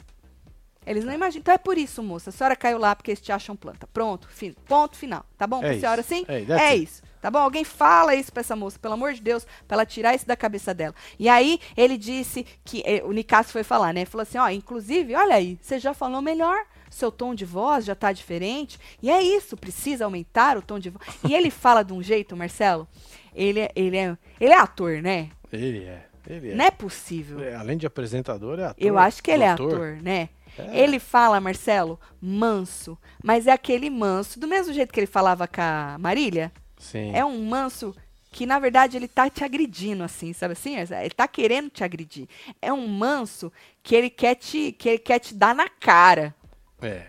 Eles 0.87 1.05
não 1.05 1.13
imaginam. 1.13 1.41
Então 1.41 1.55
é 1.55 1.59
por 1.59 1.79
isso, 1.79 2.03
moça. 2.03 2.31
A 2.31 2.33
senhora 2.33 2.57
caiu 2.57 2.79
lá 2.79 2.95
porque 2.95 3.13
eles 3.13 3.21
te 3.21 3.33
acham 3.33 3.57
planta. 3.57 3.87
Pronto, 3.87 4.29
fim, 4.29 4.53
ponto 4.67 4.97
final. 4.97 5.25
Tá 5.37 5.47
bom 5.47 5.59
É 5.59 5.69
pra 5.69 5.81
senhora 5.81 6.01
assim? 6.01 6.25
É, 6.29 6.43
É 6.71 6.77
isso. 6.77 7.03
Tá 7.23 7.31
bom? 7.31 7.39
Alguém 7.39 7.63
fala 7.63 8.17
isso 8.17 8.33
pra 8.33 8.41
essa 8.41 8.57
moça, 8.57 8.81
pelo 8.81 8.95
amor 8.95 9.13
de 9.15 9.23
Deus, 9.23 9.47
pra 9.69 9.77
ela 9.77 9.87
tirar 9.87 10.13
isso 10.13 10.27
da 10.27 10.37
cabeça 10.37 10.75
dela. 10.75 10.93
E 11.21 11.29
aí 11.29 11.61
ele 11.77 11.97
disse 11.97 12.45
que 12.65 12.83
eh, 12.85 13.01
o 13.05 13.13
Nicásio 13.13 13.53
foi 13.53 13.63
falar, 13.63 13.95
né? 13.95 14.05
Falou 14.05 14.23
assim: 14.23 14.39
ó, 14.39 14.49
inclusive, 14.51 15.15
olha 15.15 15.37
aí, 15.37 15.57
você 15.63 15.79
já 15.79 15.95
falou 15.95 16.21
melhor. 16.21 16.59
Seu 16.91 17.11
tom 17.13 17.33
de 17.35 17.45
voz 17.45 17.85
já 17.87 17.95
tá 17.95 18.13
diferente. 18.13 18.79
E 19.01 19.09
é 19.09 19.23
isso, 19.23 19.57
precisa 19.57 20.05
aumentar 20.05 20.59
o 20.59 20.63
tom 20.63 20.79
de 20.81 20.91
voz. 20.91 21.07
E 21.27 21.33
ele 21.33 21.49
fala 21.53 21.83
de 21.85 21.93
um 21.93 22.03
jeito, 22.03 22.37
Marcelo. 22.37 22.87
Ele, 23.33 23.61
é- 23.61 23.71
ele, 23.77 23.97
é, 23.97 24.19
ele 24.41 24.53
é 24.53 24.59
ator, 24.59 25.01
né? 25.01 25.31
Ele 25.53 25.85
é. 25.85 26.05
Ele 26.29 26.51
é. 26.51 26.55
Não 26.57 26.65
é 26.65 26.71
possível. 26.73 27.41
É, 27.41 27.55
Além 27.55 27.79
de 27.79 27.87
apresentador, 27.87 28.59
é 28.59 28.65
ator. 28.65 28.85
Eu 28.85 28.99
acho 28.99 29.23
que 29.23 29.31
ele 29.31 29.45
é 29.45 29.55
doutor. 29.55 29.75
ator, 29.77 30.03
né? 30.03 30.29
É. 30.59 30.81
Ele 30.81 30.99
fala, 30.99 31.41
Marcelo, 31.41 31.99
manso, 32.21 32.99
mas 33.23 33.47
é 33.47 33.53
aquele 33.53 33.89
manso, 33.89 34.39
do 34.39 34.47
mesmo 34.47 34.73
jeito 34.75 34.93
que 34.93 35.01
ele 35.01 35.07
falava 35.07 35.49
com 35.49 35.63
a 35.63 35.97
Marília, 35.99 36.53
Sim. 36.83 37.13
é 37.15 37.25
um 37.25 37.45
manso 37.45 37.95
que, 38.31 38.45
na 38.45 38.59
verdade, 38.59 38.97
ele 38.97 39.07
tá 39.07 39.31
te 39.31 39.45
agredindo, 39.45 40.03
assim, 40.03 40.33
sabe 40.33 40.53
assim? 40.53 40.75
Ele 40.77 41.11
tá 41.11 41.29
querendo 41.29 41.71
te 41.71 41.85
agredir. 41.85 42.27
É 42.61 42.73
um 42.73 42.89
manso 42.89 43.53
que 43.83 43.95
ele 43.95 44.11
quer 44.11 44.35
te, 44.35 44.73
que 44.73 44.89
ele 44.89 44.99
quer 44.99 45.21
te 45.21 45.35
dar 45.35 45.55
na 45.55 45.69
cara. 45.69 46.35
É. 46.81 47.07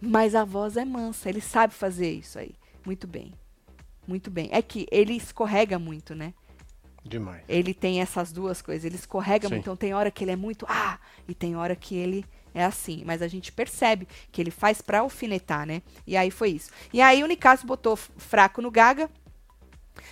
Mas 0.00 0.34
a 0.34 0.44
voz 0.44 0.76
é 0.76 0.84
mansa, 0.84 1.28
ele 1.28 1.40
sabe 1.40 1.74
fazer 1.74 2.12
isso 2.12 2.38
aí. 2.38 2.54
Muito 2.84 3.06
bem. 3.06 3.32
Muito 4.06 4.30
bem. 4.30 4.48
É 4.52 4.60
que 4.60 4.86
ele 4.90 5.14
escorrega 5.14 5.78
muito, 5.78 6.14
né? 6.14 6.34
Demais. 7.04 7.42
Ele 7.48 7.74
tem 7.74 8.00
essas 8.00 8.30
duas 8.30 8.62
coisas. 8.62 8.84
Ele 8.84 8.96
escorrega 8.96 9.48
Sim. 9.48 9.54
muito. 9.54 9.64
Então 9.64 9.76
tem 9.76 9.94
hora 9.94 10.10
que 10.10 10.22
ele 10.22 10.32
é 10.32 10.36
muito 10.36 10.66
ah, 10.68 10.98
e 11.26 11.34
tem 11.34 11.56
hora 11.56 11.74
que 11.74 11.96
ele 11.96 12.24
é 12.54 12.64
assim. 12.64 13.02
Mas 13.04 13.22
a 13.22 13.28
gente 13.28 13.52
percebe 13.52 14.06
que 14.30 14.40
ele 14.40 14.50
faz 14.50 14.80
pra 14.80 15.00
alfinetar, 15.00 15.66
né? 15.66 15.82
E 16.06 16.16
aí 16.16 16.30
foi 16.30 16.50
isso. 16.50 16.70
E 16.92 17.00
aí 17.00 17.22
o 17.22 17.26
Nicasso 17.26 17.66
botou 17.66 17.96
fraco 17.96 18.60
no 18.62 18.70
Gaga. 18.70 19.10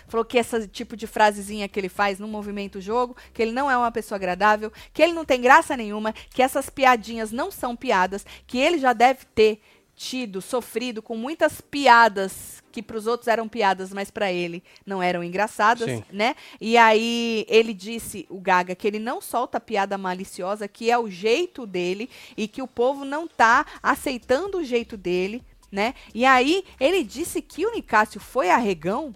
Falou 0.07 0.25
que 0.25 0.39
esse 0.39 0.69
tipo 0.69 0.97
de 0.97 1.07
frasezinha 1.07 1.69
que 1.69 1.79
ele 1.81 1.89
faz 1.89 2.19
no 2.19 2.29
movimento 2.29 2.81
jogo, 2.81 3.17
que 3.33 3.41
ele 3.41 3.53
não 3.53 3.71
é 3.71 3.77
uma 3.77 3.91
pessoa 3.91 4.17
agradável, 4.17 4.73
que 4.93 5.03
ele 5.03 5.13
não 5.13 5.25
tem 5.25 5.41
graça 5.41 5.77
nenhuma, 5.77 6.13
que 6.13 6.43
essas 6.43 6.69
piadinhas 6.69 7.33
não 7.33 7.51
são 7.51 7.75
piadas, 7.75 8.27
que 8.47 8.59
ele 8.59 8.79
já 8.79 8.93
deve 8.93 9.25
ter 9.35 9.63
tido, 10.01 10.41
sofrido 10.41 11.03
com 11.03 11.15
muitas 11.15 11.61
piadas 11.61 12.63
que 12.73 12.83
para 12.83 12.97
os 12.97 13.07
outros 13.07 13.29
eram 13.29 13.47
piadas, 13.47 13.93
mas 13.93 14.11
para 14.11 14.33
ele 14.33 14.65
não 14.87 15.03
eram 15.03 15.23
engraçadas, 15.23 15.91
Sim. 15.91 16.03
né? 16.11 16.35
E 16.59 16.79
aí 16.79 17.45
ele 17.47 17.75
disse, 17.75 18.27
o 18.31 18.41
Gaga, 18.41 18.75
que 18.75 18.87
ele 18.87 18.99
não 18.99 19.21
solta 19.21 19.61
piada 19.61 19.99
maliciosa, 19.99 20.67
que 20.67 20.91
é 20.91 20.99
o 20.99 21.11
jeito 21.11 21.67
dele 21.67 22.09
e 22.35 22.49
que 22.49 22.63
o 22.63 22.67
povo 22.67 23.05
não 23.05 23.29
tá 23.29 23.67
aceitando 23.83 24.57
o 24.57 24.65
jeito 24.65 24.97
dele, 24.97 25.45
né? 25.71 25.93
E 26.15 26.25
aí 26.25 26.65
ele 26.81 27.05
disse 27.05 27.43
que 27.43 27.67
o 27.67 27.73
Nicásio 27.75 28.21
foi 28.21 28.49
arregão. 28.49 29.13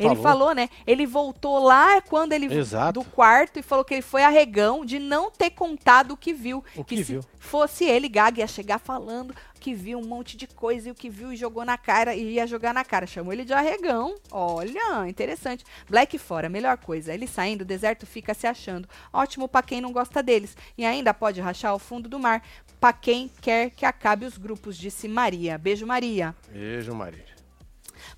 Ele 0.00 0.16
Falou. 0.16 0.22
falou, 0.22 0.54
né? 0.54 0.68
Ele 0.86 1.06
voltou 1.06 1.58
lá 1.62 2.00
quando 2.00 2.32
ele 2.32 2.46
Exato. 2.52 3.00
do 3.00 3.04
quarto 3.06 3.58
e 3.58 3.62
falou 3.62 3.84
que 3.84 3.92
ele 3.94 4.02
foi 4.02 4.22
arregão 4.24 4.84
de 4.84 4.98
não 4.98 5.30
ter 5.30 5.50
contado 5.50 6.12
o 6.12 6.16
que 6.16 6.32
viu. 6.32 6.64
O 6.74 6.82
que 6.82 6.96
que 6.96 7.04
se 7.04 7.12
viu. 7.12 7.24
fosse 7.38 7.84
ele, 7.84 8.08
Gaga, 8.08 8.40
ia 8.40 8.46
chegar 8.46 8.78
falando 8.78 9.34
que 9.60 9.74
viu 9.74 9.98
um 9.98 10.06
monte 10.06 10.38
de 10.38 10.46
coisa 10.46 10.88
e 10.88 10.90
o 10.90 10.94
que 10.94 11.10
viu 11.10 11.30
e 11.30 11.36
jogou 11.36 11.66
na 11.66 11.76
cara 11.76 12.14
e 12.14 12.32
ia 12.32 12.46
jogar 12.46 12.72
na 12.72 12.82
cara. 12.82 13.06
Chamou 13.06 13.30
ele 13.30 13.44
de 13.44 13.52
arregão. 13.52 14.14
Olha, 14.30 15.06
interessante. 15.06 15.64
Black 15.86 16.16
fora, 16.16 16.48
melhor 16.48 16.78
coisa. 16.78 17.12
Ele 17.12 17.26
saindo, 17.26 17.60
o 17.60 17.64
deserto 17.66 18.06
fica 18.06 18.32
se 18.32 18.46
achando. 18.46 18.88
Ótimo 19.12 19.46
pra 19.46 19.62
quem 19.62 19.82
não 19.82 19.92
gosta 19.92 20.22
deles. 20.22 20.56
E 20.78 20.84
ainda 20.86 21.12
pode 21.12 21.42
rachar 21.42 21.74
o 21.74 21.78
fundo 21.78 22.08
do 22.08 22.18
mar. 22.18 22.42
Pra 22.80 22.94
quem 22.94 23.30
quer 23.42 23.68
que 23.68 23.84
acabe 23.84 24.24
os 24.24 24.38
grupos, 24.38 24.78
disse 24.78 25.06
Maria. 25.06 25.58
Beijo, 25.58 25.86
Maria. 25.86 26.34
Beijo, 26.50 26.94
Maria. 26.94 27.26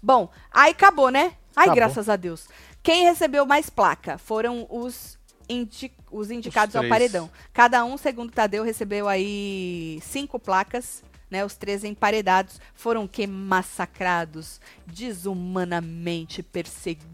Bom, 0.01 0.29
aí 0.53 0.71
acabou, 0.71 1.11
né? 1.11 1.33
Ai, 1.57 1.65
Acabou. 1.65 1.75
graças 1.77 2.09
a 2.09 2.17
Deus. 2.17 2.49
Quem 2.83 3.05
recebeu 3.05 3.45
mais 3.47 3.69
placa 3.71 4.19
foram 4.19 4.67
os, 4.71 5.19
indi- 5.49 5.93
os 6.11 6.31
indicados 6.31 6.75
ao 6.75 6.81
três. 6.81 6.91
paredão. 6.93 7.31
Cada 7.53 7.85
um, 7.85 7.97
segundo 7.97 8.33
Tadeu, 8.33 8.65
recebeu 8.65 9.09
aí 9.09 10.01
cinco 10.03 10.39
placas, 10.39 11.03
né? 11.33 11.45
Os 11.45 11.57
três 11.57 11.83
emparedados 11.83 12.61
foram 12.75 13.09
que 13.09 13.27
massacrados, 13.27 14.61
desumanamente 14.87 16.43
perseguidos, 16.43 17.09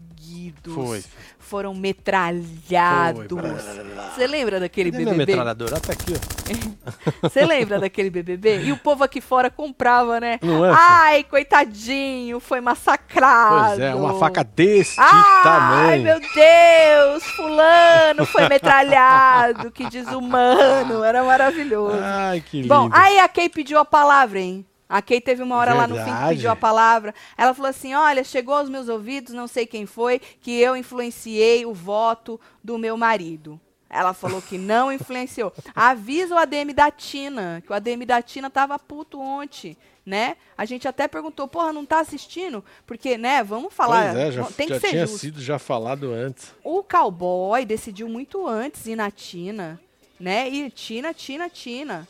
Foi. 0.75 1.03
foram 1.39 1.73
metralhados. 1.73 3.25
Você 4.13 4.27
lembra 4.27 4.59
daquele 4.59 4.91
Cadê 4.91 5.05
BBB? 5.05 5.25
metralhadora? 5.25 5.79
Tá 5.79 5.93
aqui, 5.93 6.13
ó. 6.13 7.27
Você 7.29 7.45
lembra 7.45 7.79
daquele 7.79 8.09
BBB? 8.09 8.63
E 8.63 8.71
o 8.71 8.77
povo 8.77 9.03
aqui 9.03 9.21
fora 9.21 9.49
comprava, 9.49 10.19
né? 10.19 10.37
Não 10.41 10.65
é, 10.65 10.71
Ai, 10.73 11.23
coitadinho, 11.23 12.39
foi 12.39 12.59
massacrado. 12.59 13.69
Pois 13.69 13.79
é, 13.79 13.95
uma 13.95 14.19
faca 14.19 14.43
desse 14.43 14.99
Ai, 14.99 15.43
tamanho. 15.43 16.03
meu 16.03 16.19
Deus, 16.19 17.23
fulano 17.35 18.25
foi 18.25 18.47
metralhado, 18.49 19.71
que 19.71 19.89
desumano, 19.89 21.03
era 21.03 21.23
maravilhoso. 21.23 21.97
Ai, 22.01 22.41
que 22.41 22.61
lindo. 22.61 22.73
Bom, 22.73 22.89
aí 22.91 23.19
a 23.19 23.27
Kay 23.29 23.47
pediu 23.49 23.79
a 23.79 23.85
palavra, 23.85 24.08
hein? 24.39 24.65
A 24.89 25.03
Kay 25.03 25.21
teve 25.21 25.43
uma 25.43 25.55
hora 25.55 25.75
lá 25.75 25.87
no 25.87 25.95
fim 25.95 26.03
que 26.03 26.09
Verdade. 26.09 26.35
pediu 26.35 26.49
a 26.51 26.55
palavra. 26.55 27.13
Ela 27.37 27.53
falou 27.53 27.69
assim: 27.69 27.93
olha, 27.93 28.23
chegou 28.23 28.55
aos 28.55 28.67
meus 28.67 28.89
ouvidos, 28.89 29.35
não 29.35 29.47
sei 29.47 29.67
quem 29.67 29.85
foi, 29.85 30.19
que 30.41 30.59
eu 30.59 30.75
influenciei 30.75 31.63
o 31.63 31.73
voto 31.75 32.41
do 32.63 32.75
meu 32.79 32.97
marido. 32.97 33.61
Ela 33.87 34.13
falou 34.13 34.41
que 34.41 34.57
não 34.57 34.91
influenciou. 34.93 35.53
Avisa 35.75 36.33
o 36.33 36.37
ADM 36.39 36.73
da 36.73 36.89
Tina, 36.89 37.61
que 37.63 37.71
o 37.71 37.75
ADM 37.75 38.03
da 38.03 38.19
Tina 38.21 38.49
tava 38.49 38.79
puto 38.79 39.19
ontem, 39.19 39.77
né? 40.03 40.37
A 40.57 40.65
gente 40.65 40.87
até 40.87 41.07
perguntou, 41.07 41.47
porra, 41.47 41.71
não 41.71 41.85
tá 41.85 41.99
assistindo? 41.99 42.63
Porque, 42.87 43.15
né, 43.15 43.43
vamos 43.43 43.71
falar, 43.71 44.15
é, 44.15 44.31
já, 44.31 44.43
tem 44.45 44.67
já 44.67 44.75
que 44.75 44.81
ser 44.81 44.89
tinha 44.89 45.05
justo. 45.05 45.19
sido 45.19 45.41
já 45.41 45.59
falado 45.59 46.11
antes. 46.11 46.51
O 46.63 46.83
cowboy 46.83 47.63
decidiu 47.63 48.09
muito 48.09 48.47
antes 48.47 48.87
ir 48.87 48.95
na 48.95 49.11
Tina, 49.11 49.79
né? 50.19 50.49
E 50.49 50.69
Tina, 50.71 51.13
Tina, 51.13 51.47
Tina. 51.47 52.07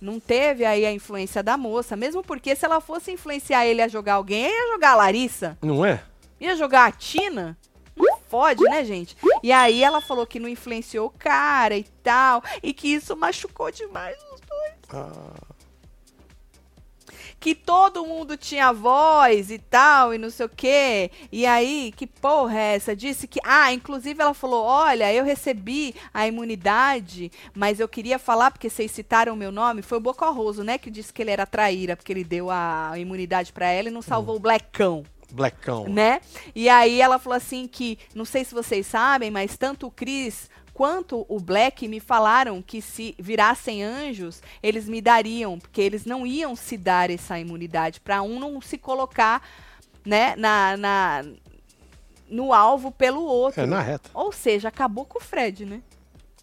Não 0.00 0.20
teve 0.20 0.64
aí 0.64 0.86
a 0.86 0.92
influência 0.92 1.42
da 1.42 1.56
moça, 1.56 1.96
mesmo 1.96 2.22
porque 2.22 2.54
se 2.54 2.64
ela 2.64 2.80
fosse 2.80 3.10
influenciar 3.10 3.66
ele 3.66 3.82
a 3.82 3.88
jogar 3.88 4.14
alguém, 4.14 4.44
ia 4.46 4.72
jogar 4.72 4.92
a 4.92 4.96
Larissa, 4.96 5.58
Não 5.60 5.84
é? 5.84 6.02
ia 6.40 6.54
jogar 6.56 6.84
a 6.86 6.92
Tina. 6.92 7.58
Não 7.96 8.16
fode, 8.28 8.62
né, 8.64 8.84
gente? 8.84 9.16
E 9.42 9.50
aí 9.50 9.82
ela 9.82 10.00
falou 10.00 10.24
que 10.24 10.38
não 10.38 10.48
influenciou 10.48 11.06
o 11.08 11.10
cara 11.18 11.76
e 11.76 11.82
tal, 12.02 12.42
e 12.62 12.72
que 12.72 12.86
isso 12.94 13.16
machucou 13.16 13.72
demais 13.72 14.16
os 14.32 14.40
dois. 14.40 14.72
Ah, 14.90 15.34
que 17.40 17.54
todo 17.54 18.04
mundo 18.04 18.36
tinha 18.36 18.72
voz 18.72 19.50
e 19.50 19.58
tal, 19.58 20.12
e 20.12 20.18
não 20.18 20.30
sei 20.30 20.46
o 20.46 20.48
quê. 20.48 21.10
E 21.30 21.46
aí, 21.46 21.92
que 21.96 22.06
porra 22.06 22.58
é 22.58 22.74
essa? 22.74 22.96
Disse 22.96 23.26
que. 23.26 23.40
Ah, 23.44 23.72
inclusive 23.72 24.20
ela 24.20 24.34
falou: 24.34 24.64
olha, 24.64 25.12
eu 25.12 25.24
recebi 25.24 25.94
a 26.12 26.26
imunidade, 26.26 27.30
mas 27.54 27.80
eu 27.80 27.88
queria 27.88 28.18
falar, 28.18 28.50
porque 28.50 28.68
vocês 28.70 28.90
citaram 28.90 29.34
o 29.34 29.36
meu 29.36 29.52
nome. 29.52 29.82
Foi 29.82 29.98
o 29.98 30.00
Bocorroso, 30.00 30.64
né? 30.64 30.78
Que 30.78 30.90
disse 30.90 31.12
que 31.12 31.22
ele 31.22 31.30
era 31.30 31.46
traíra, 31.46 31.96
porque 31.96 32.12
ele 32.12 32.24
deu 32.24 32.50
a 32.50 32.92
imunidade 32.96 33.52
pra 33.52 33.66
ela 33.68 33.88
e 33.88 33.92
não 33.92 34.02
salvou 34.02 34.36
o 34.36 34.40
Blackão 34.40 35.04
Blackão. 35.30 35.84
né? 35.88 36.20
E 36.54 36.68
aí 36.68 37.00
ela 37.00 37.18
falou 37.18 37.36
assim 37.36 37.66
que, 37.66 37.98
não 38.14 38.24
sei 38.24 38.44
se 38.44 38.54
vocês 38.54 38.86
sabem, 38.86 39.30
mas 39.30 39.56
tanto 39.56 39.86
o 39.86 39.90
Chris 39.90 40.48
quanto 40.78 41.26
o 41.28 41.40
Black 41.40 41.88
me 41.88 41.98
falaram 41.98 42.62
que 42.62 42.80
se 42.80 43.12
virassem 43.18 43.82
anjos, 43.82 44.40
eles 44.62 44.88
me 44.88 45.00
dariam, 45.00 45.58
porque 45.58 45.80
eles 45.80 46.04
não 46.04 46.24
iam 46.24 46.54
se 46.54 46.76
dar 46.76 47.10
essa 47.10 47.36
imunidade 47.36 47.98
para 47.98 48.22
um 48.22 48.38
não 48.38 48.60
se 48.60 48.78
colocar, 48.78 49.42
né, 50.06 50.36
na, 50.36 50.76
na 50.76 51.24
no 52.30 52.52
alvo 52.52 52.92
pelo 52.92 53.24
outro. 53.24 53.60
É 53.60 53.66
na 53.66 53.80
reta. 53.80 54.08
Ou 54.14 54.30
seja, 54.30 54.68
acabou 54.68 55.04
com 55.04 55.18
o 55.18 55.20
Fred, 55.20 55.66
né? 55.66 55.82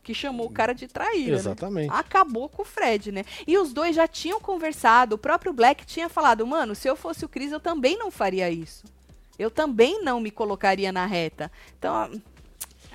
Que 0.03 0.13
chamou 0.13 0.47
o 0.47 0.51
cara 0.51 0.73
de 0.73 0.89
traíra. 0.89 1.31
né? 1.31 1.37
Exatamente. 1.37 1.93
acabou 1.93 2.49
com 2.49 2.63
o 2.63 2.65
Fred, 2.65 3.13
né? 3.13 3.23
E 3.47 3.57
os 3.57 3.71
dois 3.71 3.95
já 3.95 4.05
tinham 4.05 4.41
conversado. 4.41 5.15
O 5.15 5.17
próprio 5.17 5.53
Black 5.53 5.85
tinha 5.85 6.09
falado, 6.09 6.45
mano, 6.45 6.75
se 6.75 6.89
eu 6.89 6.97
fosse 6.97 7.23
o 7.23 7.29
Chris, 7.29 7.53
eu 7.53 7.59
também 7.61 7.97
não 7.97 8.11
faria 8.11 8.49
isso. 8.51 8.83
Eu 9.39 9.49
também 9.49 10.03
não 10.03 10.19
me 10.19 10.29
colocaria 10.29 10.91
na 10.91 11.05
reta. 11.05 11.49
Então, 11.79 12.11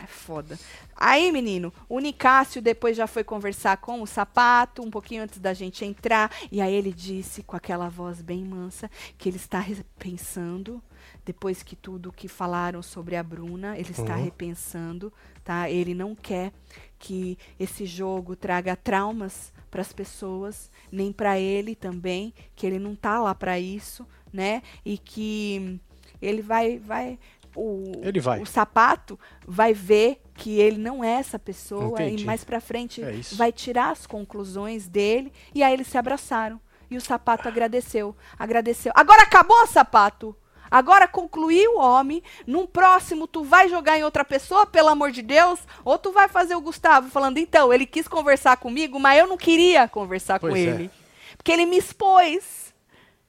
é 0.02 0.06
foda. 0.06 0.58
Aí, 1.02 1.32
menino, 1.32 1.72
o 1.88 1.98
Nicásio 1.98 2.60
depois 2.60 2.94
já 2.94 3.06
foi 3.06 3.24
conversar 3.24 3.78
com 3.78 4.02
o 4.02 4.06
sapato, 4.06 4.82
um 4.82 4.90
pouquinho 4.90 5.22
antes 5.22 5.38
da 5.38 5.54
gente 5.54 5.82
entrar. 5.82 6.30
E 6.52 6.60
aí 6.60 6.74
ele 6.74 6.92
disse, 6.92 7.42
com 7.42 7.56
aquela 7.56 7.88
voz 7.88 8.20
bem 8.20 8.44
mansa, 8.44 8.90
que 9.16 9.28
ele 9.30 9.38
está 9.38 9.58
repensando, 9.60 10.82
depois 11.24 11.62
que 11.62 11.74
tudo 11.74 12.12
que 12.12 12.28
falaram 12.28 12.82
sobre 12.82 13.16
a 13.16 13.22
Bruna, 13.22 13.78
ele 13.78 13.92
está 13.92 14.16
Uhum. 14.16 14.24
repensando, 14.24 15.10
tá? 15.42 15.70
Ele 15.70 15.94
não 15.94 16.14
quer 16.14 16.52
que 16.98 17.38
esse 17.58 17.86
jogo 17.86 18.36
traga 18.36 18.76
traumas 18.76 19.52
para 19.70 19.80
as 19.80 19.92
pessoas, 19.92 20.70
nem 20.92 21.12
para 21.12 21.38
ele 21.38 21.74
também, 21.74 22.34
que 22.54 22.66
ele 22.66 22.78
não 22.78 22.94
tá 22.94 23.18
lá 23.20 23.34
para 23.34 23.58
isso, 23.58 24.06
né? 24.32 24.62
E 24.84 24.98
que 24.98 25.80
ele 26.20 26.42
vai 26.42 26.78
vai 26.78 27.18
o, 27.54 27.92
Ele 28.02 28.20
vai. 28.20 28.40
o 28.40 28.46
sapato 28.46 29.18
vai 29.46 29.72
ver 29.74 30.20
que 30.34 30.58
ele 30.58 30.78
não 30.78 31.02
é 31.04 31.12
essa 31.14 31.38
pessoa 31.38 32.00
Entendi. 32.02 32.22
e 32.22 32.26
mais 32.26 32.44
pra 32.44 32.60
frente 32.60 33.02
É 33.02 33.12
vai 33.32 33.52
tirar 33.52 33.90
as 33.90 34.06
conclusões 34.06 34.88
dele 34.88 35.32
e 35.54 35.62
aí 35.62 35.72
eles 35.72 35.86
se 35.88 35.98
abraçaram 35.98 36.60
e 36.90 36.96
o 36.96 37.00
sapato 37.00 37.46
agradeceu, 37.46 38.16
agradeceu. 38.38 38.92
Agora 38.96 39.22
acabou, 39.22 39.64
sapato. 39.66 40.34
Agora 40.68 41.06
concluiu 41.08 41.74
o 41.76 41.80
homem. 41.80 42.22
Num 42.46 42.66
próximo, 42.66 43.26
tu 43.26 43.42
vai 43.44 43.68
jogar 43.68 43.98
em 43.98 44.04
outra 44.04 44.24
pessoa, 44.24 44.66
pelo 44.66 44.88
amor 44.88 45.10
de 45.12 45.20
Deus? 45.22 45.60
Ou 45.84 45.98
tu 45.98 46.10
vai 46.12 46.28
fazer 46.28 46.54
o 46.54 46.60
Gustavo 46.60 47.08
falando, 47.10 47.38
então, 47.38 47.72
ele 47.72 47.86
quis 47.86 48.06
conversar 48.08 48.56
comigo, 48.56 48.98
mas 49.00 49.18
eu 49.20 49.26
não 49.28 49.36
queria 49.36 49.86
conversar 49.88 50.38
com 50.40 50.48
Pois 50.48 50.60
é. 50.64 50.68
ele. 50.70 50.90
Porque 51.36 51.50
ele 51.52 51.66
me 51.66 51.76
expôs. 51.76 52.72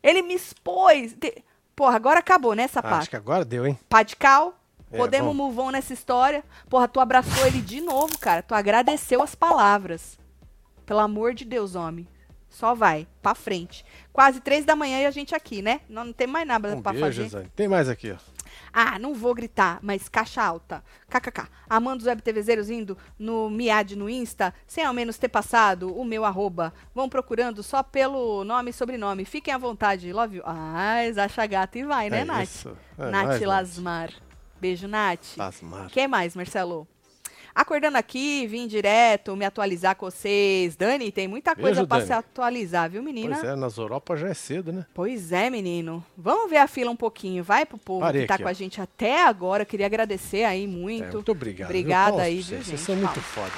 Ele 0.03 0.21
me 0.23 0.33
expôs. 0.35 1.13
De- 1.13 1.43
Porra, 1.81 1.95
agora 1.95 2.19
acabou, 2.19 2.53
né, 2.53 2.67
sapato? 2.67 2.93
Acho 2.97 3.09
que 3.09 3.15
agora 3.15 3.43
deu, 3.43 3.65
hein? 3.65 3.75
Pá 3.89 4.03
de 4.03 4.15
cal. 4.15 4.53
É, 4.91 4.97
Podemos 4.97 5.35
vamos. 5.35 5.55
move 5.55 5.67
on 5.67 5.71
nessa 5.71 5.91
história. 5.93 6.43
Porra, 6.69 6.87
tu 6.87 6.99
abraçou 6.99 7.47
ele 7.47 7.59
de 7.59 7.81
novo, 7.81 8.19
cara. 8.19 8.43
Tu 8.43 8.53
agradeceu 8.53 9.19
as 9.19 9.33
palavras. 9.33 10.19
Pelo 10.85 10.99
amor 10.99 11.33
de 11.33 11.43
Deus, 11.43 11.73
homem. 11.73 12.07
Só 12.51 12.75
vai, 12.75 13.07
pra 13.19 13.33
frente. 13.33 13.83
Quase 14.13 14.41
três 14.41 14.63
da 14.63 14.75
manhã 14.75 14.99
e 14.99 15.07
a 15.07 15.11
gente 15.11 15.33
aqui, 15.33 15.63
né? 15.63 15.81
Não, 15.89 16.03
não 16.05 16.13
tem 16.13 16.27
mais 16.27 16.45
nada 16.47 16.67
Um 16.75 16.83
pra 16.83 16.91
beijo, 16.93 17.07
fazer. 17.23 17.29
Zane. 17.29 17.51
Tem 17.55 17.67
mais 17.67 17.89
aqui, 17.89 18.11
ó. 18.11 18.17
Ah, 18.73 18.97
não 18.97 19.13
vou 19.13 19.33
gritar, 19.33 19.79
mas 19.81 20.07
caixa 20.07 20.41
alta. 20.43 20.83
KKK. 21.09 21.47
Amando 21.69 22.01
os 22.01 22.07
web 22.07 22.21
TVzeiros 22.21 22.69
indo 22.69 22.97
no 23.19 23.49
Miad 23.49 23.95
no 23.95 24.09
Insta, 24.09 24.53
sem 24.65 24.85
ao 24.85 24.93
menos 24.93 25.17
ter 25.17 25.27
passado 25.29 25.93
o 25.95 26.05
meu 26.05 26.23
arroba. 26.25 26.73
Vão 26.95 27.09
procurando 27.09 27.61
só 27.63 27.83
pelo 27.83 28.43
nome 28.43 28.69
e 28.69 28.73
sobrenome. 28.73 29.25
Fiquem 29.25 29.53
à 29.53 29.57
vontade. 29.57 30.11
Love 30.13 30.37
you. 30.37 30.43
Ah, 30.45 30.97
acha 31.23 31.45
gata 31.45 31.77
e 31.77 31.83
vai, 31.83 32.09
né, 32.09 32.21
É 32.21 32.25
Nath? 32.25 32.43
isso. 32.43 32.77
É 32.97 33.09
Nath 33.09 33.27
nóis, 33.27 33.41
Lasmar. 33.41 34.09
Beijo, 34.59 34.87
Nath. 34.87 35.35
Pasmado. 35.35 35.89
Quem 35.91 36.07
mais, 36.07 36.35
Marcelo? 36.35 36.87
Acordando 37.53 37.97
aqui, 37.97 38.47
vim 38.47 38.67
direto 38.67 39.35
me 39.35 39.43
atualizar 39.45 39.95
com 39.95 40.09
vocês. 40.09 40.75
Dani, 40.75 41.11
tem 41.11 41.27
muita 41.27 41.55
coisa 41.55 41.85
Dani. 41.85 42.05
se 42.05 42.13
atualizar, 42.13 42.89
viu, 42.89 43.03
menina? 43.03 43.35
Pois 43.37 43.51
é, 43.51 43.55
nas 43.55 43.77
Europa 43.77 44.15
já 44.15 44.29
é 44.29 44.33
cedo, 44.33 44.71
né? 44.71 44.85
Pois 44.93 45.31
é, 45.31 45.49
menino. 45.49 46.03
Vamos 46.17 46.49
ver 46.49 46.57
a 46.57 46.67
fila 46.67 46.91
um 46.91 46.95
pouquinho. 46.95 47.43
Vai 47.43 47.65
pro 47.65 47.77
povo 47.77 48.01
Parei 48.01 48.21
que 48.21 48.27
tá 48.27 48.35
aqui, 48.35 48.43
com 48.43 48.49
ó. 48.49 48.51
a 48.51 48.53
gente 48.53 48.79
até 48.81 49.23
agora. 49.25 49.65
Queria 49.65 49.85
agradecer 49.85 50.43
aí 50.43 50.63
É, 50.63 50.67
muito. 50.67 51.13
muito 51.13 51.31
obrigado. 51.31 51.69
Obrigada 51.69 52.21
aí, 52.21 52.35
viu, 52.41 52.57
gente? 52.57 52.65
Vocês 52.67 52.81
são 52.81 52.95
muito 52.95 53.19
foda. 53.21 53.51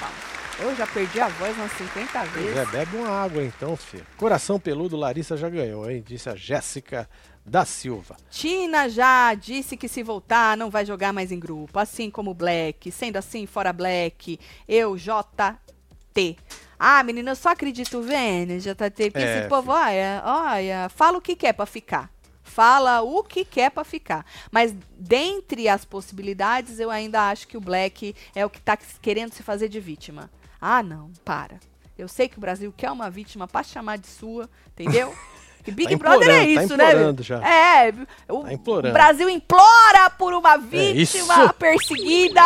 Eu 0.60 0.74
já 0.76 0.86
perdi 0.86 1.20
a 1.20 1.26
voz 1.28 1.56
umas 1.56 1.72
50 1.72 2.08
Pois 2.12 2.30
vezes. 2.32 2.56
é, 2.56 2.66
bebe 2.66 2.96
uma 2.96 3.08
água 3.08 3.42
então, 3.42 3.76
filho. 3.76 4.06
Coração 4.16 4.58
peludo, 4.60 4.96
Larissa 4.96 5.36
já 5.36 5.48
ganhou, 5.48 5.90
hein? 5.90 6.02
Disse 6.06 6.28
a 6.28 6.36
Jéssica 6.36 7.08
da 7.44 7.64
Silva. 7.64 8.16
Tina 8.30 8.88
já 8.88 9.34
disse 9.34 9.76
que 9.76 9.88
se 9.88 10.02
voltar 10.02 10.56
não 10.56 10.70
vai 10.70 10.84
jogar 10.84 11.12
mais 11.12 11.30
em 11.30 11.38
grupo, 11.38 11.78
assim 11.78 12.10
como 12.10 12.30
o 12.30 12.34
Black. 12.34 12.90
Sendo 12.90 13.16
assim, 13.16 13.46
fora 13.46 13.72
Black, 13.72 14.38
eu, 14.66 14.96
JT. 14.96 16.36
Ah, 16.78 17.02
menina, 17.02 17.32
eu 17.32 17.36
só 17.36 17.50
acredito 17.50 18.00
vendo, 18.02 18.58
JT, 18.58 19.10
porque 19.10 19.18
É, 19.18 19.38
esse 19.40 19.48
povo, 19.48 19.72
olha, 19.72 20.22
olha, 20.24 20.88
fala 20.88 21.18
o 21.18 21.20
que 21.20 21.36
quer 21.36 21.52
pra 21.52 21.66
ficar. 21.66 22.10
Fala 22.42 23.00
o 23.02 23.22
que 23.22 23.44
quer 23.44 23.70
pra 23.70 23.84
ficar. 23.84 24.24
Mas 24.50 24.74
dentre 24.98 25.68
as 25.68 25.84
possibilidades, 25.84 26.78
eu 26.78 26.90
ainda 26.90 27.28
acho 27.30 27.48
que 27.48 27.56
o 27.56 27.60
Black 27.60 28.14
é 28.34 28.44
o 28.44 28.50
que 28.50 28.60
tá 28.60 28.76
querendo 28.76 29.32
se 29.32 29.42
fazer 29.42 29.68
de 29.68 29.80
vítima. 29.80 30.30
Ah, 30.60 30.82
não, 30.82 31.10
para. 31.24 31.58
Eu 31.96 32.08
sei 32.08 32.28
que 32.28 32.36
o 32.38 32.40
Brasil 32.40 32.72
quer 32.76 32.90
uma 32.90 33.08
vítima 33.08 33.46
pra 33.46 33.62
chamar 33.62 33.98
de 33.98 34.06
sua, 34.06 34.48
entendeu? 34.68 35.14
Big 35.72 35.90
Tá 35.90 35.96
Brother 35.96 36.28
é 36.28 36.38
tá 36.54 36.62
isso, 36.62 36.76
né? 36.76 36.84
implorando 36.90 37.22
já. 37.22 37.38
É, 37.48 37.90
o, 38.28 38.42
Tá 38.44 38.70
o 38.88 38.92
Brasil 38.92 39.28
implora 39.30 40.10
por 40.18 40.32
uma 40.34 40.56
isso. 40.56 41.16
vítima 41.18 41.52
perseguida, 41.54 42.42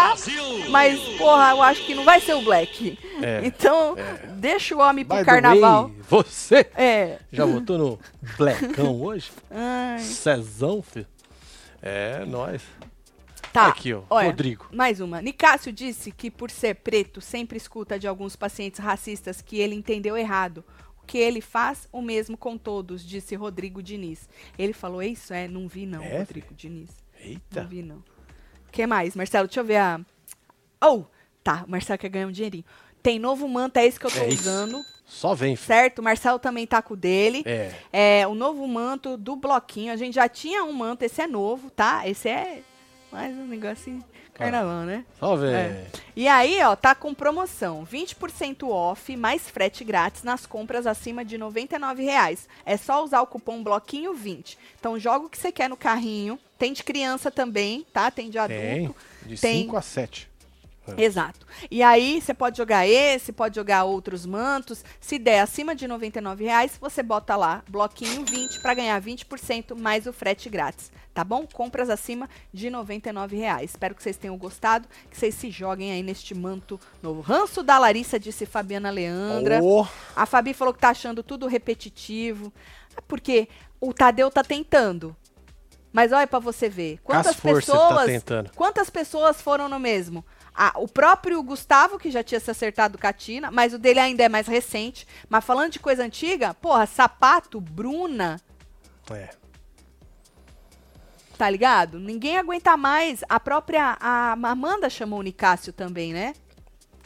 mas, 0.70 0.98
porra, 1.18 1.50
eu 1.50 1.62
acho 1.62 1.84
que 1.84 1.94
não 1.94 2.04
vai 2.04 2.20
ser 2.20 2.34
o 2.34 2.42
Black. 2.42 2.98
É, 3.22 3.40
então, 3.44 3.96
deixa 4.36 4.74
o 4.76 4.78
homem 4.80 5.04
pro 5.04 5.16
By 5.18 5.24
the 5.24 5.30
carnaval. 5.30 5.88
way, 5.88 5.96
você 6.08 6.66
É. 6.76 7.18
já 7.32 7.44
votou 7.44 7.76
no 7.78 7.98
Blackão 8.36 9.00
hoje? 9.02 9.30
Ai, 9.50 9.98
Cezão, 10.00 10.82
filho? 10.82 11.06
É, 11.82 12.24
nós. 12.24 12.62
tá. 13.52 13.66
Aqui, 13.68 13.94
ó, 13.94 14.02
Olha, 14.10 14.26
Rodrigo. 14.28 14.66
Mais 14.72 15.00
uma. 15.00 15.20
Nicásio 15.22 15.72
disse 15.72 16.10
que 16.12 16.30
por 16.30 16.50
ser 16.50 16.74
preto, 16.76 17.20
sempre 17.20 17.56
escuta 17.56 17.98
de 17.98 18.06
alguns 18.06 18.36
pacientes 18.36 18.80
racistas 18.80 19.40
que 19.40 19.58
ele 19.58 19.74
entendeu 19.74 20.16
errado. 20.16 20.64
Que 21.08 21.16
ele 21.18 21.40
faz, 21.40 21.88
o 21.90 22.02
mesmo 22.02 22.36
com 22.36 22.56
todos, 22.58 23.02
disse 23.04 23.34
Rodrigo 23.34 23.82
Diniz. 23.82 24.28
Ele 24.58 24.72
falou 24.74 25.02
isso? 25.02 25.32
É, 25.32 25.48
não 25.48 25.66
vi 25.66 25.86
não, 25.86 26.02
É, 26.02 26.18
Rodrigo 26.18 26.54
Diniz. 26.54 26.90
Não 27.18 27.26
Eita. 27.26 27.64
vi, 27.64 27.82
não. 27.82 27.96
O 27.96 28.70
que 28.70 28.86
mais, 28.86 29.16
Marcelo? 29.16 29.48
Deixa 29.48 29.60
eu 29.60 29.64
ver 29.64 29.78
a. 29.78 30.00
Oh! 30.84 31.04
Tá, 31.42 31.64
o 31.66 31.70
Marcelo 31.70 31.98
quer 31.98 32.10
ganhar 32.10 32.26
um 32.26 32.30
dinheirinho. 32.30 32.64
Tem 33.02 33.18
novo 33.18 33.48
manto, 33.48 33.78
é 33.78 33.86
esse 33.86 33.98
que 33.98 34.04
eu 34.04 34.10
tô 34.10 34.18
É 34.18 34.28
isso. 34.28 34.42
usando. 34.42 34.84
Só 35.06 35.34
vem, 35.34 35.56
filho. 35.56 35.66
Certo? 35.66 36.00
O 36.00 36.02
Marcelo 36.02 36.38
também 36.38 36.66
tá 36.66 36.82
com 36.82 36.92
o 36.92 36.96
dele. 36.96 37.42
É. 37.46 37.72
É, 38.20 38.26
o 38.26 38.34
novo 38.34 38.68
manto 38.68 39.16
do 39.16 39.34
bloquinho. 39.34 39.90
A 39.92 39.96
gente 39.96 40.14
já 40.16 40.28
tinha 40.28 40.62
um 40.62 40.72
manto, 40.74 41.02
esse 41.04 41.22
é 41.22 41.26
novo, 41.26 41.70
tá? 41.70 42.06
Esse 42.06 42.28
é 42.28 42.62
mais 43.10 43.34
um 43.34 43.46
negocinho 43.46 44.04
carnaval, 44.38 44.82
né? 44.84 45.04
Só 45.18 45.36
vem. 45.36 45.54
É. 45.54 45.86
E 46.16 46.26
aí, 46.28 46.62
ó, 46.62 46.74
tá 46.74 46.94
com 46.94 47.12
promoção. 47.12 47.86
20% 47.86 48.68
off, 48.68 49.16
mais 49.16 49.48
frete 49.48 49.84
grátis 49.84 50.22
nas 50.22 50.46
compras 50.46 50.86
acima 50.86 51.24
de 51.24 51.36
99 51.36 52.02
reais. 52.02 52.48
É 52.64 52.76
só 52.76 53.04
usar 53.04 53.20
o 53.20 53.26
cupom 53.26 53.62
bloquinho 53.62 54.14
20. 54.14 54.58
Então 54.78 54.98
joga 54.98 55.26
o 55.26 55.28
que 55.28 55.38
você 55.38 55.52
quer 55.52 55.68
no 55.68 55.76
carrinho. 55.76 56.38
Tem 56.58 56.72
de 56.72 56.82
criança 56.82 57.30
também, 57.30 57.86
tá? 57.92 58.10
Tem 58.10 58.30
de 58.30 58.38
adulto. 58.38 58.60
Tem. 58.60 58.94
De 59.26 59.40
Tem. 59.40 59.62
5 59.62 59.76
a 59.76 59.82
7. 59.82 60.28
Exato. 60.96 61.46
E 61.70 61.82
aí, 61.82 62.20
você 62.20 62.32
pode 62.32 62.56
jogar 62.56 62.86
esse, 62.86 63.32
pode 63.32 63.56
jogar 63.56 63.84
outros 63.84 64.24
mantos. 64.24 64.84
Se 65.00 65.18
der 65.18 65.40
acima 65.40 65.74
de 65.74 65.86
99 65.88 66.44
reais, 66.44 66.78
você 66.80 67.02
bota 67.02 67.36
lá, 67.36 67.62
bloquinho 67.68 68.24
20, 68.24 68.60
para 68.60 68.74
ganhar 68.74 69.00
20% 69.00 69.76
mais 69.76 70.06
o 70.06 70.12
frete 70.12 70.48
grátis. 70.48 70.90
Tá 71.12 71.24
bom? 71.24 71.46
Compras 71.52 71.90
acima 71.90 72.30
de 72.52 72.70
99 72.70 73.36
reais. 73.36 73.70
Espero 73.70 73.94
que 73.94 74.02
vocês 74.02 74.16
tenham 74.16 74.36
gostado, 74.38 74.86
que 75.10 75.16
vocês 75.18 75.34
se 75.34 75.50
joguem 75.50 75.90
aí 75.90 76.02
neste 76.02 76.32
manto 76.32 76.78
novo. 77.02 77.20
Ranço 77.20 77.62
da 77.62 77.76
Larissa, 77.76 78.20
disse 78.20 78.46
Fabiana 78.46 78.88
Leandra. 78.88 79.60
Ô, 79.60 79.84
A 80.14 80.26
Fabi 80.26 80.54
falou 80.54 80.72
que 80.72 80.78
tá 80.78 80.90
achando 80.90 81.22
tudo 81.22 81.48
repetitivo. 81.48 82.52
É 82.96 83.00
Porque 83.00 83.48
o 83.80 83.92
Tadeu 83.92 84.30
tá 84.30 84.44
tentando. 84.44 85.16
Mas 85.92 86.12
olha 86.12 86.26
pra 86.26 86.38
você 86.38 86.68
ver. 86.68 87.00
Quantas 87.02 87.36
tá 87.36 87.42
pessoas. 87.42 88.06
tentando. 88.06 88.50
quantas 88.54 88.90
pessoas 88.90 89.40
foram 89.40 89.68
no 89.68 89.80
mesmo? 89.80 90.24
Ah, 90.60 90.72
o 90.74 90.88
próprio 90.88 91.40
Gustavo, 91.40 92.00
que 92.00 92.10
já 92.10 92.20
tinha 92.24 92.40
se 92.40 92.50
acertado 92.50 92.98
com 92.98 93.06
a 93.06 93.12
Tina, 93.12 93.48
mas 93.48 93.72
o 93.72 93.78
dele 93.78 94.00
ainda 94.00 94.24
é 94.24 94.28
mais 94.28 94.48
recente. 94.48 95.06
Mas 95.28 95.44
falando 95.44 95.70
de 95.70 95.78
coisa 95.78 96.02
antiga, 96.02 96.52
porra, 96.52 96.84
Sapato, 96.84 97.60
Bruna, 97.60 98.40
é. 99.08 99.30
tá 101.36 101.48
ligado? 101.48 102.00
Ninguém 102.00 102.38
aguenta 102.38 102.76
mais. 102.76 103.22
A 103.28 103.38
própria 103.38 103.96
a 104.00 104.32
Amanda 104.32 104.90
chamou 104.90 105.20
o 105.20 105.22
Nicásio 105.22 105.72
também, 105.72 106.12
né? 106.12 106.34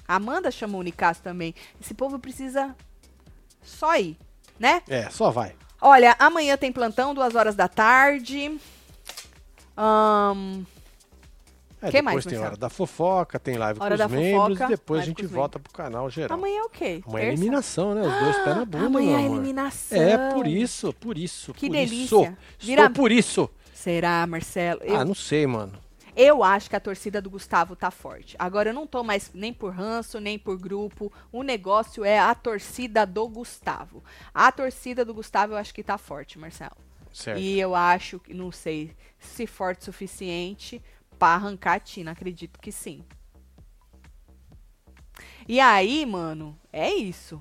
A 0.09 0.15
Amanda 0.15 0.51
chamou 0.51 0.81
o 0.81 0.85
Nicásio 0.85 1.23
também. 1.23 1.55
Esse 1.79 1.93
povo 1.93 2.19
precisa 2.19 2.74
só 3.62 3.95
ir, 3.97 4.16
né? 4.59 4.83
É, 4.89 5.11
só 5.11 5.31
vai. 5.31 5.55
Olha, 5.79 6.16
amanhã 6.19 6.57
tem 6.57 6.73
plantão, 6.73 7.12
duas 7.12 7.35
horas 7.35 7.55
da 7.55 7.69
tarde. 7.69 8.59
Ahn, 9.77 10.65
É, 11.82 11.86
Que 11.86 11.92
depois 11.92 12.04
mais, 12.04 12.24
tem 12.24 12.32
Marcelo? 12.34 12.46
hora 12.46 12.56
da 12.56 12.68
fofoca, 12.70 13.38
tem 13.40 13.56
live 13.59 13.80
Hora 13.82 13.98
com 13.98 14.04
os 14.04 14.10
membros 14.12 14.46
fofoca, 14.59 14.64
e 14.64 14.68
depois 14.76 15.00
a 15.02 15.04
gente 15.04 15.26
volta 15.26 15.59
pro 15.59 15.72
canal 15.72 16.09
geral. 16.09 16.38
amanhã 16.38 16.60
é 16.60 16.62
o 16.62 16.68
quê? 16.68 17.02
Amanhã 17.06 17.24
é 17.24 17.28
eliminação, 17.32 17.94
né? 17.94 18.02
Os 18.02 18.20
dois 18.24 18.36
pés 18.44 18.56
na 18.56 18.64
bunda, 18.64 18.86
Amanhã 18.86 19.18
é 19.20 19.24
eliminação. 19.26 20.00
É, 20.00 20.32
por 20.32 20.46
isso, 20.46 20.92
por 20.94 21.18
isso. 21.18 21.52
Que 21.54 21.66
por 21.66 21.72
delícia. 21.72 22.04
Isso. 22.04 22.36
Vira- 22.60 22.82
Estou 22.86 22.94
por 22.94 23.10
isso. 23.12 23.50
Será, 23.74 24.24
Marcelo? 24.26 24.80
Eu, 24.84 24.96
Ah, 24.96 25.04
não 25.04 25.14
sei, 25.14 25.44
mano. 25.46 25.72
eu 26.14 26.44
acho 26.44 26.70
que 26.70 26.76
a 26.76 26.80
torcida 26.80 27.20
do 27.20 27.28
Gustavo 27.28 27.74
tá 27.74 27.90
forte. 27.90 28.36
Agora 28.38 28.70
eu 28.70 28.74
não 28.74 28.86
tô 28.86 29.02
mais 29.02 29.30
nem 29.34 29.52
por 29.52 29.72
ranço, 29.72 30.20
nem 30.20 30.38
por 30.38 30.56
grupo. 30.56 31.12
O 31.32 31.42
negócio 31.42 32.04
é 32.04 32.18
a 32.20 32.32
torcida 32.32 33.04
do 33.04 33.26
Gustavo. 33.28 34.04
A 34.32 34.52
torcida 34.52 35.04
do 35.04 35.12
Gustavo 35.12 35.54
eu 35.54 35.56
acho 35.56 35.74
que 35.74 35.82
tá 35.82 35.98
forte, 35.98 36.38
Marcelo. 36.38 36.76
Certo. 37.12 37.40
E 37.40 37.59
eu 37.60 37.74
acho 37.74 38.20
que, 38.20 38.32
não 38.32 38.50
sei 38.52 38.92
se 39.18 39.46
forte 39.46 39.82
o 39.82 39.84
suficiente 39.84 40.80
pra 41.23 41.35
arrancar 41.35 41.74
a 41.74 41.78
Tina. 41.78 42.11
Acredito 42.11 42.59
que 42.59 42.73
sim. 42.73 43.05
E 45.47 45.61
aí, 45.61 46.05
mano, 46.05 46.59
é 46.73 46.93
isso. 46.93 47.40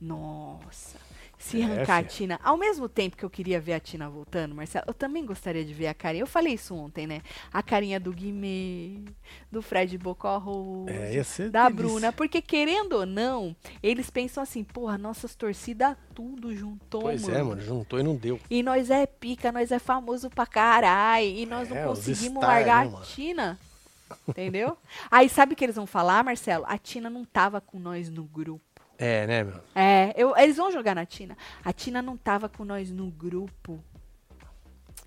Nossa. 0.00 1.01
Se 1.42 1.60
É, 1.60 1.64
arrancar 1.64 1.94
a 1.94 1.96
filha. 1.98 2.08
Tina. 2.08 2.40
Ao 2.42 2.56
mesmo 2.56 2.88
tempo 2.88 3.16
que 3.16 3.24
eu 3.24 3.30
queria 3.30 3.60
ver 3.60 3.72
a 3.72 3.80
Tina 3.80 4.08
voltando, 4.08 4.54
Marcelo, 4.54 4.84
eu 4.86 4.94
também 4.94 5.26
gostaria 5.26 5.64
de 5.64 5.74
ver 5.74 5.88
a 5.88 5.94
carinha. 5.94 6.22
Eu 6.22 6.26
falei 6.26 6.54
isso 6.54 6.72
ontem, 6.74 7.06
né? 7.06 7.20
A 7.52 7.62
carinha 7.62 7.98
do 7.98 8.12
Guimê, 8.12 9.00
do 9.50 9.60
Fred 9.60 9.98
Bocorro. 9.98 10.86
É, 10.88 11.20
Da. 11.50 11.68
Bruna, 11.68 12.12
porque 12.12 12.40
querendo 12.40 12.92
ou 12.92 13.06
não, 13.06 13.56
eles 13.82 14.08
pensam 14.08 14.42
assim, 14.42 14.62
porra, 14.62 14.96
nossas 14.96 15.34
torcidas 15.34 15.96
tudo 16.14 16.54
juntou, 16.54 17.02
Pois 17.02 17.28
é, 17.28 17.42
mano, 17.42 17.60
juntou 17.60 17.98
e 17.98 18.02
não 18.02 18.14
deu. 18.14 18.38
e 18.48 18.62
nós 18.62 18.90
é 18.90 19.04
pica, 19.06 19.50
nós 19.50 19.72
é 19.72 19.78
famoso 19.78 20.30
pra 20.30 20.46
caralho. 20.46 21.26
E 21.26 21.44
nós 21.46 21.70
É, 21.70 21.84
não 21.84 21.92
os 21.92 21.98
conseguimos 21.98 22.42
largar 22.42 22.84
né, 22.84 22.88
a 22.88 22.92
mano? 22.92 23.04
Tina. 23.06 23.58
Entendeu? 24.28 24.76
Aí 25.10 25.28
sabe 25.28 25.54
o 25.54 25.56
que 25.56 25.64
eles 25.64 25.76
vão 25.76 25.86
falar, 25.86 26.22
Marcelo? 26.22 26.64
A 26.68 26.76
Tina 26.78 27.08
não 27.10 27.24
tava 27.24 27.60
com 27.60 27.78
nós 27.78 28.08
no 28.10 28.24
grupo. 28.24 28.62
É, 29.04 29.26
né, 29.26 29.42
meu? 29.42 29.54
É, 29.74 30.14
eu- 30.16 30.36
eles 30.36 30.56
vão 30.56 30.70
jogar 30.70 30.94
na 30.94 31.04
Tina. 31.04 31.36
A 31.64 31.72
Tina 31.72 32.00
não 32.00 32.16
tava 32.16 32.48
com 32.48 32.64
nós 32.64 32.90
no 32.92 33.06
grupo. 33.10 33.82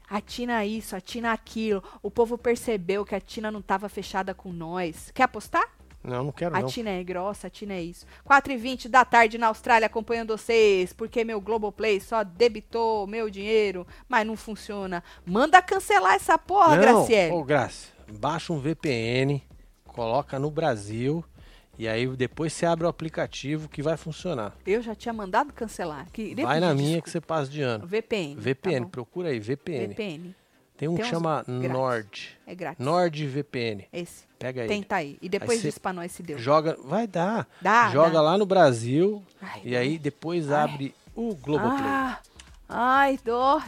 A 0.09 0.19
Tina 0.19 0.65
isso, 0.65 0.95
a 0.95 0.99
Tina 1.01 1.31
aquilo. 1.31 1.81
O 2.03 2.11
povo 2.11 2.37
percebeu 2.37 3.05
que 3.05 3.15
a 3.15 3.21
Tina 3.21 3.49
não 3.49 3.61
tava 3.61 3.87
fechada 3.87 4.33
com 4.33 4.51
nós. 4.51 5.11
Quer 5.13 5.23
apostar? 5.23 5.63
Não, 6.03 6.25
não 6.25 6.31
quero 6.33 6.55
A 6.55 6.59
não. 6.59 6.67
Tina 6.67 6.89
é 6.91 7.03
grossa, 7.03 7.47
a 7.47 7.49
Tina 7.49 7.73
é 7.73 7.81
isso. 7.81 8.05
4h20 8.25 8.89
da 8.89 9.03
tarde 9.05 9.37
na 9.37 9.47
Austrália 9.47 9.87
acompanhando 9.87 10.37
vocês, 10.37 10.91
porque 10.93 11.23
meu 11.23 11.39
Globoplay 11.39 11.99
só 12.01 12.21
debitou 12.23 13.07
meu 13.07 13.29
dinheiro, 13.29 13.87
mas 14.09 14.27
não 14.27 14.35
funciona. 14.35 15.01
Manda 15.25 15.61
cancelar 15.61 16.13
essa 16.15 16.37
porra, 16.37 16.75
não, 16.75 16.81
Graciele. 16.81 17.33
Ô, 17.33 17.43
Graça, 17.43 17.87
baixa 18.19 18.53
um 18.53 18.59
VPN, 18.59 19.41
coloca 19.87 20.37
no 20.37 20.51
Brasil 20.51 21.23
e 21.77 21.87
aí 21.87 22.07
depois 22.15 22.53
você 22.53 22.65
abre 22.65 22.85
o 22.85 22.89
aplicativo 22.89 23.67
que 23.69 23.81
vai 23.81 23.97
funcionar. 23.97 24.53
Eu 24.65 24.81
já 24.81 24.95
tinha 24.95 25.13
mandado 25.13 25.53
cancelar. 25.53 26.07
Vai 26.41 26.59
na 26.59 26.73
minha 26.73 27.01
que 27.01 27.09
você 27.09 27.19
passa 27.21 27.49
de 27.51 27.61
ano. 27.61 27.85
VPN. 27.87 28.35
VPN, 28.39 28.73
tá 28.79 28.83
bom? 28.85 28.89
procura 28.89 29.29
aí, 29.29 29.39
VPN. 29.39 29.87
VPN. 29.93 30.35
Tem 30.77 30.89
um 30.89 30.95
Tem 30.95 31.05
que 31.05 31.09
chama 31.09 31.43
grátis. 31.47 31.71
Nord. 31.71 32.37
É 32.45 32.53
grátis. 32.53 32.85
NordVPN. 32.85 33.85
Esse. 33.93 34.25
Pega 34.37 34.63
aí. 34.63 34.67
Tenta 34.67 34.95
aí. 34.97 35.17
E 35.21 35.29
depois 35.29 35.61
cê 35.61 35.67
diz 35.69 35.77
pra 35.77 35.93
nós 35.93 36.11
se 36.11 36.21
deu. 36.21 36.37
Joga, 36.37 36.77
vai 36.83 37.07
dar. 37.07 37.47
Dá, 37.61 37.89
Joga 37.91 38.11
dá. 38.11 38.21
lá 38.21 38.37
no 38.37 38.45
Brasil 38.45 39.23
Ai, 39.41 39.61
e 39.63 39.75
aí 39.75 39.97
depois 39.97 40.51
Ai. 40.51 40.63
abre 40.63 40.95
o 41.15 41.33
Globoplay. 41.35 41.79
Ah, 41.81 42.19
ai, 42.67 43.17
dói. 43.23 43.63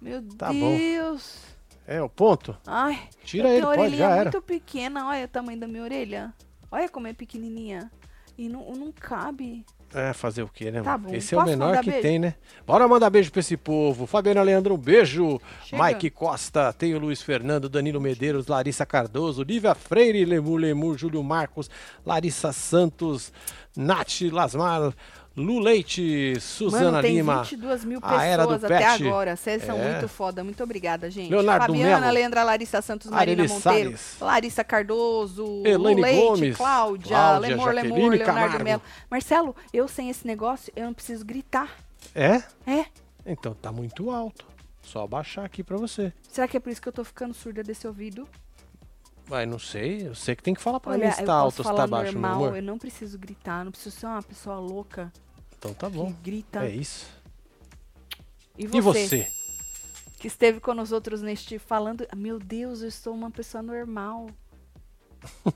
Meu 0.00 0.22
Tá 0.38 0.50
bom. 0.50 0.76
Deus. 0.76 1.42
É 1.86 2.00
o 2.00 2.08
ponto? 2.08 2.56
Ai, 2.66 2.98
Tira 3.24 3.50
ele, 3.50 3.60
pode, 3.66 3.80
orelhinha 3.80 3.98
já 3.98 4.10
era. 4.14 4.22
muito 4.30 4.40
pequena. 4.42 5.06
Olha 5.08 5.26
o 5.26 5.28
tamanho 5.28 5.60
da 5.60 5.68
minha 5.68 5.82
orelha. 5.82 6.32
Olha 6.70 6.88
como 6.88 7.06
é 7.06 7.12
pequenininha. 7.12 7.90
E 8.38 8.48
não, 8.48 8.72
não 8.72 8.90
cabe. 8.92 9.64
É, 9.92 10.12
fazer 10.12 10.42
o 10.42 10.48
quê, 10.48 10.70
né? 10.70 10.82
Tá 10.82 10.96
bom. 10.96 11.12
Esse 11.12 11.34
é 11.34 11.36
o 11.36 11.40
Posso 11.40 11.50
menor 11.50 11.78
que 11.80 11.90
beijo? 11.90 12.02
tem, 12.02 12.18
né? 12.18 12.36
Bora 12.64 12.86
mandar 12.86 13.10
beijo 13.10 13.30
pra 13.30 13.40
esse 13.40 13.56
povo. 13.56 14.06
Fabiana 14.06 14.40
Leandro, 14.40 14.74
um 14.74 14.78
beijo. 14.78 15.40
Chega. 15.64 15.82
Mike 15.82 16.10
Costa, 16.10 16.72
tem 16.72 16.94
o 16.94 16.98
Luiz 16.98 17.20
Fernando, 17.20 17.68
Danilo 17.68 18.00
Medeiros, 18.00 18.46
Larissa 18.46 18.86
Cardoso, 18.86 19.42
Lívia 19.42 19.74
Freire, 19.74 20.24
Lemur 20.24 20.58
Lemur, 20.58 20.96
Júlio 20.96 21.22
Marcos, 21.24 21.68
Larissa 22.06 22.52
Santos, 22.52 23.32
Nath 23.76 24.20
Lasmar, 24.32 24.94
Lu 25.40 25.58
Leite, 25.58 26.38
Suzana 26.40 26.90
Mano, 26.92 27.02
tem 27.02 27.16
Lima. 27.16 27.42
22 27.42 27.84
mil 27.84 27.98
a 28.02 28.24
era 28.24 28.42
do 28.46 28.48
pessoas 28.54 28.64
até 28.64 28.78
pet. 28.78 29.06
agora. 29.06 29.36
Vocês 29.36 29.62
são 29.64 29.78
É. 29.78 29.92
muito 29.92 30.08
foda. 30.08 30.44
Muito 30.44 30.62
obrigada, 30.62 31.10
gente. 31.10 31.30
Leonardo 31.30 31.66
Fabiana, 31.66 32.00
Melo. 32.00 32.12
Leandra, 32.12 32.42
Larissa 32.44 32.82
Santos, 32.82 33.10
Marina 33.10 33.42
Areli 33.42 33.52
Monteiro, 33.52 33.90
Salles. 33.90 34.16
Larissa 34.20 34.64
Cardoso, 34.64 35.62
Elaine 35.64 36.00
Lu 36.00 36.06
Leite, 36.06 36.26
Gomes, 36.26 36.56
Cláudia, 36.56 37.08
Cláudia, 37.16 37.48
Lemor, 37.48 37.74
Jaqueline 37.74 37.94
Lemor, 37.98 38.10
Leonardo 38.12 38.40
Camargo. 38.40 38.64
Melo. 38.64 38.82
Marcelo, 39.10 39.56
eu 39.72 39.88
sem 39.88 40.10
esse 40.10 40.26
negócio, 40.26 40.72
eu 40.76 40.84
não 40.86 40.94
preciso 40.94 41.24
gritar. 41.24 41.68
É? 42.14 42.42
É? 42.66 42.84
Então 43.26 43.54
tá 43.54 43.70
muito 43.72 44.10
alto. 44.10 44.46
Só 44.82 45.02
abaixar 45.04 45.44
aqui 45.44 45.62
pra 45.62 45.76
você. 45.76 46.12
Será 46.30 46.48
que 46.48 46.56
é 46.56 46.60
por 46.60 46.70
isso 46.70 46.80
que 46.80 46.88
eu 46.88 46.92
tô 46.92 47.04
ficando 47.04 47.34
surda 47.34 47.62
desse 47.62 47.86
ouvido? 47.86 48.26
Vai, 49.26 49.46
não 49.46 49.58
sei. 49.60 50.08
Eu 50.08 50.14
sei 50.14 50.34
que 50.34 50.42
tem 50.42 50.54
que 50.54 50.60
falar 50.60 50.80
pra 50.80 50.92
Olha, 50.92 51.06
mim 51.06 51.12
se 51.12 51.22
tá 51.22 51.34
alto 51.34 51.60
ou 51.60 51.64
se 51.64 51.76
tá 51.76 51.86
baixo, 51.86 52.12
meu 52.12 52.20
normal, 52.22 52.44
amor. 52.46 52.56
eu 52.56 52.62
não 52.62 52.76
preciso 52.78 53.16
gritar, 53.16 53.64
não 53.64 53.70
preciso 53.70 53.94
ser 53.94 54.06
uma 54.06 54.22
pessoa 54.22 54.56
louca 54.58 55.12
Então 55.60 55.74
tá 55.74 55.90
que 55.90 55.96
bom. 55.96 56.10
grita. 56.22 56.64
É 56.64 56.70
isso. 56.74 57.06
E 58.58 58.64
E 58.64 58.80
você? 58.80 59.28
que 60.18 60.26
esteve 60.26 60.58
com 60.60 60.74
nós 60.74 60.90
outros 60.90 61.22
neste 61.22 61.58
falando, 61.58 62.06
meu 62.16 62.38
Deus, 62.38 62.82
eu 62.82 62.88
estou 62.88 63.14
uma 63.14 63.30
pessoa 63.30 63.62
normal. 63.62 64.28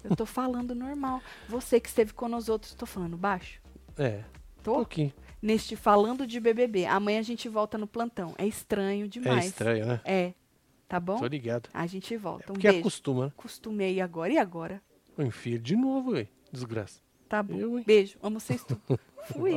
eu 0.04 0.14
tô 0.14 0.26
falando 0.26 0.74
normal. 0.74 1.22
Você 1.48 1.80
que 1.80 1.88
esteve 1.88 2.12
com 2.12 2.28
nós 2.28 2.48
outros, 2.50 2.74
tô 2.74 2.84
falando 2.86 3.16
baixo? 3.16 3.60
É, 3.98 4.22
um 4.58 4.62
Tô? 4.62 4.74
pouquinho. 4.76 5.12
Neste 5.40 5.74
falando 5.76 6.26
de 6.26 6.38
BBB. 6.40 6.84
Amanhã 6.86 7.18
a 7.20 7.22
gente 7.22 7.48
volta 7.48 7.76
no 7.78 7.86
plantão. 7.86 8.34
É 8.38 8.46
estranho 8.46 9.04
É 9.06 9.08
demais. 9.08 9.46
estranho, 9.46 9.86
né? 9.86 10.00
É. 10.04 10.32
Tá 10.88 10.98
bom? 11.00 11.16
Tô 11.18 11.26
ligado. 11.26 11.68
A 11.72 11.86
gente 11.86 12.14
volta. 12.16 12.44
Um 12.52 12.54
Porque 12.54 12.68
beijo. 12.68 12.80
acostuma, 12.80 13.26
né? 13.26 13.32
Acostumei 13.36 14.00
agora. 14.00 14.32
E 14.32 14.38
agora? 14.38 14.82
Eu 15.16 15.26
enfio 15.26 15.58
de 15.58 15.76
novo, 15.76 16.12
ué. 16.12 16.28
Desgraça. 16.52 17.00
Tá 17.28 17.42
bom. 17.42 17.54
Eu? 17.56 17.82
Beijo. 17.84 18.18
Amo 18.22 18.38
vocês 18.40 18.62
tudo. 18.64 18.80
Oui. 19.36 19.54